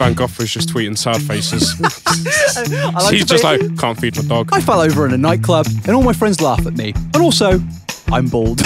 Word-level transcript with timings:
Van 0.00 0.14
Gogh 0.14 0.28
was 0.38 0.48
just 0.48 0.68
tweeting 0.68 0.96
sad 0.96 1.20
faces. 1.22 1.74
I 2.56 2.90
like 3.02 3.14
He's 3.14 3.24
just 3.24 3.42
like, 3.42 3.60
can't 3.78 3.98
feed 3.98 4.14
my 4.16 4.22
dog. 4.22 4.50
I 4.52 4.60
fell 4.60 4.80
over 4.80 5.04
in 5.06 5.12
a 5.12 5.18
nightclub 5.18 5.66
and 5.66 5.88
all 5.88 6.04
my 6.04 6.12
friends 6.12 6.40
laugh 6.40 6.64
at 6.68 6.76
me. 6.76 6.92
And 7.14 7.16
also, 7.16 7.60
I'm 8.06 8.28
bald. 8.28 8.60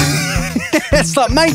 it's 0.93 1.17
like, 1.17 1.31
mate, 1.31 1.55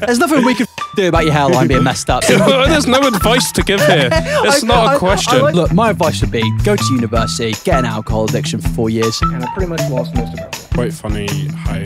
there's 0.00 0.18
nothing 0.18 0.42
we 0.46 0.54
can 0.54 0.66
do 0.96 1.08
about 1.08 1.24
your 1.24 1.34
hairline 1.34 1.68
being 1.68 1.82
messed 1.84 2.08
up. 2.08 2.24
There's 2.26 2.86
no 2.86 3.00
advice 3.06 3.52
to 3.52 3.62
give 3.62 3.80
here. 3.80 4.08
It's 4.12 4.64
I- 4.64 4.66
not 4.66 4.86
I- 4.86 4.92
a 4.92 4.96
I 4.96 4.98
question. 4.98 5.42
like- 5.42 5.54
Look, 5.54 5.72
my 5.74 5.90
advice 5.90 6.22
would 6.22 6.30
be 6.30 6.42
go 6.64 6.74
to 6.74 6.84
university, 6.94 7.52
get 7.64 7.80
an 7.80 7.84
alcohol 7.84 8.24
addiction 8.24 8.62
for 8.62 8.68
four 8.70 8.88
years. 8.90 9.20
and 9.20 9.44
I 9.44 9.52
pretty 9.54 9.68
much 9.68 9.80
lost 9.90 10.14
most 10.14 10.32
of 10.32 10.38
my 10.38 10.44
work. 10.44 10.52
Quite 10.72 10.94
funny 10.94 11.26
how 11.48 11.84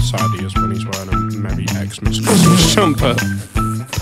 sad 0.00 0.38
he 0.38 0.44
is 0.44 0.54
when 0.54 0.70
he's 0.72 0.84
wearing 0.84 1.08
a 1.08 1.16
Merry 1.38 1.64
Xmas 1.66 2.20
Christmas 2.20 2.74
jumper. 2.74 3.16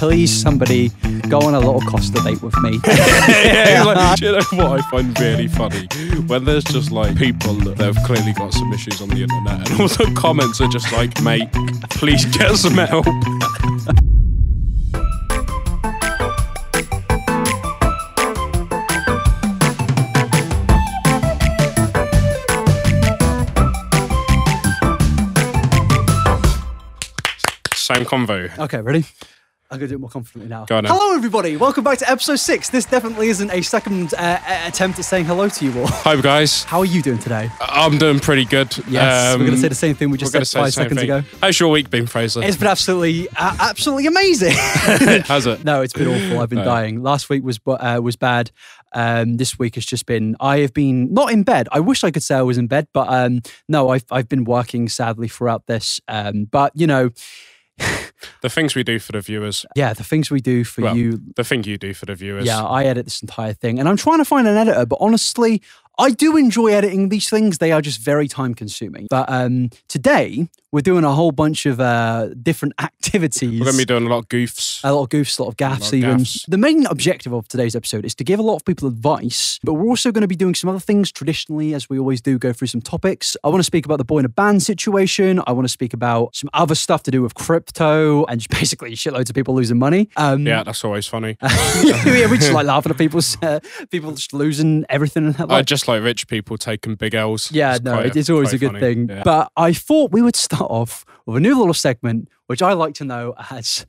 Please, 0.01 0.33
somebody, 0.33 0.89
go 1.29 1.43
on 1.43 1.53
a 1.53 1.59
little 1.59 1.83
Costa 1.83 2.23
date 2.25 2.41
with 2.41 2.57
me. 2.63 2.81
yeah, 2.87 3.83
like, 3.85 4.19
do 4.19 4.25
you 4.25 4.33
know 4.33 4.39
what 4.53 4.81
I 4.81 4.91
find 4.91 5.21
really 5.21 5.47
funny? 5.47 5.89
When 6.27 6.47
there's 6.47 6.65
just 6.65 6.91
like 6.91 7.19
people 7.19 7.53
that 7.57 7.77
have 7.77 7.97
clearly 8.07 8.33
got 8.33 8.55
some 8.55 8.73
issues 8.73 9.03
on 9.03 9.11
the 9.11 9.23
internet, 9.23 9.71
and 9.71 9.79
all 9.79 9.89
the 9.89 10.11
comments 10.17 10.59
are 10.63 10.69
just 10.69 10.91
like, 10.93 11.21
mate, 11.21 11.53
please 11.91 12.25
get 12.25 12.57
some 12.57 12.79
help. 12.79 13.05
Same 27.75 28.07
convo. 28.07 28.59
Okay, 28.61 28.81
ready? 28.81 29.05
I'm 29.73 29.79
going 29.79 29.89
to 29.89 29.93
do 29.93 29.99
it 29.99 30.01
more 30.01 30.11
confidently 30.11 30.49
now. 30.49 30.67
On 30.69 30.85
hello, 30.85 31.15
everybody. 31.15 31.57
Welcome 31.57 31.85
back 31.85 31.99
to 31.99 32.11
episode 32.11 32.41
six. 32.41 32.71
This 32.71 32.85
definitely 32.87 33.29
isn't 33.29 33.53
a 33.53 33.63
second 33.63 34.13
uh, 34.15 34.41
uh, 34.45 34.65
attempt 34.67 34.99
at 34.99 35.05
saying 35.05 35.27
hello 35.27 35.49
to 35.49 35.65
you 35.65 35.79
all. 35.81 35.87
Hi 35.87 36.21
guys, 36.21 36.65
How 36.65 36.81
are 36.81 36.85
you 36.85 37.01
doing 37.01 37.19
today? 37.21 37.49
I'm 37.61 37.97
doing 37.97 38.19
pretty 38.19 38.45
good. 38.47 38.77
Yes, 38.89 39.35
we're 39.39 39.47
going 39.47 39.51
to 39.51 39.57
Um, 39.59 39.61
say 39.61 39.69
the 39.69 39.75
same 39.77 39.95
thing 39.95 40.11
we 40.11 40.19
just 40.19 40.33
said 40.33 40.49
five 40.49 40.75
seconds 40.75 40.99
thing. 41.01 41.09
ago. 41.09 41.23
How's 41.41 41.61
your 41.61 41.69
week 41.71 41.89
been, 41.89 42.09
Fraser? 42.09 42.43
It's 42.43 42.57
been 42.57 42.67
absolutely, 42.67 43.29
uh, 43.37 43.57
absolutely 43.61 44.09
amazing. 44.09 44.51
Has 44.57 45.47
it? 45.47 45.65
no, 45.65 45.83
it's 45.83 45.93
been 45.93 46.09
awful. 46.09 46.41
I've 46.41 46.49
been 46.49 46.59
No. 46.59 46.65
dying. 46.65 47.01
Last 47.05 47.29
week 47.31 47.45
was 47.45 47.61
uh, 47.65 48.01
was 48.03 48.17
bad. 48.17 48.51
Um, 48.93 49.37
this 49.37 49.57
week 49.57 49.77
has 49.77 49.87
just 49.87 50.05
been. 50.05 50.35
I 50.41 50.59
have 50.59 50.75
been 50.75 51.15
not 51.15 51.31
in 51.31 51.45
bed. 51.45 51.69
I 51.71 51.79
wish 51.79 52.03
I 52.03 52.11
could 52.11 52.25
say 52.25 52.35
I 52.35 52.43
was 52.43 52.59
in 52.59 52.67
bed, 52.67 52.89
but 52.93 53.07
um, 53.09 53.43
no, 53.69 53.91
I've 53.91 54.05
I've 54.11 54.29
been 54.29 54.43
working 54.43 54.89
sadly 54.89 55.29
throughout 55.29 55.69
this. 55.69 56.01
Um, 56.09 56.47
but 56.51 56.73
you 56.75 56.89
know, 56.89 57.11
The 58.43 58.51
things 58.51 58.75
we 58.75 58.83
do 58.83 58.99
for 58.99 59.13
the 59.13 59.21
viewers. 59.21 59.67
yeah, 59.77 59.93
the 59.95 60.05
things 60.05 60.31
we 60.31 60.41
do 60.41 60.65
for 60.65 60.83
Well, 60.83 60.97
you 60.97 61.21
The 61.37 61.45
thing 61.45 61.65
you 61.65 61.79
do 61.79 61.95
for 61.95 62.07
the 62.07 62.15
viewers. 62.15 62.47
Yeah, 62.47 62.63
I 62.63 62.85
edit 62.85 63.07
this 63.07 63.23
entire 63.23 63.53
thing, 63.53 63.79
and 63.79 63.89
I'm 63.89 63.97
trying 63.97 64.19
to 64.19 64.25
find 64.25 64.47
an 64.47 64.57
editor. 64.57 64.87
But 64.87 64.99
honestly, 65.01 65.63
I 66.01 66.13
do 66.13 66.39
enjoy 66.39 66.69
editing 66.69 67.11
these 67.11 67.29
things. 67.29 67.59
They 67.59 67.73
are 67.73 67.83
just 67.83 68.01
very 68.01 68.27
time 68.27 68.55
consuming. 68.55 69.07
But 69.11 69.27
um, 69.29 69.69
today 69.87 70.49
we're 70.73 70.81
doing 70.81 71.05
a 71.05 71.13
whole 71.13 71.33
bunch 71.33 71.67
of 71.67 71.81
uh, 71.81 72.29
different 72.43 72.75
activities. 72.81 73.59
We're 73.59 73.65
going 73.65 73.77
to 73.77 73.79
be 73.79 73.85
doing 73.85 74.07
a 74.07 74.09
lot 74.09 74.19
of 74.19 74.29
goofs. 74.29 74.81
a 74.85 74.93
lot 74.93 75.03
of 75.03 75.09
goofs, 75.09 75.39
a 75.39 75.43
lot 75.43 75.49
of 75.49 75.57
gaffs, 75.57 75.93
even. 75.93 76.19
gaffs. 76.19 76.47
The 76.47 76.59
main 76.59 76.87
objective 76.87 77.33
of 77.33 77.49
today's 77.49 77.75
episode 77.75 78.05
is 78.05 78.15
to 78.17 78.25
give 78.25 78.39
a 78.39 78.43
lot 78.43 78.57
of 78.57 78.65
people 78.65 78.89
advice, 78.89 79.59
but 79.63 79.75
we're 79.75 79.89
also 79.89 80.13
going 80.13 80.23
to 80.23 80.29
be 80.29 80.37
doing 80.37 80.55
some 80.55 80.71
other 80.71 80.81
things 80.81 81.11
traditionally, 81.11 81.75
as 81.75 81.91
we 81.91 81.99
always 81.99 82.21
do, 82.21 82.39
go 82.39 82.53
through 82.53 82.69
some 82.69 82.81
topics. 82.81 83.37
I 83.43 83.49
want 83.49 83.61
to 83.61 83.65
speak 83.65 83.85
about 83.85 83.99
the 83.99 84.05
Boyinaband 84.05 84.63
situation. 84.63 85.43
I 85.47 85.53
want 85.53 85.65
to 85.65 85.73
speak 85.73 85.93
about 85.93 86.35
some 86.37 86.49
other 86.55 86.75
stuff 86.75 87.03
to 87.05 87.11
do 87.11 87.21
with 87.21 87.35
crypto 87.35 88.25
and 88.27 88.41
just 88.41 88.51
basically 88.61 88.93
shitloads 88.93 89.29
of 89.29 89.35
people 89.35 89.55
losing 89.55 89.79
money. 89.79 90.09
Um, 90.17 90.47
Yeah, 90.47 90.63
that's 90.63 90.85
always 90.85 91.07
funny. 91.07 91.37
yeah, 91.43 92.31
we 92.31 92.39
just 92.39 92.53
like 92.53 92.67
laughing 92.67 92.91
at 92.91 92.99
people's 92.99 93.37
uh, 93.43 93.61
people 93.91 94.13
just 94.13 94.33
losing 94.33 94.85
everything. 94.89 95.27
in 95.27 95.33
their 95.33 95.51
I 95.51 95.63
just 95.63 95.89
like 95.91 96.03
rich 96.03 96.27
people 96.29 96.57
taking 96.57 96.95
big 96.95 97.15
L's. 97.15 97.51
yeah, 97.53 97.75
It's 97.77 97.85
no, 97.85 97.93
quite 97.95 98.17
it's 98.17 98.31
always 98.31 98.53
a 98.53 98.59
good 98.59 98.69
funny. 98.73 98.81
thing. 98.81 99.09
Yeah. 99.09 99.23
But 99.25 99.51
I 99.57 99.73
thought 99.73 100.13
we 100.13 100.23
would 100.23 100.37
start 100.37 100.71
off 100.71 101.05
with 101.27 101.37
a 101.37 101.41
new 101.41 101.57
little 101.59 101.75
segment, 101.75 102.29
which 102.47 102.63
I 102.63 102.73
like 102.73 102.95
to 102.95 103.05
know 103.05 103.35
as 103.51 103.87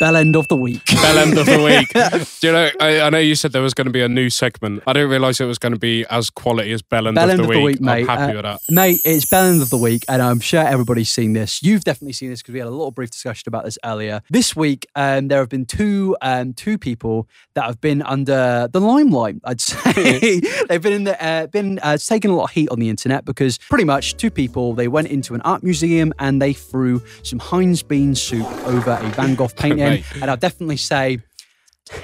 Bell 0.00 0.16
End 0.16 0.36
of 0.36 0.48
the 0.48 0.56
Week. 0.56 0.84
Bell 0.86 1.18
end 1.18 1.38
of 1.38 1.46
the 1.46 1.62
week. 1.62 1.88
Do 2.40 2.46
you 2.46 2.52
know? 2.52 2.70
I, 2.80 3.00
I 3.02 3.10
know 3.10 3.18
you 3.18 3.34
said 3.34 3.52
there 3.52 3.62
was 3.62 3.74
going 3.74 3.86
to 3.86 3.92
be 3.92 4.02
a 4.02 4.08
new 4.08 4.30
segment. 4.30 4.82
I 4.86 4.92
didn't 4.92 5.10
realize 5.10 5.40
it 5.40 5.44
was 5.46 5.58
going 5.58 5.72
to 5.72 5.78
be 5.78 6.04
as 6.10 6.30
quality 6.30 6.72
as 6.72 6.82
Bell 6.82 7.06
end, 7.08 7.14
Bell 7.16 7.24
of, 7.24 7.30
End 7.30 7.38
the, 7.40 7.44
of 7.44 7.48
the 7.50 7.58
week. 7.58 7.64
Week, 7.64 7.80
mate. 7.80 8.08
I'm 8.08 8.18
happy 8.18 8.32
Uh, 8.32 8.36
with 8.36 8.42
that. 8.44 8.60
Mate, 8.70 9.00
it's 9.04 9.26
Bell 9.26 9.44
End 9.44 9.62
of 9.62 9.70
the 9.70 9.76
Week, 9.76 10.04
and 10.08 10.22
I'm 10.22 10.40
sure 10.40 10.60
everybody's 10.60 11.10
seen 11.10 11.32
this. 11.34 11.62
You've 11.62 11.84
definitely 11.84 12.12
seen 12.14 12.30
this 12.30 12.42
because 12.42 12.52
we 12.52 12.58
had 12.58 12.68
a 12.68 12.70
little 12.70 12.90
brief 12.90 13.10
discussion 13.10 13.44
about 13.48 13.64
this 13.64 13.78
earlier. 13.84 14.22
This 14.30 14.54
week, 14.56 14.86
um, 14.94 15.28
there 15.28 15.38
have 15.40 15.48
been 15.48 15.66
two 15.66 16.16
um, 16.22 16.52
two 16.54 16.78
people 16.78 17.28
that 17.54 17.64
have 17.64 17.80
been 17.80 18.02
under 18.02 18.68
the 18.72 18.80
limelight. 18.80 19.36
I'd 19.44 19.60
say 19.60 20.40
they've 20.68 20.82
been 20.82 20.92
in 20.92 21.04
the 21.04 21.22
uh, 21.24 21.46
been 21.46 21.78
uh, 21.82 21.96
taking 21.98 22.30
a 22.30 22.34
lot 22.36 22.44
of 22.44 22.50
heat 22.50 22.68
on 22.70 22.78
the 22.78 22.88
internet 22.88 23.24
because 23.24 23.58
pretty 23.58 23.84
much 23.84 24.16
two 24.16 24.30
people 24.30 24.74
they 24.74 24.88
went 24.88 25.08
into 25.08 25.34
an 25.34 25.40
art 25.42 25.62
museum 25.62 26.12
and 26.18 26.40
they 26.40 26.52
threw 26.52 27.02
some 27.22 27.38
Heinz 27.38 27.82
bean 27.82 28.14
soup 28.14 28.46
over 28.66 28.92
a 29.00 29.08
Van 29.10 29.34
Gogh 29.34 29.48
painting, 29.48 29.65
Mate. 29.76 30.04
and 30.20 30.30
I'll 30.30 30.36
definitely 30.36 30.76
say, 30.76 31.18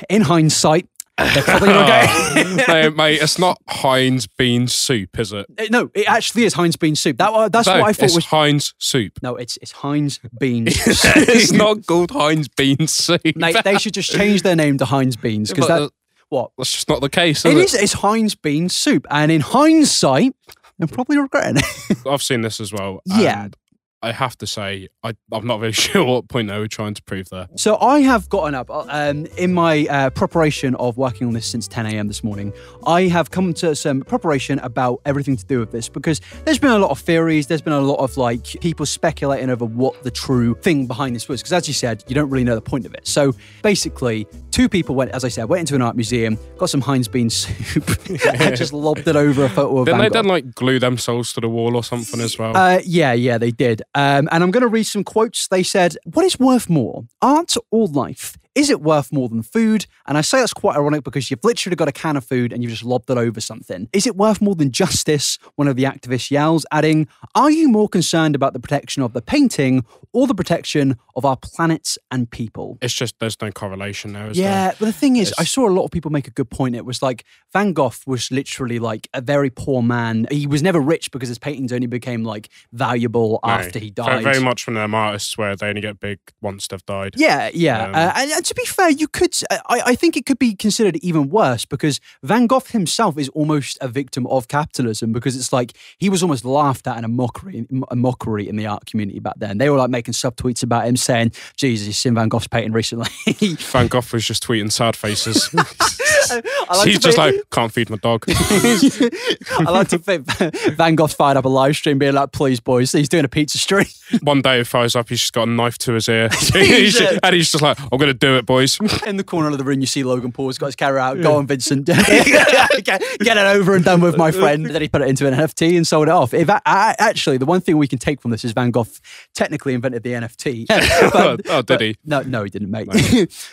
in 0.08 0.22
hindsight. 0.22 0.88
They're 1.18 1.42
probably 1.42 1.68
not 1.68 2.34
going. 2.34 2.56
no, 2.68 2.90
mate, 2.90 3.20
it's 3.20 3.38
not 3.38 3.58
Heinz 3.68 4.26
bean 4.26 4.66
soup, 4.66 5.18
is 5.18 5.32
it? 5.32 5.46
Uh, 5.58 5.66
No, 5.70 5.90
it 5.94 6.08
actually 6.08 6.44
is 6.44 6.54
Heinz 6.54 6.76
bean 6.76 6.96
soup. 6.96 7.18
That 7.18 7.52
that's 7.52 7.68
no, 7.68 7.80
what 7.80 7.88
I 7.88 7.92
thought 7.92 8.06
it's 8.06 8.14
was. 8.14 8.24
Heinz 8.24 8.74
soup. 8.78 9.18
No, 9.22 9.36
it's 9.36 9.58
it's 9.58 9.72
Heinz 9.72 10.18
beans. 10.40 10.74
it's 10.86 11.52
not 11.52 11.86
called 11.86 12.10
Heinz 12.10 12.48
bean 12.48 12.86
soup. 12.86 13.20
Mate, 13.36 13.56
they 13.62 13.78
should 13.78 13.94
just 13.94 14.10
change 14.10 14.42
their 14.42 14.56
name 14.56 14.78
to 14.78 14.86
Heinz 14.86 15.16
beans 15.16 15.50
because 15.50 15.68
But, 15.68 15.78
that 15.78 15.84
uh, 15.84 15.88
what 16.30 16.50
That's 16.56 16.72
just 16.72 16.88
not 16.88 17.02
the 17.02 17.10
case, 17.10 17.44
it 17.44 17.56
is 17.56 17.74
is. 17.74 17.82
It's 17.82 17.92
Heinz 17.92 18.34
bean 18.34 18.70
soup, 18.70 19.06
and 19.10 19.30
in 19.30 19.42
hindsight, 19.42 20.34
I'm 20.80 20.88
probably 20.88 21.18
regretting 21.18 21.58
it. 21.58 21.98
I've 22.06 22.22
seen 22.22 22.40
this 22.40 22.58
as 22.58 22.72
well. 22.72 23.00
Yeah. 23.04 23.44
and 23.44 23.56
I 24.02 24.10
have 24.12 24.36
to 24.38 24.46
say, 24.46 24.88
I, 25.04 25.14
I'm 25.30 25.46
not 25.46 25.60
really 25.60 25.72
sure 25.72 26.04
what 26.04 26.28
point 26.28 26.48
they 26.48 26.58
were 26.58 26.68
trying 26.68 26.94
to 26.94 27.02
prove 27.02 27.28
there. 27.28 27.48
So 27.56 27.78
I 27.78 28.00
have 28.00 28.28
gotten 28.28 28.54
up 28.54 28.68
um, 28.70 29.26
in 29.38 29.54
my 29.54 29.86
uh, 29.88 30.10
preparation 30.10 30.74
of 30.76 30.96
working 30.96 31.28
on 31.28 31.34
this 31.34 31.46
since 31.46 31.68
10 31.68 31.86
a.m. 31.86 32.08
this 32.08 32.24
morning. 32.24 32.52
I 32.86 33.02
have 33.02 33.30
come 33.30 33.54
to 33.54 33.76
some 33.76 34.02
preparation 34.02 34.58
about 34.58 35.00
everything 35.04 35.36
to 35.36 35.44
do 35.44 35.60
with 35.60 35.70
this 35.70 35.88
because 35.88 36.20
there's 36.44 36.58
been 36.58 36.72
a 36.72 36.78
lot 36.78 36.90
of 36.90 36.98
theories. 36.98 37.46
There's 37.46 37.62
been 37.62 37.72
a 37.72 37.80
lot 37.80 37.96
of 37.96 38.16
like 38.16 38.44
people 38.60 38.86
speculating 38.86 39.50
over 39.50 39.64
what 39.64 40.02
the 40.02 40.10
true 40.10 40.54
thing 40.56 40.86
behind 40.86 41.14
this 41.14 41.28
was. 41.28 41.40
Because 41.40 41.52
as 41.52 41.68
you 41.68 41.74
said, 41.74 42.02
you 42.08 42.14
don't 42.14 42.30
really 42.30 42.44
know 42.44 42.56
the 42.56 42.60
point 42.60 42.86
of 42.86 42.94
it. 42.94 43.06
So 43.06 43.34
basically, 43.62 44.26
two 44.50 44.68
people 44.68 44.94
went, 44.96 45.12
as 45.12 45.24
I 45.24 45.28
said, 45.28 45.44
went 45.44 45.60
into 45.60 45.76
an 45.76 45.82
art 45.82 45.94
museum, 45.94 46.38
got 46.58 46.70
some 46.70 46.80
Heinz 46.80 47.06
bean 47.06 47.30
soup, 47.30 47.88
and 48.26 48.56
just 48.56 48.72
lobbed 48.72 49.06
it 49.06 49.16
over 49.16 49.44
a 49.44 49.48
photo 49.48 49.78
of 49.78 49.86
Didn't 49.86 50.00
they 50.00 50.08
then 50.08 50.26
like 50.26 50.54
glue 50.54 50.78
themselves 50.80 51.32
to 51.34 51.40
the 51.40 51.48
wall 51.48 51.76
or 51.76 51.84
something 51.84 52.20
as 52.20 52.38
well? 52.38 52.56
Uh, 52.56 52.80
yeah, 52.84 53.12
yeah, 53.12 53.38
they 53.38 53.52
did. 53.52 53.82
Um, 53.94 54.28
and 54.32 54.42
I'm 54.42 54.50
going 54.50 54.62
to 54.62 54.68
read 54.68 54.84
some 54.84 55.04
quotes. 55.04 55.48
They 55.48 55.62
said, 55.62 55.96
What 56.04 56.24
is 56.24 56.38
worth 56.38 56.70
more, 56.70 57.04
art 57.20 57.54
or 57.70 57.86
life? 57.88 58.36
Is 58.54 58.68
it 58.68 58.82
worth 58.82 59.12
more 59.12 59.28
than 59.28 59.42
food? 59.42 59.86
And 60.06 60.18
I 60.18 60.20
say 60.20 60.38
that's 60.40 60.52
quite 60.52 60.76
ironic 60.76 61.04
because 61.04 61.30
you've 61.30 61.42
literally 61.42 61.74
got 61.76 61.88
a 61.88 61.92
can 61.92 62.16
of 62.18 62.24
food 62.24 62.52
and 62.52 62.62
you've 62.62 62.70
just 62.72 62.84
lobbed 62.84 63.08
it 63.08 63.16
over 63.16 63.40
something. 63.40 63.88
Is 63.92 64.06
it 64.06 64.14
worth 64.16 64.42
more 64.42 64.54
than 64.54 64.70
justice? 64.70 65.38
One 65.56 65.68
of 65.68 65.76
the 65.76 65.84
activists 65.84 66.30
yells, 66.30 66.66
adding, 66.70 67.08
Are 67.34 67.50
you 67.50 67.68
more 67.68 67.88
concerned 67.88 68.34
about 68.34 68.52
the 68.52 68.60
protection 68.60 69.02
of 69.02 69.14
the 69.14 69.22
painting 69.22 69.84
or 70.12 70.26
the 70.26 70.34
protection 70.34 70.96
of 71.16 71.24
our 71.24 71.36
planets 71.36 71.96
and 72.10 72.30
people? 72.30 72.76
it's 72.82 72.92
just 72.94 73.18
there's 73.20 73.40
no 73.40 73.50
correlation 73.50 74.12
there, 74.12 74.30
is 74.30 74.36
Yeah, 74.38 74.68
there? 74.68 74.76
but 74.78 74.84
the 74.86 74.92
thing 74.92 75.16
is, 75.16 75.32
I 75.38 75.44
saw 75.44 75.66
a 75.68 75.70
lot 75.72 75.84
of 75.84 75.90
people 75.90 76.10
make 76.10 76.28
a 76.28 76.30
good 76.30 76.50
point. 76.50 76.76
It 76.76 76.84
was 76.84 77.00
like 77.02 77.24
Van 77.54 77.72
Gogh 77.72 77.92
was 78.06 78.30
literally 78.30 78.78
like 78.78 79.08
a 79.14 79.20
very 79.22 79.48
poor 79.48 79.82
man. 79.82 80.26
He 80.30 80.46
was 80.46 80.62
never 80.62 80.80
rich 80.80 81.10
because 81.10 81.28
his 81.28 81.38
paintings 81.38 81.72
only 81.72 81.86
became 81.86 82.22
like 82.24 82.50
valuable 82.72 83.40
No. 83.44 83.50
after 83.52 83.78
he 83.78 83.90
died. 83.90 84.22
Very 84.24 84.40
much 84.40 84.64
from 84.64 84.74
them 84.74 84.94
artists 84.94 85.38
where 85.38 85.56
they 85.56 85.68
only 85.68 85.80
get 85.80 86.00
big 86.00 86.18
once 86.40 86.66
they've 86.68 86.84
died. 86.84 87.14
Yeah, 87.16 87.50
yeah. 87.54 87.84
Um, 87.86 87.94
uh, 87.94 88.12
and, 88.16 88.41
and 88.42 88.46
to 88.48 88.54
be 88.56 88.64
fair, 88.64 88.90
you 88.90 89.06
could. 89.06 89.36
Uh, 89.52 89.58
I, 89.66 89.82
I 89.86 89.94
think 89.94 90.16
it 90.16 90.26
could 90.26 90.40
be 90.40 90.56
considered 90.56 90.96
even 90.96 91.28
worse 91.28 91.64
because 91.64 92.00
Van 92.24 92.48
Gogh 92.48 92.58
himself 92.58 93.16
is 93.16 93.28
almost 93.28 93.78
a 93.80 93.86
victim 93.86 94.26
of 94.26 94.48
capitalism 94.48 95.12
because 95.12 95.36
it's 95.36 95.52
like 95.52 95.74
he 95.98 96.10
was 96.10 96.24
almost 96.24 96.44
laughed 96.44 96.88
at 96.88 96.96
and 96.96 97.04
a 97.04 97.08
mockery, 97.08 97.68
a 97.88 97.94
mockery 97.94 98.48
in 98.48 98.56
the 98.56 98.66
art 98.66 98.86
community 98.86 99.20
back 99.20 99.34
then. 99.36 99.58
They 99.58 99.70
were 99.70 99.76
like 99.76 99.90
making 99.90 100.14
subtweets 100.14 100.64
about 100.64 100.88
him 100.88 100.96
saying, 100.96 101.30
"Jesus, 101.56 101.86
you've 101.86 101.94
seen 101.94 102.16
Van 102.16 102.28
Gogh's 102.28 102.48
painting 102.48 102.72
recently." 102.72 103.10
Van 103.58 103.86
Gogh 103.88 104.02
was 104.12 104.24
just 104.24 104.44
tweeting 104.44 104.72
sad 104.72 104.96
faces. 104.96 105.48
I 106.68 106.76
like 106.76 106.86
He's 106.88 106.96
to 106.98 107.02
just 107.02 107.16
think- 107.18 107.36
like, 107.36 107.50
can't 107.50 107.72
feed 107.72 107.90
my 107.90 107.96
dog. 107.96 108.24
I 108.28 109.70
like 109.70 109.88
to 109.88 109.98
think 109.98 110.26
Van 110.76 110.94
Gogh 110.94 111.06
fired 111.06 111.36
up 111.36 111.44
a 111.44 111.48
live 111.48 111.76
stream 111.76 111.98
being 111.98 112.14
like, 112.14 112.32
please, 112.32 112.60
boys, 112.60 112.92
he's 112.92 113.08
doing 113.08 113.24
a 113.24 113.28
pizza 113.28 113.58
stream. 113.58 113.86
One 114.22 114.42
day 114.42 114.58
he 114.58 114.64
fires 114.64 114.94
up, 114.96 115.08
he's 115.08 115.20
just 115.20 115.32
got 115.32 115.48
a 115.48 115.50
knife 115.50 115.78
to 115.78 115.92
his 115.94 116.08
ear. 116.08 116.28
He's 116.30 116.98
just- 116.98 117.18
and 117.22 117.34
he's 117.34 117.50
just 117.50 117.62
like, 117.62 117.80
I'm 117.80 117.98
going 117.98 118.08
to 118.12 118.14
do 118.14 118.36
it, 118.36 118.46
boys. 118.46 118.78
In 119.06 119.16
the 119.16 119.24
corner 119.24 119.48
of 119.48 119.58
the 119.58 119.64
room, 119.64 119.80
you 119.80 119.86
see 119.86 120.02
Logan 120.04 120.32
Paul's 120.32 120.58
got 120.58 120.66
his 120.66 120.76
camera 120.76 121.00
out. 121.00 121.20
Go 121.20 121.36
on, 121.36 121.46
Vincent. 121.46 121.86
get, 121.86 123.02
it 123.20 123.38
over 123.56 123.74
and 123.74 123.84
done 123.84 124.00
with, 124.00 124.16
my 124.16 124.30
friend. 124.30 124.66
Then 124.66 124.82
he 124.82 124.88
put 124.88 125.02
it 125.02 125.08
into 125.08 125.26
an 125.26 125.34
NFT 125.34 125.76
and 125.76 125.86
sold 125.86 126.08
it 126.08 126.12
off. 126.12 126.34
If 126.34 126.48
I, 126.50 126.60
I- 126.66 126.94
actually, 126.98 127.38
the 127.38 127.46
one 127.46 127.60
thing 127.60 127.78
we 127.78 127.88
can 127.88 127.98
take 127.98 128.20
from 128.20 128.30
this 128.30 128.44
is 128.44 128.52
Van 128.52 128.70
Gogh 128.70 128.86
technically 129.34 129.74
invented 129.74 130.02
the 130.02 130.12
NFT. 130.12 130.66
But- 131.12 131.42
Oh, 131.48 131.62
did 131.62 131.66
but- 131.66 131.80
he? 131.80 131.96
No, 132.04 132.20
no, 132.22 132.44
he 132.44 132.50
didn't, 132.50 132.70
mate. 132.70 132.88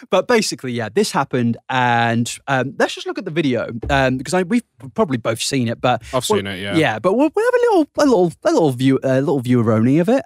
but 0.10 0.28
basically, 0.28 0.72
yeah, 0.74 0.90
this 0.94 1.12
happened, 1.12 1.58
and 1.70 2.38
um, 2.60 2.76
let's 2.78 2.96
just 2.96 3.08
look 3.08 3.18
at 3.18 3.26
the 3.26 3.32
video 3.32 3.70
um, 3.90 4.18
because 4.18 4.34
I, 4.34 4.44
we've 4.44 4.64
probably 4.94 5.18
both 5.18 5.42
seen 5.42 5.68
it. 5.68 5.82
But 5.82 6.04
I've 6.14 6.26
seen 6.26 6.48
it, 6.48 6.60
yeah. 6.60 6.76
yeah. 6.76 7.00
But 7.00 7.14
we'll, 7.14 7.30
we'll 7.36 7.46
have 7.46 7.54
a 7.54 7.64
little, 7.66 7.88
a 7.98 8.06
little, 8.06 8.34
a 8.44 8.52
little 8.52 8.72
view, 8.72 9.00
a 9.04 9.20
little 9.20 9.40
viewer 9.40 9.72
only 9.72 10.00
of 10.00 10.10
it. 10.10 10.24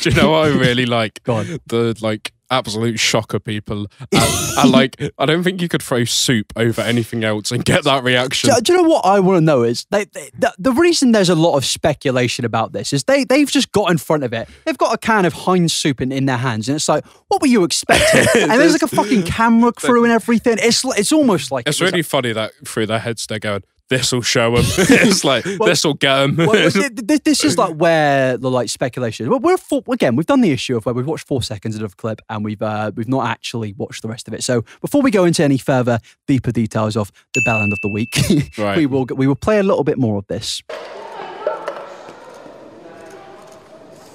Do 0.00 0.08
you 0.08 0.16
know 0.16 0.30
what 0.30 0.46
I 0.46 0.48
really 0.48 0.86
like? 0.86 1.20
The 1.26 1.96
like 2.00 2.32
absolute 2.50 2.98
shocker 2.98 3.38
people. 3.38 3.86
And, 4.12 4.58
and 4.58 4.70
like, 4.70 5.00
I 5.18 5.26
don't 5.26 5.42
think 5.42 5.62
you 5.62 5.68
could 5.68 5.82
throw 5.82 6.04
soup 6.04 6.52
over 6.56 6.80
anything 6.82 7.24
else 7.24 7.50
and 7.50 7.64
get 7.64 7.84
that 7.84 8.02
reaction. 8.02 8.50
Do, 8.50 8.60
do 8.60 8.72
you 8.72 8.82
know 8.82 8.88
what 8.88 9.04
I 9.04 9.20
want 9.20 9.38
to 9.38 9.40
know 9.40 9.62
is 9.62 9.86
they, 9.90 10.04
they, 10.06 10.30
the, 10.38 10.52
the 10.58 10.72
reason 10.72 11.12
there's 11.12 11.28
a 11.28 11.34
lot 11.34 11.56
of 11.56 11.64
speculation 11.64 12.44
about 12.44 12.72
this 12.72 12.92
is 12.92 13.04
they 13.04 13.24
they've 13.24 13.50
just 13.50 13.72
got 13.72 13.90
in 13.90 13.98
front 13.98 14.24
of 14.24 14.32
it. 14.32 14.48
They've 14.64 14.78
got 14.78 14.94
a 14.94 14.98
can 14.98 15.24
of 15.24 15.32
Heinz 15.32 15.72
soup 15.72 16.00
in, 16.00 16.12
in 16.12 16.26
their 16.26 16.36
hands, 16.36 16.68
and 16.68 16.76
it's 16.76 16.88
like, 16.88 17.04
what 17.28 17.40
were 17.40 17.48
you 17.48 17.64
expecting? 17.64 18.26
and 18.42 18.60
there's 18.60 18.72
like 18.72 18.82
a 18.82 18.88
fucking 18.88 19.24
camera 19.24 19.72
crew 19.72 20.04
and 20.04 20.12
everything. 20.12 20.56
It's 20.58 20.84
it's 20.84 21.12
almost 21.12 21.50
like 21.50 21.68
It's 21.68 21.80
it 21.80 21.84
really 21.84 22.02
funny 22.02 22.32
that 22.32 22.52
through 22.66 22.86
their 22.86 22.98
heads 22.98 23.26
they're 23.26 23.38
going, 23.38 23.62
this 23.90 24.12
will 24.12 24.22
show 24.22 24.54
them. 24.56 24.64
it's 24.78 25.24
like, 25.24 25.44
this 25.44 25.84
will 25.84 25.94
get 25.94 26.14
them. 26.20 26.36
well, 26.36 26.46
well, 26.52 26.70
th- 26.70 26.94
th- 27.08 27.24
this 27.24 27.44
is 27.44 27.58
like 27.58 27.74
where 27.74 28.36
the 28.38 28.50
like 28.50 28.70
speculation. 28.70 29.28
Well, 29.28 29.40
we're 29.40 29.56
four, 29.58 29.82
again. 29.90 30.16
We've 30.16 30.24
done 30.26 30.40
the 30.40 30.52
issue 30.52 30.76
of 30.76 30.86
where 30.86 30.94
we've 30.94 31.06
watched 31.06 31.26
four 31.26 31.42
seconds 31.42 31.76
of 31.76 31.82
a 31.92 31.94
clip 31.96 32.20
and 32.30 32.44
we've 32.44 32.62
uh, 32.62 32.92
we've 32.94 33.08
not 33.08 33.26
actually 33.26 33.72
watched 33.74 34.02
the 34.02 34.08
rest 34.08 34.28
of 34.28 34.34
it. 34.34 34.42
So 34.44 34.62
before 34.80 35.02
we 35.02 35.10
go 35.10 35.24
into 35.24 35.42
any 35.44 35.58
further 35.58 35.98
deeper 36.26 36.52
details 36.52 36.96
of 36.96 37.10
the 37.34 37.42
bell 37.44 37.60
end 37.60 37.72
of 37.72 37.78
the 37.82 37.88
week, 37.92 38.16
Right. 38.58 38.76
we 38.78 38.86
will 38.86 39.04
we 39.14 39.26
will 39.26 39.34
play 39.34 39.58
a 39.58 39.62
little 39.64 39.84
bit 39.84 39.98
more 39.98 40.16
of 40.18 40.26
this. 40.28 40.62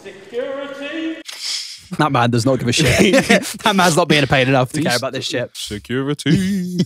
Security. 0.01 1.21
That 1.97 2.11
man 2.11 2.29
does 2.31 2.45
not 2.45 2.59
give 2.59 2.67
a 2.67 2.71
shit. 2.71 3.13
that 3.63 3.75
man's 3.75 3.95
not 3.95 4.07
being 4.07 4.25
paid 4.25 4.47
enough 4.47 4.71
to 4.73 4.81
care 4.81 4.95
about 4.97 5.13
this 5.13 5.25
shit. 5.25 5.51
Security. 5.53 6.77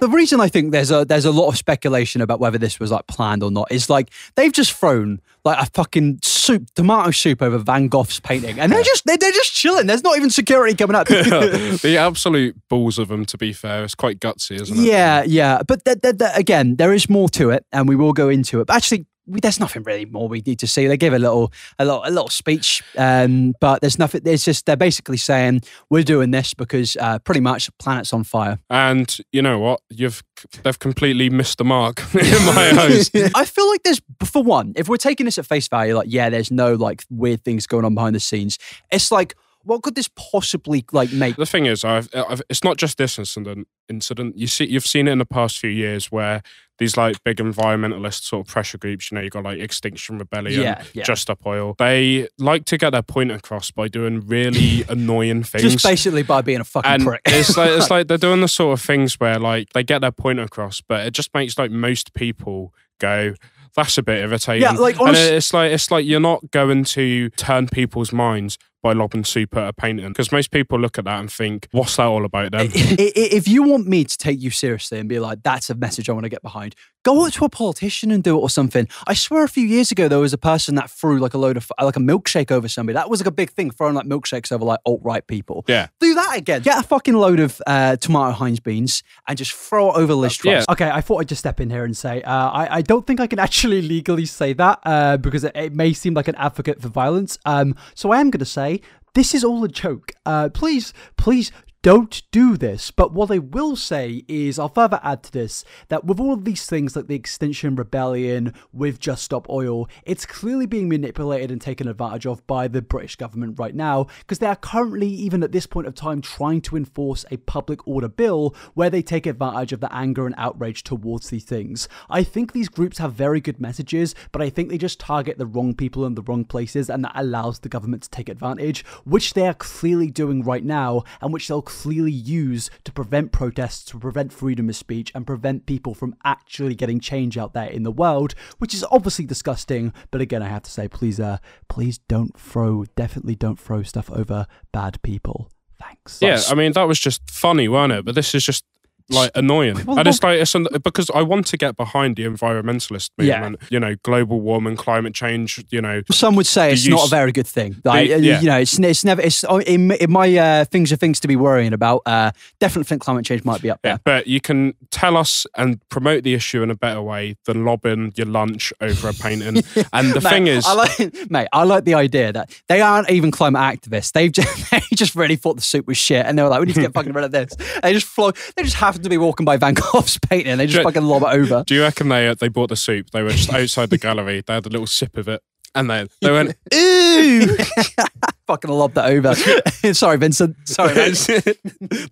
The 0.00 0.08
reason 0.08 0.40
I 0.40 0.48
think 0.48 0.72
there's 0.72 0.90
a 0.90 1.04
there's 1.04 1.24
a 1.24 1.30
lot 1.30 1.48
of 1.48 1.56
speculation 1.56 2.20
about 2.20 2.40
whether 2.40 2.58
this 2.58 2.78
was 2.78 2.90
like 2.90 3.06
planned 3.06 3.42
or 3.42 3.50
not 3.50 3.70
is 3.70 3.90
like 3.90 4.10
they've 4.34 4.52
just 4.52 4.72
thrown 4.72 5.20
like 5.44 5.60
a 5.60 5.70
fucking 5.70 6.20
soup 6.22 6.66
tomato 6.74 7.10
soup 7.10 7.42
over 7.42 7.58
Van 7.58 7.88
Gogh's 7.88 8.20
painting 8.20 8.58
and 8.58 8.72
they're 8.72 8.82
just 8.82 9.04
they're, 9.04 9.16
they're 9.16 9.32
just 9.32 9.52
chilling. 9.52 9.86
There's 9.86 10.04
not 10.04 10.16
even 10.16 10.30
security 10.30 10.74
coming 10.74 10.96
up. 10.96 11.06
the 11.08 11.96
absolute 11.98 12.56
balls 12.68 12.98
of 12.98 13.08
them, 13.08 13.24
to 13.26 13.38
be 13.38 13.52
fair, 13.52 13.84
it's 13.84 13.94
quite 13.94 14.20
gutsy, 14.20 14.60
isn't 14.60 14.78
it? 14.78 14.82
yeah, 14.82 15.22
yeah, 15.24 15.62
but 15.66 15.84
th- 15.84 16.00
th- 16.00 16.18
th- 16.18 16.30
again, 16.34 16.76
there 16.76 16.92
is 16.92 17.08
more 17.08 17.28
to 17.30 17.50
it, 17.50 17.64
and 17.72 17.88
we 17.88 17.96
will 17.96 18.12
go 18.12 18.28
into 18.28 18.60
it. 18.60 18.66
But 18.66 18.76
actually. 18.76 19.06
We, 19.28 19.40
there's 19.40 19.60
nothing 19.60 19.82
really 19.82 20.04
more 20.04 20.28
we 20.28 20.42
need 20.44 20.58
to 20.60 20.66
see. 20.66 20.86
They 20.86 20.96
give 20.96 21.12
a 21.12 21.18
little, 21.18 21.52
a 21.78 21.84
little, 21.84 22.02
a 22.04 22.10
little 22.10 22.28
speech, 22.28 22.82
um, 22.96 23.54
but 23.60 23.80
there's 23.80 23.98
nothing. 23.98 24.22
It's 24.24 24.44
just 24.44 24.66
they're 24.66 24.76
basically 24.76 25.18
saying 25.18 25.62
we're 25.90 26.02
doing 26.02 26.30
this 26.30 26.54
because 26.54 26.96
uh, 26.96 27.18
pretty 27.20 27.40
much 27.40 27.70
planet's 27.78 28.12
on 28.12 28.24
fire. 28.24 28.58
And 28.70 29.16
you 29.32 29.42
know 29.42 29.58
what? 29.58 29.80
You've 29.90 30.22
they've 30.62 30.78
completely 30.78 31.30
missed 31.30 31.58
the 31.58 31.64
mark 31.64 32.02
in 32.14 32.44
my 32.46 32.70
eyes. 32.78 33.10
I 33.34 33.44
feel 33.44 33.68
like 33.68 33.82
there's, 33.82 34.00
for 34.24 34.42
one, 34.42 34.72
if 34.76 34.88
we're 34.88 34.96
taking 34.96 35.26
this 35.26 35.38
at 35.38 35.46
face 35.46 35.68
value, 35.68 35.94
like, 35.94 36.08
yeah, 36.10 36.30
there's 36.30 36.50
no 36.50 36.74
like 36.74 37.04
weird 37.10 37.44
things 37.44 37.66
going 37.66 37.84
on 37.84 37.94
behind 37.94 38.14
the 38.14 38.20
scenes. 38.20 38.58
It's 38.90 39.10
like, 39.10 39.36
what 39.68 39.82
could 39.82 39.94
this 39.94 40.08
possibly 40.16 40.84
like 40.92 41.12
make? 41.12 41.36
The 41.36 41.44
thing 41.44 41.66
is, 41.66 41.84
I've, 41.84 42.08
I've 42.14 42.40
it's 42.48 42.64
not 42.64 42.78
just 42.78 42.96
this 42.96 43.18
incident. 43.18 43.68
Incident 43.88 44.36
you 44.38 44.46
see, 44.46 44.64
you've 44.64 44.86
seen 44.86 45.06
it 45.06 45.12
in 45.12 45.18
the 45.18 45.26
past 45.26 45.58
few 45.58 45.68
years 45.68 46.10
where 46.10 46.42
these 46.78 46.96
like 46.96 47.22
big 47.22 47.36
environmentalist 47.36 48.22
sort 48.22 48.46
of 48.46 48.52
pressure 48.52 48.78
groups. 48.78 49.10
You 49.10 49.16
know, 49.16 49.20
you 49.22 49.28
got 49.28 49.44
like 49.44 49.58
Extinction 49.58 50.16
Rebellion, 50.16 50.62
Yeah, 50.62 50.82
yeah. 50.94 51.02
Just 51.02 51.22
Stop 51.22 51.44
Oil. 51.44 51.74
They 51.78 52.28
like 52.38 52.64
to 52.66 52.78
get 52.78 52.90
their 52.90 53.02
point 53.02 53.30
across 53.30 53.70
by 53.70 53.88
doing 53.88 54.26
really 54.26 54.84
annoying 54.88 55.42
things. 55.42 55.62
Just 55.62 55.84
basically 55.84 56.22
by 56.22 56.40
being 56.40 56.60
a 56.60 56.64
fucking 56.64 56.90
and 56.90 57.04
prick. 57.04 57.20
it's 57.26 57.54
like 57.56 57.70
it's 57.70 57.90
like 57.90 58.08
they're 58.08 58.16
doing 58.16 58.40
the 58.40 58.48
sort 58.48 58.72
of 58.72 58.84
things 58.84 59.20
where 59.20 59.38
like 59.38 59.74
they 59.74 59.82
get 59.82 60.00
their 60.00 60.12
point 60.12 60.40
across, 60.40 60.80
but 60.80 61.06
it 61.06 61.10
just 61.10 61.34
makes 61.34 61.58
like 61.58 61.70
most 61.70 62.14
people 62.14 62.72
go. 62.98 63.34
That's 63.76 63.98
a 63.98 64.02
bit 64.02 64.20
irritating. 64.20 64.62
Yeah, 64.62 64.72
like, 64.72 64.98
and 64.98 65.14
it's 65.14 65.52
like 65.52 65.72
it's 65.72 65.90
like 65.90 66.06
you're 66.06 66.20
not 66.20 66.50
going 66.50 66.84
to 66.84 67.28
turn 67.30 67.68
people's 67.68 68.12
minds 68.12 68.56
by 68.82 68.92
lobbing 68.92 69.24
soup 69.24 69.56
at 69.56 69.68
a 69.68 69.72
painting 69.72 70.08
because 70.08 70.30
most 70.32 70.50
people 70.50 70.78
look 70.78 70.98
at 70.98 71.04
that 71.04 71.20
and 71.20 71.30
think, 71.30 71.68
"What's 71.72 71.96
that 71.96 72.06
all 72.06 72.24
about?" 72.24 72.52
Then 72.52 72.70
if 72.74 73.48
you 73.48 73.62
want 73.62 73.86
me 73.86 74.04
to 74.04 74.18
take 74.18 74.40
you 74.40 74.50
seriously 74.50 74.98
and 74.98 75.08
be 75.08 75.18
like, 75.18 75.42
that's 75.42 75.70
a 75.70 75.74
message 75.74 76.08
I 76.08 76.12
want 76.12 76.24
to 76.24 76.30
get 76.30 76.42
behind, 76.42 76.74
go 77.04 77.24
up 77.24 77.32
to 77.32 77.44
a 77.44 77.48
politician 77.48 78.10
and 78.10 78.22
do 78.22 78.36
it 78.36 78.40
or 78.40 78.50
something. 78.50 78.86
I 79.06 79.14
swear 79.14 79.44
a 79.44 79.48
few 79.48 79.66
years 79.66 79.90
ago, 79.90 80.08
there 80.08 80.18
was 80.18 80.32
a 80.32 80.38
person 80.38 80.74
that 80.74 80.90
threw 80.90 81.18
like 81.18 81.34
a 81.34 81.38
load 81.38 81.56
of, 81.56 81.70
like 81.80 81.96
a 81.96 82.00
milkshake 82.00 82.50
over 82.50 82.68
somebody. 82.68 82.94
That 82.94 83.08
was 83.08 83.20
like 83.20 83.26
a 83.26 83.32
big 83.32 83.50
thing, 83.50 83.70
throwing 83.70 83.94
like 83.94 84.06
milkshakes 84.06 84.52
over 84.52 84.64
like 84.64 84.80
alt 84.84 85.00
right 85.02 85.26
people. 85.26 85.64
Yeah. 85.68 85.88
Do 86.00 86.14
that 86.14 86.36
again. 86.36 86.62
Get 86.62 86.78
a 86.78 86.82
fucking 86.82 87.14
load 87.14 87.40
of 87.40 87.62
uh, 87.66 87.96
tomato 87.96 88.32
Heinz 88.32 88.60
beans 88.60 89.02
and 89.26 89.38
just 89.38 89.52
throw 89.52 89.90
it 89.90 89.96
over 89.96 90.14
Liz 90.14 90.36
Truss. 90.36 90.66
yeah. 90.68 90.72
Okay, 90.72 90.90
I 90.90 91.00
thought 91.00 91.18
I'd 91.18 91.28
just 91.28 91.40
step 91.40 91.60
in 91.60 91.70
here 91.70 91.84
and 91.84 91.96
say 91.96 92.20
uh, 92.22 92.50
I, 92.50 92.76
I 92.76 92.82
don't 92.82 93.06
think 93.06 93.20
I 93.20 93.26
can 93.26 93.38
actually 93.38 93.80
legally 93.96 94.26
say 94.26 94.52
that 94.54 94.80
uh, 94.84 95.16
because 95.16 95.44
it, 95.44 95.52
it 95.54 95.74
may 95.74 95.92
seem 95.92 96.14
like 96.14 96.28
an 96.28 96.34
advocate 96.36 96.82
for 96.82 96.88
violence. 96.88 97.38
Um, 97.44 97.74
so 97.94 98.12
I 98.12 98.20
am 98.20 98.30
going 98.30 98.40
to 98.40 98.44
say 98.44 98.67
this 99.14 99.34
is 99.34 99.44
all 99.44 99.64
a 99.64 99.68
joke. 99.68 100.12
Uh, 100.24 100.48
please, 100.48 100.92
please 101.16 101.50
don't 101.82 102.22
do 102.32 102.56
this. 102.56 102.90
But 102.90 103.12
what 103.12 103.30
I 103.30 103.38
will 103.38 103.76
say 103.76 104.24
is, 104.26 104.58
I'll 104.58 104.68
further 104.68 105.00
add 105.02 105.22
to 105.24 105.32
this 105.32 105.64
that 105.88 106.04
with 106.04 106.18
all 106.18 106.32
of 106.32 106.44
these 106.44 106.66
things 106.66 106.96
like 106.96 107.06
the 107.06 107.14
Extinction 107.14 107.76
Rebellion, 107.76 108.54
with 108.72 108.98
Just 108.98 109.22
Stop 109.22 109.48
Oil, 109.48 109.88
it's 110.02 110.26
clearly 110.26 110.66
being 110.66 110.88
manipulated 110.88 111.50
and 111.50 111.60
taken 111.60 111.86
advantage 111.86 112.26
of 112.26 112.44
by 112.46 112.68
the 112.68 112.82
British 112.82 113.16
government 113.16 113.58
right 113.58 113.74
now 113.74 114.06
because 114.20 114.38
they 114.38 114.46
are 114.46 114.56
currently, 114.56 115.08
even 115.08 115.42
at 115.42 115.52
this 115.52 115.66
point 115.66 115.86
of 115.86 115.94
time, 115.94 116.20
trying 116.20 116.60
to 116.62 116.76
enforce 116.76 117.24
a 117.30 117.36
public 117.36 117.86
order 117.86 118.08
bill 118.08 118.54
where 118.74 118.90
they 118.90 119.02
take 119.02 119.26
advantage 119.26 119.72
of 119.72 119.80
the 119.80 119.94
anger 119.94 120.26
and 120.26 120.34
outrage 120.36 120.82
towards 120.82 121.30
these 121.30 121.44
things. 121.44 121.88
I 122.10 122.22
think 122.24 122.52
these 122.52 122.68
groups 122.68 122.98
have 122.98 123.12
very 123.12 123.40
good 123.40 123.60
messages, 123.60 124.14
but 124.32 124.42
I 124.42 124.50
think 124.50 124.68
they 124.68 124.78
just 124.78 124.98
target 124.98 125.38
the 125.38 125.46
wrong 125.46 125.74
people 125.74 126.04
in 126.06 126.14
the 126.14 126.22
wrong 126.22 126.44
places, 126.44 126.90
and 126.90 127.04
that 127.04 127.12
allows 127.14 127.60
the 127.60 127.68
government 127.68 128.02
to 128.02 128.10
take 128.10 128.28
advantage, 128.28 128.84
which 129.04 129.34
they 129.34 129.46
are 129.46 129.54
clearly 129.54 130.10
doing 130.10 130.42
right 130.42 130.64
now, 130.64 131.04
and 131.20 131.32
which 131.32 131.46
they'll 131.46 131.67
clearly 131.68 132.10
use 132.10 132.70
to 132.82 132.90
prevent 132.90 133.30
protests, 133.30 133.84
to 133.84 133.98
prevent 133.98 134.32
freedom 134.32 134.70
of 134.70 134.74
speech, 134.74 135.12
and 135.14 135.26
prevent 135.26 135.66
people 135.66 135.92
from 135.92 136.16
actually 136.24 136.74
getting 136.74 136.98
change 136.98 137.36
out 137.36 137.52
there 137.52 137.68
in 137.68 137.82
the 137.82 137.92
world, 137.92 138.34
which 138.56 138.72
is 138.72 138.86
obviously 138.90 139.26
disgusting. 139.26 139.92
But 140.10 140.22
again, 140.22 140.42
I 140.42 140.48
have 140.48 140.62
to 140.62 140.70
say, 140.70 140.88
please, 140.88 141.20
uh, 141.20 141.36
please 141.68 141.98
don't 141.98 142.34
throw, 142.40 142.86
definitely 142.96 143.34
don't 143.34 143.60
throw 143.60 143.82
stuff 143.82 144.10
over 144.10 144.46
bad 144.72 145.02
people. 145.02 145.50
Thanks. 145.78 146.20
yeah, 146.22 146.40
I 146.48 146.54
mean 146.54 146.72
that 146.72 146.88
was 146.88 146.98
just 146.98 147.30
funny, 147.30 147.68
wasn't 147.68 147.92
it? 147.92 148.04
But 148.06 148.14
this 148.14 148.34
is 148.34 148.44
just 148.44 148.64
like 149.10 149.30
annoying, 149.34 149.84
Well, 149.86 149.98
and 149.98 150.06
it's 150.08 150.22
like 150.22 150.38
it's 150.40 150.54
an, 150.54 150.66
because 150.82 151.10
I 151.14 151.22
want 151.22 151.46
to 151.48 151.56
get 151.56 151.76
behind 151.76 152.16
the 152.16 152.24
environmentalist 152.24 153.10
movement. 153.18 153.56
Yeah. 153.62 153.68
You 153.70 153.80
know, 153.80 153.96
global 154.02 154.40
warming, 154.40 154.76
climate 154.76 155.14
change. 155.14 155.64
You 155.70 155.80
know, 155.80 156.02
Some 156.10 156.36
would 156.36 156.46
say 156.46 156.72
it's 156.72 156.84
The 156.84 156.90
not 156.90 157.06
a 157.06 157.10
very 157.10 157.32
good 157.32 157.46
thing. 157.46 157.76
Like, 157.84 158.08
The- 158.08 158.14
uh, 158.14 158.18
yeah. 158.18 158.40
You 158.40 158.46
know, 158.48 158.58
it's, 158.58 158.78
it's 158.78 159.04
never. 159.04 159.22
It's 159.22 159.44
in, 159.66 159.92
in 159.92 160.10
my 160.10 160.36
uh, 160.36 160.64
things 160.66 160.92
are 160.92 160.96
things 160.96 161.20
to 161.20 161.28
be 161.28 161.36
worrying 161.36 161.72
about. 161.72 162.02
Uh, 162.06 162.30
definitely 162.60 162.84
think 162.84 163.02
climate 163.02 163.24
change 163.24 163.44
might 163.44 163.62
be 163.62 163.70
up 163.70 163.80
there. 163.82 163.92
Yeah, 163.92 163.98
but 164.04 164.26
you 164.26 164.40
can 164.40 164.74
tell 164.90 165.16
us 165.16 165.46
and 165.56 165.80
promote 165.88 166.22
the 166.24 166.34
issue 166.34 166.62
in 166.62 166.70
a 166.70 166.74
better 166.74 167.00
way 167.02 167.36
than 167.46 167.64
lobbing 167.64 168.12
your 168.16 168.26
lunch 168.26 168.72
over 168.80 169.08
a 169.08 169.14
painting. 169.14 169.62
and 169.92 170.12
the 170.12 170.20
Mate, 170.22 170.30
thing 170.30 170.46
is, 170.46 170.66
I 170.66 170.74
like, 170.74 171.14
mate, 171.30 171.48
I 171.52 171.64
like 171.64 171.84
the 171.84 171.94
idea 171.94 172.32
that 172.32 172.50
they 172.68 172.80
aren't 172.82 173.10
even 173.10 173.30
climate 173.30 173.60
activists. 173.62 174.12
They've 174.12 174.30
just, 174.32 174.70
they 174.70 174.80
just 174.94 175.14
really 175.14 175.36
thought 175.36 175.56
the 175.56 175.62
soup 175.62 175.86
was 175.86 175.96
shit, 175.96 176.26
and 176.26 176.38
they 176.38 176.42
were 176.42 176.48
like, 176.50 176.60
"We 176.60 176.66
need 176.66 176.74
to 176.74 176.80
get 176.82 176.92
fucking 176.92 177.12
rid 177.12 177.24
of 177.24 177.30
this." 177.32 177.54
They 177.82 177.92
just 177.94 178.06
flow. 178.06 178.32
They 178.56 178.62
just 178.62 178.76
happened 178.98 179.04
to 179.04 179.10
be 179.10 179.18
walking 179.18 179.44
by 179.44 179.56
Van 179.56 179.74
Gogh's 179.74 180.18
painting, 180.28 180.48
and 180.52 180.60
they 180.60 180.66
just 180.66 180.78
Do- 180.78 180.82
fucking 180.84 181.02
lob 181.04 181.22
it 181.22 181.28
over. 181.28 181.64
do 181.66 181.74
you 181.74 181.82
reckon 181.82 182.08
they 182.08 182.28
uh, 182.28 182.34
they 182.34 182.48
bought 182.48 182.68
the 182.68 182.76
soup? 182.76 183.10
They 183.10 183.22
were 183.22 183.30
just 183.30 183.52
outside 183.52 183.90
the 183.90 183.98
gallery. 183.98 184.42
They 184.46 184.54
had 184.54 184.66
a 184.66 184.70
little 184.70 184.86
sip 184.86 185.16
of 185.16 185.28
it, 185.28 185.42
and 185.74 185.88
they 185.88 186.06
they 186.20 186.30
went, 186.32 186.56
"Ew." 186.72 187.56
fucking 188.48 188.70
lobbed 188.70 188.94
that 188.96 189.10
over. 189.10 189.34
Sorry, 189.94 190.16
Vincent. 190.16 190.56
Sorry, 190.66 190.94
man. 190.94 191.10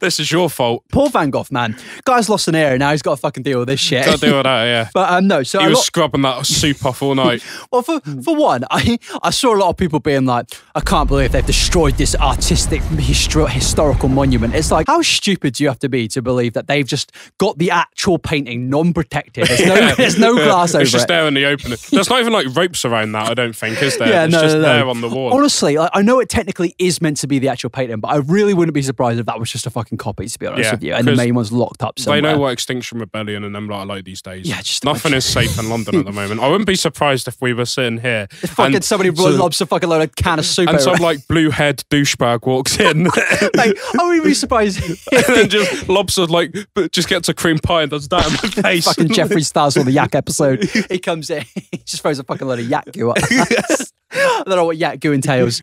this 0.01 0.21
is 0.21 0.31
your 0.31 0.49
fault. 0.49 0.85
Poor 0.93 1.09
Van 1.09 1.31
Gogh, 1.31 1.47
man. 1.51 1.77
Guy's 2.05 2.29
lost 2.29 2.47
an 2.47 2.55
ear 2.55 2.77
now 2.79 2.91
he's 2.93 3.03
got 3.03 3.13
to 3.13 3.17
fucking 3.17 3.43
deal 3.43 3.59
with 3.61 3.69
this 3.69 3.81
shit. 3.81 4.05
Got 4.05 4.21
to 4.21 4.27
deal 4.27 4.37
with 4.37 4.45
that, 4.45 4.65
yeah. 4.65 4.89
But 4.95 5.11
um, 5.13 5.27
no, 5.27 5.43
so 5.43 5.61
He 5.61 5.67
was 5.67 5.77
lot- 5.77 5.85
scrubbing 5.85 6.23
that 6.23 6.47
soup 6.47 6.85
off 6.85 7.03
all 7.03 7.15
night. 7.15 7.45
well, 7.73 7.83
for, 7.83 8.01
for 8.01 8.37
one, 8.37 8.65
I, 8.71 8.99
I 9.23 9.31
saw 9.31 9.55
a 9.55 9.59
lot 9.59 9.71
of 9.71 9.77
people 9.77 10.01
being 10.01 10.27
like, 10.27 10.51
I 10.75 10.81
can't 10.81 11.09
believe 11.09 11.33
they've 11.33 11.45
destroyed 11.45 11.95
this 11.95 12.15
artistic 12.17 12.83
historical 12.83 14.09
monument. 14.09 14.55
It's 14.55 14.71
like, 14.71 14.87
how 14.87 15.03
stupid 15.03 15.55
do 15.55 15.65
you 15.65 15.69
have 15.69 15.79
to 15.81 15.89
be 15.89 16.09
to 16.09 16.23
believe 16.23 16.53
that 16.53 16.67
they've 16.67 16.87
just 16.87 17.13
got 17.39 17.59
the 17.59 17.71
actual 17.71 18.19
painting 18.19 18.69
non-protected? 18.69 19.47
There's 19.47 19.67
no, 19.67 19.95
there's 19.95 20.19
no 20.19 20.35
glass 20.35 20.75
over 20.75 20.81
it. 20.81 20.85
it's 20.85 20.93
just 20.93 21.09
there 21.09 21.27
in 21.27 21.35
the 21.35 21.47
open. 21.47 21.71
There's 21.91 22.11
not 22.11 22.21
even 22.21 22.33
like 22.33 22.55
ropes 22.55 22.85
around 22.85 23.13
that, 23.13 23.31
I 23.31 23.35
don't 23.35 23.57
think, 23.57 23.83
is 23.83 23.99
there? 23.99 24.09
Yeah, 24.09 24.25
it's 24.25 24.33
no, 24.33 24.43
just 24.43 24.55
no, 24.57 24.63
no. 24.63 24.69
there 24.69 24.89
on 24.89 25.01
the 25.01 25.09
wall. 25.09 25.33
Honestly, 25.33 25.77
like, 25.77 25.91
I 25.93 26.03
know 26.03 26.21
it 26.21 26.26
technically 26.29 26.75
is 26.79 27.01
meant 27.01 27.17
to 27.19 27.27
be 27.27 27.39
the 27.39 27.49
actual 27.49 27.71
painting, 27.71 28.01
but 28.01 28.09
I 28.09 28.17
really 28.17 28.55
wouldn't 28.55 28.75
be 28.75 28.83
surprised 28.83 29.19
if 29.21 29.27
that 29.27 29.39
was 29.39 29.51
just 29.51 29.67
a 29.67 29.71
fucking 29.71 29.99
copy, 29.99 30.27
to 30.29 30.39
be 30.39 30.47
honest 30.47 30.65
Yeah, 30.65 30.71
with 30.73 30.83
you. 30.83 30.95
And 30.95 31.07
the 31.07 31.17
main 31.17 31.35
one's 31.35 31.53
locked 31.53 31.83
up 31.83 31.97
they 31.97 32.21
know 32.21 32.39
what 32.39 32.53
Extinction 32.53 32.99
Rebellion 32.99 33.45
and 33.45 33.55
them 33.55 33.69
lot 33.69 33.81
are 33.81 33.87
like 33.87 34.05
these 34.05 34.23
days. 34.23 34.49
Yeah, 34.49 34.61
just 34.63 34.85
Nothing 34.85 35.13
is 35.15 35.25
safe 35.25 35.59
in 35.59 35.69
London 35.69 35.97
at 35.97 36.05
the 36.05 36.13
moment. 36.21 36.41
I 36.41 36.49
wouldn't 36.49 36.67
be 36.67 36.77
surprised 36.77 37.27
if 37.29 37.41
we 37.41 37.53
were 37.53 37.65
sitting 37.65 37.99
here 37.99 38.27
fucking 38.31 38.77
and 38.77 38.85
somebody 38.85 39.15
so- 39.15 39.31
lobs 39.31 39.61
a 39.61 39.67
fucking 39.67 39.89
load 39.89 40.03
of 40.03 40.15
can 40.17 40.39
of 40.39 40.45
soup 40.47 40.69
and 40.69 40.81
some 40.81 40.97
like 41.01 41.27
blue 41.29 41.51
head 41.51 41.83
douchebag 41.91 42.47
walks 42.47 42.79
in 42.79 43.03
Mate, 43.05 43.13
I 43.55 44.05
wouldn't 44.07 44.25
be 44.25 44.35
surprised 44.35 44.83
and 45.13 45.25
then 45.29 45.49
just 45.49 45.89
lobs 45.89 46.17
a, 46.19 46.25
like 46.27 46.55
just 46.93 47.09
gets 47.09 47.29
a 47.29 47.35
cream 47.35 47.59
pie 47.59 47.83
and 47.83 47.91
does 47.91 48.09
that 48.09 48.27
in 48.27 48.33
the 48.51 48.63
face. 48.63 48.85
fucking 48.85 49.09
Jeffree 49.09 49.45
Stars 49.45 49.77
on 49.77 49.85
the 49.87 49.93
Yak 49.93 50.15
episode. 50.15 50.65
He 50.91 50.99
comes 50.99 51.31
in, 51.31 51.45
he 51.73 51.79
just 51.85 52.03
throws 52.03 52.19
a 52.19 52.25
fucking 52.25 52.47
load 52.47 52.59
of 52.61 52.69
Yak 52.69 52.91
goo 52.93 53.11
up. 53.11 53.19
I 53.21 54.43
don't 54.47 54.57
know 54.57 54.65
what 54.65 54.77
Yak 54.77 55.01
goo 55.01 55.13
entails. 55.13 55.61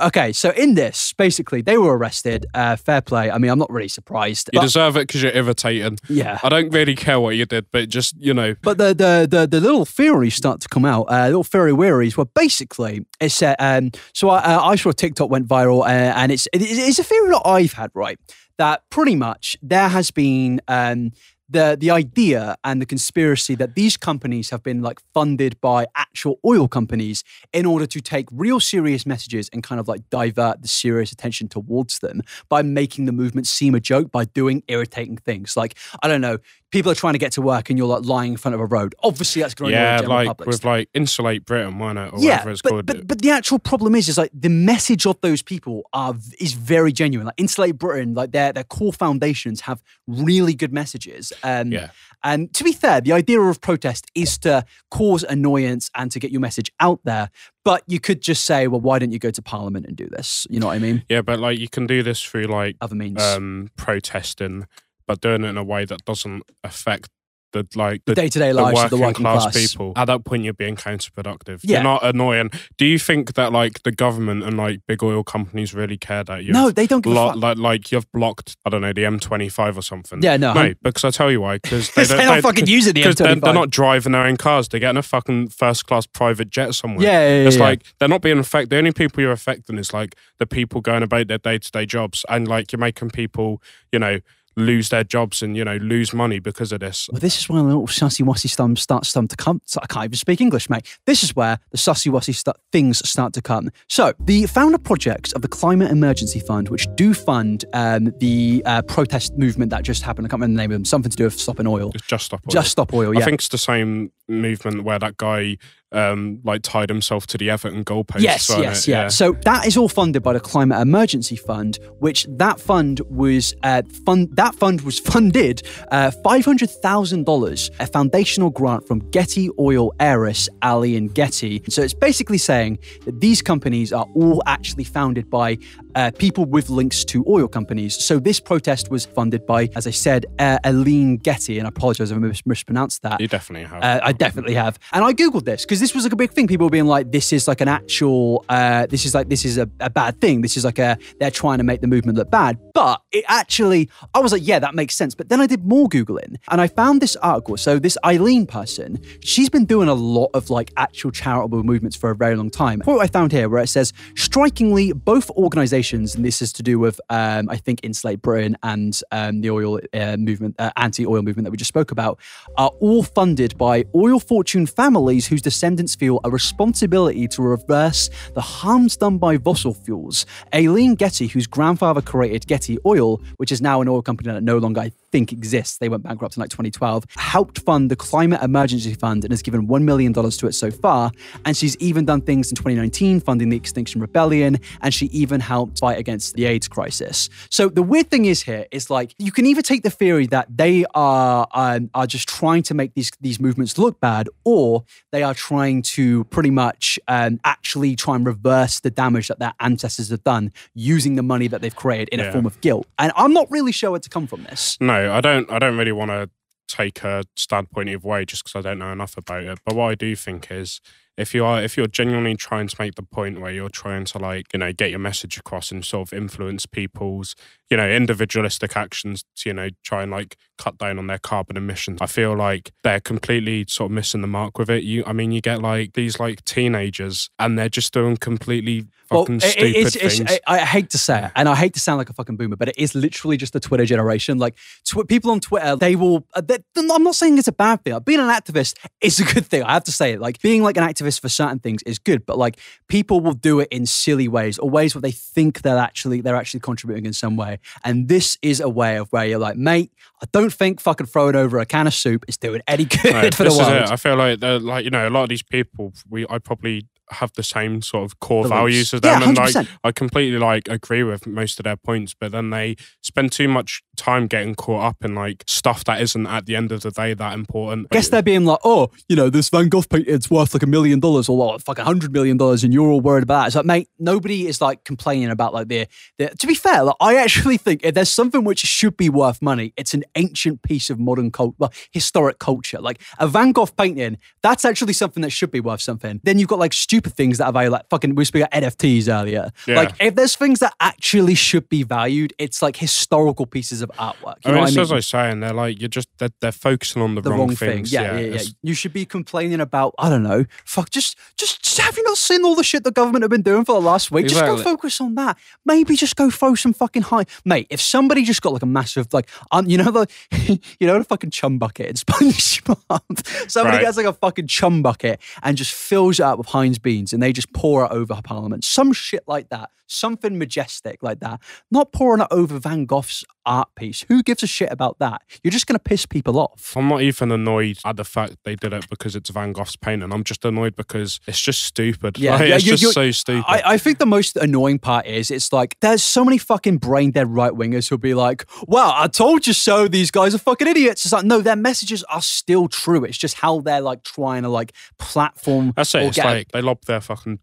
Okay, 0.08 0.32
so 0.32 0.50
in 0.50 0.74
this, 0.74 1.12
basically, 1.14 1.60
they 1.62 1.76
were 1.76 1.96
arrested. 1.96 2.46
Uh, 2.54 2.76
fair 2.76 3.00
play. 3.00 3.30
I 3.30 3.38
mean, 3.38 3.50
I'm 3.50 3.58
not 3.58 3.70
really 3.70 3.88
surprised. 3.88 4.48
You 4.52 4.60
But, 4.60 4.64
deserve 4.66 4.96
it 4.96 5.06
because 5.06 5.22
you're 5.22 5.32
irritating. 5.32 5.98
yeah. 6.08 6.38
I 6.42 6.48
don't 6.48 6.70
really 6.70 6.94
care 6.94 7.18
what 7.20 7.36
you 7.36 7.46
did, 7.46 7.66
but 7.72 7.88
just 7.88 8.14
you 8.18 8.32
know, 8.32 8.54
But 8.62 8.78
the 8.78 8.94
the 8.94 9.26
the, 9.28 9.46
the 9.46 9.60
little 9.60 9.84
theories 9.84 10.34
start 10.34 10.60
to 10.60 10.68
come 10.68 10.84
out. 10.84 11.04
Uh, 11.10 11.26
little 11.26 11.44
theory 11.44 11.72
wearies. 11.72 12.16
Well, 12.16 12.30
basically, 12.34 13.04
it's 13.20 13.42
uh, 13.42 13.54
um. 13.58 13.90
So 14.14 14.30
I 14.30 14.38
uh, 14.54 14.60
I 14.72 14.76
saw 14.76 14.92
TikTok 14.92 15.30
went 15.30 15.46
viral, 15.48 15.82
uh, 15.82 15.86
and 16.16 16.30
it's 16.32 16.46
it- 16.52 16.62
it's 16.62 16.98
a 16.98 17.04
theory 17.04 17.30
that 17.30 17.42
I've 17.44 17.72
had 17.72 17.90
right 17.94 18.18
that 18.58 18.82
pretty 18.90 19.14
much 19.14 19.56
there 19.62 19.88
has 19.88 20.10
been 20.10 20.60
um 20.68 21.12
the 21.48 21.76
the 21.78 21.90
idea 21.90 22.56
and 22.64 22.80
the 22.80 22.86
conspiracy 22.86 23.54
that 23.54 23.74
these 23.74 23.96
companies 23.96 24.50
have 24.50 24.62
been 24.62 24.82
like 24.82 25.00
funded 25.14 25.60
by 25.60 25.86
actual 25.94 26.38
oil 26.44 26.68
companies 26.68 27.24
in 27.52 27.64
order 27.66 27.86
to 27.86 28.00
take 28.00 28.26
real 28.32 28.60
serious 28.60 29.06
messages 29.06 29.48
and 29.52 29.62
kind 29.62 29.80
of 29.80 29.88
like 29.88 30.08
divert 30.10 30.62
the 30.62 30.68
serious 30.68 31.12
attention 31.12 31.48
towards 31.48 32.00
them 32.00 32.22
by 32.48 32.62
making 32.62 33.06
the 33.06 33.12
movement 33.12 33.46
seem 33.46 33.74
a 33.74 33.80
joke 33.80 34.10
by 34.10 34.24
doing 34.24 34.62
irritating 34.68 35.16
things. 35.16 35.56
Like 35.56 35.76
I 36.02 36.08
don't 36.08 36.20
know 36.20 36.38
people 36.70 36.92
are 36.92 36.94
trying 36.94 37.14
to 37.14 37.18
get 37.18 37.32
to 37.32 37.42
work 37.42 37.70
and 37.70 37.78
you're 37.78 37.88
like 37.88 38.04
lying 38.04 38.32
in 38.32 38.36
front 38.36 38.54
of 38.54 38.60
a 38.60 38.66
road 38.66 38.94
obviously 39.02 39.40
that's 39.42 39.54
going 39.54 39.70
to 39.70 39.76
yeah, 39.76 39.98
general 39.98 40.16
like 40.16 40.26
public 40.28 40.46
with 40.46 40.64
like 40.64 40.88
insulate 40.94 41.44
Britain, 41.44 41.78
why 41.78 41.92
not? 41.92 42.12
Or 42.12 42.18
yeah, 42.20 42.32
whatever 42.32 42.50
it's 42.50 42.62
but, 42.62 42.70
called. 42.70 42.86
but 42.86 43.06
but 43.06 43.22
the 43.22 43.30
actual 43.30 43.58
problem 43.58 43.94
is, 43.94 44.08
is 44.08 44.18
like 44.18 44.30
the 44.34 44.48
message 44.48 45.06
of 45.06 45.20
those 45.20 45.42
people 45.42 45.82
are 45.92 46.14
is 46.38 46.52
very 46.52 46.92
genuine. 46.92 47.26
Like 47.26 47.34
Insulate 47.38 47.78
Britain, 47.78 48.14
like 48.14 48.32
their 48.32 48.52
their 48.52 48.64
core 48.64 48.92
foundations 48.92 49.62
have 49.62 49.82
really 50.06 50.54
good 50.54 50.72
messages. 50.72 51.32
Um, 51.42 51.72
Yeah. 51.72 51.90
And 52.24 52.52
to 52.54 52.64
be 52.64 52.72
fair, 52.72 53.00
the 53.00 53.12
idea 53.12 53.40
of 53.40 53.60
protest 53.60 54.10
is 54.14 54.38
to 54.38 54.64
cause 54.90 55.22
annoyance 55.22 55.88
and 55.94 56.10
to 56.10 56.18
get 56.18 56.32
your 56.32 56.40
message 56.40 56.72
out 56.80 57.00
there. 57.04 57.30
But 57.64 57.84
you 57.86 58.00
could 58.00 58.20
just 58.20 58.44
say, 58.44 58.66
well, 58.66 58.80
why 58.80 58.98
don't 58.98 59.12
you 59.12 59.18
go 59.18 59.30
to 59.30 59.42
Parliament 59.42 59.86
and 59.86 59.96
do 59.96 60.08
this? 60.08 60.46
You 60.50 60.58
know 60.58 60.66
what 60.66 60.74
I 60.74 60.78
mean? 60.80 61.04
yeah, 61.08 61.22
but 61.22 61.38
like 61.38 61.58
you 61.58 61.68
can 61.68 61.86
do 61.86 62.02
this 62.02 62.20
through 62.22 62.44
like 62.46 62.76
Other 62.80 62.96
means. 62.96 63.22
um 63.22 63.70
protesting, 63.76 64.66
but 65.08 65.20
doing 65.20 65.42
it 65.42 65.48
in 65.48 65.56
a 65.56 65.64
way 65.64 65.84
that 65.84 66.04
doesn't 66.04 66.44
affect 66.62 67.08
the 67.52 67.66
like 67.74 68.02
the, 68.04 68.14
day 68.14 68.28
to 68.28 68.38
day 68.38 68.52
the 68.52 68.60
lives 68.60 68.82
of 68.84 68.90
the 68.90 68.98
working 68.98 69.22
class, 69.24 69.44
class. 69.44 69.56
people. 69.56 69.92
At 69.96 70.04
that 70.04 70.22
point, 70.24 70.44
you're 70.44 70.52
being 70.52 70.76
counterproductive. 70.76 71.60
Yeah. 71.62 71.76
You're 71.76 71.82
not 71.82 72.04
annoying. 72.04 72.50
Do 72.76 72.84
you 72.84 72.98
think 72.98 73.34
that 73.34 73.52
like 73.52 73.82
the 73.84 73.90
government 73.90 74.44
and 74.44 74.58
like 74.58 74.80
big 74.86 75.02
oil 75.02 75.24
companies 75.24 75.72
really 75.72 75.96
care 75.96 76.22
that 76.24 76.44
you? 76.44 76.52
No, 76.52 76.70
they 76.70 76.86
don't 76.86 77.00
give 77.00 77.12
a 77.12 77.16
Lo- 77.16 77.32
like, 77.34 77.56
like 77.56 77.90
you've 77.90 78.10
blocked, 78.12 78.56
I 78.66 78.68
don't 78.70 78.82
know, 78.82 78.92
the 78.92 79.02
M25 79.04 79.76
or 79.78 79.82
something. 79.82 80.22
Yeah, 80.22 80.36
no, 80.36 80.52
no, 80.52 80.60
hun- 80.60 80.76
because 80.82 81.04
I 81.04 81.10
tell 81.10 81.30
you 81.30 81.40
why. 81.40 81.56
Because 81.56 81.90
they 81.94 82.04
They're 82.04 82.18
don't, 82.18 82.34
they- 82.36 82.40
fucking 82.42 82.66
using 82.66 82.92
the 82.92 83.00
because 83.00 83.16
they're, 83.16 83.34
they're 83.34 83.54
not 83.54 83.70
driving 83.70 84.12
their 84.12 84.24
own 84.26 84.36
cars. 84.36 84.68
They're 84.68 84.80
getting 84.80 84.98
a 84.98 85.02
fucking 85.02 85.48
first 85.48 85.86
class 85.86 86.06
private 86.06 86.50
jet 86.50 86.74
somewhere. 86.74 87.06
Yeah, 87.06 87.20
yeah, 87.20 87.42
yeah, 87.42 87.46
it's 87.46 87.56
yeah. 87.56 87.62
like 87.62 87.82
they're 87.98 88.08
not 88.08 88.20
being 88.20 88.38
affected. 88.38 88.70
The 88.70 88.76
only 88.78 88.92
people 88.92 89.22
you're 89.22 89.32
affecting 89.32 89.78
is 89.78 89.94
like 89.94 90.16
the 90.38 90.46
people 90.46 90.82
going 90.82 91.02
about 91.02 91.28
their 91.28 91.38
day 91.38 91.58
to 91.58 91.70
day 91.70 91.86
jobs, 91.86 92.26
and 92.28 92.46
like 92.46 92.72
you're 92.72 92.78
making 92.78 93.10
people, 93.10 93.62
you 93.90 93.98
know, 93.98 94.20
lose 94.58 94.88
their 94.88 95.04
jobs 95.04 95.42
and 95.42 95.56
you 95.56 95.64
know 95.64 95.76
lose 95.76 96.12
money 96.12 96.38
because 96.38 96.72
of 96.72 96.80
this. 96.80 97.08
Well, 97.10 97.20
this 97.20 97.38
is 97.38 97.48
where 97.48 97.62
the 97.62 97.68
little 97.68 97.86
sussy 97.86 98.24
wussy 98.24 98.48
stum 98.48 98.76
starts 98.78 99.12
to 99.12 99.36
come. 99.36 99.60
I 99.80 99.86
can't 99.86 100.04
even 100.06 100.16
speak 100.16 100.40
English, 100.40 100.68
mate. 100.68 100.86
This 101.06 101.22
is 101.22 101.34
where 101.34 101.58
the 101.70 101.78
sussy 101.78 102.10
wussy 102.10 102.34
stu- 102.34 102.52
things 102.72 103.06
start 103.08 103.32
to 103.34 103.42
come. 103.42 103.70
So 103.88 104.12
the 104.20 104.46
founder 104.46 104.78
projects 104.78 105.32
of 105.32 105.42
the 105.42 105.48
Climate 105.48 105.90
Emergency 105.90 106.40
Fund, 106.40 106.68
which 106.68 106.86
do 106.96 107.14
fund 107.14 107.64
um, 107.72 108.12
the 108.18 108.62
uh, 108.66 108.82
protest 108.82 109.36
movement 109.36 109.70
that 109.70 109.82
just 109.82 110.02
happened. 110.02 110.26
I 110.26 110.28
can't 110.28 110.40
remember 110.40 110.56
the 110.56 110.62
name 110.62 110.70
of 110.72 110.76
them. 110.76 110.84
Something 110.84 111.10
to 111.10 111.16
do 111.16 111.24
with 111.24 111.38
stopping 111.38 111.66
oil. 111.66 111.92
It's 111.94 112.06
just 112.06 112.26
stop. 112.26 112.40
Oil. 112.40 112.52
Just 112.52 112.70
stop 112.70 112.92
oil. 112.92 113.14
Yeah. 113.14 113.20
I 113.20 113.24
think 113.24 113.40
it's 113.40 113.48
the 113.48 113.58
same 113.58 114.12
movement 114.28 114.84
where 114.84 114.98
that 114.98 115.16
guy 115.16 115.56
um 115.92 116.40
like 116.44 116.62
tied 116.62 116.90
himself 116.90 117.26
to 117.26 117.38
the 117.38 117.50
Everton 117.50 117.84
goalpost. 117.84 118.20
Yes, 118.20 118.48
yes, 118.50 118.86
it? 118.86 118.90
yeah. 118.90 119.08
So 119.08 119.32
that 119.44 119.66
is 119.66 119.76
all 119.76 119.88
funded 119.88 120.22
by 120.22 120.34
the 120.34 120.40
Climate 120.40 120.80
Emergency 120.80 121.36
Fund, 121.36 121.78
which 121.98 122.26
that 122.28 122.60
fund 122.60 123.00
was 123.08 123.54
uh, 123.62 123.82
fund 124.04 124.28
that 124.36 124.54
fund 124.54 124.82
was 124.82 124.98
funded 124.98 125.62
uh, 125.90 126.10
five 126.10 126.44
hundred 126.44 126.70
thousand 126.70 127.24
dollars, 127.24 127.70
a 127.80 127.86
foundational 127.86 128.50
grant 128.50 128.86
from 128.86 128.98
Getty 129.10 129.50
Oil 129.58 129.94
heiress 130.00 130.48
Ali 130.62 130.96
and 130.96 131.14
Getty. 131.14 131.62
So 131.68 131.82
it's 131.82 131.94
basically 131.94 132.38
saying 132.38 132.78
that 133.04 133.20
these 133.20 133.40
companies 133.40 133.92
are 133.92 134.06
all 134.14 134.42
actually 134.46 134.84
founded 134.84 135.30
by 135.30 135.58
uh, 135.94 136.10
people 136.18 136.44
with 136.44 136.70
links 136.70 137.04
to 137.06 137.24
oil 137.28 137.48
companies. 137.48 138.02
So 138.02 138.18
this 138.18 138.40
protest 138.40 138.90
was 138.90 139.06
funded 139.06 139.46
by, 139.46 139.68
as 139.76 139.86
I 139.86 139.90
said, 139.90 140.26
uh, 140.38 140.58
Aline 140.64 141.16
Getty, 141.16 141.58
and 141.58 141.66
I 141.66 141.68
apologize 141.68 142.10
if 142.10 142.16
I 142.16 142.20
mis- 142.20 142.46
mispronounced 142.46 143.02
that. 143.02 143.20
You 143.20 143.28
definitely 143.28 143.66
have. 143.68 143.82
Uh, 143.82 144.00
I 144.02 144.12
definitely 144.12 144.54
have, 144.54 144.78
and 144.92 145.04
I 145.04 145.12
googled 145.12 145.44
this 145.44 145.64
because 145.64 145.80
this 145.80 145.94
was 145.94 146.04
like 146.04 146.12
a 146.12 146.16
big 146.16 146.32
thing. 146.32 146.46
People 146.46 146.66
were 146.66 146.70
being 146.70 146.86
like, 146.86 147.12
"This 147.12 147.32
is 147.32 147.48
like 147.48 147.60
an 147.60 147.68
actual. 147.68 148.44
Uh, 148.48 148.86
this 148.86 149.04
is 149.04 149.14
like 149.14 149.28
this 149.28 149.44
is 149.44 149.58
a, 149.58 149.68
a 149.80 149.90
bad 149.90 150.20
thing. 150.20 150.42
This 150.42 150.56
is 150.56 150.64
like 150.64 150.78
a 150.78 150.98
they're 151.20 151.30
trying 151.30 151.58
to 151.58 151.64
make 151.64 151.80
the 151.80 151.86
movement 151.86 152.18
look 152.18 152.30
bad." 152.30 152.58
But 152.74 153.02
it 153.12 153.24
actually, 153.28 153.88
I 154.14 154.20
was 154.20 154.32
like, 154.32 154.46
"Yeah, 154.46 154.58
that 154.58 154.74
makes 154.74 154.94
sense." 154.94 155.14
But 155.14 155.28
then 155.28 155.40
I 155.40 155.46
did 155.46 155.64
more 155.64 155.88
googling, 155.88 156.36
and 156.50 156.60
I 156.60 156.68
found 156.68 157.00
this 157.00 157.16
article. 157.16 157.56
So 157.56 157.78
this 157.78 157.96
Aileen 158.04 158.46
person, 158.46 159.00
she's 159.20 159.48
been 159.48 159.64
doing 159.64 159.88
a 159.88 159.94
lot 159.94 160.30
of 160.34 160.50
like 160.50 160.72
actual 160.76 161.10
charitable 161.10 161.62
movements 161.62 161.96
for 161.96 162.10
a 162.10 162.16
very 162.16 162.36
long 162.36 162.50
time. 162.50 162.80
What 162.84 163.00
I 163.00 163.06
found 163.06 163.32
here, 163.32 163.48
where 163.48 163.62
it 163.62 163.68
says, 163.68 163.92
strikingly, 164.16 164.92
both 164.92 165.30
organisations, 165.78 166.14
and 166.14 166.24
this 166.24 166.42
is 166.42 166.52
to 166.52 166.62
do 166.62 166.78
with, 166.78 167.00
um, 167.08 167.48
I 167.48 167.56
think, 167.56 167.80
Insulate 167.82 168.20
Britain 168.20 168.56
and 168.62 169.00
um, 169.12 169.40
the 169.40 169.50
oil 169.50 169.78
uh, 169.92 170.16
movement, 170.16 170.56
uh, 170.58 170.70
anti-oil 170.76 171.22
movement 171.22 171.44
that 171.44 171.50
we 171.50 171.56
just 171.56 171.68
spoke 171.68 171.92
about, 171.92 172.18
are 172.56 172.70
all 172.80 173.02
funded 173.02 173.56
by 173.56 173.84
oil 173.94 174.18
fortune 174.18 174.66
families 174.66 175.26
whose 175.26 175.42
descendants 175.42 175.94
feel 175.94 176.20
a 176.24 176.30
responsibility 176.30 177.28
to 177.28 177.42
reverse 177.42 178.10
the 178.34 178.40
harms 178.40 178.96
done 178.96 179.18
by 179.18 179.38
fossil 179.38 179.74
fuels. 179.74 180.26
Aileen 180.52 180.94
Getty, 180.94 181.28
whose 181.28 181.46
grandfather 181.46 182.02
created 182.02 182.46
Getty 182.46 182.78
Oil, 182.84 183.20
which 183.36 183.52
is 183.52 183.60
now 183.60 183.80
an 183.80 183.88
oil 183.88 184.02
company 184.02 184.32
that 184.32 184.42
no 184.42 184.58
longer, 184.58 184.80
I 184.80 184.90
think, 185.10 185.32
exists, 185.32 185.78
they 185.78 185.88
went 185.88 186.02
bankrupt 186.02 186.36
in 186.36 186.40
like 186.40 186.50
2012, 186.50 187.04
helped 187.16 187.60
fund 187.60 187.90
the 187.90 187.96
Climate 187.96 188.42
Emergency 188.42 188.94
Fund 188.94 189.24
and 189.24 189.32
has 189.32 189.42
given 189.42 189.66
$1 189.66 189.82
million 189.82 190.12
to 190.12 190.46
it 190.46 190.54
so 190.54 190.70
far. 190.70 191.10
And 191.44 191.56
she's 191.56 191.76
even 191.76 192.04
done 192.04 192.20
things 192.20 192.50
in 192.50 192.56
2019, 192.56 193.20
funding 193.20 193.48
the 193.48 193.56
Extinction 193.56 194.00
Rebellion, 194.00 194.58
and 194.80 194.92
she 194.92 195.06
even 195.06 195.40
helped 195.40 195.78
fight 195.78 195.98
against 195.98 196.34
the 196.34 196.46
AIDS 196.46 196.68
crisis. 196.68 197.28
So 197.50 197.68
the 197.68 197.82
weird 197.82 198.10
thing 198.10 198.26
is 198.26 198.42
here 198.42 198.66
is 198.70 198.90
like 198.90 199.14
you 199.18 199.32
can 199.32 199.46
either 199.46 199.62
take 199.62 199.82
the 199.82 199.90
theory 199.90 200.26
that 200.28 200.46
they 200.54 200.84
are 200.94 201.46
um, 201.52 201.90
are 201.94 202.06
just 202.06 202.28
trying 202.28 202.62
to 202.64 202.74
make 202.74 202.94
these 202.94 203.10
these 203.20 203.40
movements 203.40 203.78
look 203.78 204.00
bad, 204.00 204.28
or 204.44 204.84
they 205.12 205.22
are 205.22 205.34
trying 205.34 205.82
to 205.82 206.24
pretty 206.24 206.50
much 206.50 206.98
um, 207.08 207.40
actually 207.44 207.96
try 207.96 208.16
and 208.16 208.26
reverse 208.26 208.80
the 208.80 208.90
damage 208.90 209.28
that 209.28 209.38
their 209.38 209.54
ancestors 209.60 210.10
have 210.10 210.24
done 210.24 210.52
using 210.74 211.14
the 211.14 211.22
money 211.22 211.48
that 211.48 211.60
they've 211.60 211.74
created 211.74 212.08
in 212.10 212.20
a 212.20 212.32
form 212.32 212.46
of 212.46 212.60
guilt. 212.60 212.86
And 212.98 213.12
I'm 213.16 213.32
not 213.32 213.50
really 213.50 213.72
sure 213.72 213.90
where 213.90 214.00
to 214.00 214.08
come 214.08 214.26
from 214.26 214.44
this. 214.44 214.76
No, 214.80 214.97
I 215.06 215.20
don't. 215.20 215.50
I 215.50 215.58
don't 215.58 215.76
really 215.76 215.92
want 215.92 216.10
to 216.10 216.30
take 216.68 217.02
a 217.02 217.24
standpoint 217.36 217.88
either 217.88 218.06
way, 218.06 218.24
just 218.24 218.44
because 218.44 218.56
I 218.58 218.68
don't 218.68 218.78
know 218.78 218.92
enough 218.92 219.16
about 219.16 219.44
it. 219.44 219.58
But 219.64 219.74
what 219.74 219.90
I 219.90 219.94
do 219.94 220.14
think 220.16 220.50
is, 220.50 220.80
if 221.16 221.34
you 221.34 221.44
are 221.44 221.62
if 221.62 221.76
you're 221.76 221.86
genuinely 221.86 222.36
trying 222.36 222.68
to 222.68 222.76
make 222.78 222.94
the 222.94 223.02
point 223.02 223.40
where 223.40 223.52
you're 223.52 223.68
trying 223.68 224.04
to 224.06 224.18
like 224.18 224.52
you 224.52 224.58
know 224.58 224.72
get 224.72 224.90
your 224.90 224.98
message 224.98 225.36
across 225.38 225.70
and 225.70 225.84
sort 225.84 226.08
of 226.08 226.16
influence 226.18 226.66
people's 226.66 227.34
you 227.70 227.76
know 227.76 227.88
individualistic 227.88 228.76
actions 228.76 229.24
to 229.36 229.48
you 229.50 229.54
know 229.54 229.68
try 229.84 230.02
and 230.02 230.12
like 230.12 230.36
cut 230.58 230.76
down 230.78 230.98
on 230.98 231.06
their 231.06 231.18
carbon 231.18 231.56
emissions 231.56 231.98
i 232.02 232.06
feel 232.06 232.36
like 232.36 232.72
they're 232.82 233.00
completely 233.00 233.64
sort 233.68 233.90
of 233.90 233.94
missing 233.94 234.20
the 234.20 234.26
mark 234.26 234.58
with 234.58 234.68
it 234.68 234.82
you 234.82 235.02
i 235.06 235.12
mean 235.12 235.32
you 235.32 235.40
get 235.40 235.62
like 235.62 235.92
these 235.94 236.18
like 236.20 236.44
teenagers 236.44 237.30
and 237.38 237.58
they're 237.58 237.68
just 237.68 237.92
doing 237.92 238.16
completely 238.16 238.84
fucking 239.08 239.36
it- 239.36 239.42
stupid 239.42 239.68
it's- 239.76 239.96
it's- 239.96 240.16
things 240.18 240.38
I, 240.46 240.56
I 240.56 240.64
hate 240.64 240.90
to 240.90 240.98
say 240.98 241.24
it, 241.24 241.30
and 241.34 241.48
I 241.48 241.54
hate 241.54 241.72
to 241.74 241.80
sound 241.80 241.96
like 241.98 242.10
a 242.10 242.12
fucking 242.12 242.36
boomer, 242.36 242.56
but 242.56 242.68
it 242.68 242.78
is 242.78 242.94
literally 242.94 243.36
just 243.38 243.52
the 243.54 243.60
Twitter 243.60 243.86
generation. 243.86 244.36
Like 244.38 244.54
tw- 244.84 245.06
people 245.08 245.30
on 245.30 245.40
Twitter, 245.40 245.76
they 245.76 245.96
will. 245.96 246.26
Uh, 246.34 246.42
I'm 246.76 247.02
not 247.02 247.14
saying 247.14 247.38
it's 247.38 247.48
a 247.48 247.52
bad 247.52 247.82
thing. 247.84 247.98
Being 248.04 248.20
an 248.20 248.28
activist 248.28 248.74
is 249.00 249.18
a 249.18 249.24
good 249.24 249.46
thing. 249.46 249.62
I 249.62 249.72
have 249.72 249.84
to 249.84 249.92
say 249.92 250.12
it. 250.12 250.20
Like 250.20 250.42
being 250.42 250.62
like 250.62 250.76
an 250.76 250.84
activist 250.84 251.20
for 251.20 251.28
certain 251.30 251.58
things 251.58 251.82
is 251.84 251.98
good, 251.98 252.26
but 252.26 252.36
like 252.36 252.58
people 252.88 253.20
will 253.20 253.32
do 253.32 253.60
it 253.60 253.68
in 253.70 253.86
silly 253.86 254.28
ways 254.28 254.58
or 254.58 254.68
ways 254.68 254.94
where 254.94 255.02
they 255.02 255.10
think 255.12 255.62
they're 255.62 255.78
actually 255.78 256.20
they're 256.20 256.36
actually 256.36 256.60
contributing 256.60 257.06
in 257.06 257.12
some 257.14 257.36
way. 257.36 257.58
And 257.84 258.08
this 258.08 258.36
is 258.42 258.60
a 258.60 258.68
way 258.68 258.96
of 258.96 259.08
where 259.10 259.24
you're 259.26 259.38
like, 259.38 259.56
mate, 259.56 259.90
I 260.22 260.26
don't 260.32 260.47
think 260.50 260.80
fucking 260.80 261.06
throwing 261.06 261.36
over 261.36 261.58
a 261.58 261.66
can 261.66 261.86
of 261.86 261.94
soup 261.94 262.24
is 262.28 262.36
doing 262.36 262.62
any 262.66 262.84
good 263.02 263.12
Right, 263.14 263.34
for 263.34 263.44
the 263.44 263.50
world. 263.50 263.70
I 263.90 263.96
feel 263.96 264.16
like 264.16 264.42
like 264.42 264.84
you 264.84 264.90
know 264.90 265.08
a 265.08 265.10
lot 265.10 265.22
of 265.24 265.28
these 265.28 265.42
people 265.42 265.92
we 266.08 266.26
I 266.28 266.38
probably 266.38 266.86
have 267.12 267.32
the 267.34 267.42
same 267.42 267.82
sort 267.82 268.04
of 268.04 268.20
core 268.20 268.46
values 268.46 268.94
as 268.94 269.00
them 269.00 269.20
Yeah, 269.20 269.28
and 269.28 269.36
like 269.36 269.68
I 269.84 269.92
completely 269.92 270.38
like 270.38 270.68
agree 270.68 271.02
with 271.02 271.26
most 271.26 271.58
of 271.58 271.64
their 271.64 271.76
points 271.76 272.14
but 272.14 272.32
then 272.32 272.50
they 272.50 272.76
spend 273.02 273.32
too 273.32 273.48
much 273.48 273.82
time 273.96 274.26
getting 274.26 274.54
caught 274.54 274.84
up 274.84 275.04
in 275.04 275.14
like 275.14 275.44
stuff 275.46 275.84
that 275.84 276.00
isn't 276.00 276.26
at 276.26 276.46
the 276.46 276.56
end 276.56 276.72
of 276.72 276.82
the 276.82 276.90
day 276.90 277.14
that 277.14 277.34
important. 277.34 277.88
I 277.90 277.94
guess 277.94 278.08
they're 278.08 278.22
being 278.22 278.44
like, 278.44 278.60
oh, 278.64 278.90
you 279.08 279.16
know, 279.16 279.28
this 279.28 279.48
Van 279.50 279.68
Gogh 279.68 279.82
painting, 279.82 280.14
it's 280.14 280.30
worth 280.30 280.54
like 280.54 280.62
a 280.62 280.66
million 280.66 281.00
dollars 281.00 281.28
or 281.28 281.36
what, 281.36 281.52
like 281.52 281.60
fucking 281.62 281.84
hundred 281.84 282.12
million 282.12 282.36
dollars, 282.36 282.64
and 282.64 282.72
you're 282.72 282.88
all 282.88 283.00
worried 283.00 283.22
about 283.22 283.44
it. 283.44 283.46
It's 283.48 283.56
like, 283.56 283.66
mate, 283.66 283.88
nobody 283.98 284.46
is 284.46 284.60
like 284.60 284.84
complaining 284.84 285.30
about 285.30 285.52
like 285.52 285.68
the. 285.68 285.86
the 286.18 286.28
to 286.28 286.46
be 286.46 286.54
fair, 286.54 286.84
like, 286.84 286.96
I 287.00 287.16
actually 287.16 287.56
think 287.58 287.84
if 287.84 287.94
there's 287.94 288.10
something 288.10 288.44
which 288.44 288.60
should 288.60 288.96
be 288.96 289.08
worth 289.08 289.42
money, 289.42 289.72
it's 289.76 289.94
an 289.94 290.04
ancient 290.14 290.62
piece 290.62 290.90
of 290.90 290.98
modern 290.98 291.30
culture, 291.30 291.56
well, 291.58 291.72
historic 291.90 292.38
culture. 292.38 292.80
Like 292.80 293.02
a 293.18 293.26
Van 293.26 293.52
Gogh 293.52 293.66
painting, 293.66 294.18
that's 294.42 294.64
actually 294.64 294.92
something 294.92 295.22
that 295.22 295.30
should 295.30 295.50
be 295.50 295.60
worth 295.60 295.80
something. 295.80 296.20
Then 296.22 296.38
you've 296.38 296.48
got 296.48 296.58
like 296.58 296.72
stupid 296.98 297.14
things 297.16 297.38
that 297.38 297.46
are 297.46 297.52
valued, 297.52 297.72
like 297.72 297.88
fucking, 297.88 298.14
we 298.14 298.24
speaking 298.24 298.48
about 298.52 298.62
NFTs 298.62 299.08
earlier. 299.08 299.50
Yeah. 299.66 299.76
Like 299.76 299.92
if 300.00 300.14
there's 300.14 300.34
things 300.36 300.58
that 300.60 300.74
actually 300.80 301.34
should 301.34 301.68
be 301.68 301.82
valued, 301.82 302.32
it's 302.38 302.60
like 302.62 302.76
historical 302.76 303.46
pieces 303.46 303.82
of 303.82 303.90
artwork. 303.98 304.36
You 304.44 304.46
I 304.46 304.50
know 304.50 304.52
mean, 304.54 304.60
what 304.62 304.68
I 304.68 304.70
mean? 304.70 304.78
as 304.80 304.92
I 304.92 304.94
was 304.96 305.06
saying, 305.06 305.40
they're 305.40 305.52
like 305.52 305.78
you're 305.80 305.88
just 305.88 306.08
they're, 306.18 306.30
they're 306.40 306.52
focusing 306.52 307.02
on 307.02 307.14
the, 307.14 307.20
the 307.20 307.30
wrong, 307.30 307.38
wrong, 307.40 307.48
things. 307.56 307.90
thing. 307.90 308.02
Yeah, 308.02 308.14
yeah, 308.14 308.20
yeah. 308.20 308.26
it's- 308.34 308.54
You 308.62 308.74
should 308.74 308.92
be 308.92 309.04
complaining 309.04 309.60
about 309.60 309.94
I 309.98 310.08
don't 310.08 310.22
know. 310.22 310.44
Fuck, 310.64 310.90
just, 310.90 311.16
just, 311.36 311.62
just 311.62 311.78
have 311.80 311.96
you 311.96 312.02
not 312.04 312.18
seen 312.18 312.44
all 312.44 312.54
the 312.54 312.64
shit 312.64 312.84
the 312.84 312.90
government 312.90 313.22
have 313.22 313.30
been 313.30 313.42
doing 313.42 313.64
for 313.64 313.72
the 313.74 313.80
last 313.80 314.10
week? 314.10 314.26
Just 314.26 314.40
go 314.40 314.56
focus 314.56 315.00
on 315.00 315.14
that. 315.16 315.38
Maybe 315.64 315.94
just 315.96 316.16
go 316.16 316.30
throw 316.30 316.54
some 316.54 316.72
fucking 316.72 317.02
high, 317.02 317.24
mate. 317.44 317.66
If 317.70 317.80
somebody 317.80 318.24
just 318.24 318.42
got 318.42 318.52
like 318.52 318.62
a 318.62 318.66
massive 318.66 319.06
like, 319.12 319.28
um, 319.52 319.66
you 319.66 319.78
know 319.78 319.90
the, 319.90 320.06
you 320.80 320.86
know 320.86 320.98
the 320.98 321.04
fucking 321.04 321.30
chum 321.30 321.58
bucket 321.58 321.86
in 321.86 321.94
SpongeBob. 322.48 323.50
somebody 323.50 323.76
Right. 323.76 323.82
gets 323.84 323.96
like 323.96 324.06
a 324.06 324.12
fucking 324.12 324.46
chum 324.46 324.82
bucket 324.82 325.20
and 325.42 325.56
just 325.56 325.72
fills 325.72 326.18
it 326.18 326.22
up 326.24 326.38
with 326.38 326.46
Heinz 326.48 326.78
beans 326.88 327.12
and 327.12 327.22
they 327.22 327.34
just 327.34 327.52
pour 327.52 327.84
it 327.84 327.92
over 327.92 328.18
Parliament. 328.24 328.64
Some 328.64 328.94
shit 328.94 329.22
like 329.26 329.50
that. 329.50 329.68
Something 329.88 330.38
majestic 330.38 331.02
like 331.02 331.20
that. 331.20 331.38
Not 331.70 331.92
pouring 331.92 332.22
it 332.22 332.28
over 332.30 332.58
Van 332.58 332.86
Gogh's 332.86 333.26
art 333.46 333.68
piece. 333.76 334.04
Who 334.08 334.22
gives 334.22 334.42
a 334.42 334.46
shit 334.46 334.70
about 334.70 334.98
that? 334.98 335.22
You're 335.42 335.50
just 335.50 335.66
gonna 335.66 335.78
piss 335.78 336.06
people 336.06 336.38
off. 336.38 336.74
I'm 336.76 336.88
not 336.88 337.02
even 337.02 337.30
annoyed 337.32 337.78
at 337.84 337.96
the 337.96 338.04
fact 338.04 338.36
they 338.44 338.56
did 338.56 338.72
it 338.72 338.88
because 338.90 339.16
it's 339.16 339.30
Van 339.30 339.52
Gogh's 339.52 339.76
painting. 339.76 340.12
I'm 340.12 340.24
just 340.24 340.44
annoyed 340.44 340.76
because 340.76 341.20
it's 341.26 341.40
just 341.40 341.62
stupid. 341.62 342.18
Yeah, 342.18 342.36
Like, 342.36 342.48
yeah, 342.48 342.54
it's 342.56 342.66
you- 342.66 342.76
just 342.76 342.92
so 342.94 343.10
stupid. 343.10 343.44
I, 343.48 343.62
I 343.64 343.78
think 343.78 343.98
the 343.98 344.06
most 344.06 344.36
annoying 344.36 344.78
part 344.78 345.06
is 345.06 345.30
it's 345.30 345.52
like 345.52 345.76
there's 345.80 346.02
so 346.02 346.24
many 346.24 346.38
fucking 346.38 346.78
brain 346.78 347.10
dead 347.10 347.28
right 347.28 347.52
wingers 347.52 347.88
who'll 347.88 347.98
be 347.98 348.14
like, 348.14 348.44
"Well, 348.66 348.92
I 348.94 349.06
told 349.08 349.46
you 349.46 349.52
so." 349.52 349.88
These 349.88 350.10
guys 350.10 350.34
are 350.34 350.38
fucking 350.38 350.66
idiots. 350.68 351.04
It's 351.04 351.12
like 351.12 351.24
no, 351.24 351.40
their 351.40 351.56
messages 351.56 352.04
are 352.04 352.22
still 352.22 352.68
true. 352.68 353.04
It's 353.04 353.18
just 353.18 353.36
how 353.36 353.60
they're 353.60 353.80
like 353.80 354.02
trying 354.02 354.42
to 354.42 354.48
like 354.48 354.72
platform. 354.98 355.72
That's 355.76 355.94
it. 355.94 356.02
It's 356.02 356.18
like 356.18 356.48
they 356.52 356.60
lob 356.62 356.84
their 356.84 357.00
fucking 357.00 357.38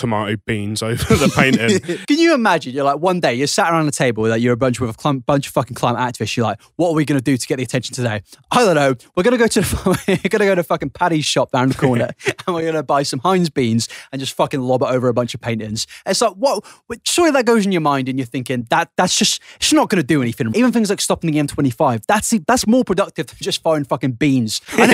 tomato 0.00 0.36
beans 0.46 0.82
over 0.82 1.14
the 1.14 1.28
painting. 1.34 1.80
Can 2.06 2.18
you 2.18 2.34
imagine? 2.34 2.74
You're 2.74 2.84
like 2.84 2.98
one 2.98 3.20
day 3.20 3.34
you're 3.34 3.46
sat 3.46 3.70
around 3.70 3.86
a 3.86 3.92
table 3.92 4.24
that 4.24 4.40
you're 4.40 4.54
a 4.54 4.56
bunch 4.56 4.80
with 4.80 4.90
a 4.90 4.94
clump, 4.94 5.26
bunch 5.26 5.46
of 5.46 5.52
fucking 5.52 5.74
climate 5.74 6.00
activists. 6.00 6.36
You're 6.36 6.46
like, 6.46 6.60
what 6.76 6.90
are 6.90 6.94
we 6.94 7.04
gonna 7.04 7.20
do 7.20 7.36
to 7.36 7.46
get 7.46 7.56
the 7.56 7.62
attention 7.62 7.94
today? 7.94 8.22
I 8.50 8.64
don't 8.64 8.74
know. 8.74 8.94
We're 9.14 9.22
gonna 9.22 9.36
go 9.38 9.46
to 9.46 9.60
we're 10.08 10.28
gonna 10.28 10.46
go 10.46 10.54
to 10.54 10.62
fucking 10.62 10.90
Paddy's 10.90 11.26
shop 11.26 11.52
down 11.52 11.68
the 11.68 11.74
corner 11.74 12.10
and 12.46 12.56
we're 12.56 12.64
gonna 12.66 12.82
buy 12.82 13.02
some 13.02 13.20
Heinz 13.20 13.50
beans 13.50 13.88
and 14.12 14.20
just 14.20 14.34
fucking 14.34 14.60
lob 14.60 14.82
it 14.82 14.88
over 14.88 15.08
a 15.08 15.14
bunch 15.14 15.34
of 15.34 15.40
paintings. 15.40 15.86
It's 16.06 16.20
like 16.20 16.34
what? 16.34 16.64
Surely 17.04 17.30
that 17.32 17.44
goes 17.44 17.66
in 17.66 17.72
your 17.72 17.80
mind 17.82 18.08
and 18.08 18.18
you're 18.18 18.26
thinking 18.26 18.66
that 18.70 18.90
that's 18.96 19.16
just 19.16 19.40
it's 19.56 19.72
not 19.72 19.88
gonna 19.88 20.02
do 20.02 20.22
anything. 20.22 20.50
Even 20.54 20.72
things 20.72 20.90
like 20.90 21.00
stopping 21.00 21.30
the 21.30 21.38
M25. 21.38 22.06
That's 22.06 22.34
that's 22.46 22.66
more 22.66 22.84
productive 22.84 23.26
than 23.26 23.36
just 23.40 23.62
throwing 23.62 23.84
fucking 23.84 24.12
beans 24.12 24.60
over 24.72 24.86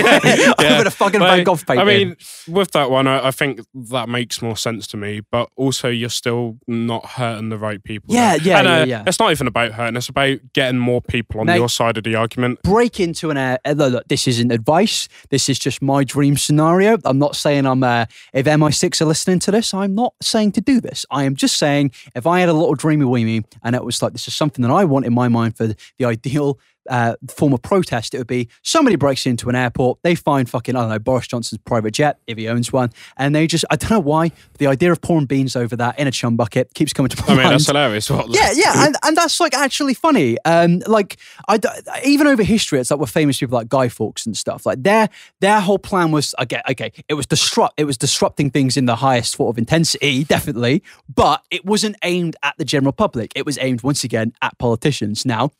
the 0.83 0.93
fucking 0.95 1.19
Van 1.19 1.37
Like, 1.37 1.45
Gogh 1.45 1.55
painting. 1.55 1.79
I 1.79 1.83
mean, 1.83 2.17
with 2.47 2.71
that 2.71 2.91
one, 2.91 3.07
I, 3.07 3.27
I 3.27 3.31
think 3.31 3.61
that 3.73 4.09
makes 4.09 4.41
more 4.41 4.57
sense 4.57 4.87
to 4.87 4.96
me. 4.99 5.21
But 5.31 5.49
also, 5.55 5.87
you're 5.89 6.09
still 6.09 6.57
not 6.67 7.05
hurting 7.05 7.49
the 7.49 7.57
right 7.57 7.83
people. 7.83 8.13
Yeah, 8.13 8.35
yeah, 8.35 8.59
And, 8.59 8.67
uh, 8.67 8.71
yeah, 8.71 8.83
yeah. 8.85 9.03
It's 9.07 9.19
not 9.19 9.31
even 9.31 9.47
about 9.47 9.71
hurting. 9.73 9.95
It's 9.95 10.09
about 10.09 10.39
getting 10.53 10.79
more 10.79 11.01
people 11.01 11.39
on 11.39 11.47
Mate, 11.47 11.55
your 11.57 11.69
side 11.69 11.97
of 11.97 12.03
the 12.03 12.15
argument. 12.15 12.61
break 12.63 12.99
into 12.99 13.29
an 13.29 13.37
air. 13.37 13.59
uh, 13.65 13.71
Look, 13.71 13.93
look, 13.93 14.07
this 14.07 14.27
isn't 14.27 14.51
advice. 14.51 15.07
This 15.29 15.49
is 15.49 15.59
just 15.59 15.81
my 15.81 16.03
dream 16.03 16.35
scenario. 16.37 16.97
I'm 17.05 17.19
not 17.19 17.35
saying 17.35 17.65
I'm. 17.65 17.83
Uh, 17.83 18.05
if 18.33 18.45
MI6 18.45 19.01
are 19.01 19.05
listening 19.05 19.39
to 19.39 19.51
this, 19.51 19.73
I'm 19.73 19.95
not 19.95 20.13
saying 20.21 20.53
to 20.53 20.61
do 20.61 20.81
this. 20.81 21.05
I 21.11 21.23
am 21.25 21.35
just 21.35 21.57
saying 21.57 21.91
if 22.15 22.25
I 22.27 22.39
had 22.39 22.49
a 22.49 22.53
little 22.53 22.75
dreamy 22.75 23.05
weemy 23.05 23.45
and 23.63 23.75
it 23.75 23.83
was 23.83 24.01
like 24.01 24.13
this 24.13 24.27
is 24.27 24.35
something 24.35 24.63
that 24.63 24.71
I 24.71 24.83
want 24.85 25.05
in 25.05 25.13
my 25.13 25.27
mind 25.27 25.55
for 25.57 25.67
the 25.67 26.05
ideal. 26.05 26.59
Uh, 26.89 27.15
form 27.29 27.53
of 27.53 27.61
protest, 27.61 28.13
it 28.13 28.17
would 28.17 28.27
be 28.27 28.49
somebody 28.61 28.95
breaks 28.95 29.25
into 29.25 29.49
an 29.49 29.55
airport, 29.55 29.99
they 30.03 30.15
find 30.15 30.49
fucking, 30.49 30.75
I 30.75 30.81
don't 30.81 30.89
know, 30.89 30.99
Boris 30.99 31.27
Johnson's 31.27 31.59
private 31.65 31.91
jet, 31.91 32.19
if 32.27 32.37
he 32.37 32.47
owns 32.47 32.71
one, 32.71 32.91
and 33.17 33.35
they 33.35 33.47
just, 33.47 33.65
I 33.69 33.75
don't 33.75 33.91
know 33.91 33.99
why, 33.99 34.29
but 34.29 34.59
the 34.59 34.67
idea 34.67 34.91
of 34.91 35.01
pouring 35.01 35.25
beans 35.25 35.55
over 35.55 35.75
that 35.75 35.99
in 35.99 36.07
a 36.07 36.11
chum 36.11 36.35
bucket 36.35 36.73
keeps 36.73 36.93
coming 36.93 37.09
to 37.09 37.17
my 37.23 37.27
I 37.27 37.29
mean, 37.29 37.37
mind. 37.43 37.53
that's 37.53 37.67
hilarious. 37.67 38.09
What, 38.09 38.29
Yeah, 38.29 38.51
yeah, 38.53 38.85
and, 38.85 38.95
and 39.03 39.17
that's 39.17 39.39
like 39.39 39.53
actually 39.53 39.93
funny. 39.93 40.37
Um, 40.45 40.81
like 40.87 41.17
I 41.47 41.59
even 42.05 42.27
over 42.27 42.43
history, 42.43 42.79
it's 42.79 42.91
like 42.91 42.99
with 42.99 43.09
famous 43.09 43.39
people 43.39 43.57
like 43.57 43.69
Guy 43.69 43.89
Fawkes 43.89 44.25
and 44.25 44.35
stuff. 44.35 44.65
Like 44.65 44.83
their 44.83 45.09
their 45.39 45.59
whole 45.59 45.79
plan 45.79 46.11
was 46.11 46.33
okay, 46.41 46.61
okay, 46.69 46.91
it 47.07 47.13
was 47.13 47.25
disrupt, 47.25 47.73
it 47.77 47.85
was 47.85 47.97
disrupting 47.97 48.51
things 48.51 48.77
in 48.77 48.85
the 48.85 48.97
highest 48.97 49.35
sort 49.35 49.53
of 49.53 49.57
intensity, 49.57 50.23
definitely, 50.23 50.83
but 51.13 51.43
it 51.51 51.65
wasn't 51.65 51.95
aimed 52.03 52.35
at 52.43 52.57
the 52.57 52.65
general 52.65 52.93
public. 52.93 53.31
It 53.35 53.45
was 53.45 53.57
aimed 53.59 53.83
once 53.83 54.03
again 54.03 54.33
at 54.41 54.57
politicians. 54.57 55.25
Now. 55.25 55.51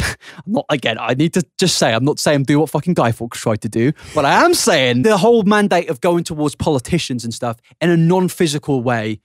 I'm 0.00 0.16
not 0.46 0.66
again. 0.68 0.96
I 0.98 1.14
need 1.14 1.34
to 1.34 1.42
just 1.58 1.78
say 1.78 1.92
I'm 1.92 2.04
not 2.04 2.18
saying 2.18 2.44
do 2.44 2.60
what 2.60 2.70
fucking 2.70 2.94
Guy 2.94 3.12
Fawkes 3.12 3.40
tried 3.40 3.60
to 3.62 3.68
do, 3.68 3.92
but 4.14 4.24
I 4.24 4.44
am 4.44 4.54
saying 4.54 5.02
the 5.02 5.16
whole 5.16 5.42
mandate 5.44 5.88
of 5.88 6.00
going 6.00 6.24
towards 6.24 6.54
politicians 6.54 7.24
and 7.24 7.32
stuff 7.32 7.58
in 7.80 7.90
a 7.90 7.96
non-physical 7.96 8.82
way 8.82 9.20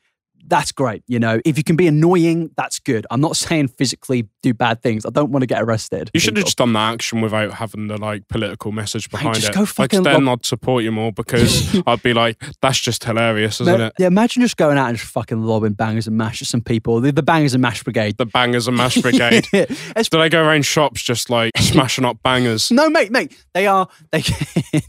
that's 0.48 0.72
great. 0.72 1.04
You 1.08 1.20
know, 1.20 1.40
if 1.46 1.58
you 1.58 1.64
can 1.64 1.76
be 1.76 1.88
annoying, 1.88 2.52
that's 2.58 2.80
good. 2.80 3.06
I'm 3.12 3.22
not 3.22 3.36
saying 3.38 3.70
physically 3.70 4.28
do 4.42 4.54
bad 4.54 4.82
things. 4.82 5.06
I 5.06 5.10
don't 5.10 5.32
want 5.32 5.44
to 5.44 5.48
get 5.48 5.62
arrested. 5.62 6.10
You 6.14 6.20
should 6.20 6.36
have 6.38 6.46
just 6.46 6.58
done 6.58 6.74
the 6.74 6.80
action 6.80 7.22
without 7.22 7.54
having 7.54 7.88
the 7.88 7.98
like 7.98 8.28
political 8.28 8.72
message 8.72 9.10
behind 9.10 9.36
just 9.36 9.50
it. 9.50 9.54
go 9.56 9.66
like 9.78 9.92
then 9.92 10.26
lob- 10.26 10.40
I'd 10.40 10.46
support 10.46 10.84
you 10.84 10.92
more 10.92 11.12
because 11.12 11.78
I'd 11.88 12.02
be 12.04 12.14
like, 12.14 12.42
that's 12.62 12.80
just 12.80 13.04
hilarious, 13.04 13.62
isn't 13.62 13.78
Ma- 13.80 13.86
it? 13.88 13.94
Yeah, 14.00 14.08
imagine 14.08 14.42
just 14.42 14.58
going 14.58 14.78
out 14.78 14.90
and 14.90 14.98
just 14.98 15.12
fucking 15.12 15.42
lobbing 15.44 15.74
bangers 15.74 16.08
and 16.08 16.18
mash 16.18 16.42
at 16.42 16.48
some 16.48 16.62
people. 16.62 17.00
The, 17.02 17.12
the 17.12 17.24
bangers 17.24 17.54
and 17.54 17.62
mash 17.62 17.84
brigade. 17.84 18.18
The 18.18 18.26
bangers 18.26 18.68
and 18.68 18.78
mash 18.78 18.96
brigade. 19.02 19.48
It's- 19.54 20.10
Do 20.10 20.18
they 20.18 20.30
go 20.30 20.42
around 20.44 20.66
shops 20.66 21.02
just 21.04 21.30
like 21.30 21.52
smashing 21.58 22.06
up 22.06 22.22
bangers? 22.24 22.72
no, 22.72 22.90
mate, 22.90 23.12
mate. 23.12 23.36
They 23.54 23.68
are 23.68 23.88
they 24.12 24.22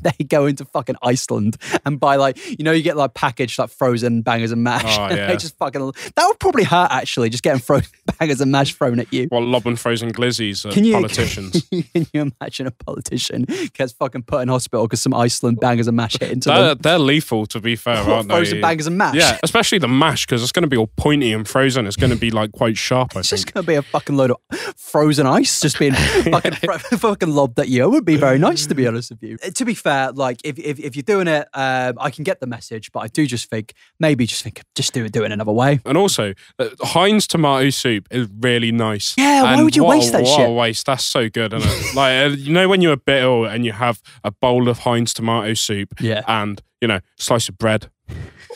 they 0.03 0.25
go 0.25 0.47
into 0.47 0.65
fucking 0.65 0.97
Iceland 1.03 1.57
and 1.85 1.99
buy 1.99 2.17
like 2.17 2.39
you 2.59 2.65
know 2.65 2.73
you 2.73 2.83
get 2.83 2.97
like 2.97 3.15
packaged 3.15 3.59
like 3.59 3.71
frozen 3.71 4.23
bangers 4.23 4.53
and 4.53 4.63
mash. 4.63 4.99
Oh, 4.99 5.15
yeah. 5.15 5.27
Just 5.41 5.57
fucking 5.59 5.93
that 6.17 6.27
would 6.27 6.39
probably 6.39 6.65
hurt 6.65 6.89
actually. 6.91 7.31
Just 7.31 7.43
getting 7.43 7.61
frozen 7.61 7.91
bangers 8.19 8.41
and 8.41 8.53
mash 8.53 8.75
thrown 8.75 9.01
at 9.01 9.13
you. 9.13 9.27
What 9.29 9.43
lob 9.43 9.67
and 9.67 9.79
frozen 9.79 10.13
glizzies 10.13 10.65
at 10.67 10.73
Can 10.73 10.85
you 10.85 10.95
politicians? 10.95 11.67
Can 11.71 12.07
you 12.13 12.33
imagine 12.41 12.67
a 12.67 12.71
politician 12.71 13.47
gets 13.75 13.93
fucking 13.93 14.23
put 14.23 14.43
in 14.43 14.49
hospital 14.49 14.87
because 14.87 15.01
some 15.01 15.15
Iceland 15.15 15.61
bangers 15.61 15.87
and 15.89 15.97
mash 15.97 16.17
hit 16.19 16.31
into 16.31 16.49
them? 16.49 16.57
they're, 16.59 16.75
they're 16.75 16.99
lethal, 16.99 17.47
to 17.47 17.61
be 17.61 17.77
fair, 17.77 17.97
aren't 17.97 18.29
they? 18.29 18.35
Frozen 18.35 18.61
bangers 18.61 18.87
and 18.87 18.99
mash. 18.99 19.15
Yeah, 19.15 19.39
especially 19.43 19.79
the 19.79 19.89
mash 19.89 20.27
because 20.27 20.43
it's 20.43 20.53
going 20.53 20.63
to 20.65 20.69
be 20.69 20.77
all 20.77 20.91
pointy 20.97 21.33
and 21.33 21.47
frozen. 21.47 21.87
It's 21.87 21.97
going 21.97 22.11
to 22.11 22.19
be 22.19 22.31
like 22.31 22.53
quite 22.53 22.77
sharp. 22.77 23.17
I 23.17 23.21
It's 23.21 23.31
think. 23.31 23.43
just 23.43 23.55
going 23.55 23.65
to 23.65 23.67
be 23.69 23.75
a 23.77 23.83
fucking 23.83 24.17
load 24.17 24.31
of 24.33 24.39
frozen 24.77 25.27
ice 25.27 25.61
just 25.61 25.79
being 25.79 25.93
fucking, 26.31 26.53
fucking 26.99 27.31
lobbed 27.31 27.59
at 27.59 27.69
you. 27.69 27.85
It 27.85 27.91
would 27.91 28.05
be 28.05 28.17
very 28.17 28.39
nice, 28.39 28.67
to 28.67 28.75
be 28.75 28.87
honest 28.87 29.11
with 29.11 29.23
you. 29.23 29.37
To 29.39 29.65
be 29.65 29.75
fair, 29.75 30.13
like, 30.13 30.41
if, 30.45 30.59
if, 30.59 30.79
if 30.81 30.97
you're 30.97 31.03
doing 31.03 31.29
it, 31.29 31.49
um, 31.55 31.95
I 32.01 32.11
can 32.11 32.25
get 32.25 32.41
the 32.41 32.47
message, 32.47 32.93
but 32.93 33.01
I 33.01 33.07
do 33.09 33.27
just 33.27 33.49
think, 33.51 33.75
maybe 33.99 34.27
just 34.27 34.43
think, 34.43 34.61
just 34.75 34.93
do 34.93 35.05
it, 35.05 35.13
do 35.13 35.23
it 35.25 35.30
in 35.31 35.33
another 35.35 35.53
way. 35.53 35.81
And 35.87 35.97
also, 35.97 36.35
uh, 36.59 36.69
Heinz 36.81 37.27
tomato 37.27 37.71
soup 37.71 38.09
is 38.11 38.29
really 38.41 38.73
nice. 38.73 39.15
Yeah, 39.17 39.43
why 39.45 39.53
And 39.55 39.65
would 39.65 39.77
you 39.77 39.85
what 39.85 39.95
a- 39.95 39.99
waste 39.99 40.13
that 40.13 40.23
what 40.23 40.37
shit? 40.37 40.49
A 40.49 40.53
waste. 40.53 40.87
That's 40.87 41.05
so 41.05 41.29
good. 41.29 41.53
It? 41.55 41.63
like 41.95 42.25
uh, 42.33 42.35
you 42.37 42.53
know 42.53 42.69
when 42.69 42.81
you're 42.81 42.93
a 42.93 42.97
bit 42.97 43.23
ill 43.23 43.45
and 43.45 43.65
you 43.65 43.73
have 43.73 44.03
a 44.25 44.31
bowl 44.31 44.69
of 44.69 44.81
Heinz 44.81 45.15
tomato 45.15 45.55
soup 45.55 45.95
Yeah. 46.01 46.23
and 46.27 46.61
you 46.81 46.89
know 46.89 47.01
slice 47.17 47.49
of 47.49 47.57
bread. 47.59 47.91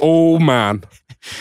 Oh 0.01 0.39
man. 0.39 0.83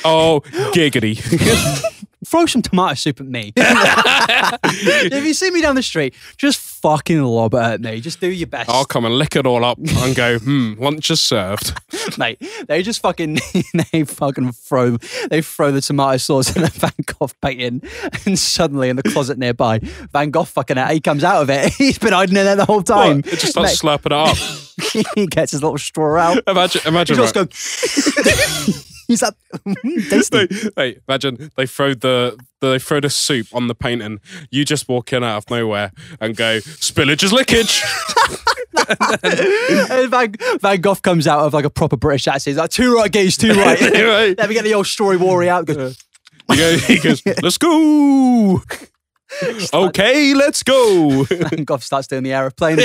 Oh 0.06 0.42
giggity. 0.74 1.20
Throw 2.26 2.46
some 2.46 2.62
tomato 2.62 2.96
soup 2.96 3.20
at 3.20 3.28
me. 3.28 3.54
if 3.58 5.26
you 5.26 5.34
see 5.34 5.52
me 5.52 5.62
down 5.62 5.76
the 5.76 5.84
street, 5.84 6.14
just 6.38 6.60
fucking 6.60 7.22
lob 7.22 7.54
it 7.54 7.58
at 7.58 7.82
me. 7.82 8.02
Just 8.02 8.20
do 8.20 8.32
your 8.32 8.48
best. 8.48 8.70
I'll 8.70 8.86
come 8.86 9.06
and 9.06 9.16
lick 9.18 9.36
it 9.36 9.46
all 9.46 9.64
up 9.64 9.78
and 9.78 10.16
go. 10.16 10.40
Hmm. 10.40 10.74
Lunch 10.78 11.10
is 11.12 11.22
served. 11.22 11.74
mate. 12.18 12.42
They 12.68 12.84
just 12.84 13.02
fucking 13.02 13.40
they 13.92 14.04
fucking 14.04 14.52
throw 14.52 14.98
they 15.30 15.42
throw 15.42 15.72
the 15.72 15.82
tomato 15.82 16.18
sauce 16.18 16.56
in 16.56 16.64
a 16.64 16.68
Van 16.68 16.92
Gogh 17.06 17.30
painting, 17.42 17.82
and 18.26 18.38
suddenly 18.38 18.90
in 18.90 18.96
the 18.96 19.04
closet 19.04 19.38
nearby, 19.38 19.80
Van 20.12 20.32
Gogh 20.32 20.44
fucking 20.44 20.78
out. 20.78 20.92
He 20.92 21.00
comes 21.00 21.24
out 21.24 21.42
of 21.42 21.50
it. 21.50 21.74
He's 21.74 21.98
been 21.98 22.14
hiding 22.14 22.38
in 22.38 22.46
there 22.46 22.56
the 22.56 22.66
whole 22.66 22.84
time. 22.84 23.18
What? 23.18 23.34
It 23.34 23.40
just 23.40 23.52
starts 23.54 23.82
slurping 23.82 24.08
it 24.08 24.12
up. 24.12 24.38
He 25.16 25.28
gets 25.28 25.52
his 25.52 25.64
little 25.64 25.78
straw 25.78 26.18
out. 26.18 26.44
Imagine. 26.48 26.82
He 26.82 26.88
Imagine. 26.88 27.16
just 27.16 27.36
right. 27.36 27.50
goes. 27.50 28.93
He's 29.08 29.22
like, 29.22 29.34
"Mm, 29.66 30.10
tasty. 30.10 30.46
They, 30.48 30.72
hey, 30.76 31.00
imagine 31.08 31.52
they 31.56 31.66
throw 31.66 31.94
the 31.94 32.38
they 32.62 32.80
throw 32.80 33.00
the 33.00 33.10
soup 33.10 33.48
on 33.54 33.68
the 33.68 33.76
painting. 33.76 34.20
You 34.50 34.64
just 34.66 34.88
walk 34.88 35.12
in 35.14 35.24
out 35.24 35.38
of 35.38 35.50
nowhere 35.50 35.92
and 36.22 36.36
go, 36.36 36.60
spillage 36.60 37.24
is 37.24 37.34
lickage. 37.34 37.84
And 38.76 40.10
Van, 40.10 40.34
Van 40.60 40.82
Gogh 40.82 40.96
comes 40.96 41.28
out 41.28 41.42
of 41.46 41.54
like 41.54 41.64
a 41.64 41.70
proper 41.70 41.96
British 41.96 42.28
accent. 42.28 42.54
He's 42.54 42.58
like, 42.58 42.72
two 42.72 42.96
right, 42.96 43.12
geese, 43.12 43.38
two 43.38 43.50
right. 43.54 43.80
Right. 43.80 44.38
Let 44.38 44.50
me 44.50 44.56
get 44.56 44.64
the 44.64 44.74
old 44.74 44.88
story 44.88 45.16
warrior 45.16 45.52
out. 45.52 45.66
Goes, 45.68 45.98
He 46.50 46.56
goes, 46.58 46.84
he 46.86 47.00
goes, 47.00 47.22
let's 47.42 47.58
go. 47.60 48.62
okay, 49.74 50.34
let's 50.34 50.64
go. 50.64 51.24
Van 51.24 51.64
Gogh 51.64 51.78
starts 51.78 52.08
doing 52.08 52.24
the 52.24 52.34
aeroplane. 52.34 52.80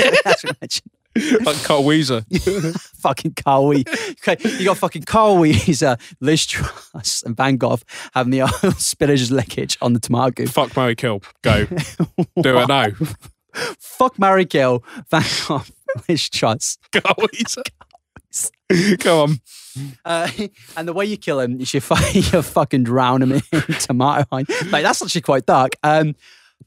Like 1.41 1.63
Carl 1.63 1.83
Wheezer. 1.83 2.21
fucking 2.97 3.33
Carl 3.35 3.67
Wee. 3.67 3.83
Okay, 4.27 4.37
you 4.57 4.65
got 4.65 4.77
fucking 4.77 5.03
Carl 5.03 5.37
Wheezer, 5.37 5.97
Liz 6.19 6.45
Truss, 6.45 7.23
and 7.23 7.35
Van 7.35 7.57
Gogh 7.57 7.79
having 8.13 8.31
the 8.31 8.47
spinach 8.77 9.29
leakage 9.31 9.77
on 9.81 9.93
the 9.93 9.99
tomato 9.99 10.31
goop. 10.31 10.49
Fuck, 10.49 10.75
Mary 10.75 10.95
Kill. 10.95 11.21
Go. 11.41 11.65
Do 11.65 12.57
it 12.57 12.67
now. 12.67 12.87
Fuck 13.79 14.19
Mary 14.19 14.45
Kill, 14.45 14.83
Van 15.09 15.23
Gogh, 15.47 15.63
Liz 16.07 16.29
Truss. 16.29 16.77
Carl 16.91 17.27
Wheezer. 17.31 17.63
Go 18.99 19.23
on. 19.23 19.41
Uh, 20.05 20.29
and 20.77 20.87
the 20.87 20.93
way 20.93 21.05
you 21.05 21.17
kill 21.17 21.39
him 21.39 21.59
is 21.59 21.73
you, 21.73 21.81
fu- 21.81 22.19
you 22.19 22.41
fucking 22.41 22.83
drown 22.83 23.21
him 23.21 23.31
in 23.31 23.41
tomato 23.79 24.25
wine. 24.31 24.45
Mate, 24.71 24.83
that's 24.83 25.01
actually 25.01 25.21
quite 25.21 25.45
dark. 25.45 25.73
Um, 25.83 26.15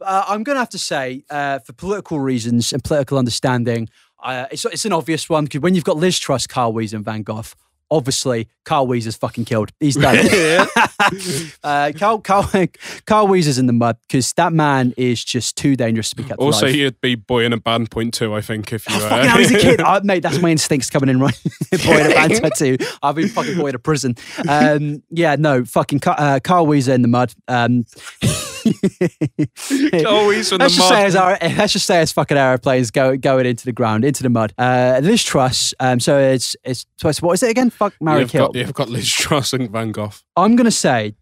uh, 0.00 0.24
I'm 0.28 0.42
going 0.42 0.56
to 0.56 0.60
have 0.60 0.70
to 0.70 0.78
say, 0.78 1.24
uh, 1.30 1.58
for 1.60 1.72
political 1.72 2.20
reasons 2.20 2.72
and 2.72 2.82
political 2.82 3.18
understanding, 3.18 3.88
uh, 4.22 4.46
it's, 4.50 4.64
it's 4.64 4.84
an 4.84 4.92
obvious 4.92 5.28
one 5.28 5.44
because 5.44 5.60
when 5.60 5.74
you've 5.74 5.84
got 5.84 5.96
Liz 5.96 6.18
Truss, 6.18 6.46
Carl 6.46 6.76
and 6.78 7.04
Van 7.04 7.22
Gogh, 7.22 7.44
obviously 7.92 8.48
Carl 8.64 8.86
Wheezer's 8.86 9.16
fucking 9.16 9.44
killed. 9.44 9.70
He's 9.80 9.96
done. 9.96 10.16
uh, 11.62 11.92
Carl, 11.96 12.20
Carl, 12.20 12.50
Carl 13.06 13.26
Wheezer's 13.28 13.58
in 13.58 13.66
the 13.66 13.72
mud 13.72 13.96
because 14.08 14.32
that 14.34 14.52
man 14.52 14.94
is 14.96 15.24
just 15.24 15.56
too 15.56 15.76
dangerous 15.76 16.10
to 16.10 16.16
be 16.16 16.22
kept 16.24 16.40
Also, 16.40 16.66
alive. 16.66 16.74
you'd 16.76 17.00
be 17.00 17.16
Boyinaband 17.16 17.90
point 17.90 18.14
two, 18.14 18.34
I 18.34 18.40
think, 18.40 18.72
if 18.72 18.88
you 18.88 18.96
were. 18.96 19.08
Hell, 19.08 19.38
he's 19.38 19.50
a 19.52 19.58
kid. 19.58 19.80
Uh, 19.80 20.00
mate, 20.04 20.22
that's 20.22 20.40
my 20.40 20.50
instincts 20.50 20.90
coming 20.90 21.08
in 21.08 21.20
right. 21.20 21.34
Boyinaband 21.72 22.40
tattoo. 22.40 22.76
I've 23.02 23.14
been 23.16 23.28
fucking 23.28 23.56
boy 23.58 23.68
in 23.68 23.74
a 23.74 23.78
prison. 23.78 24.14
Um, 24.48 25.02
yeah, 25.10 25.36
no, 25.38 25.64
fucking 25.64 26.00
uh, 26.06 26.40
Carl 26.42 26.66
Wheezer 26.66 26.92
in 26.94 27.02
the 27.02 27.08
mud. 27.08 27.34
Um, 27.48 27.84
Carl 30.02 30.26
Wheezer 30.28 30.54
in 30.54 30.60
let's 30.60 30.74
the 30.74 30.78
just 30.78 30.88
say 30.88 30.94
mud. 30.94 31.06
as 31.06 31.16
our, 31.16 31.38
let's 31.42 31.72
just 31.72 31.86
say 31.86 32.00
as 32.00 32.12
fucking 32.12 32.36
aeroplanes 32.36 32.90
go 32.90 33.16
going 33.16 33.46
into 33.46 33.64
the 33.64 33.72
ground, 33.72 34.04
into 34.04 34.22
the 34.22 34.28
mud. 34.30 34.52
Uh, 34.56 35.00
Liz 35.02 35.22
Truss. 35.24 35.74
Um, 35.80 35.98
so 36.00 36.18
it's 36.18 36.56
it's 36.64 36.86
so 36.96 37.08
it's- 37.08 37.20
what 37.22 37.32
is 37.32 37.42
it 37.42 37.50
again? 37.50 37.70
Fuck, 37.82 37.94
marry, 38.00 38.20
You've 38.20 38.30
kill. 38.30 38.46
got, 38.46 38.54
you've 38.54 38.74
got 38.74 38.88
Liz 38.88 39.10
Truss 39.10 39.52
and 39.52 39.68
Van 39.70 39.90
Gogh. 39.90 40.12
I'm 40.36 40.54
gonna 40.54 40.70
say, 40.70 41.14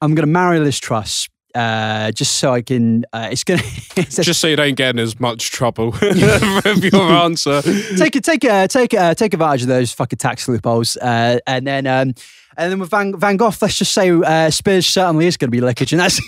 I'm 0.00 0.14
gonna 0.14 0.26
marry 0.28 0.60
Liz 0.60 0.78
Truss. 0.78 1.28
Uh, 1.54 2.12
just 2.12 2.34
so 2.38 2.52
I 2.52 2.62
can. 2.62 3.04
Uh, 3.12 3.30
it's 3.32 3.42
gonna. 3.42 3.62
It's 3.96 4.16
a- 4.18 4.22
Just 4.22 4.38
so 4.40 4.46
you 4.46 4.54
don't 4.54 4.76
get 4.76 4.90
in 4.90 5.00
as 5.00 5.18
much 5.18 5.50
trouble 5.50 5.90
with 6.00 6.84
your 6.92 7.02
answer. 7.24 7.60
take 7.96 8.14
it, 8.14 8.22
take 8.22 8.44
uh, 8.44 8.68
take 8.68 8.94
uh, 8.94 9.14
take 9.14 9.34
advantage 9.34 9.62
of 9.62 9.68
those 9.68 9.92
fucking 9.92 10.18
tax 10.18 10.46
loopholes, 10.46 10.96
uh, 10.98 11.38
and 11.48 11.66
then 11.66 11.86
um, 11.88 12.12
and 12.56 12.70
then 12.72 12.78
with 12.78 12.90
Van 12.90 13.18
Van 13.18 13.36
Gogh, 13.36 13.50
let's 13.60 13.76
just 13.78 13.92
say 13.92 14.10
uh, 14.12 14.50
Spears 14.50 14.86
certainly 14.86 15.26
is 15.26 15.36
going 15.36 15.48
to 15.48 15.50
be 15.50 15.60
leakage, 15.60 15.92
and 15.92 15.98
that's 15.98 16.20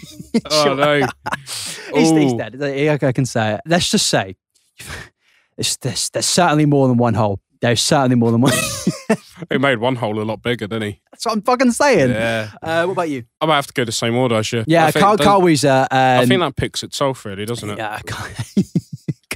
Oh, 0.50 0.74
no. 0.74 1.06
he's, 1.94 2.10
he's 2.10 2.32
dead. 2.32 2.60
I, 2.60 3.06
I 3.06 3.12
can 3.12 3.26
say 3.26 3.54
it. 3.54 3.60
Let's 3.66 3.88
just 3.90 4.08
say 4.08 4.34
there's 5.56 6.26
certainly 6.26 6.66
more 6.66 6.88
than 6.88 6.96
one 6.96 7.14
hole. 7.14 7.38
There's 7.60 7.82
certainly 7.82 8.16
more 8.16 8.30
than 8.32 8.40
one. 8.40 8.52
He 9.50 9.56
made 9.58 9.78
one 9.78 9.96
hole 9.96 10.20
a 10.20 10.22
lot 10.22 10.42
bigger, 10.42 10.66
didn't 10.66 10.88
he? 10.88 11.00
that's 11.10 11.24
what 11.24 11.32
I'm 11.32 11.42
fucking 11.42 11.72
saying. 11.72 12.10
Yeah. 12.10 12.50
Uh, 12.62 12.84
what 12.84 12.92
about 12.92 13.08
you? 13.08 13.24
I 13.40 13.46
might 13.46 13.56
have 13.56 13.66
to 13.68 13.72
go 13.72 13.84
the 13.84 13.90
same 13.92 14.14
order 14.14 14.34
as 14.36 14.52
you. 14.52 14.64
Yeah, 14.66 14.84
I 14.86 14.90
think 14.90 15.02
Carl, 15.02 15.16
that- 15.16 15.24
Carl 15.24 15.40
Wheezer. 15.42 15.68
Um, 15.70 15.86
I 15.90 16.26
think 16.26 16.40
that 16.40 16.56
picks 16.56 16.82
itself, 16.82 17.24
really, 17.24 17.46
doesn't 17.46 17.70
it? 17.70 17.78
yeah, 17.78 17.98
Carl, 18.06 18.30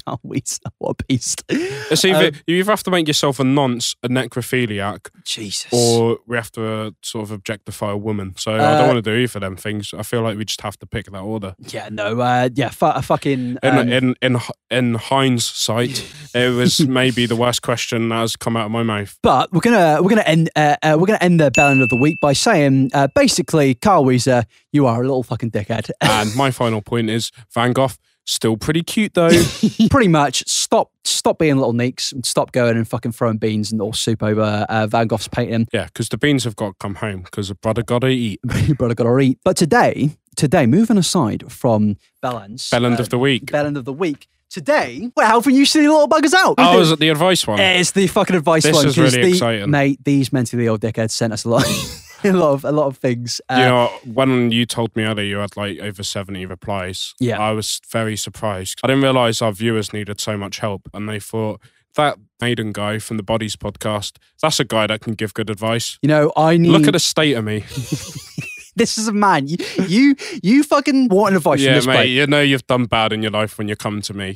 Carl 0.06 0.20
Wheezer. 0.22 0.60
What 0.78 0.96
a 1.00 1.04
beast. 1.08 1.42
It's 1.48 2.04
either, 2.04 2.26
Um, 2.28 2.32
you 2.46 2.56
either 2.56 2.72
have 2.72 2.82
to 2.84 2.90
make 2.90 3.06
yourself 3.06 3.40
a 3.40 3.44
nonce, 3.44 3.94
a 4.02 4.08
necrophiliac, 4.08 5.08
Jesus. 5.24 5.66
or 5.72 6.18
we 6.26 6.36
have 6.36 6.50
to 6.52 6.66
uh, 6.66 6.90
sort 7.02 7.24
of 7.24 7.30
objectify 7.32 7.90
a 7.92 7.96
woman. 7.96 8.34
So 8.36 8.52
I 8.52 8.58
Uh, 8.58 8.78
don't 8.78 8.88
want 8.88 9.04
to 9.04 9.10
do 9.10 9.16
either 9.16 9.38
of 9.38 9.40
them 9.42 9.56
things. 9.56 9.94
I 9.96 10.02
feel 10.02 10.22
like 10.22 10.36
we 10.36 10.44
just 10.44 10.60
have 10.60 10.78
to 10.78 10.86
pick 10.86 11.06
that 11.10 11.18
order. 11.20 11.54
yeah, 11.68 11.88
no. 11.90 12.20
Uh, 12.20 12.48
yeah, 12.54 12.70
fu- 12.70 12.86
a 12.86 13.02
fucking. 13.02 13.58
In 13.62 13.78
um, 13.78 13.88
in 13.92 14.14
in 14.22 14.38
in 14.70 14.94
Heinz 14.94 15.44
sight, 15.44 16.04
it 16.34 16.54
was 16.54 16.80
maybe 16.86 17.26
the 17.26 17.36
worst 17.36 17.62
question 17.62 18.08
that 18.10 18.16
has 18.20 18.36
come 18.36 18.56
out 18.56 18.66
of 18.66 18.72
my 18.72 18.82
mouth. 18.82 19.16
But 19.22 19.52
we're 19.52 19.60
gonna 19.60 20.02
we're 20.02 20.10
gonna 20.10 20.22
end 20.22 20.50
uh, 20.56 20.76
uh, 20.82 20.96
we're 20.98 21.06
gonna 21.06 21.18
end 21.20 21.40
the 21.40 21.50
bell 21.50 21.68
end 21.70 21.82
of 21.82 21.88
the 21.88 21.96
week 21.96 22.20
by 22.20 22.32
saying 22.34 22.90
uh, 22.94 23.08
basically, 23.14 23.74
Carl 23.74 24.04
Wheezer, 24.04 24.44
you 24.72 24.86
are 24.86 25.00
a 25.00 25.06
little 25.06 25.22
fucking 25.22 25.50
dickhead. 25.50 25.90
And 26.00 26.34
my 26.36 26.50
final 26.62 26.82
point 26.82 27.10
is 27.10 27.30
Van 27.54 27.72
Gogh 27.72 27.90
still 28.24 28.56
pretty 28.56 28.82
cute 28.82 29.14
though. 29.14 29.30
Pretty 29.90 30.08
much, 30.08 30.42
stop 30.48 30.90
stop 31.04 31.38
being 31.38 31.56
little 31.56 31.72
neeks 31.72 32.12
and 32.12 32.24
stop 32.24 32.52
going 32.52 32.76
and 32.76 32.86
fucking 32.88 33.12
throwing 33.12 33.36
beans 33.38 33.70
and 33.72 33.80
all 33.80 33.92
soup 33.92 34.22
over 34.22 34.66
uh, 34.68 34.86
Van 34.86 35.06
Gogh's 35.06 35.28
painting. 35.28 35.68
yeah, 35.72 35.84
because 35.84 36.08
the 36.08 36.16
beans 36.18 36.44
have 36.44 36.56
got 36.56 36.68
to 36.68 36.74
come 36.80 36.96
home 36.96 37.22
because 37.22 37.48
the 37.48 37.54
brother 37.54 37.82
got 37.82 38.00
to 38.00 38.08
eat. 38.08 38.40
Brother 38.78 38.94
got 38.94 39.04
to 39.04 39.18
eat. 39.20 39.38
But 39.44 39.56
today, 39.56 40.10
today, 40.36 40.66
moving 40.66 40.98
aside 40.98 41.50
from 41.52 41.96
Bellends, 42.22 42.70
Bell 42.70 42.86
end 42.86 42.96
uh, 42.98 43.02
of 43.02 43.08
the 43.10 43.18
week. 43.18 43.50
bell 43.52 43.66
end 43.66 43.76
of 43.76 43.84
the 43.84 43.92
week. 43.92 44.26
Today, 44.50 45.10
we're 45.16 45.26
helping 45.26 45.54
you 45.56 45.64
silly 45.66 45.88
little 45.88 46.08
buggers 46.08 46.32
out. 46.32 46.54
Oh, 46.58 46.80
is 46.82 46.92
it 46.92 47.00
the 47.00 47.08
advice 47.08 47.44
one? 47.46 47.58
It's 47.58 47.90
the 47.90 48.06
fucking 48.06 48.36
advice 48.36 48.62
This 48.62 48.74
one. 48.74 48.86
is 48.86 48.94
'cause 48.94 49.12
really 49.14 49.24
the- 49.30 49.30
exciting. 49.36 49.70
mate. 49.70 49.98
These 50.04 50.32
mentally 50.32 50.66
ill 50.66 50.78
dickheads 50.78 51.10
sent 51.10 51.32
us 51.32 51.44
a 51.44 51.48
lot, 51.48 51.64
a 52.32 52.32
lot 52.32 52.52
of 52.54 52.64
a 52.64 52.72
lot 52.72 52.86
of 52.86 52.96
things. 52.98 53.40
Uh, 53.48 53.54
you 53.58 53.64
know, 53.64 53.86
when 54.14 54.50
you 54.50 54.66
told 54.66 54.94
me 54.96 55.04
earlier 55.04 55.24
you 55.26 55.38
had 55.38 55.56
like 55.56 55.78
over 55.80 56.02
70 56.02 56.46
replies, 56.46 57.14
Yeah. 57.20 57.38
I 57.40 57.52
was 57.52 57.80
very 57.90 58.16
surprised. 58.16 58.80
I 58.82 58.88
didn't 58.88 59.02
realize 59.02 59.42
our 59.42 59.52
viewers 59.52 59.92
needed 59.92 60.20
so 60.20 60.36
much 60.36 60.58
help 60.58 60.88
and 60.94 61.08
they 61.08 61.20
thought 61.20 61.60
that 61.96 62.18
Maiden 62.40 62.72
guy 62.72 62.98
from 62.98 63.16
the 63.18 63.22
Bodies 63.22 63.54
podcast, 63.56 64.16
that's 64.42 64.58
a 64.58 64.64
guy 64.64 64.86
that 64.88 65.00
can 65.00 65.14
give 65.14 65.32
good 65.32 65.48
advice. 65.48 65.98
you 66.02 66.08
know, 66.08 66.32
I 66.36 66.56
need. 66.56 66.70
Look 66.70 66.86
at 66.88 66.92
the 66.92 66.98
state 66.98 67.34
of 67.34 67.44
me. 67.44 67.60
this 68.76 68.98
is 68.98 69.06
a 69.08 69.12
man. 69.12 69.46
You, 69.46 69.56
you, 69.86 70.16
you 70.42 70.62
fucking 70.64 71.08
want 71.08 71.36
advice 71.36 71.60
from 71.60 71.66
yeah, 71.68 71.74
this 71.74 71.86
mate, 71.86 71.94
bloke. 71.94 72.08
you 72.08 72.26
know 72.26 72.40
you've 72.40 72.66
done 72.66 72.86
bad 72.86 73.12
in 73.12 73.22
your 73.22 73.30
life 73.30 73.58
when 73.58 73.68
you 73.68 73.76
come 73.76 74.02
to 74.02 74.14
me. 74.14 74.34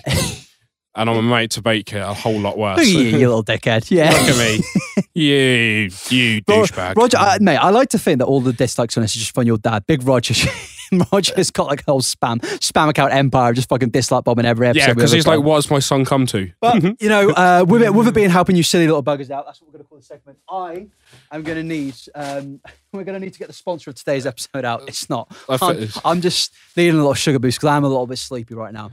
And 0.94 1.09
I'm 1.09 1.16
a 1.16 1.22
mate 1.22 1.51
to 1.53 1.62
make 1.64 1.92
it 1.92 2.01
a 2.01 2.12
whole 2.12 2.38
lot 2.38 2.59
worse. 2.59 2.87
You, 2.88 3.01
you 3.01 3.18
little 3.18 3.44
dickhead. 3.44 3.90
Yeah. 3.90 4.11
Look 4.12 4.37
at 4.37 4.38
me. 4.38 4.64
You, 5.14 5.90
you 6.11 6.42
douchebag. 6.42 6.94
Roger, 6.94 7.16
I, 7.16 7.38
mate, 7.40 7.57
I 7.57 7.70
like 7.70 7.88
to 7.88 7.98
think 7.98 8.18
that 8.18 8.27
all 8.27 8.40
the 8.40 8.53
dislikes 8.53 8.96
on 8.96 9.03
this 9.03 9.16
is 9.16 9.22
just 9.22 9.35
from 9.35 9.48
your 9.48 9.59
dad. 9.59 9.85
Big 9.87 10.05
Roger. 10.05 10.35
Roger's 11.12 11.51
got 11.51 11.66
like 11.66 11.81
a 11.81 11.90
whole 11.90 12.01
spam 12.01 12.40
spam 12.61 12.88
account 12.88 13.12
empire, 13.12 13.53
just 13.53 13.68
fucking 13.68 13.90
dislike 13.90 14.24
bombing 14.24 14.46
every 14.46 14.68
episode. 14.68 14.88
yeah, 14.88 14.94
because 14.94 15.12
he's 15.12 15.27
like, 15.27 15.38
done. 15.38 15.44
what 15.44 15.57
has 15.57 15.70
my 15.70 15.79
son 15.79 16.05
come 16.05 16.27
to? 16.27 16.51
But 16.61 16.83
you 17.01 17.09
know, 17.09 17.31
uh, 17.31 17.64
with 17.66 17.83
it 17.83 17.94
with 17.94 18.09
it 18.09 18.14
being 18.14 18.31
helping 18.31 18.57
you 18.57 18.62
silly 18.62 18.87
little 18.87 19.03
buggers 19.03 19.31
out, 19.31 19.46
that's 19.46 19.61
what 19.61 19.68
we're 19.68 19.72
going 19.79 19.85
to 19.85 19.88
call 19.88 19.98
the 19.98 20.05
segment. 20.05 20.38
I 20.51 20.87
am 21.33 21.42
going 21.42 21.59
to 21.59 21.62
need. 21.64 21.94
Um, 22.14 22.61
we're 22.92 23.05
going 23.05 23.18
to 23.18 23.24
need 23.24 23.33
to 23.33 23.38
get 23.38 23.48
the 23.48 23.55
sponsor 23.55 23.90
of 23.90 23.96
today's 23.96 24.27
episode 24.27 24.64
out. 24.64 24.88
It's 24.88 25.11
not. 25.11 25.35
I'm, 25.48 25.77
it 25.79 25.90
I'm 26.05 26.20
just 26.20 26.55
needing 26.77 26.94
a 26.94 26.98
little 26.98 27.14
sugar 27.14 27.38
boost 27.38 27.59
because 27.59 27.68
I'm 27.68 27.85
a 27.85 27.88
little 27.88 28.07
bit 28.07 28.18
sleepy 28.18 28.55
right 28.55 28.72
now. 28.72 28.90